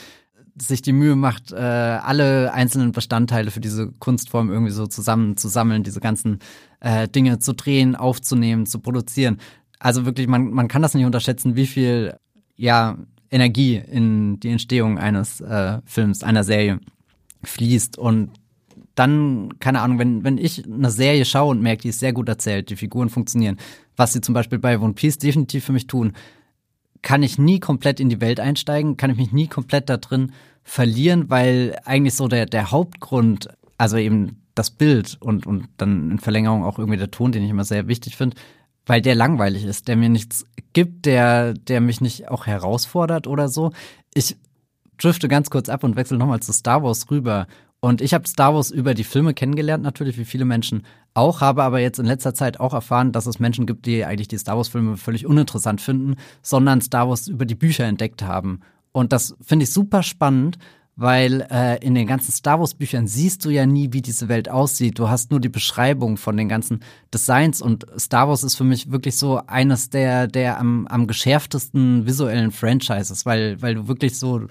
sich 0.57 0.81
die 0.81 0.93
Mühe 0.93 1.15
macht, 1.15 1.51
äh, 1.51 1.55
alle 1.55 2.53
einzelnen 2.53 2.91
Bestandteile 2.91 3.51
für 3.51 3.59
diese 3.59 3.91
Kunstform 3.99 4.51
irgendwie 4.51 4.71
so 4.71 4.87
zusammenzusammeln, 4.87 5.83
diese 5.83 5.99
ganzen 5.99 6.39
äh, 6.79 7.07
Dinge 7.07 7.39
zu 7.39 7.53
drehen, 7.53 7.95
aufzunehmen, 7.95 8.65
zu 8.65 8.79
produzieren. 8.79 9.39
Also 9.79 10.05
wirklich, 10.05 10.27
man, 10.27 10.51
man 10.51 10.67
kann 10.67 10.81
das 10.81 10.93
nicht 10.93 11.05
unterschätzen, 11.05 11.55
wie 11.55 11.65
viel 11.65 12.15
ja, 12.55 12.97
Energie 13.31 13.75
in 13.75 14.39
die 14.39 14.49
Entstehung 14.49 14.99
eines 14.99 15.41
äh, 15.41 15.79
Films, 15.85 16.23
einer 16.23 16.43
Serie 16.43 16.79
fließt. 17.43 17.97
Und 17.97 18.31
dann, 18.95 19.57
keine 19.59 19.81
Ahnung, 19.81 19.97
wenn, 19.97 20.23
wenn 20.23 20.37
ich 20.37 20.65
eine 20.65 20.91
Serie 20.91 21.25
schaue 21.25 21.51
und 21.51 21.61
merke, 21.61 21.81
die 21.81 21.89
ist 21.89 21.99
sehr 21.99 22.13
gut 22.13 22.29
erzählt, 22.29 22.69
die 22.69 22.75
Figuren 22.75 23.09
funktionieren, 23.09 23.57
was 23.95 24.13
sie 24.13 24.21
zum 24.21 24.33
Beispiel 24.33 24.59
bei 24.59 24.79
One 24.79 24.93
Piece 24.93 25.17
definitiv 25.17 25.65
für 25.65 25.73
mich 25.73 25.87
tun, 25.87 26.13
kann 27.03 27.21
ich 27.21 27.37
nie 27.37 27.59
komplett 27.59 27.99
in 27.99 28.09
die 28.09 28.21
Welt 28.21 28.39
einsteigen, 28.39 28.97
kann 28.97 29.11
ich 29.11 29.17
mich 29.17 29.31
nie 29.31 29.47
komplett 29.47 29.89
da 29.89 29.97
drin 29.97 30.31
verlieren, 30.63 31.29
weil 31.29 31.77
eigentlich 31.85 32.15
so 32.15 32.27
der, 32.27 32.47
der 32.47 32.71
Hauptgrund, 32.71 33.49
also 33.77 33.97
eben 33.97 34.41
das 34.55 34.71
Bild 34.71 35.17
und, 35.19 35.45
und 35.45 35.67
dann 35.77 36.11
in 36.11 36.19
Verlängerung 36.19 36.63
auch 36.63 36.79
irgendwie 36.79 36.97
der 36.97 37.11
Ton, 37.11 37.31
den 37.31 37.43
ich 37.43 37.49
immer 37.49 37.65
sehr 37.65 37.87
wichtig 37.87 38.15
finde, 38.15 38.37
weil 38.85 39.01
der 39.01 39.15
langweilig 39.15 39.65
ist, 39.65 39.87
der 39.87 39.97
mir 39.97 40.09
nichts 40.09 40.45
gibt, 40.73 41.05
der, 41.05 41.53
der 41.53 41.81
mich 41.81 42.01
nicht 42.01 42.29
auch 42.29 42.47
herausfordert 42.47 43.27
oder 43.27 43.49
so. 43.49 43.71
Ich 44.13 44.37
drifte 44.97 45.27
ganz 45.27 45.49
kurz 45.49 45.69
ab 45.69 45.83
und 45.83 45.95
wechsle 45.95 46.17
nochmal 46.17 46.39
zu 46.39 46.53
Star 46.53 46.83
Wars 46.83 47.09
rüber. 47.11 47.47
Und 47.79 48.01
ich 48.01 48.13
habe 48.13 48.27
Star 48.27 48.53
Wars 48.55 48.71
über 48.71 48.93
die 48.93 49.03
Filme 49.03 49.33
kennengelernt, 49.33 49.83
natürlich, 49.83 50.17
wie 50.17 50.25
viele 50.25 50.45
Menschen 50.45 50.85
auch, 51.13 51.41
habe 51.41 51.63
aber 51.63 51.79
jetzt 51.79 51.99
in 51.99 52.05
letzter 52.05 52.33
Zeit 52.33 52.59
auch 52.59 52.73
erfahren, 52.73 53.11
dass 53.11 53.25
es 53.25 53.39
Menschen 53.39 53.65
gibt, 53.65 53.85
die 53.85 54.05
eigentlich 54.05 54.27
die 54.27 54.37
Star 54.37 54.57
Wars-Filme 54.57 54.97
völlig 54.97 55.25
uninteressant 55.25 55.81
finden, 55.81 56.15
sondern 56.41 56.81
Star 56.81 57.09
Wars 57.09 57.27
über 57.27 57.45
die 57.45 57.55
Bücher 57.55 57.85
entdeckt 57.85 58.23
haben. 58.23 58.61
Und 58.91 59.11
das 59.13 59.35
finde 59.41 59.63
ich 59.63 59.73
super 59.73 60.03
spannend, 60.03 60.57
weil 60.95 61.47
äh, 61.49 61.83
in 61.83 61.95
den 61.95 62.05
ganzen 62.05 62.31
Star 62.31 62.59
Wars 62.59 62.75
Büchern 62.75 63.07
siehst 63.07 63.43
du 63.45 63.49
ja 63.49 63.65
nie, 63.65 63.93
wie 63.93 64.01
diese 64.01 64.29
Welt 64.29 64.49
aussieht. 64.49 64.99
Du 64.99 65.09
hast 65.09 65.31
nur 65.31 65.39
die 65.39 65.49
Beschreibung 65.49 66.17
von 66.17 66.37
den 66.37 66.49
ganzen 66.49 66.81
Designs 67.11 67.61
und 67.61 67.85
Star 67.97 68.27
Wars 68.27 68.43
ist 68.43 68.55
für 68.55 68.63
mich 68.63 68.91
wirklich 68.91 69.17
so 69.17 69.41
eines 69.47 69.89
der 69.89 70.27
der 70.27 70.59
am, 70.59 70.85
am 70.87 71.07
geschärftesten 71.07 72.05
visuellen 72.05 72.51
Franchises, 72.51 73.25
weil 73.25 73.59
weil 73.61 73.75
du 73.75 73.87
wirklich 73.87 74.19
so 74.19 74.41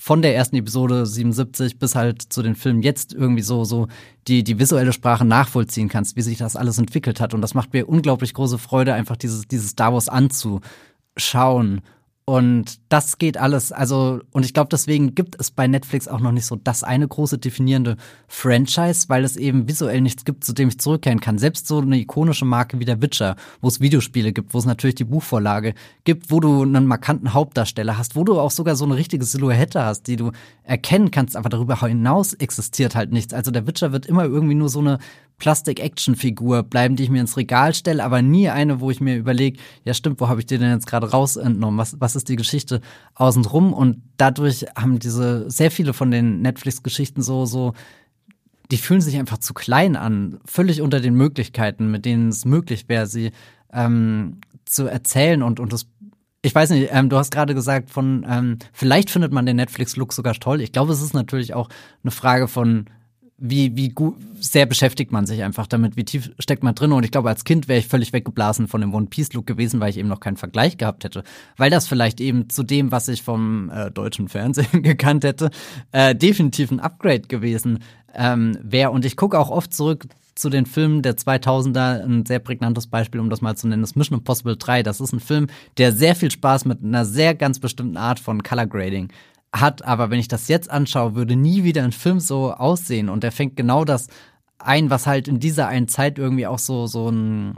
von 0.00 0.22
der 0.22 0.34
ersten 0.34 0.56
Episode 0.56 1.04
77 1.04 1.78
bis 1.78 1.94
halt 1.94 2.22
zu 2.22 2.42
den 2.42 2.54
Filmen 2.54 2.80
jetzt 2.80 3.12
irgendwie 3.12 3.42
so 3.42 3.64
so 3.64 3.86
die 4.28 4.42
die 4.42 4.58
visuelle 4.58 4.94
Sprache 4.94 5.26
nachvollziehen 5.26 5.90
kannst, 5.90 6.16
wie 6.16 6.22
sich 6.22 6.38
das 6.38 6.56
alles 6.56 6.78
entwickelt 6.78 7.20
hat. 7.20 7.34
Und 7.34 7.42
das 7.42 7.52
macht 7.52 7.74
mir 7.74 7.86
unglaublich 7.86 8.32
große 8.32 8.56
Freude 8.56 8.94
einfach 8.94 9.16
dieses 9.16 9.46
dieses 9.46 9.72
Star 9.72 9.92
Wars 9.92 10.08
anzuschauen 10.08 11.82
und 12.30 12.78
das 12.90 13.18
geht 13.18 13.38
alles, 13.38 13.72
also, 13.72 14.20
und 14.30 14.44
ich 14.44 14.54
glaube, 14.54 14.68
deswegen 14.70 15.16
gibt 15.16 15.34
es 15.40 15.50
bei 15.50 15.66
Netflix 15.66 16.06
auch 16.06 16.20
noch 16.20 16.30
nicht 16.30 16.46
so 16.46 16.54
das 16.54 16.84
eine 16.84 17.08
große 17.08 17.38
definierende 17.38 17.96
Franchise, 18.28 19.08
weil 19.08 19.24
es 19.24 19.36
eben 19.36 19.66
visuell 19.66 20.00
nichts 20.00 20.24
gibt, 20.24 20.44
zu 20.44 20.52
dem 20.52 20.68
ich 20.68 20.78
zurückkehren 20.78 21.18
kann. 21.18 21.38
Selbst 21.38 21.66
so 21.66 21.80
eine 21.80 21.98
ikonische 21.98 22.44
Marke 22.44 22.78
wie 22.78 22.84
der 22.84 23.02
Witcher, 23.02 23.34
wo 23.60 23.66
es 23.66 23.80
Videospiele 23.80 24.32
gibt, 24.32 24.54
wo 24.54 24.58
es 24.58 24.64
natürlich 24.64 24.94
die 24.94 25.02
Buchvorlage 25.02 25.74
gibt, 26.04 26.30
wo 26.30 26.38
du 26.38 26.62
einen 26.62 26.86
markanten 26.86 27.34
Hauptdarsteller 27.34 27.98
hast, 27.98 28.14
wo 28.14 28.22
du 28.22 28.38
auch 28.38 28.52
sogar 28.52 28.76
so 28.76 28.84
eine 28.84 28.94
richtige 28.94 29.24
Silhouette 29.24 29.82
hast, 29.82 30.06
die 30.06 30.14
du 30.14 30.30
erkennen 30.62 31.10
kannst, 31.10 31.36
aber 31.36 31.48
darüber 31.48 31.80
hinaus 31.80 32.34
existiert 32.34 32.94
halt 32.94 33.10
nichts. 33.10 33.34
Also 33.34 33.50
der 33.50 33.66
Witcher 33.66 33.90
wird 33.90 34.06
immer 34.06 34.22
irgendwie 34.22 34.54
nur 34.54 34.68
so 34.68 34.78
eine 34.78 35.00
Plastik-Action-Figur 35.40 36.62
bleiben, 36.62 36.94
die 36.94 37.02
ich 37.02 37.10
mir 37.10 37.20
ins 37.20 37.36
Regal 37.36 37.74
stelle, 37.74 38.04
aber 38.04 38.22
nie 38.22 38.48
eine, 38.50 38.80
wo 38.80 38.90
ich 38.90 39.00
mir 39.00 39.16
überlege, 39.16 39.58
ja 39.84 39.94
stimmt, 39.94 40.20
wo 40.20 40.28
habe 40.28 40.38
ich 40.38 40.46
dir 40.46 40.58
denn 40.58 40.70
jetzt 40.70 40.86
gerade 40.86 41.10
raus 41.10 41.34
entnommen? 41.34 41.78
Was, 41.78 41.96
was 41.98 42.14
ist 42.14 42.19
die 42.28 42.36
Geschichte 42.36 42.80
außenrum? 43.14 43.72
Und 43.72 44.02
dadurch 44.16 44.66
haben 44.76 44.98
diese 44.98 45.50
sehr 45.50 45.70
viele 45.70 45.92
von 45.92 46.10
den 46.10 46.40
Netflix-Geschichten 46.42 47.22
so, 47.22 47.46
so, 47.46 47.74
die 48.70 48.78
fühlen 48.78 49.00
sich 49.00 49.18
einfach 49.18 49.38
zu 49.38 49.54
klein 49.54 49.96
an, 49.96 50.38
völlig 50.44 50.80
unter 50.80 51.00
den 51.00 51.14
Möglichkeiten, 51.14 51.90
mit 51.90 52.04
denen 52.04 52.28
es 52.28 52.44
möglich 52.44 52.88
wäre, 52.88 53.06
sie 53.06 53.32
ähm, 53.72 54.38
zu 54.64 54.86
erzählen 54.86 55.42
und, 55.42 55.60
und 55.60 55.72
das 55.72 55.86
ich 56.42 56.54
weiß 56.54 56.70
nicht, 56.70 56.88
ähm, 56.90 57.10
du 57.10 57.18
hast 57.18 57.30
gerade 57.30 57.54
gesagt 57.54 57.90
von, 57.90 58.26
ähm, 58.28 58.58
vielleicht 58.72 59.10
findet 59.10 59.32
man 59.32 59.44
den 59.44 59.56
Netflix-Look 59.56 60.12
sogar 60.12 60.34
toll. 60.34 60.62
Ich 60.62 60.72
glaube, 60.72 60.92
es 60.92 61.02
ist 61.02 61.12
natürlich 61.12 61.52
auch 61.52 61.68
eine 62.02 62.10
Frage 62.10 62.48
von 62.48 62.86
wie, 63.40 63.74
wie 63.74 63.88
gut, 63.88 64.16
sehr 64.38 64.66
beschäftigt 64.66 65.12
man 65.12 65.24
sich 65.24 65.42
einfach 65.42 65.66
damit, 65.66 65.96
wie 65.96 66.04
tief 66.04 66.30
steckt 66.38 66.62
man 66.62 66.74
drin. 66.74 66.92
Und 66.92 67.04
ich 67.04 67.10
glaube, 67.10 67.30
als 67.30 67.44
Kind 67.44 67.68
wäre 67.68 67.78
ich 67.78 67.88
völlig 67.88 68.12
weggeblasen 68.12 68.68
von 68.68 68.82
dem 68.82 68.94
One 68.94 69.06
Piece 69.06 69.32
Look 69.32 69.46
gewesen, 69.46 69.80
weil 69.80 69.90
ich 69.90 69.96
eben 69.96 70.08
noch 70.08 70.20
keinen 70.20 70.36
Vergleich 70.36 70.76
gehabt 70.76 71.04
hätte. 71.04 71.24
Weil 71.56 71.70
das 71.70 71.88
vielleicht 71.88 72.20
eben 72.20 72.50
zu 72.50 72.62
dem, 72.62 72.92
was 72.92 73.08
ich 73.08 73.22
vom 73.22 73.70
äh, 73.70 73.90
deutschen 73.90 74.28
Fernsehen 74.28 74.82
gekannt 74.82 75.24
hätte, 75.24 75.50
äh, 75.92 76.14
definitiv 76.14 76.70
ein 76.70 76.80
Upgrade 76.80 77.22
gewesen 77.22 77.78
ähm, 78.14 78.58
wäre. 78.62 78.90
Und 78.90 79.06
ich 79.06 79.16
gucke 79.16 79.38
auch 79.38 79.50
oft 79.50 79.72
zurück 79.72 80.06
zu 80.34 80.50
den 80.50 80.66
Filmen 80.66 81.00
der 81.00 81.16
2000er. 81.16 82.04
Ein 82.04 82.26
sehr 82.26 82.40
prägnantes 82.40 82.88
Beispiel, 82.88 83.20
um 83.20 83.30
das 83.30 83.40
mal 83.40 83.56
zu 83.56 83.68
nennen, 83.68 83.82
ist 83.82 83.96
Mission 83.96 84.18
Impossible 84.18 84.56
3. 84.56 84.82
Das 84.82 85.00
ist 85.00 85.12
ein 85.12 85.20
Film, 85.20 85.46
der 85.78 85.92
sehr 85.92 86.14
viel 86.14 86.30
Spaß 86.30 86.66
mit 86.66 86.84
einer 86.84 87.06
sehr 87.06 87.34
ganz 87.34 87.58
bestimmten 87.58 87.96
Art 87.96 88.20
von 88.20 88.42
Color 88.42 88.66
Grading 88.66 89.10
hat, 89.52 89.84
aber 89.84 90.10
wenn 90.10 90.20
ich 90.20 90.28
das 90.28 90.48
jetzt 90.48 90.70
anschaue, 90.70 91.14
würde 91.14 91.36
nie 91.36 91.64
wieder 91.64 91.82
ein 91.82 91.92
Film 91.92 92.20
so 92.20 92.52
aussehen. 92.52 93.08
Und 93.08 93.24
er 93.24 93.32
fängt 93.32 93.56
genau 93.56 93.84
das 93.84 94.08
ein, 94.58 94.90
was 94.90 95.06
halt 95.06 95.28
in 95.28 95.40
dieser 95.40 95.66
einen 95.66 95.88
Zeit 95.88 96.18
irgendwie 96.18 96.46
auch 96.46 96.58
so, 96.58 96.86
so 96.86 97.08
ein, 97.10 97.56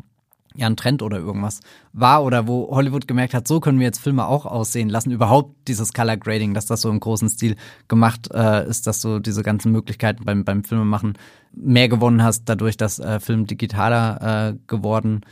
ja, 0.55 0.67
ein 0.67 0.77
Trend 0.77 1.03
oder 1.03 1.19
irgendwas 1.19 1.61
war 1.93 2.25
oder 2.25 2.47
wo 2.47 2.69
Hollywood 2.75 3.09
gemerkt 3.09 3.35
hat, 3.35 3.49
so 3.49 3.61
können 3.61 3.79
wir 3.79 3.87
jetzt 3.87 4.01
Filme 4.01 4.27
auch 4.27 4.47
aussehen 4.47 4.89
lassen. 4.89 5.11
Überhaupt 5.11 5.69
dieses 5.69 5.93
Color 5.93 6.17
Grading, 6.17 6.55
dass 6.55 6.67
das 6.67 6.81
so 6.81 6.91
im 6.91 7.01
großen 7.01 7.29
Stil 7.29 7.57
gemacht 7.89 8.29
äh, 8.33 8.67
ist, 8.67 8.87
dass 8.87 9.01
du 9.01 9.19
diese 9.19 9.43
ganzen 9.43 9.73
Möglichkeiten 9.73 10.25
beim, 10.25 10.45
beim 10.45 10.65
Filmemachen 10.65 11.19
mehr 11.53 11.89
gewonnen 11.89 12.23
hast, 12.23 12.45
dadurch, 12.47 12.77
dass 12.77 12.99
äh, 12.99 13.21
Film 13.21 13.47
digitaler 13.47 14.51
äh, 14.51 14.57
geworden 14.67 15.23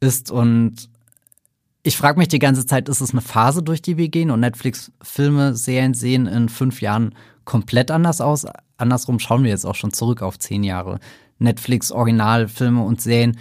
ist. 0.00 0.30
Und 0.30 0.89
ich 1.82 1.96
frage 1.96 2.18
mich 2.18 2.28
die 2.28 2.38
ganze 2.38 2.66
Zeit, 2.66 2.88
ist 2.88 3.00
es 3.00 3.12
eine 3.12 3.22
Phase, 3.22 3.62
durch 3.62 3.80
die 3.80 3.96
wir 3.96 4.08
gehen 4.08 4.30
und 4.30 4.40
Netflix-Filme, 4.40 5.54
Serien 5.54 5.94
sehen 5.94 6.26
in 6.26 6.48
fünf 6.48 6.82
Jahren 6.82 7.14
komplett 7.44 7.90
anders 7.90 8.20
aus? 8.20 8.46
Andersrum 8.76 9.18
schauen 9.18 9.44
wir 9.44 9.50
jetzt 9.50 9.64
auch 9.64 9.74
schon 9.74 9.92
zurück 9.92 10.22
auf 10.22 10.38
zehn 10.38 10.62
Jahre 10.62 10.98
Netflix-Originalfilme 11.38 12.82
und 12.82 13.00
Serien 13.00 13.38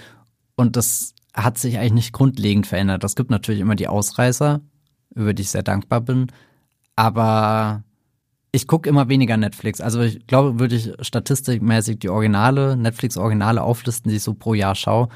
und 0.56 0.76
das 0.76 1.14
hat 1.34 1.58
sich 1.58 1.78
eigentlich 1.78 1.94
nicht 1.94 2.14
grundlegend 2.14 2.66
verändert. 2.66 3.04
Es 3.04 3.16
gibt 3.16 3.30
natürlich 3.30 3.62
immer 3.62 3.76
die 3.76 3.88
Ausreißer, 3.88 4.62
über 5.16 5.34
die 5.34 5.44
ich 5.44 5.50
sehr 5.50 5.64
dankbar 5.64 6.02
bin, 6.02 6.28
aber 6.96 7.84
ich 8.52 8.68
gucke 8.68 8.90
immer 8.90 9.10
weniger 9.10 9.38
Netflix. 9.38 9.80
Also 9.80 10.02
ich 10.02 10.26
glaube, 10.28 10.60
würde 10.60 10.76
ich 10.76 10.92
statistikmäßig 11.02 12.00
die 12.00 12.10
Originale, 12.10 12.76
Netflix-Originale 12.78 13.62
auflisten, 13.62 14.10
die 14.10 14.18
ich 14.18 14.24
so 14.24 14.34
pro 14.34 14.54
Jahr 14.54 14.76
schaue, 14.76 15.10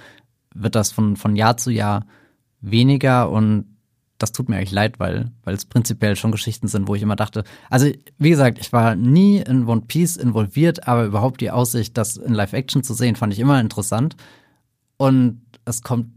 wird 0.53 0.75
das 0.75 0.91
von, 0.91 1.15
von 1.15 1.35
Jahr 1.35 1.57
zu 1.57 1.71
Jahr 1.71 2.05
weniger 2.63 3.29
und 3.29 3.65
das 4.17 4.31
tut 4.31 4.47
mir 4.47 4.55
eigentlich 4.55 4.71
leid, 4.71 4.99
weil, 4.99 5.31
weil 5.43 5.53
es 5.53 5.65
prinzipiell 5.65 6.15
schon 6.15 6.31
Geschichten 6.31 6.67
sind, 6.67 6.87
wo 6.87 6.95
ich 6.95 7.01
immer 7.01 7.17
dachte, 7.17 7.43
also 7.69 7.87
wie 8.17 8.29
gesagt, 8.29 8.57
ich 8.59 8.71
war 8.71 8.95
nie 8.95 9.39
in 9.39 9.67
One 9.67 9.81
Piece 9.81 10.15
involviert, 10.15 10.87
aber 10.87 11.03
überhaupt 11.03 11.41
die 11.41 11.51
Aussicht, 11.51 11.97
das 11.97 12.15
in 12.15 12.33
Live-Action 12.33 12.83
zu 12.83 12.93
sehen, 12.93 13.17
fand 13.17 13.33
ich 13.33 13.39
immer 13.39 13.59
interessant. 13.59 14.15
Und 14.95 15.41
es 15.65 15.81
kommt, 15.81 16.07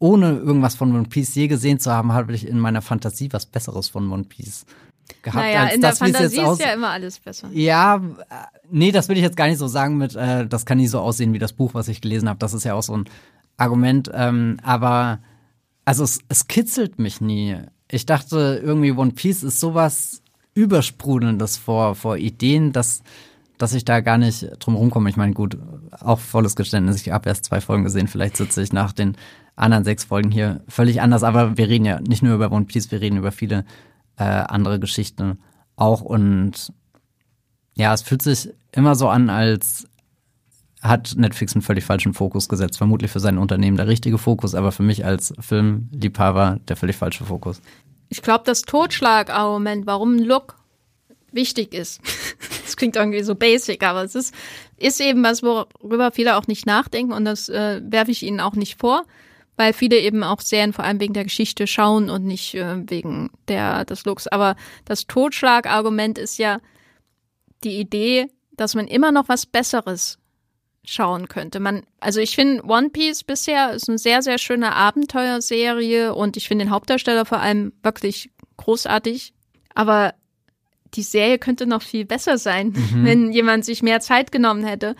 ohne 0.00 0.32
irgendwas 0.32 0.74
von 0.74 0.94
One 0.94 1.08
Piece 1.08 1.34
je 1.36 1.46
gesehen 1.46 1.78
zu 1.78 1.92
haben, 1.92 2.12
habe 2.12 2.34
ich 2.34 2.46
in 2.46 2.58
meiner 2.58 2.82
Fantasie 2.82 3.28
was 3.30 3.46
Besseres 3.46 3.88
von 3.88 4.10
One 4.10 4.24
Piece 4.24 4.66
gehabt. 5.22 5.44
Naja, 5.44 5.64
als 5.64 5.74
in 5.74 5.80
das, 5.80 5.98
der 5.98 6.08
Fantasie 6.08 6.40
ist 6.40 6.60
ja 6.60 6.72
immer 6.72 6.90
alles 6.90 7.20
besser. 7.20 7.48
ja, 7.52 7.96
äh, 7.96 8.34
nee, 8.68 8.90
das 8.90 9.08
will 9.08 9.16
ich 9.16 9.22
jetzt 9.22 9.36
gar 9.36 9.46
nicht 9.46 9.58
so 9.58 9.68
sagen 9.68 9.96
mit, 9.96 10.16
äh, 10.16 10.46
das 10.48 10.66
kann 10.66 10.78
nie 10.78 10.88
so 10.88 10.98
aussehen 10.98 11.32
wie 11.34 11.38
das 11.38 11.52
Buch, 11.52 11.74
was 11.74 11.86
ich 11.86 12.00
gelesen 12.00 12.28
habe. 12.28 12.40
Das 12.40 12.52
ist 12.52 12.64
ja 12.64 12.74
auch 12.74 12.82
so 12.82 12.96
ein 12.96 13.04
Argument. 13.56 14.10
Ähm, 14.12 14.56
aber 14.64 15.20
also 15.84 16.04
es, 16.04 16.20
es 16.28 16.48
kitzelt 16.48 16.98
mich 16.98 17.20
nie. 17.20 17.56
Ich 17.90 18.06
dachte 18.06 18.60
irgendwie, 18.62 18.92
One 18.92 19.12
Piece 19.12 19.42
ist 19.42 19.60
sowas 19.60 20.22
Übersprudelndes 20.54 21.56
vor, 21.56 21.94
vor 21.94 22.16
Ideen, 22.16 22.72
dass, 22.72 23.02
dass 23.58 23.74
ich 23.74 23.84
da 23.84 24.00
gar 24.00 24.18
nicht 24.18 24.48
drum 24.58 24.76
rumkomme. 24.76 25.10
Ich 25.10 25.16
meine, 25.16 25.32
gut, 25.32 25.58
auch 26.00 26.18
volles 26.18 26.56
Geständnis, 26.56 26.96
ich 26.96 27.10
habe 27.10 27.28
erst 27.28 27.46
zwei 27.46 27.60
Folgen 27.60 27.84
gesehen, 27.84 28.08
vielleicht 28.08 28.36
sitze 28.36 28.62
ich 28.62 28.72
nach 28.72 28.92
den 28.92 29.16
anderen 29.56 29.84
sechs 29.84 30.04
Folgen 30.04 30.30
hier 30.30 30.62
völlig 30.68 31.00
anders, 31.00 31.22
aber 31.22 31.56
wir 31.58 31.68
reden 31.68 31.84
ja 31.84 32.00
nicht 32.00 32.22
nur 32.22 32.34
über 32.34 32.50
One 32.52 32.64
Piece, 32.64 32.90
wir 32.90 33.00
reden 33.00 33.18
über 33.18 33.32
viele 33.32 33.64
äh, 34.16 34.24
andere 34.24 34.80
Geschichten 34.80 35.38
auch 35.76 36.00
und 36.00 36.72
ja, 37.74 37.92
es 37.94 38.02
fühlt 38.02 38.22
sich 38.22 38.50
immer 38.72 38.94
so 38.94 39.08
an, 39.08 39.30
als 39.30 39.88
hat 40.82 41.14
Netflix 41.16 41.54
einen 41.54 41.62
völlig 41.62 41.84
falschen 41.84 42.12
Fokus 42.12 42.48
gesetzt. 42.48 42.76
Vermutlich 42.76 43.10
für 43.10 43.20
sein 43.20 43.38
Unternehmen 43.38 43.76
der 43.76 43.86
richtige 43.86 44.18
Fokus, 44.18 44.54
aber 44.54 44.72
für 44.72 44.82
mich 44.82 45.04
als 45.04 45.32
Filmliebhaber 45.38 46.58
der 46.66 46.76
völlig 46.76 46.96
falsche 46.96 47.24
Fokus. 47.24 47.62
Ich 48.08 48.20
glaube, 48.20 48.42
das 48.44 48.62
Totschlagargument, 48.62 49.86
warum 49.86 50.16
ein 50.16 50.24
Look 50.24 50.56
wichtig 51.30 51.72
ist, 51.72 52.00
das 52.64 52.76
klingt 52.76 52.96
irgendwie 52.96 53.22
so 53.22 53.34
basic, 53.34 53.84
aber 53.84 54.02
es 54.02 54.14
ist, 54.14 54.34
ist 54.76 55.00
eben 55.00 55.22
was, 55.22 55.42
worüber 55.42 56.10
viele 56.10 56.36
auch 56.36 56.46
nicht 56.46 56.66
nachdenken 56.66 57.12
und 57.12 57.24
das 57.24 57.48
äh, 57.48 57.80
werfe 57.84 58.10
ich 58.10 58.24
ihnen 58.24 58.40
auch 58.40 58.54
nicht 58.54 58.78
vor, 58.78 59.04
weil 59.56 59.72
viele 59.72 59.98
eben 59.98 60.24
auch 60.24 60.40
Serien 60.40 60.72
vor 60.72 60.84
allem 60.84 61.00
wegen 61.00 61.14
der 61.14 61.24
Geschichte 61.24 61.66
schauen 61.66 62.10
und 62.10 62.24
nicht 62.24 62.54
äh, 62.54 62.82
wegen 62.90 63.30
der, 63.48 63.84
des 63.84 64.04
Looks. 64.04 64.26
Aber 64.26 64.56
das 64.84 65.06
Totschlagargument 65.06 66.18
ist 66.18 66.38
ja 66.38 66.58
die 67.62 67.78
Idee, 67.78 68.26
dass 68.56 68.74
man 68.74 68.88
immer 68.88 69.12
noch 69.12 69.28
was 69.28 69.46
Besseres 69.46 70.18
schauen 70.84 71.28
könnte. 71.28 71.60
Man, 71.60 71.82
also 72.00 72.20
ich 72.20 72.34
finde 72.34 72.64
One 72.64 72.90
Piece 72.90 73.24
bisher 73.24 73.72
ist 73.72 73.88
eine 73.88 73.98
sehr, 73.98 74.22
sehr 74.22 74.38
schöne 74.38 74.74
Abenteuerserie 74.74 76.14
und 76.14 76.36
ich 76.36 76.48
finde 76.48 76.64
den 76.64 76.72
Hauptdarsteller 76.72 77.24
vor 77.24 77.40
allem 77.40 77.72
wirklich 77.82 78.30
großartig. 78.56 79.32
Aber 79.74 80.14
die 80.94 81.02
Serie 81.02 81.38
könnte 81.38 81.66
noch 81.66 81.82
viel 81.82 82.04
besser 82.04 82.36
sein, 82.36 82.74
wenn 82.94 83.32
jemand 83.32 83.64
sich 83.64 83.82
mehr 83.82 84.00
Zeit 84.00 84.32
genommen 84.32 84.64
hätte, 84.64 84.96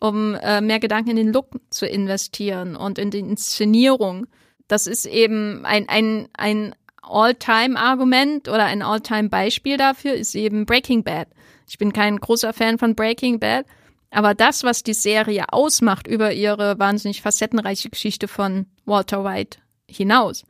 um 0.00 0.34
äh, 0.34 0.60
mehr 0.60 0.80
Gedanken 0.80 1.10
in 1.10 1.16
den 1.16 1.32
Look 1.32 1.48
zu 1.70 1.86
investieren 1.86 2.76
und 2.76 2.98
in 2.98 3.10
die 3.10 3.18
Inszenierung. 3.18 4.26
Das 4.68 4.86
ist 4.86 5.04
eben 5.04 5.64
ein, 5.66 5.88
ein, 5.88 6.28
ein 6.34 6.74
All-Time-Argument 7.02 8.48
oder 8.48 8.64
ein 8.64 8.82
All-Time-Beispiel 8.82 9.76
dafür 9.76 10.14
ist 10.14 10.34
eben 10.34 10.64
Breaking 10.64 11.02
Bad. 11.02 11.28
Ich 11.68 11.78
bin 11.78 11.92
kein 11.92 12.18
großer 12.18 12.52
Fan 12.52 12.78
von 12.78 12.94
Breaking 12.94 13.40
Bad, 13.40 13.66
aber 14.14 14.34
das, 14.34 14.62
was 14.62 14.82
die 14.82 14.94
Serie 14.94 15.52
ausmacht 15.52 16.06
über 16.06 16.32
ihre 16.32 16.78
wahnsinnig 16.78 17.22
facettenreiche 17.22 17.90
Geschichte 17.90 18.28
von 18.28 18.66
Walter 18.84 19.24
White 19.24 19.58
hinaus, 19.88 20.44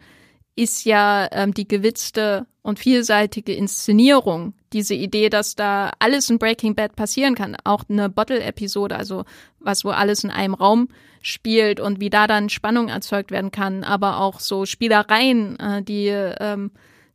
ist 0.57 0.85
ja 0.85 1.29
ähm, 1.33 1.55
die 1.55 1.67
gewitzte 1.67 2.47
und 2.63 2.79
vielseitige 2.79 3.55
Inszenierung. 3.55 4.55
Diese 4.73 4.95
Idee, 4.95 5.29
dass 5.29 5.55
da 5.55 5.93
alles 5.99 6.31
in 6.31 6.39
Breaking 6.39 6.75
Bad 6.75 6.97
passieren 6.97 7.35
kann. 7.35 7.57
Auch 7.65 7.85
eine 7.89 8.09
Bottle-Episode, 8.09 8.97
also 8.97 9.25
was, 9.59 9.85
wo 9.85 9.91
alles 9.91 10.25
in 10.25 10.31
einem 10.31 10.55
Raum 10.55 10.89
spielt 11.23 11.81
und 11.81 12.01
wie 12.01 12.11
da 12.11 12.27
dann 12.27 12.49
Spannung 12.51 12.89
erzeugt 12.89 13.31
werden 13.31 13.51
kann. 13.51 13.83
Aber 13.85 14.21
auch 14.21 14.41
so 14.41 14.67
Spielereien, 14.67 15.59
äh, 15.59 15.83
die 15.83 16.09
ähm, 16.09 16.71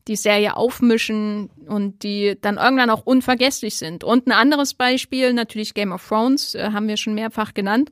die 0.09 0.15
Serie 0.15 0.57
aufmischen 0.57 1.49
und 1.67 2.03
die 2.03 2.35
dann 2.41 2.57
irgendwann 2.57 2.89
auch 2.89 3.05
unvergesslich 3.05 3.77
sind. 3.77 4.03
Und 4.03 4.27
ein 4.27 4.31
anderes 4.31 4.73
Beispiel, 4.73 5.33
natürlich 5.33 5.75
Game 5.75 5.91
of 5.91 6.05
Thrones, 6.05 6.55
äh, 6.55 6.71
haben 6.73 6.87
wir 6.87 6.97
schon 6.97 7.13
mehrfach 7.13 7.53
genannt. 7.53 7.91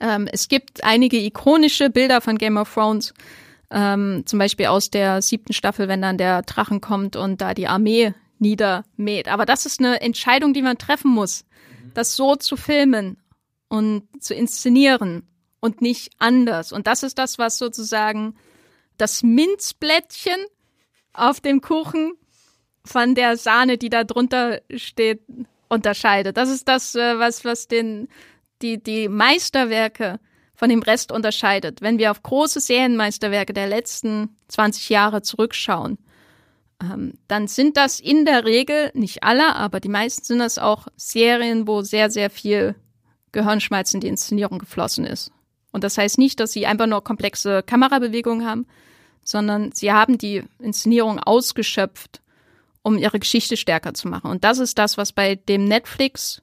Ähm, 0.00 0.28
es 0.30 0.48
gibt 0.48 0.82
einige 0.82 1.18
ikonische 1.18 1.88
Bilder 1.88 2.20
von 2.20 2.36
Game 2.36 2.56
of 2.56 2.74
Thrones, 2.74 3.14
ähm, 3.70 4.24
zum 4.26 4.40
Beispiel 4.40 4.66
aus 4.66 4.90
der 4.90 5.22
siebten 5.22 5.52
Staffel, 5.52 5.86
wenn 5.86 6.02
dann 6.02 6.18
der 6.18 6.42
Drachen 6.42 6.80
kommt 6.80 7.14
und 7.14 7.40
da 7.40 7.54
die 7.54 7.68
Armee 7.68 8.12
niedermäht. 8.40 9.28
Aber 9.28 9.46
das 9.46 9.64
ist 9.64 9.78
eine 9.78 10.00
Entscheidung, 10.00 10.52
die 10.52 10.62
man 10.62 10.78
treffen 10.78 11.12
muss, 11.12 11.44
das 11.94 12.16
so 12.16 12.34
zu 12.34 12.56
filmen 12.56 13.18
und 13.68 14.02
zu 14.20 14.34
inszenieren 14.34 15.28
und 15.60 15.80
nicht 15.80 16.10
anders. 16.18 16.72
Und 16.72 16.88
das 16.88 17.04
ist 17.04 17.18
das, 17.18 17.38
was 17.38 17.56
sozusagen 17.58 18.34
das 18.98 19.22
Minzblättchen 19.22 20.44
auf 21.12 21.40
dem 21.40 21.60
Kuchen 21.60 22.12
von 22.84 23.14
der 23.14 23.36
Sahne, 23.36 23.78
die 23.78 23.90
da 23.90 24.04
drunter 24.04 24.60
steht, 24.74 25.20
unterscheidet. 25.68 26.36
Das 26.36 26.50
ist 26.50 26.68
das, 26.68 26.94
äh, 26.94 27.18
was, 27.18 27.44
was 27.44 27.68
den, 27.68 28.08
die, 28.60 28.82
die 28.82 29.08
Meisterwerke 29.08 30.20
von 30.54 30.68
dem 30.68 30.82
Rest 30.82 31.12
unterscheidet. 31.12 31.80
Wenn 31.80 31.98
wir 31.98 32.10
auf 32.10 32.22
große 32.22 32.60
Serienmeisterwerke 32.60 33.52
der 33.52 33.66
letzten 33.66 34.36
20 34.48 34.90
Jahre 34.90 35.22
zurückschauen, 35.22 35.98
ähm, 36.82 37.14
dann 37.28 37.48
sind 37.48 37.76
das 37.76 38.00
in 38.00 38.24
der 38.24 38.44
Regel, 38.44 38.90
nicht 38.94 39.22
alle, 39.22 39.56
aber 39.56 39.80
die 39.80 39.88
meisten 39.88 40.24
sind 40.24 40.38
das 40.40 40.58
auch 40.58 40.88
Serien, 40.96 41.66
wo 41.66 41.82
sehr, 41.82 42.10
sehr 42.10 42.30
viel 42.30 42.74
Gehirnschmalz 43.32 43.94
in 43.94 44.00
die 44.00 44.08
Inszenierung 44.08 44.58
geflossen 44.58 45.06
ist. 45.06 45.32
Und 45.72 45.84
das 45.84 45.96
heißt 45.96 46.18
nicht, 46.18 46.38
dass 46.38 46.52
sie 46.52 46.66
einfach 46.66 46.86
nur 46.86 47.02
komplexe 47.02 47.62
Kamerabewegungen 47.62 48.46
haben, 48.46 48.66
sondern 49.24 49.72
sie 49.72 49.92
haben 49.92 50.18
die 50.18 50.44
Inszenierung 50.58 51.18
ausgeschöpft, 51.18 52.20
um 52.82 52.98
ihre 52.98 53.18
Geschichte 53.18 53.56
stärker 53.56 53.94
zu 53.94 54.08
machen. 54.08 54.30
Und 54.30 54.44
das 54.44 54.58
ist 54.58 54.78
das, 54.78 54.96
was 54.96 55.12
bei 55.12 55.36
dem 55.36 55.64
Netflix, 55.66 56.42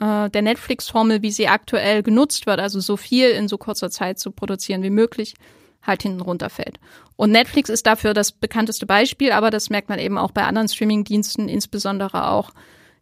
äh, 0.00 0.30
der 0.30 0.42
Netflix-Formel, 0.42 1.22
wie 1.22 1.30
sie 1.30 1.48
aktuell 1.48 2.02
genutzt 2.02 2.46
wird, 2.46 2.60
also 2.60 2.80
so 2.80 2.96
viel 2.96 3.30
in 3.30 3.48
so 3.48 3.58
kurzer 3.58 3.90
Zeit 3.90 4.18
zu 4.18 4.30
produzieren 4.30 4.82
wie 4.82 4.90
möglich, 4.90 5.34
halt 5.82 6.02
hinten 6.02 6.20
runterfällt. 6.20 6.78
Und 7.16 7.32
Netflix 7.32 7.68
ist 7.68 7.86
dafür 7.86 8.14
das 8.14 8.32
bekannteste 8.32 8.86
Beispiel, 8.86 9.32
aber 9.32 9.50
das 9.50 9.70
merkt 9.70 9.88
man 9.88 9.98
eben 9.98 10.18
auch 10.18 10.30
bei 10.30 10.44
anderen 10.44 10.68
Streaming-Diensten, 10.68 11.48
insbesondere 11.48 12.28
auch 12.28 12.50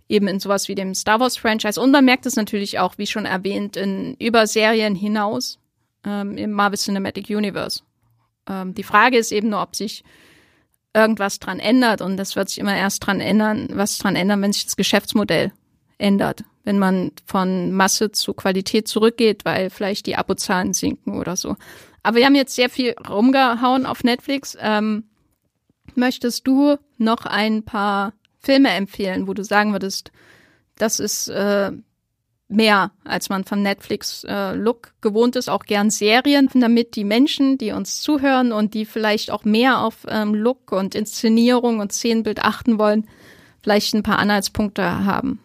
eben 0.08 0.26
in 0.26 0.40
sowas 0.40 0.68
wie 0.68 0.74
dem 0.74 0.94
Star 0.94 1.20
Wars-Franchise. 1.20 1.80
Und 1.80 1.90
man 1.90 2.04
merkt 2.04 2.26
es 2.26 2.36
natürlich 2.36 2.78
auch, 2.78 2.98
wie 2.98 3.06
schon 3.06 3.26
erwähnt, 3.26 3.76
in 3.76 4.14
über 4.14 4.46
Serien 4.46 4.94
hinaus 4.94 5.58
ähm, 6.04 6.36
im 6.36 6.52
Marvel 6.52 6.78
Cinematic 6.78 7.28
Universe. 7.28 7.82
Ähm, 8.48 8.74
die 8.74 8.82
Frage 8.82 9.18
ist 9.18 9.32
eben 9.32 9.50
nur, 9.50 9.62
ob 9.62 9.76
sich 9.76 10.04
irgendwas 10.94 11.38
dran 11.38 11.60
ändert. 11.60 12.00
Und 12.00 12.16
das 12.16 12.36
wird 12.36 12.48
sich 12.48 12.58
immer 12.58 12.76
erst 12.76 13.06
dran 13.06 13.20
ändern, 13.20 13.68
was 13.72 13.98
dran 13.98 14.16
ändern, 14.16 14.42
wenn 14.42 14.52
sich 14.52 14.64
das 14.64 14.76
Geschäftsmodell 14.76 15.52
ändert. 15.98 16.44
Wenn 16.64 16.78
man 16.78 17.12
von 17.24 17.72
Masse 17.72 18.12
zu 18.12 18.34
Qualität 18.34 18.88
zurückgeht, 18.88 19.44
weil 19.44 19.70
vielleicht 19.70 20.06
die 20.06 20.16
Abozahlen 20.16 20.72
sinken 20.72 21.18
oder 21.18 21.36
so. 21.36 21.56
Aber 22.02 22.16
wir 22.16 22.26
haben 22.26 22.34
jetzt 22.34 22.54
sehr 22.54 22.70
viel 22.70 22.94
rumgehauen 23.08 23.86
auf 23.86 24.04
Netflix. 24.04 24.56
Ähm, 24.60 25.04
möchtest 25.94 26.46
du 26.46 26.76
noch 26.96 27.26
ein 27.26 27.64
paar 27.64 28.12
Filme 28.38 28.70
empfehlen, 28.70 29.26
wo 29.26 29.34
du 29.34 29.44
sagen 29.44 29.72
würdest, 29.72 30.12
das 30.76 31.00
ist 31.00 31.28
äh, 31.28 31.72
mehr, 32.48 32.92
als 33.04 33.28
man 33.28 33.44
von 33.44 33.62
Netflix-Look 33.62 34.86
äh, 34.86 35.00
gewohnt 35.00 35.36
ist, 35.36 35.48
auch 35.48 35.64
gern 35.64 35.90
Serien, 35.90 36.48
damit 36.54 36.96
die 36.96 37.04
Menschen, 37.04 37.58
die 37.58 37.72
uns 37.72 38.00
zuhören 38.00 38.52
und 38.52 38.74
die 38.74 38.86
vielleicht 38.86 39.30
auch 39.30 39.44
mehr 39.44 39.80
auf 39.82 40.06
ähm, 40.08 40.34
Look 40.34 40.72
und 40.72 40.94
Inszenierung 40.94 41.80
und 41.80 41.92
Szenenbild 41.92 42.42
achten 42.42 42.78
wollen, 42.78 43.06
vielleicht 43.62 43.94
ein 43.94 44.02
paar 44.02 44.18
Anhaltspunkte 44.18 45.04
haben. 45.04 45.40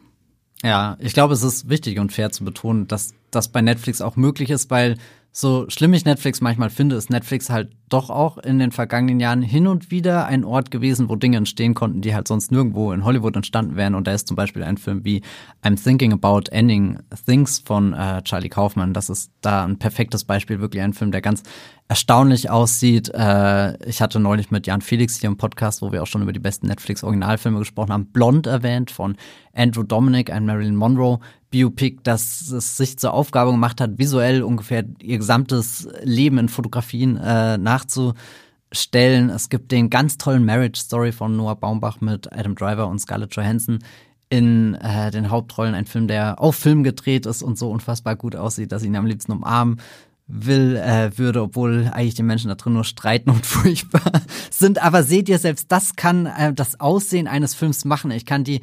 Ja, 0.63 0.95
ich 0.99 1.13
glaube, 1.13 1.33
es 1.33 1.43
ist 1.43 1.69
wichtig 1.69 1.99
und 1.99 2.13
fair 2.13 2.31
zu 2.31 2.45
betonen, 2.45 2.87
dass 2.87 3.13
das 3.31 3.49
bei 3.49 3.61
Netflix 3.61 3.99
auch 4.01 4.15
möglich 4.15 4.49
ist, 4.49 4.71
weil 4.71 4.97
so 5.35 5.65
schlimm 5.67 5.95
ich 5.95 6.05
Netflix 6.05 6.41
manchmal 6.41 6.69
finde, 6.69 6.95
ist 6.95 7.09
Netflix 7.09 7.49
halt 7.49 7.71
doch 7.89 8.11
auch 8.11 8.37
in 8.37 8.59
den 8.59 8.71
vergangenen 8.71 9.19
Jahren 9.19 9.41
hin 9.41 9.65
und 9.65 9.89
wieder 9.89 10.27
ein 10.27 10.43
Ort 10.43 10.69
gewesen, 10.69 11.09
wo 11.09 11.15
Dinge 11.15 11.37
entstehen 11.37 11.73
konnten, 11.73 12.01
die 12.01 12.13
halt 12.13 12.27
sonst 12.27 12.51
nirgendwo 12.51 12.91
in 12.91 13.03
Hollywood 13.03 13.35
entstanden 13.35 13.75
wären. 13.75 13.95
Und 13.95 14.05
da 14.05 14.13
ist 14.13 14.27
zum 14.27 14.35
Beispiel 14.35 14.61
ein 14.63 14.77
Film 14.77 15.03
wie 15.05 15.23
I'm 15.63 15.81
Thinking 15.83 16.13
About 16.13 16.51
Ending 16.51 16.99
Things 17.25 17.57
von 17.65 17.93
äh, 17.93 18.21
Charlie 18.21 18.49
Kaufman. 18.49 18.93
Das 18.93 19.09
ist 19.09 19.31
da 19.41 19.65
ein 19.65 19.79
perfektes 19.79 20.23
Beispiel, 20.23 20.59
wirklich 20.59 20.83
ein 20.83 20.93
Film, 20.93 21.11
der 21.11 21.21
ganz 21.21 21.41
erstaunlich 21.87 22.49
aussieht. 22.49 23.09
Äh, 23.13 23.77
ich 23.87 24.01
hatte 24.01 24.19
neulich 24.19 24.51
mit 24.51 24.67
Jan 24.67 24.81
Felix 24.81 25.19
hier 25.19 25.29
im 25.29 25.37
Podcast, 25.37 25.81
wo 25.81 25.91
wir 25.91 26.01
auch 26.01 26.07
schon 26.07 26.21
über 26.21 26.33
die 26.33 26.39
besten 26.39 26.67
Netflix-Originalfilme 26.67 27.59
gesprochen 27.59 27.91
haben, 27.91 28.05
Blond 28.07 28.47
erwähnt 28.47 28.91
von 28.91 29.15
Andrew 29.53 29.83
Dominic, 29.83 30.31
ein 30.31 30.45
Marilyn 30.45 30.75
Monroe 30.75 31.19
Biopic, 31.51 31.99
das 32.03 32.49
es 32.49 32.77
sich 32.77 32.97
zur 32.97 33.13
Aufgabe 33.13 33.51
gemacht 33.51 33.79
hat, 33.79 33.99
visuell 33.99 34.41
ungefähr 34.41 34.83
ihr 35.01 35.17
gesamtes 35.17 35.87
Leben 36.01 36.39
in 36.39 36.49
Fotografien 36.49 37.17
äh, 37.17 37.59
nachzustellen. 37.59 39.29
Es 39.29 39.49
gibt 39.49 39.71
den 39.71 39.91
ganz 39.91 40.17
tollen 40.17 40.45
Marriage 40.45 40.79
Story 40.79 41.11
von 41.11 41.35
Noah 41.35 41.55
Baumbach 41.55 42.01
mit 42.01 42.33
Adam 42.33 42.55
Driver 42.55 42.87
und 42.87 42.99
Scarlett 42.99 43.35
Johansson 43.35 43.79
in 44.29 44.73
äh, 44.75 45.11
den 45.11 45.29
Hauptrollen. 45.29 45.75
Ein 45.75 45.85
Film, 45.85 46.07
der 46.07 46.41
auf 46.41 46.55
Film 46.55 46.83
gedreht 46.83 47.27
ist 47.27 47.43
und 47.43 47.59
so 47.59 47.69
unfassbar 47.69 48.15
gut 48.15 48.35
aussieht, 48.35 48.71
dass 48.71 48.81
ich 48.81 48.87
ihn 48.87 48.95
am 48.95 49.05
liebsten 49.05 49.33
umarmen 49.33 49.79
will, 50.27 50.77
äh, 50.77 51.17
würde, 51.17 51.41
obwohl 51.41 51.89
eigentlich 51.91 52.15
die 52.15 52.23
Menschen 52.23 52.47
da 52.47 52.55
drin 52.55 52.73
nur 52.73 52.85
streiten 52.85 53.29
und 53.29 53.45
furchtbar 53.45 54.21
sind. 54.49 54.81
Aber 54.81 55.03
seht 55.03 55.29
ihr, 55.29 55.39
selbst 55.39 55.71
das 55.71 55.95
kann 55.95 56.25
äh, 56.25 56.53
das 56.53 56.79
Aussehen 56.79 57.27
eines 57.27 57.53
Films 57.53 57.85
machen. 57.85 58.11
Ich 58.11 58.25
kann 58.25 58.43
die 58.43 58.61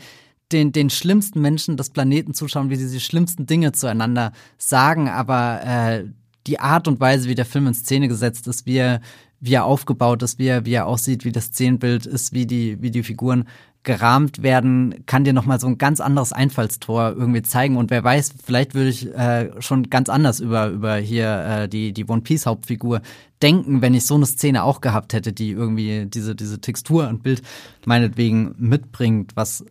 den, 0.52 0.72
den 0.72 0.90
schlimmsten 0.90 1.40
Menschen 1.40 1.76
des 1.76 1.90
Planeten 1.90 2.34
zuschauen, 2.34 2.70
wie 2.70 2.76
sie 2.76 2.92
die 2.92 3.00
schlimmsten 3.00 3.46
Dinge 3.46 3.72
zueinander 3.72 4.32
sagen, 4.58 5.08
aber 5.08 5.60
äh, 5.64 6.04
die 6.46 6.58
Art 6.58 6.88
und 6.88 7.00
Weise, 7.00 7.28
wie 7.28 7.34
der 7.34 7.44
Film 7.44 7.66
in 7.66 7.74
Szene 7.74 8.08
gesetzt 8.08 8.48
ist, 8.48 8.66
wie 8.66 8.78
er, 8.78 9.00
wie 9.38 9.54
er 9.54 9.64
aufgebaut 9.64 10.22
ist, 10.22 10.38
wie 10.38 10.46
er, 10.46 10.64
wie 10.66 10.72
er 10.72 10.86
aussieht, 10.86 11.24
wie 11.24 11.32
das 11.32 11.46
Szenenbild 11.46 12.06
ist, 12.06 12.32
wie 12.32 12.46
die, 12.46 12.80
wie 12.82 12.90
die 12.90 13.02
Figuren 13.02 13.44
gerahmt 13.82 14.42
werden, 14.42 15.04
kann 15.06 15.24
dir 15.24 15.32
nochmal 15.32 15.58
so 15.58 15.66
ein 15.66 15.78
ganz 15.78 16.00
anderes 16.00 16.32
Einfallstor 16.32 17.14
irgendwie 17.16 17.42
zeigen. 17.42 17.76
Und 17.76 17.90
wer 17.90 18.04
weiß, 18.04 18.34
vielleicht 18.44 18.74
würde 18.74 18.90
ich 18.90 19.06
äh, 19.14 19.50
schon 19.60 19.88
ganz 19.88 20.08
anders 20.08 20.40
über, 20.40 20.68
über 20.68 20.96
hier 20.96 21.44
äh, 21.44 21.68
die, 21.68 21.92
die 21.92 22.04
One 22.06 22.20
Piece 22.20 22.44
Hauptfigur 22.44 23.00
denken, 23.40 23.80
wenn 23.80 23.94
ich 23.94 24.04
so 24.04 24.16
eine 24.16 24.26
Szene 24.26 24.64
auch 24.64 24.82
gehabt 24.82 25.14
hätte, 25.14 25.32
die 25.32 25.50
irgendwie 25.50 26.06
diese, 26.06 26.34
diese 26.34 26.60
Textur 26.60 27.08
und 27.08 27.22
Bild 27.22 27.42
meinetwegen 27.86 28.54
mitbringt. 28.58 29.32
Was 29.34 29.64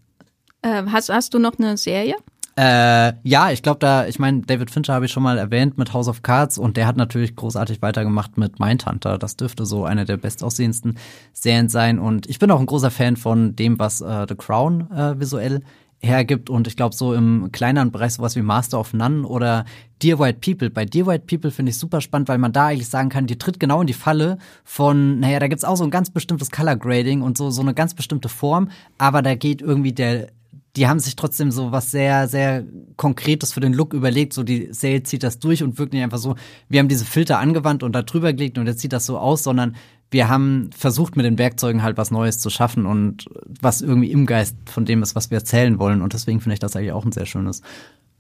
äh, 0.63 0.83
hast, 0.87 1.09
hast 1.09 1.35
du 1.35 1.39
noch 1.39 1.59
eine 1.59 1.77
Serie? 1.77 2.15
Äh, 2.59 3.13
ja, 3.23 3.51
ich 3.51 3.63
glaube 3.63 3.79
da, 3.79 4.05
ich 4.05 4.19
meine, 4.19 4.41
David 4.41 4.69
Fincher 4.69 4.93
habe 4.93 5.05
ich 5.05 5.13
schon 5.13 5.23
mal 5.23 5.37
erwähnt 5.37 5.77
mit 5.77 5.93
House 5.93 6.09
of 6.09 6.23
Cards 6.23 6.57
und 6.57 6.75
der 6.75 6.87
hat 6.87 6.97
natürlich 6.97 7.37
großartig 7.37 7.81
weitergemacht 7.81 8.37
mit 8.37 8.59
Mindhunter. 8.59 9.17
Das 9.17 9.37
dürfte 9.37 9.65
so 9.65 9.85
eine 9.85 10.03
der 10.03 10.17
bestaussehendsten 10.17 10.97
Serien 11.31 11.69
sein 11.69 11.99
und 11.99 12.27
ich 12.27 12.37
bin 12.37 12.51
auch 12.51 12.59
ein 12.59 12.65
großer 12.65 12.91
Fan 12.91 13.15
von 13.15 13.55
dem, 13.55 13.79
was 13.79 14.01
äh, 14.01 14.25
The 14.27 14.35
Crown 14.35 14.91
äh, 14.91 15.17
visuell 15.17 15.61
hergibt 15.99 16.49
und 16.49 16.67
ich 16.67 16.75
glaube 16.75 16.93
so 16.93 17.13
im 17.13 17.49
kleineren 17.53 17.91
Bereich 17.91 18.15
sowas 18.15 18.35
wie 18.35 18.41
Master 18.41 18.77
of 18.77 18.91
None 18.91 19.25
oder 19.25 19.63
Dear 20.03 20.19
White 20.19 20.39
People. 20.41 20.69
Bei 20.69 20.83
Dear 20.83 21.07
White 21.07 21.27
People 21.27 21.51
finde 21.51 21.69
ich 21.69 21.77
super 21.77 22.01
spannend, 22.01 22.27
weil 22.27 22.39
man 22.39 22.51
da 22.51 22.67
eigentlich 22.67 22.89
sagen 22.89 23.07
kann, 23.07 23.25
die 23.25 23.37
tritt 23.37 23.61
genau 23.61 23.79
in 23.79 23.87
die 23.87 23.93
Falle 23.93 24.37
von, 24.65 25.21
naja, 25.21 25.39
da 25.39 25.47
gibt's 25.47 25.63
auch 25.63 25.77
so 25.77 25.85
ein 25.85 25.91
ganz 25.91 26.09
bestimmtes 26.09 26.51
Color 26.51 26.75
Grading 26.75 27.21
und 27.21 27.37
so, 27.37 27.51
so 27.51 27.61
eine 27.61 27.73
ganz 27.73 27.93
bestimmte 27.93 28.27
Form, 28.27 28.69
aber 28.97 29.21
da 29.21 29.35
geht 29.35 29.61
irgendwie 29.61 29.93
der 29.93 30.27
die 30.75 30.87
haben 30.87 30.99
sich 30.99 31.15
trotzdem 31.15 31.51
so 31.51 31.71
was 31.71 31.91
sehr, 31.91 32.27
sehr 32.27 32.63
Konkretes 32.95 33.53
für 33.53 33.59
den 33.59 33.73
Look 33.73 33.93
überlegt. 33.93 34.33
So, 34.33 34.43
die 34.43 34.69
Serie 34.71 35.03
zieht 35.03 35.23
das 35.23 35.39
durch 35.39 35.63
und 35.63 35.77
wirkt 35.79 35.93
nicht 35.93 36.03
einfach 36.03 36.19
so, 36.19 36.35
wir 36.67 36.79
haben 36.79 36.87
diese 36.87 37.05
Filter 37.05 37.39
angewandt 37.39 37.83
und 37.83 37.93
da 37.93 38.03
drüber 38.03 38.33
gelegt 38.33 38.57
und 38.57 38.67
jetzt 38.67 38.81
sieht 38.81 38.93
das 38.93 39.05
so 39.05 39.17
aus, 39.17 39.43
sondern 39.43 39.75
wir 40.11 40.27
haben 40.27 40.69
versucht, 40.75 41.15
mit 41.15 41.25
den 41.25 41.37
Werkzeugen 41.37 41.83
halt 41.83 41.97
was 41.97 42.11
Neues 42.11 42.39
zu 42.39 42.49
schaffen 42.49 42.85
und 42.85 43.25
was 43.45 43.81
irgendwie 43.81 44.11
im 44.11 44.25
Geist 44.25 44.55
von 44.65 44.85
dem 44.85 45.03
ist, 45.03 45.15
was 45.15 45.29
wir 45.29 45.37
erzählen 45.37 45.79
wollen. 45.79 46.01
Und 46.01 46.13
deswegen 46.13 46.41
finde 46.41 46.53
ich 46.53 46.59
das 46.59 46.75
eigentlich 46.75 46.93
auch 46.93 47.05
ein 47.05 47.11
sehr 47.11 47.27
schönes 47.27 47.61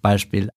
Beispiel. 0.01 0.49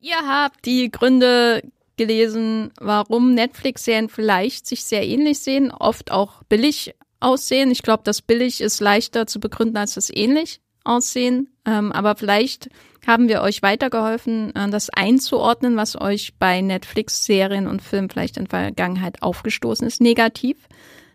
Ihr 0.00 0.18
habt 0.26 0.64
die 0.64 0.90
Gründe 0.90 1.62
gelesen, 1.96 2.70
warum 2.78 3.34
Netflix-Serien 3.34 4.08
vielleicht 4.08 4.66
sich 4.66 4.84
sehr 4.84 5.06
ähnlich 5.06 5.40
sehen, 5.40 5.70
oft 5.72 6.12
auch 6.12 6.42
billig 6.44 6.94
aussehen. 7.20 7.70
Ich 7.70 7.82
glaube, 7.82 8.02
das 8.04 8.22
billig 8.22 8.60
ist 8.60 8.80
leichter 8.80 9.26
zu 9.26 9.40
begründen 9.40 9.76
als 9.76 9.94
das 9.94 10.10
ähnlich 10.14 10.60
aussehen. 10.88 11.48
Ähm, 11.64 11.92
aber 11.92 12.16
vielleicht 12.16 12.68
haben 13.06 13.28
wir 13.28 13.42
euch 13.42 13.62
weitergeholfen, 13.62 14.54
äh, 14.54 14.68
das 14.70 14.90
einzuordnen, 14.90 15.76
was 15.76 16.00
euch 16.00 16.34
bei 16.38 16.60
Netflix-Serien 16.60 17.66
und 17.66 17.82
Filmen 17.82 18.10
vielleicht 18.10 18.36
in 18.36 18.46
Vergangenheit 18.46 19.22
aufgestoßen 19.22 19.86
ist, 19.86 20.00
negativ. 20.00 20.56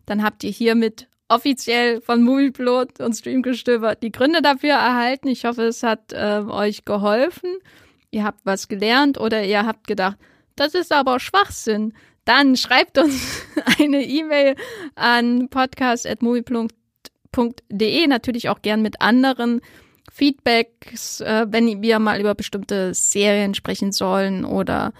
Dann 0.05 0.23
habt 0.23 0.43
ihr 0.43 0.51
hiermit 0.51 1.07
offiziell 1.29 2.01
von 2.01 2.21
Movieplot 2.23 2.99
und 2.99 3.13
Streamgestöber 3.13 3.95
die 3.95 4.11
Gründe 4.11 4.41
dafür 4.41 4.73
erhalten. 4.73 5.27
Ich 5.27 5.45
hoffe, 5.45 5.63
es 5.63 5.83
hat 5.83 6.13
äh, 6.13 6.41
euch 6.47 6.85
geholfen. 6.85 7.57
Ihr 8.11 8.23
habt 8.23 8.41
was 8.43 8.67
gelernt 8.67 9.19
oder 9.19 9.43
ihr 9.43 9.65
habt 9.65 9.87
gedacht, 9.87 10.17
das 10.55 10.75
ist 10.75 10.91
aber 10.91 11.19
Schwachsinn. 11.19 11.93
Dann 12.25 12.55
schreibt 12.55 12.97
uns 12.97 13.43
eine 13.79 14.03
E-Mail 14.03 14.55
an 14.95 15.49
podcast.movieplot 15.49 16.71
podcast.de, 17.33 18.07
natürlich 18.07 18.47
auch 18.47 18.61
gern 18.61 18.81
mit 18.81 19.01
anderen 19.01 19.59
Feedbacks, 20.11 21.21
äh, 21.21 21.45
wenn 21.49 21.81
wir 21.81 21.97
mal 21.99 22.19
über 22.21 22.35
bestimmte 22.35 22.93
Serien 22.93 23.55
sprechen 23.55 23.91
sollen 23.91 24.45
oder 24.45 24.93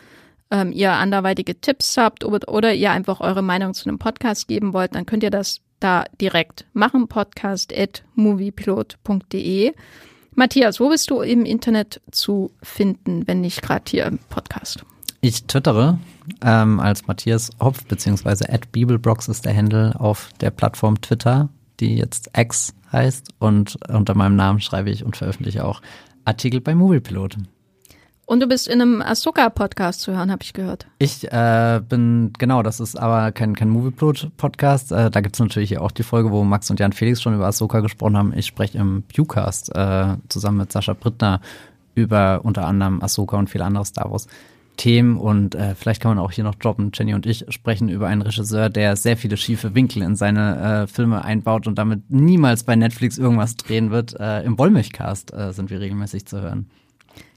ähm, 0.52 0.72
ihr 0.72 0.94
anderweitige 0.94 1.62
Tipps 1.62 1.98
habt 1.98 2.26
oder, 2.26 2.52
oder 2.52 2.74
ihr 2.74 2.92
einfach 2.92 3.22
eure 3.22 3.42
Meinung 3.42 3.74
zu 3.74 3.88
einem 3.88 3.98
Podcast 4.00 4.48
geben 4.48 4.74
wollt, 4.74 4.96
dann 4.96 5.06
könnt 5.06 5.24
ihr 5.24 5.30
das 5.30 5.62
da 5.80 6.04
direkt 6.20 6.66
machen, 6.74 7.08
podcast.moviepilot.de. 7.08 9.74
Matthias, 10.36 10.80
wo 10.80 10.90
bist 10.90 11.12
du 11.12 11.22
im 11.22 11.46
Internet 11.46 12.02
zu 12.12 12.50
finden, 12.64 13.28
wenn 13.28 13.42
nicht 13.42 13.62
gerade 13.62 13.84
hier 13.88 14.06
im 14.06 14.18
Podcast? 14.30 14.84
Ich 15.22 15.44
twittere 15.46 16.00
ähm, 16.42 16.80
als 16.80 17.06
Matthias 17.08 17.52
Hopf, 17.60 17.86
beziehungsweise 17.86 18.50
at 18.50 18.72
Bibelbrox 18.72 19.28
ist 19.28 19.46
der 19.46 19.56
Handle 19.56 19.94
auf 20.00 20.32
der 20.42 20.50
Plattform 20.50 21.00
Twitter 21.02 21.50
die 21.80 21.96
jetzt 21.96 22.32
X 22.38 22.74
heißt. 22.92 23.30
Und 23.40 23.78
unter 23.90 24.16
meinem 24.16 24.36
Namen 24.36 24.60
schreibe 24.60 24.90
ich 24.90 25.04
und 25.04 25.18
veröffentliche 25.18 25.66
auch 25.66 25.82
Artikel 26.26 26.62
bei 26.62 26.76
Moviepilot. 26.76 27.38
Und 28.26 28.40
du 28.40 28.48
bist 28.48 28.70
in 28.70 28.82
einem 28.82 29.02
Ahsoka-Podcast 29.02 30.00
zu 30.00 30.16
hören, 30.16 30.32
habe 30.32 30.44
ich 30.44 30.54
gehört. 30.54 30.88
Ich 30.98 31.30
äh, 31.30 31.82
bin, 31.88 32.32
genau, 32.38 32.64
das 32.64 32.80
ist 32.80 32.96
aber 32.96 33.34
kein, 33.34 33.54
kein 33.54 33.70
Movieplot-Podcast. 33.70 34.94
Äh, 34.94 35.12
da 35.12 35.20
gibt 35.20 35.36
es 35.36 35.42
natürlich 35.42 35.78
auch 35.78 35.92
die 35.92 36.04
Folge, 36.04 36.32
wo 36.32 36.44
Max 36.44 36.70
und 36.70 36.80
Jan 36.80 36.94
Felix 36.94 37.22
schon 37.22 37.36
über 37.36 37.48
Ahsoka 37.48 37.82
gesprochen 37.82 38.18
haben. 38.18 38.34
Ich 38.36 38.46
spreche 38.46 38.78
im 38.78 39.04
Pewcast 39.04 39.76
äh, 39.76 40.16
zusammen 40.30 40.60
mit 40.60 40.72
Sascha 40.72 40.94
Brittner 40.94 41.42
über 41.96 42.42
unter 42.44 42.66
anderem 42.66 43.04
Ahsoka 43.04 43.38
und 43.38 43.50
viele 43.50 43.66
andere 43.66 43.86
Star 43.86 44.10
Wars 44.10 44.28
Themen 44.78 45.18
und 45.18 45.56
äh, 45.56 45.76
vielleicht 45.76 46.02
kann 46.02 46.16
man 46.16 46.24
auch 46.24 46.32
hier 46.32 46.44
noch 46.44 46.56
droppen. 46.56 46.92
Jenny 46.94 47.14
und 47.14 47.26
ich 47.26 47.46
sprechen 47.50 47.90
über 47.90 48.08
einen 48.08 48.22
Regisseur, 48.22 48.70
der 48.70 48.96
sehr 48.96 49.18
viele 49.18 49.38
schiefe 49.38 49.76
Winkel 49.76 50.02
in 50.02 50.16
seine 50.16 50.84
äh, 50.84 50.88
Filme 50.88 51.24
einbaut 51.24 51.68
und 51.68 51.78
damit 51.78 52.10
niemals 52.10 52.64
bei 52.64 52.76
Netflix 52.76 53.18
irgendwas 53.18 53.56
drehen 53.56 53.92
wird. 53.92 54.20
Äh, 54.20 54.44
Im 54.44 54.58
Wollmilchcast 54.58 55.34
äh, 55.34 55.54
sind 55.54 55.70
wir 55.70 55.80
regelmäßig 55.80 56.26
zu 56.26 56.42
hören. 56.42 56.70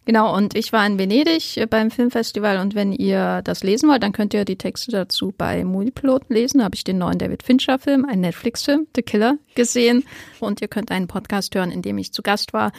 Genau, 0.07 0.37
und 0.37 0.57
ich 0.57 0.73
war 0.73 0.87
in 0.87 1.01
Venedig 1.01 1.57
äh, 1.57 1.67
beim 1.67 1.91
Filmfestival 1.91 2.59
und 2.59 2.77
wenn 2.77 2.93
ihr 2.93 3.43
das 3.43 3.65
lesen 3.65 3.89
wollt, 3.89 4.05
dann 4.05 4.13
könnt 4.13 4.35
ihr 4.35 4.45
die 4.45 4.57
Texte 4.57 4.93
dazu 4.93 5.35
bei 5.37 5.65
Moviepilot 5.65 6.31
lesen. 6.31 6.59
Da 6.59 6.65
habe 6.65 6.77
ich 6.77 6.85
den 6.85 6.99
neuen 6.99 7.19
David 7.19 7.43
Fincher-Film, 7.43 8.05
einen 8.05 8.21
Netflix-Film, 8.21 8.87
The 8.95 9.03
Killer, 9.03 9.37
gesehen. 9.57 10.05
Und 10.39 10.61
ihr 10.61 10.69
könnt 10.69 10.93
einen 10.93 11.09
Podcast 11.09 11.57
hören, 11.57 11.73
in 11.73 11.83
dem 11.83 11.99
ich 11.99 12.13
zu 12.13 12.23
Gast 12.23 12.53
war. 12.53 12.71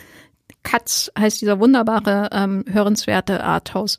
Katz 0.64 1.12
heißt 1.20 1.42
dieser 1.42 1.60
wunderbare, 1.60 2.30
ähm, 2.32 2.64
hörenswerte 2.66 3.44
Arthouse 3.44 3.98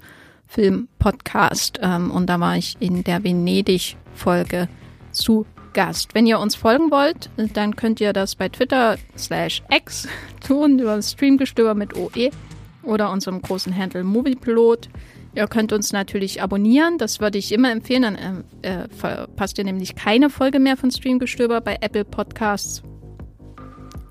Film-Podcast. 0.49 1.79
Ähm, 1.81 2.11
und 2.11 2.27
da 2.27 2.41
war 2.41 2.57
ich 2.57 2.77
in 2.81 3.05
der 3.05 3.23
Venedig-Folge 3.23 4.69
zu 5.13 5.47
Gast. 5.73 6.15
Wenn 6.15 6.27
ihr 6.27 6.41
uns 6.41 6.57
folgen 6.57 6.91
wollt, 6.91 7.31
dann 7.55 7.77
könnt 7.77 8.01
ihr 8.01 8.13
das 8.13 8.35
bei 8.35 8.49
Twitter 8.49 8.97
slash 9.17 9.63
X 9.71 10.09
tun, 10.45 10.79
über 10.79 11.01
Streamgestöber 11.01 11.75
mit 11.75 11.97
OE 11.97 12.31
oder 12.83 13.13
unserem 13.13 13.43
großen 13.43 13.77
Handle 13.77 14.03
Moviepilot. 14.03 14.89
Ihr 15.35 15.47
könnt 15.47 15.73
uns 15.73 15.93
natürlich 15.93 16.43
abonnieren, 16.43 16.99
das 16.99 17.21
würde 17.21 17.39
ich 17.39 17.53
immer 17.53 17.71
empfehlen, 17.71 18.03
dann 18.03 18.45
äh, 18.63 18.83
äh 18.83 18.89
verpasst 18.89 19.59
ihr 19.59 19.65
nämlich 19.65 19.95
keine 19.95 20.31
Folge 20.31 20.59
mehr 20.59 20.77
von 20.77 20.91
Streamgestöber 20.91 21.61
bei 21.61 21.77
Apple 21.81 22.05
Podcasts, 22.05 22.83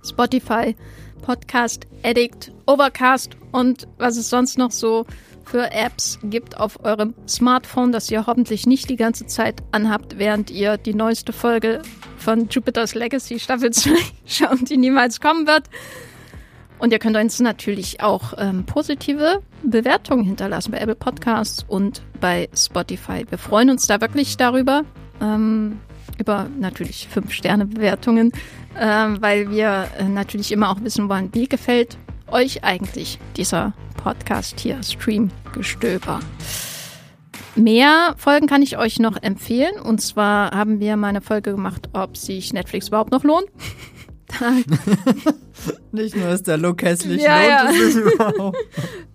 Spotify, 0.07 0.76
Podcast 1.22 1.88
Addict, 2.03 2.53
Overcast 2.65 3.35
und 3.51 3.88
was 3.97 4.15
es 4.15 4.30
sonst 4.30 4.57
noch 4.57 4.72
so 4.72 5.05
für 5.47 5.71
Apps 5.71 6.19
gibt 6.23 6.59
auf 6.59 6.83
eurem 6.83 7.13
Smartphone, 7.27 7.91
das 7.91 8.11
ihr 8.11 8.27
hoffentlich 8.27 8.67
nicht 8.67 8.89
die 8.89 8.95
ganze 8.95 9.25
Zeit 9.27 9.63
anhabt, 9.71 10.17
während 10.17 10.51
ihr 10.51 10.77
die 10.77 10.93
neueste 10.93 11.33
Folge 11.33 11.81
von 12.17 12.49
Jupiter's 12.49 12.95
Legacy 12.95 13.39
Staffel 13.39 13.71
2 13.71 13.91
schaut, 14.25 14.69
die 14.69 14.77
niemals 14.77 15.21
kommen 15.21 15.47
wird. 15.47 15.63
Und 16.79 16.91
ihr 16.91 16.99
könnt 16.99 17.17
uns 17.17 17.39
natürlich 17.39 18.01
auch 18.01 18.33
ähm, 18.37 18.65
positive 18.65 19.41
Bewertungen 19.63 20.25
hinterlassen 20.25 20.71
bei 20.71 20.77
Apple 20.77 20.95
Podcasts 20.95 21.65
und 21.67 22.03
bei 22.19 22.49
Spotify. 22.55 23.25
Wir 23.27 23.37
freuen 23.39 23.71
uns 23.71 23.87
da 23.87 23.99
wirklich 23.99 24.37
darüber. 24.37 24.83
Ähm, 25.21 25.79
über 26.19 26.47
natürlich 26.59 27.07
5-Sterne-Bewertungen, 27.13 28.31
äh, 28.79 28.85
weil 28.85 29.51
wir 29.51 29.87
äh, 29.99 30.03
natürlich 30.05 30.51
immer 30.51 30.71
auch 30.71 30.81
wissen 30.81 31.09
wollen, 31.09 31.29
wie 31.33 31.47
gefällt 31.47 31.97
euch 32.29 32.63
eigentlich 32.63 33.19
dieser 33.35 33.73
Podcast 34.01 34.59
hier, 34.59 34.81
Streamgestöber. 34.83 36.19
Mehr 37.55 38.13
Folgen 38.17 38.47
kann 38.47 38.61
ich 38.61 38.77
euch 38.77 38.99
noch 38.99 39.21
empfehlen. 39.21 39.79
Und 39.81 39.99
zwar 39.99 40.51
haben 40.51 40.79
wir 40.79 40.95
mal 40.95 41.07
eine 41.07 41.21
Folge 41.21 41.51
gemacht, 41.51 41.89
ob 41.93 42.15
sich 42.15 42.53
Netflix 42.53 42.89
überhaupt 42.89 43.11
noch 43.11 43.23
lohnt. 43.23 43.47
Nicht 45.91 46.15
nur 46.15 46.29
ist 46.29 46.47
der 46.47 46.57
Look 46.57 46.83
hässlich, 46.83 47.21
Ja, 47.21 47.37
lohnt 47.39 47.49
ja. 47.49 47.69
es 47.69 47.93
sich 47.93 48.03
überhaupt. 48.03 48.57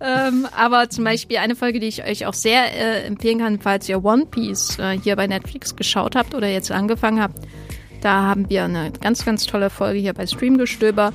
Ähm, 0.05 0.45
aber 0.57 0.89
zum 0.89 1.05
Beispiel 1.05 1.37
eine 1.37 1.55
Folge, 1.55 1.79
die 1.79 1.87
ich 1.87 2.03
euch 2.03 2.25
auch 2.25 2.33
sehr 2.33 2.75
äh, 2.75 3.05
empfehlen 3.05 3.39
kann, 3.39 3.61
falls 3.61 3.87
ihr 3.87 4.03
One 4.03 4.25
Piece 4.25 4.77
äh, 4.77 4.99
hier 4.99 5.15
bei 5.15 5.27
Netflix 5.27 5.77
geschaut 5.77 6.17
habt 6.17 6.35
oder 6.35 6.49
jetzt 6.49 6.71
angefangen 6.71 7.21
habt. 7.21 7.39
Da 8.01 8.23
haben 8.23 8.49
wir 8.49 8.65
eine 8.65 8.91
ganz, 8.99 9.23
ganz 9.23 9.45
tolle 9.45 9.69
Folge 9.69 9.99
hier 9.99 10.13
bei 10.13 10.27
Streamgestöber 10.27 11.13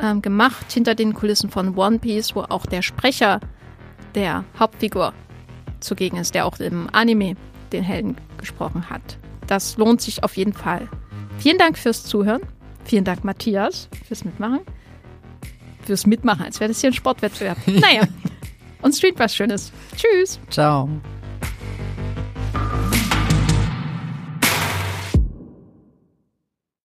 ähm, 0.00 0.22
gemacht, 0.22 0.72
hinter 0.72 0.94
den 0.94 1.14
Kulissen 1.14 1.50
von 1.50 1.76
One 1.76 1.98
Piece, 1.98 2.34
wo 2.34 2.42
auch 2.42 2.66
der 2.66 2.82
Sprecher 2.82 3.40
der 4.14 4.44
Hauptfigur 4.58 5.12
zugegen 5.80 6.16
ist, 6.16 6.34
der 6.34 6.46
auch 6.46 6.58
im 6.58 6.88
Anime 6.92 7.34
den 7.72 7.82
Helden 7.82 8.16
gesprochen 8.38 8.88
hat. 8.90 9.18
Das 9.46 9.76
lohnt 9.76 10.00
sich 10.00 10.24
auf 10.24 10.36
jeden 10.36 10.52
Fall. 10.52 10.88
Vielen 11.38 11.58
Dank 11.58 11.78
fürs 11.78 12.04
Zuhören. 12.04 12.42
Vielen 12.84 13.04
Dank, 13.04 13.24
Matthias, 13.24 13.88
fürs 14.06 14.24
Mitmachen. 14.24 14.60
Fürs 15.82 16.06
Mitmachen, 16.06 16.44
als 16.44 16.60
wäre 16.60 16.68
das 16.68 16.80
hier 16.80 16.90
ein 16.90 16.94
Sportwettbewerb. 16.94 17.58
Naja. 17.66 18.02
Und 18.82 18.94
streamt 18.94 19.18
was 19.18 19.34
Schönes. 19.34 19.72
Tschüss. 19.96 20.38
Ciao. 20.50 20.88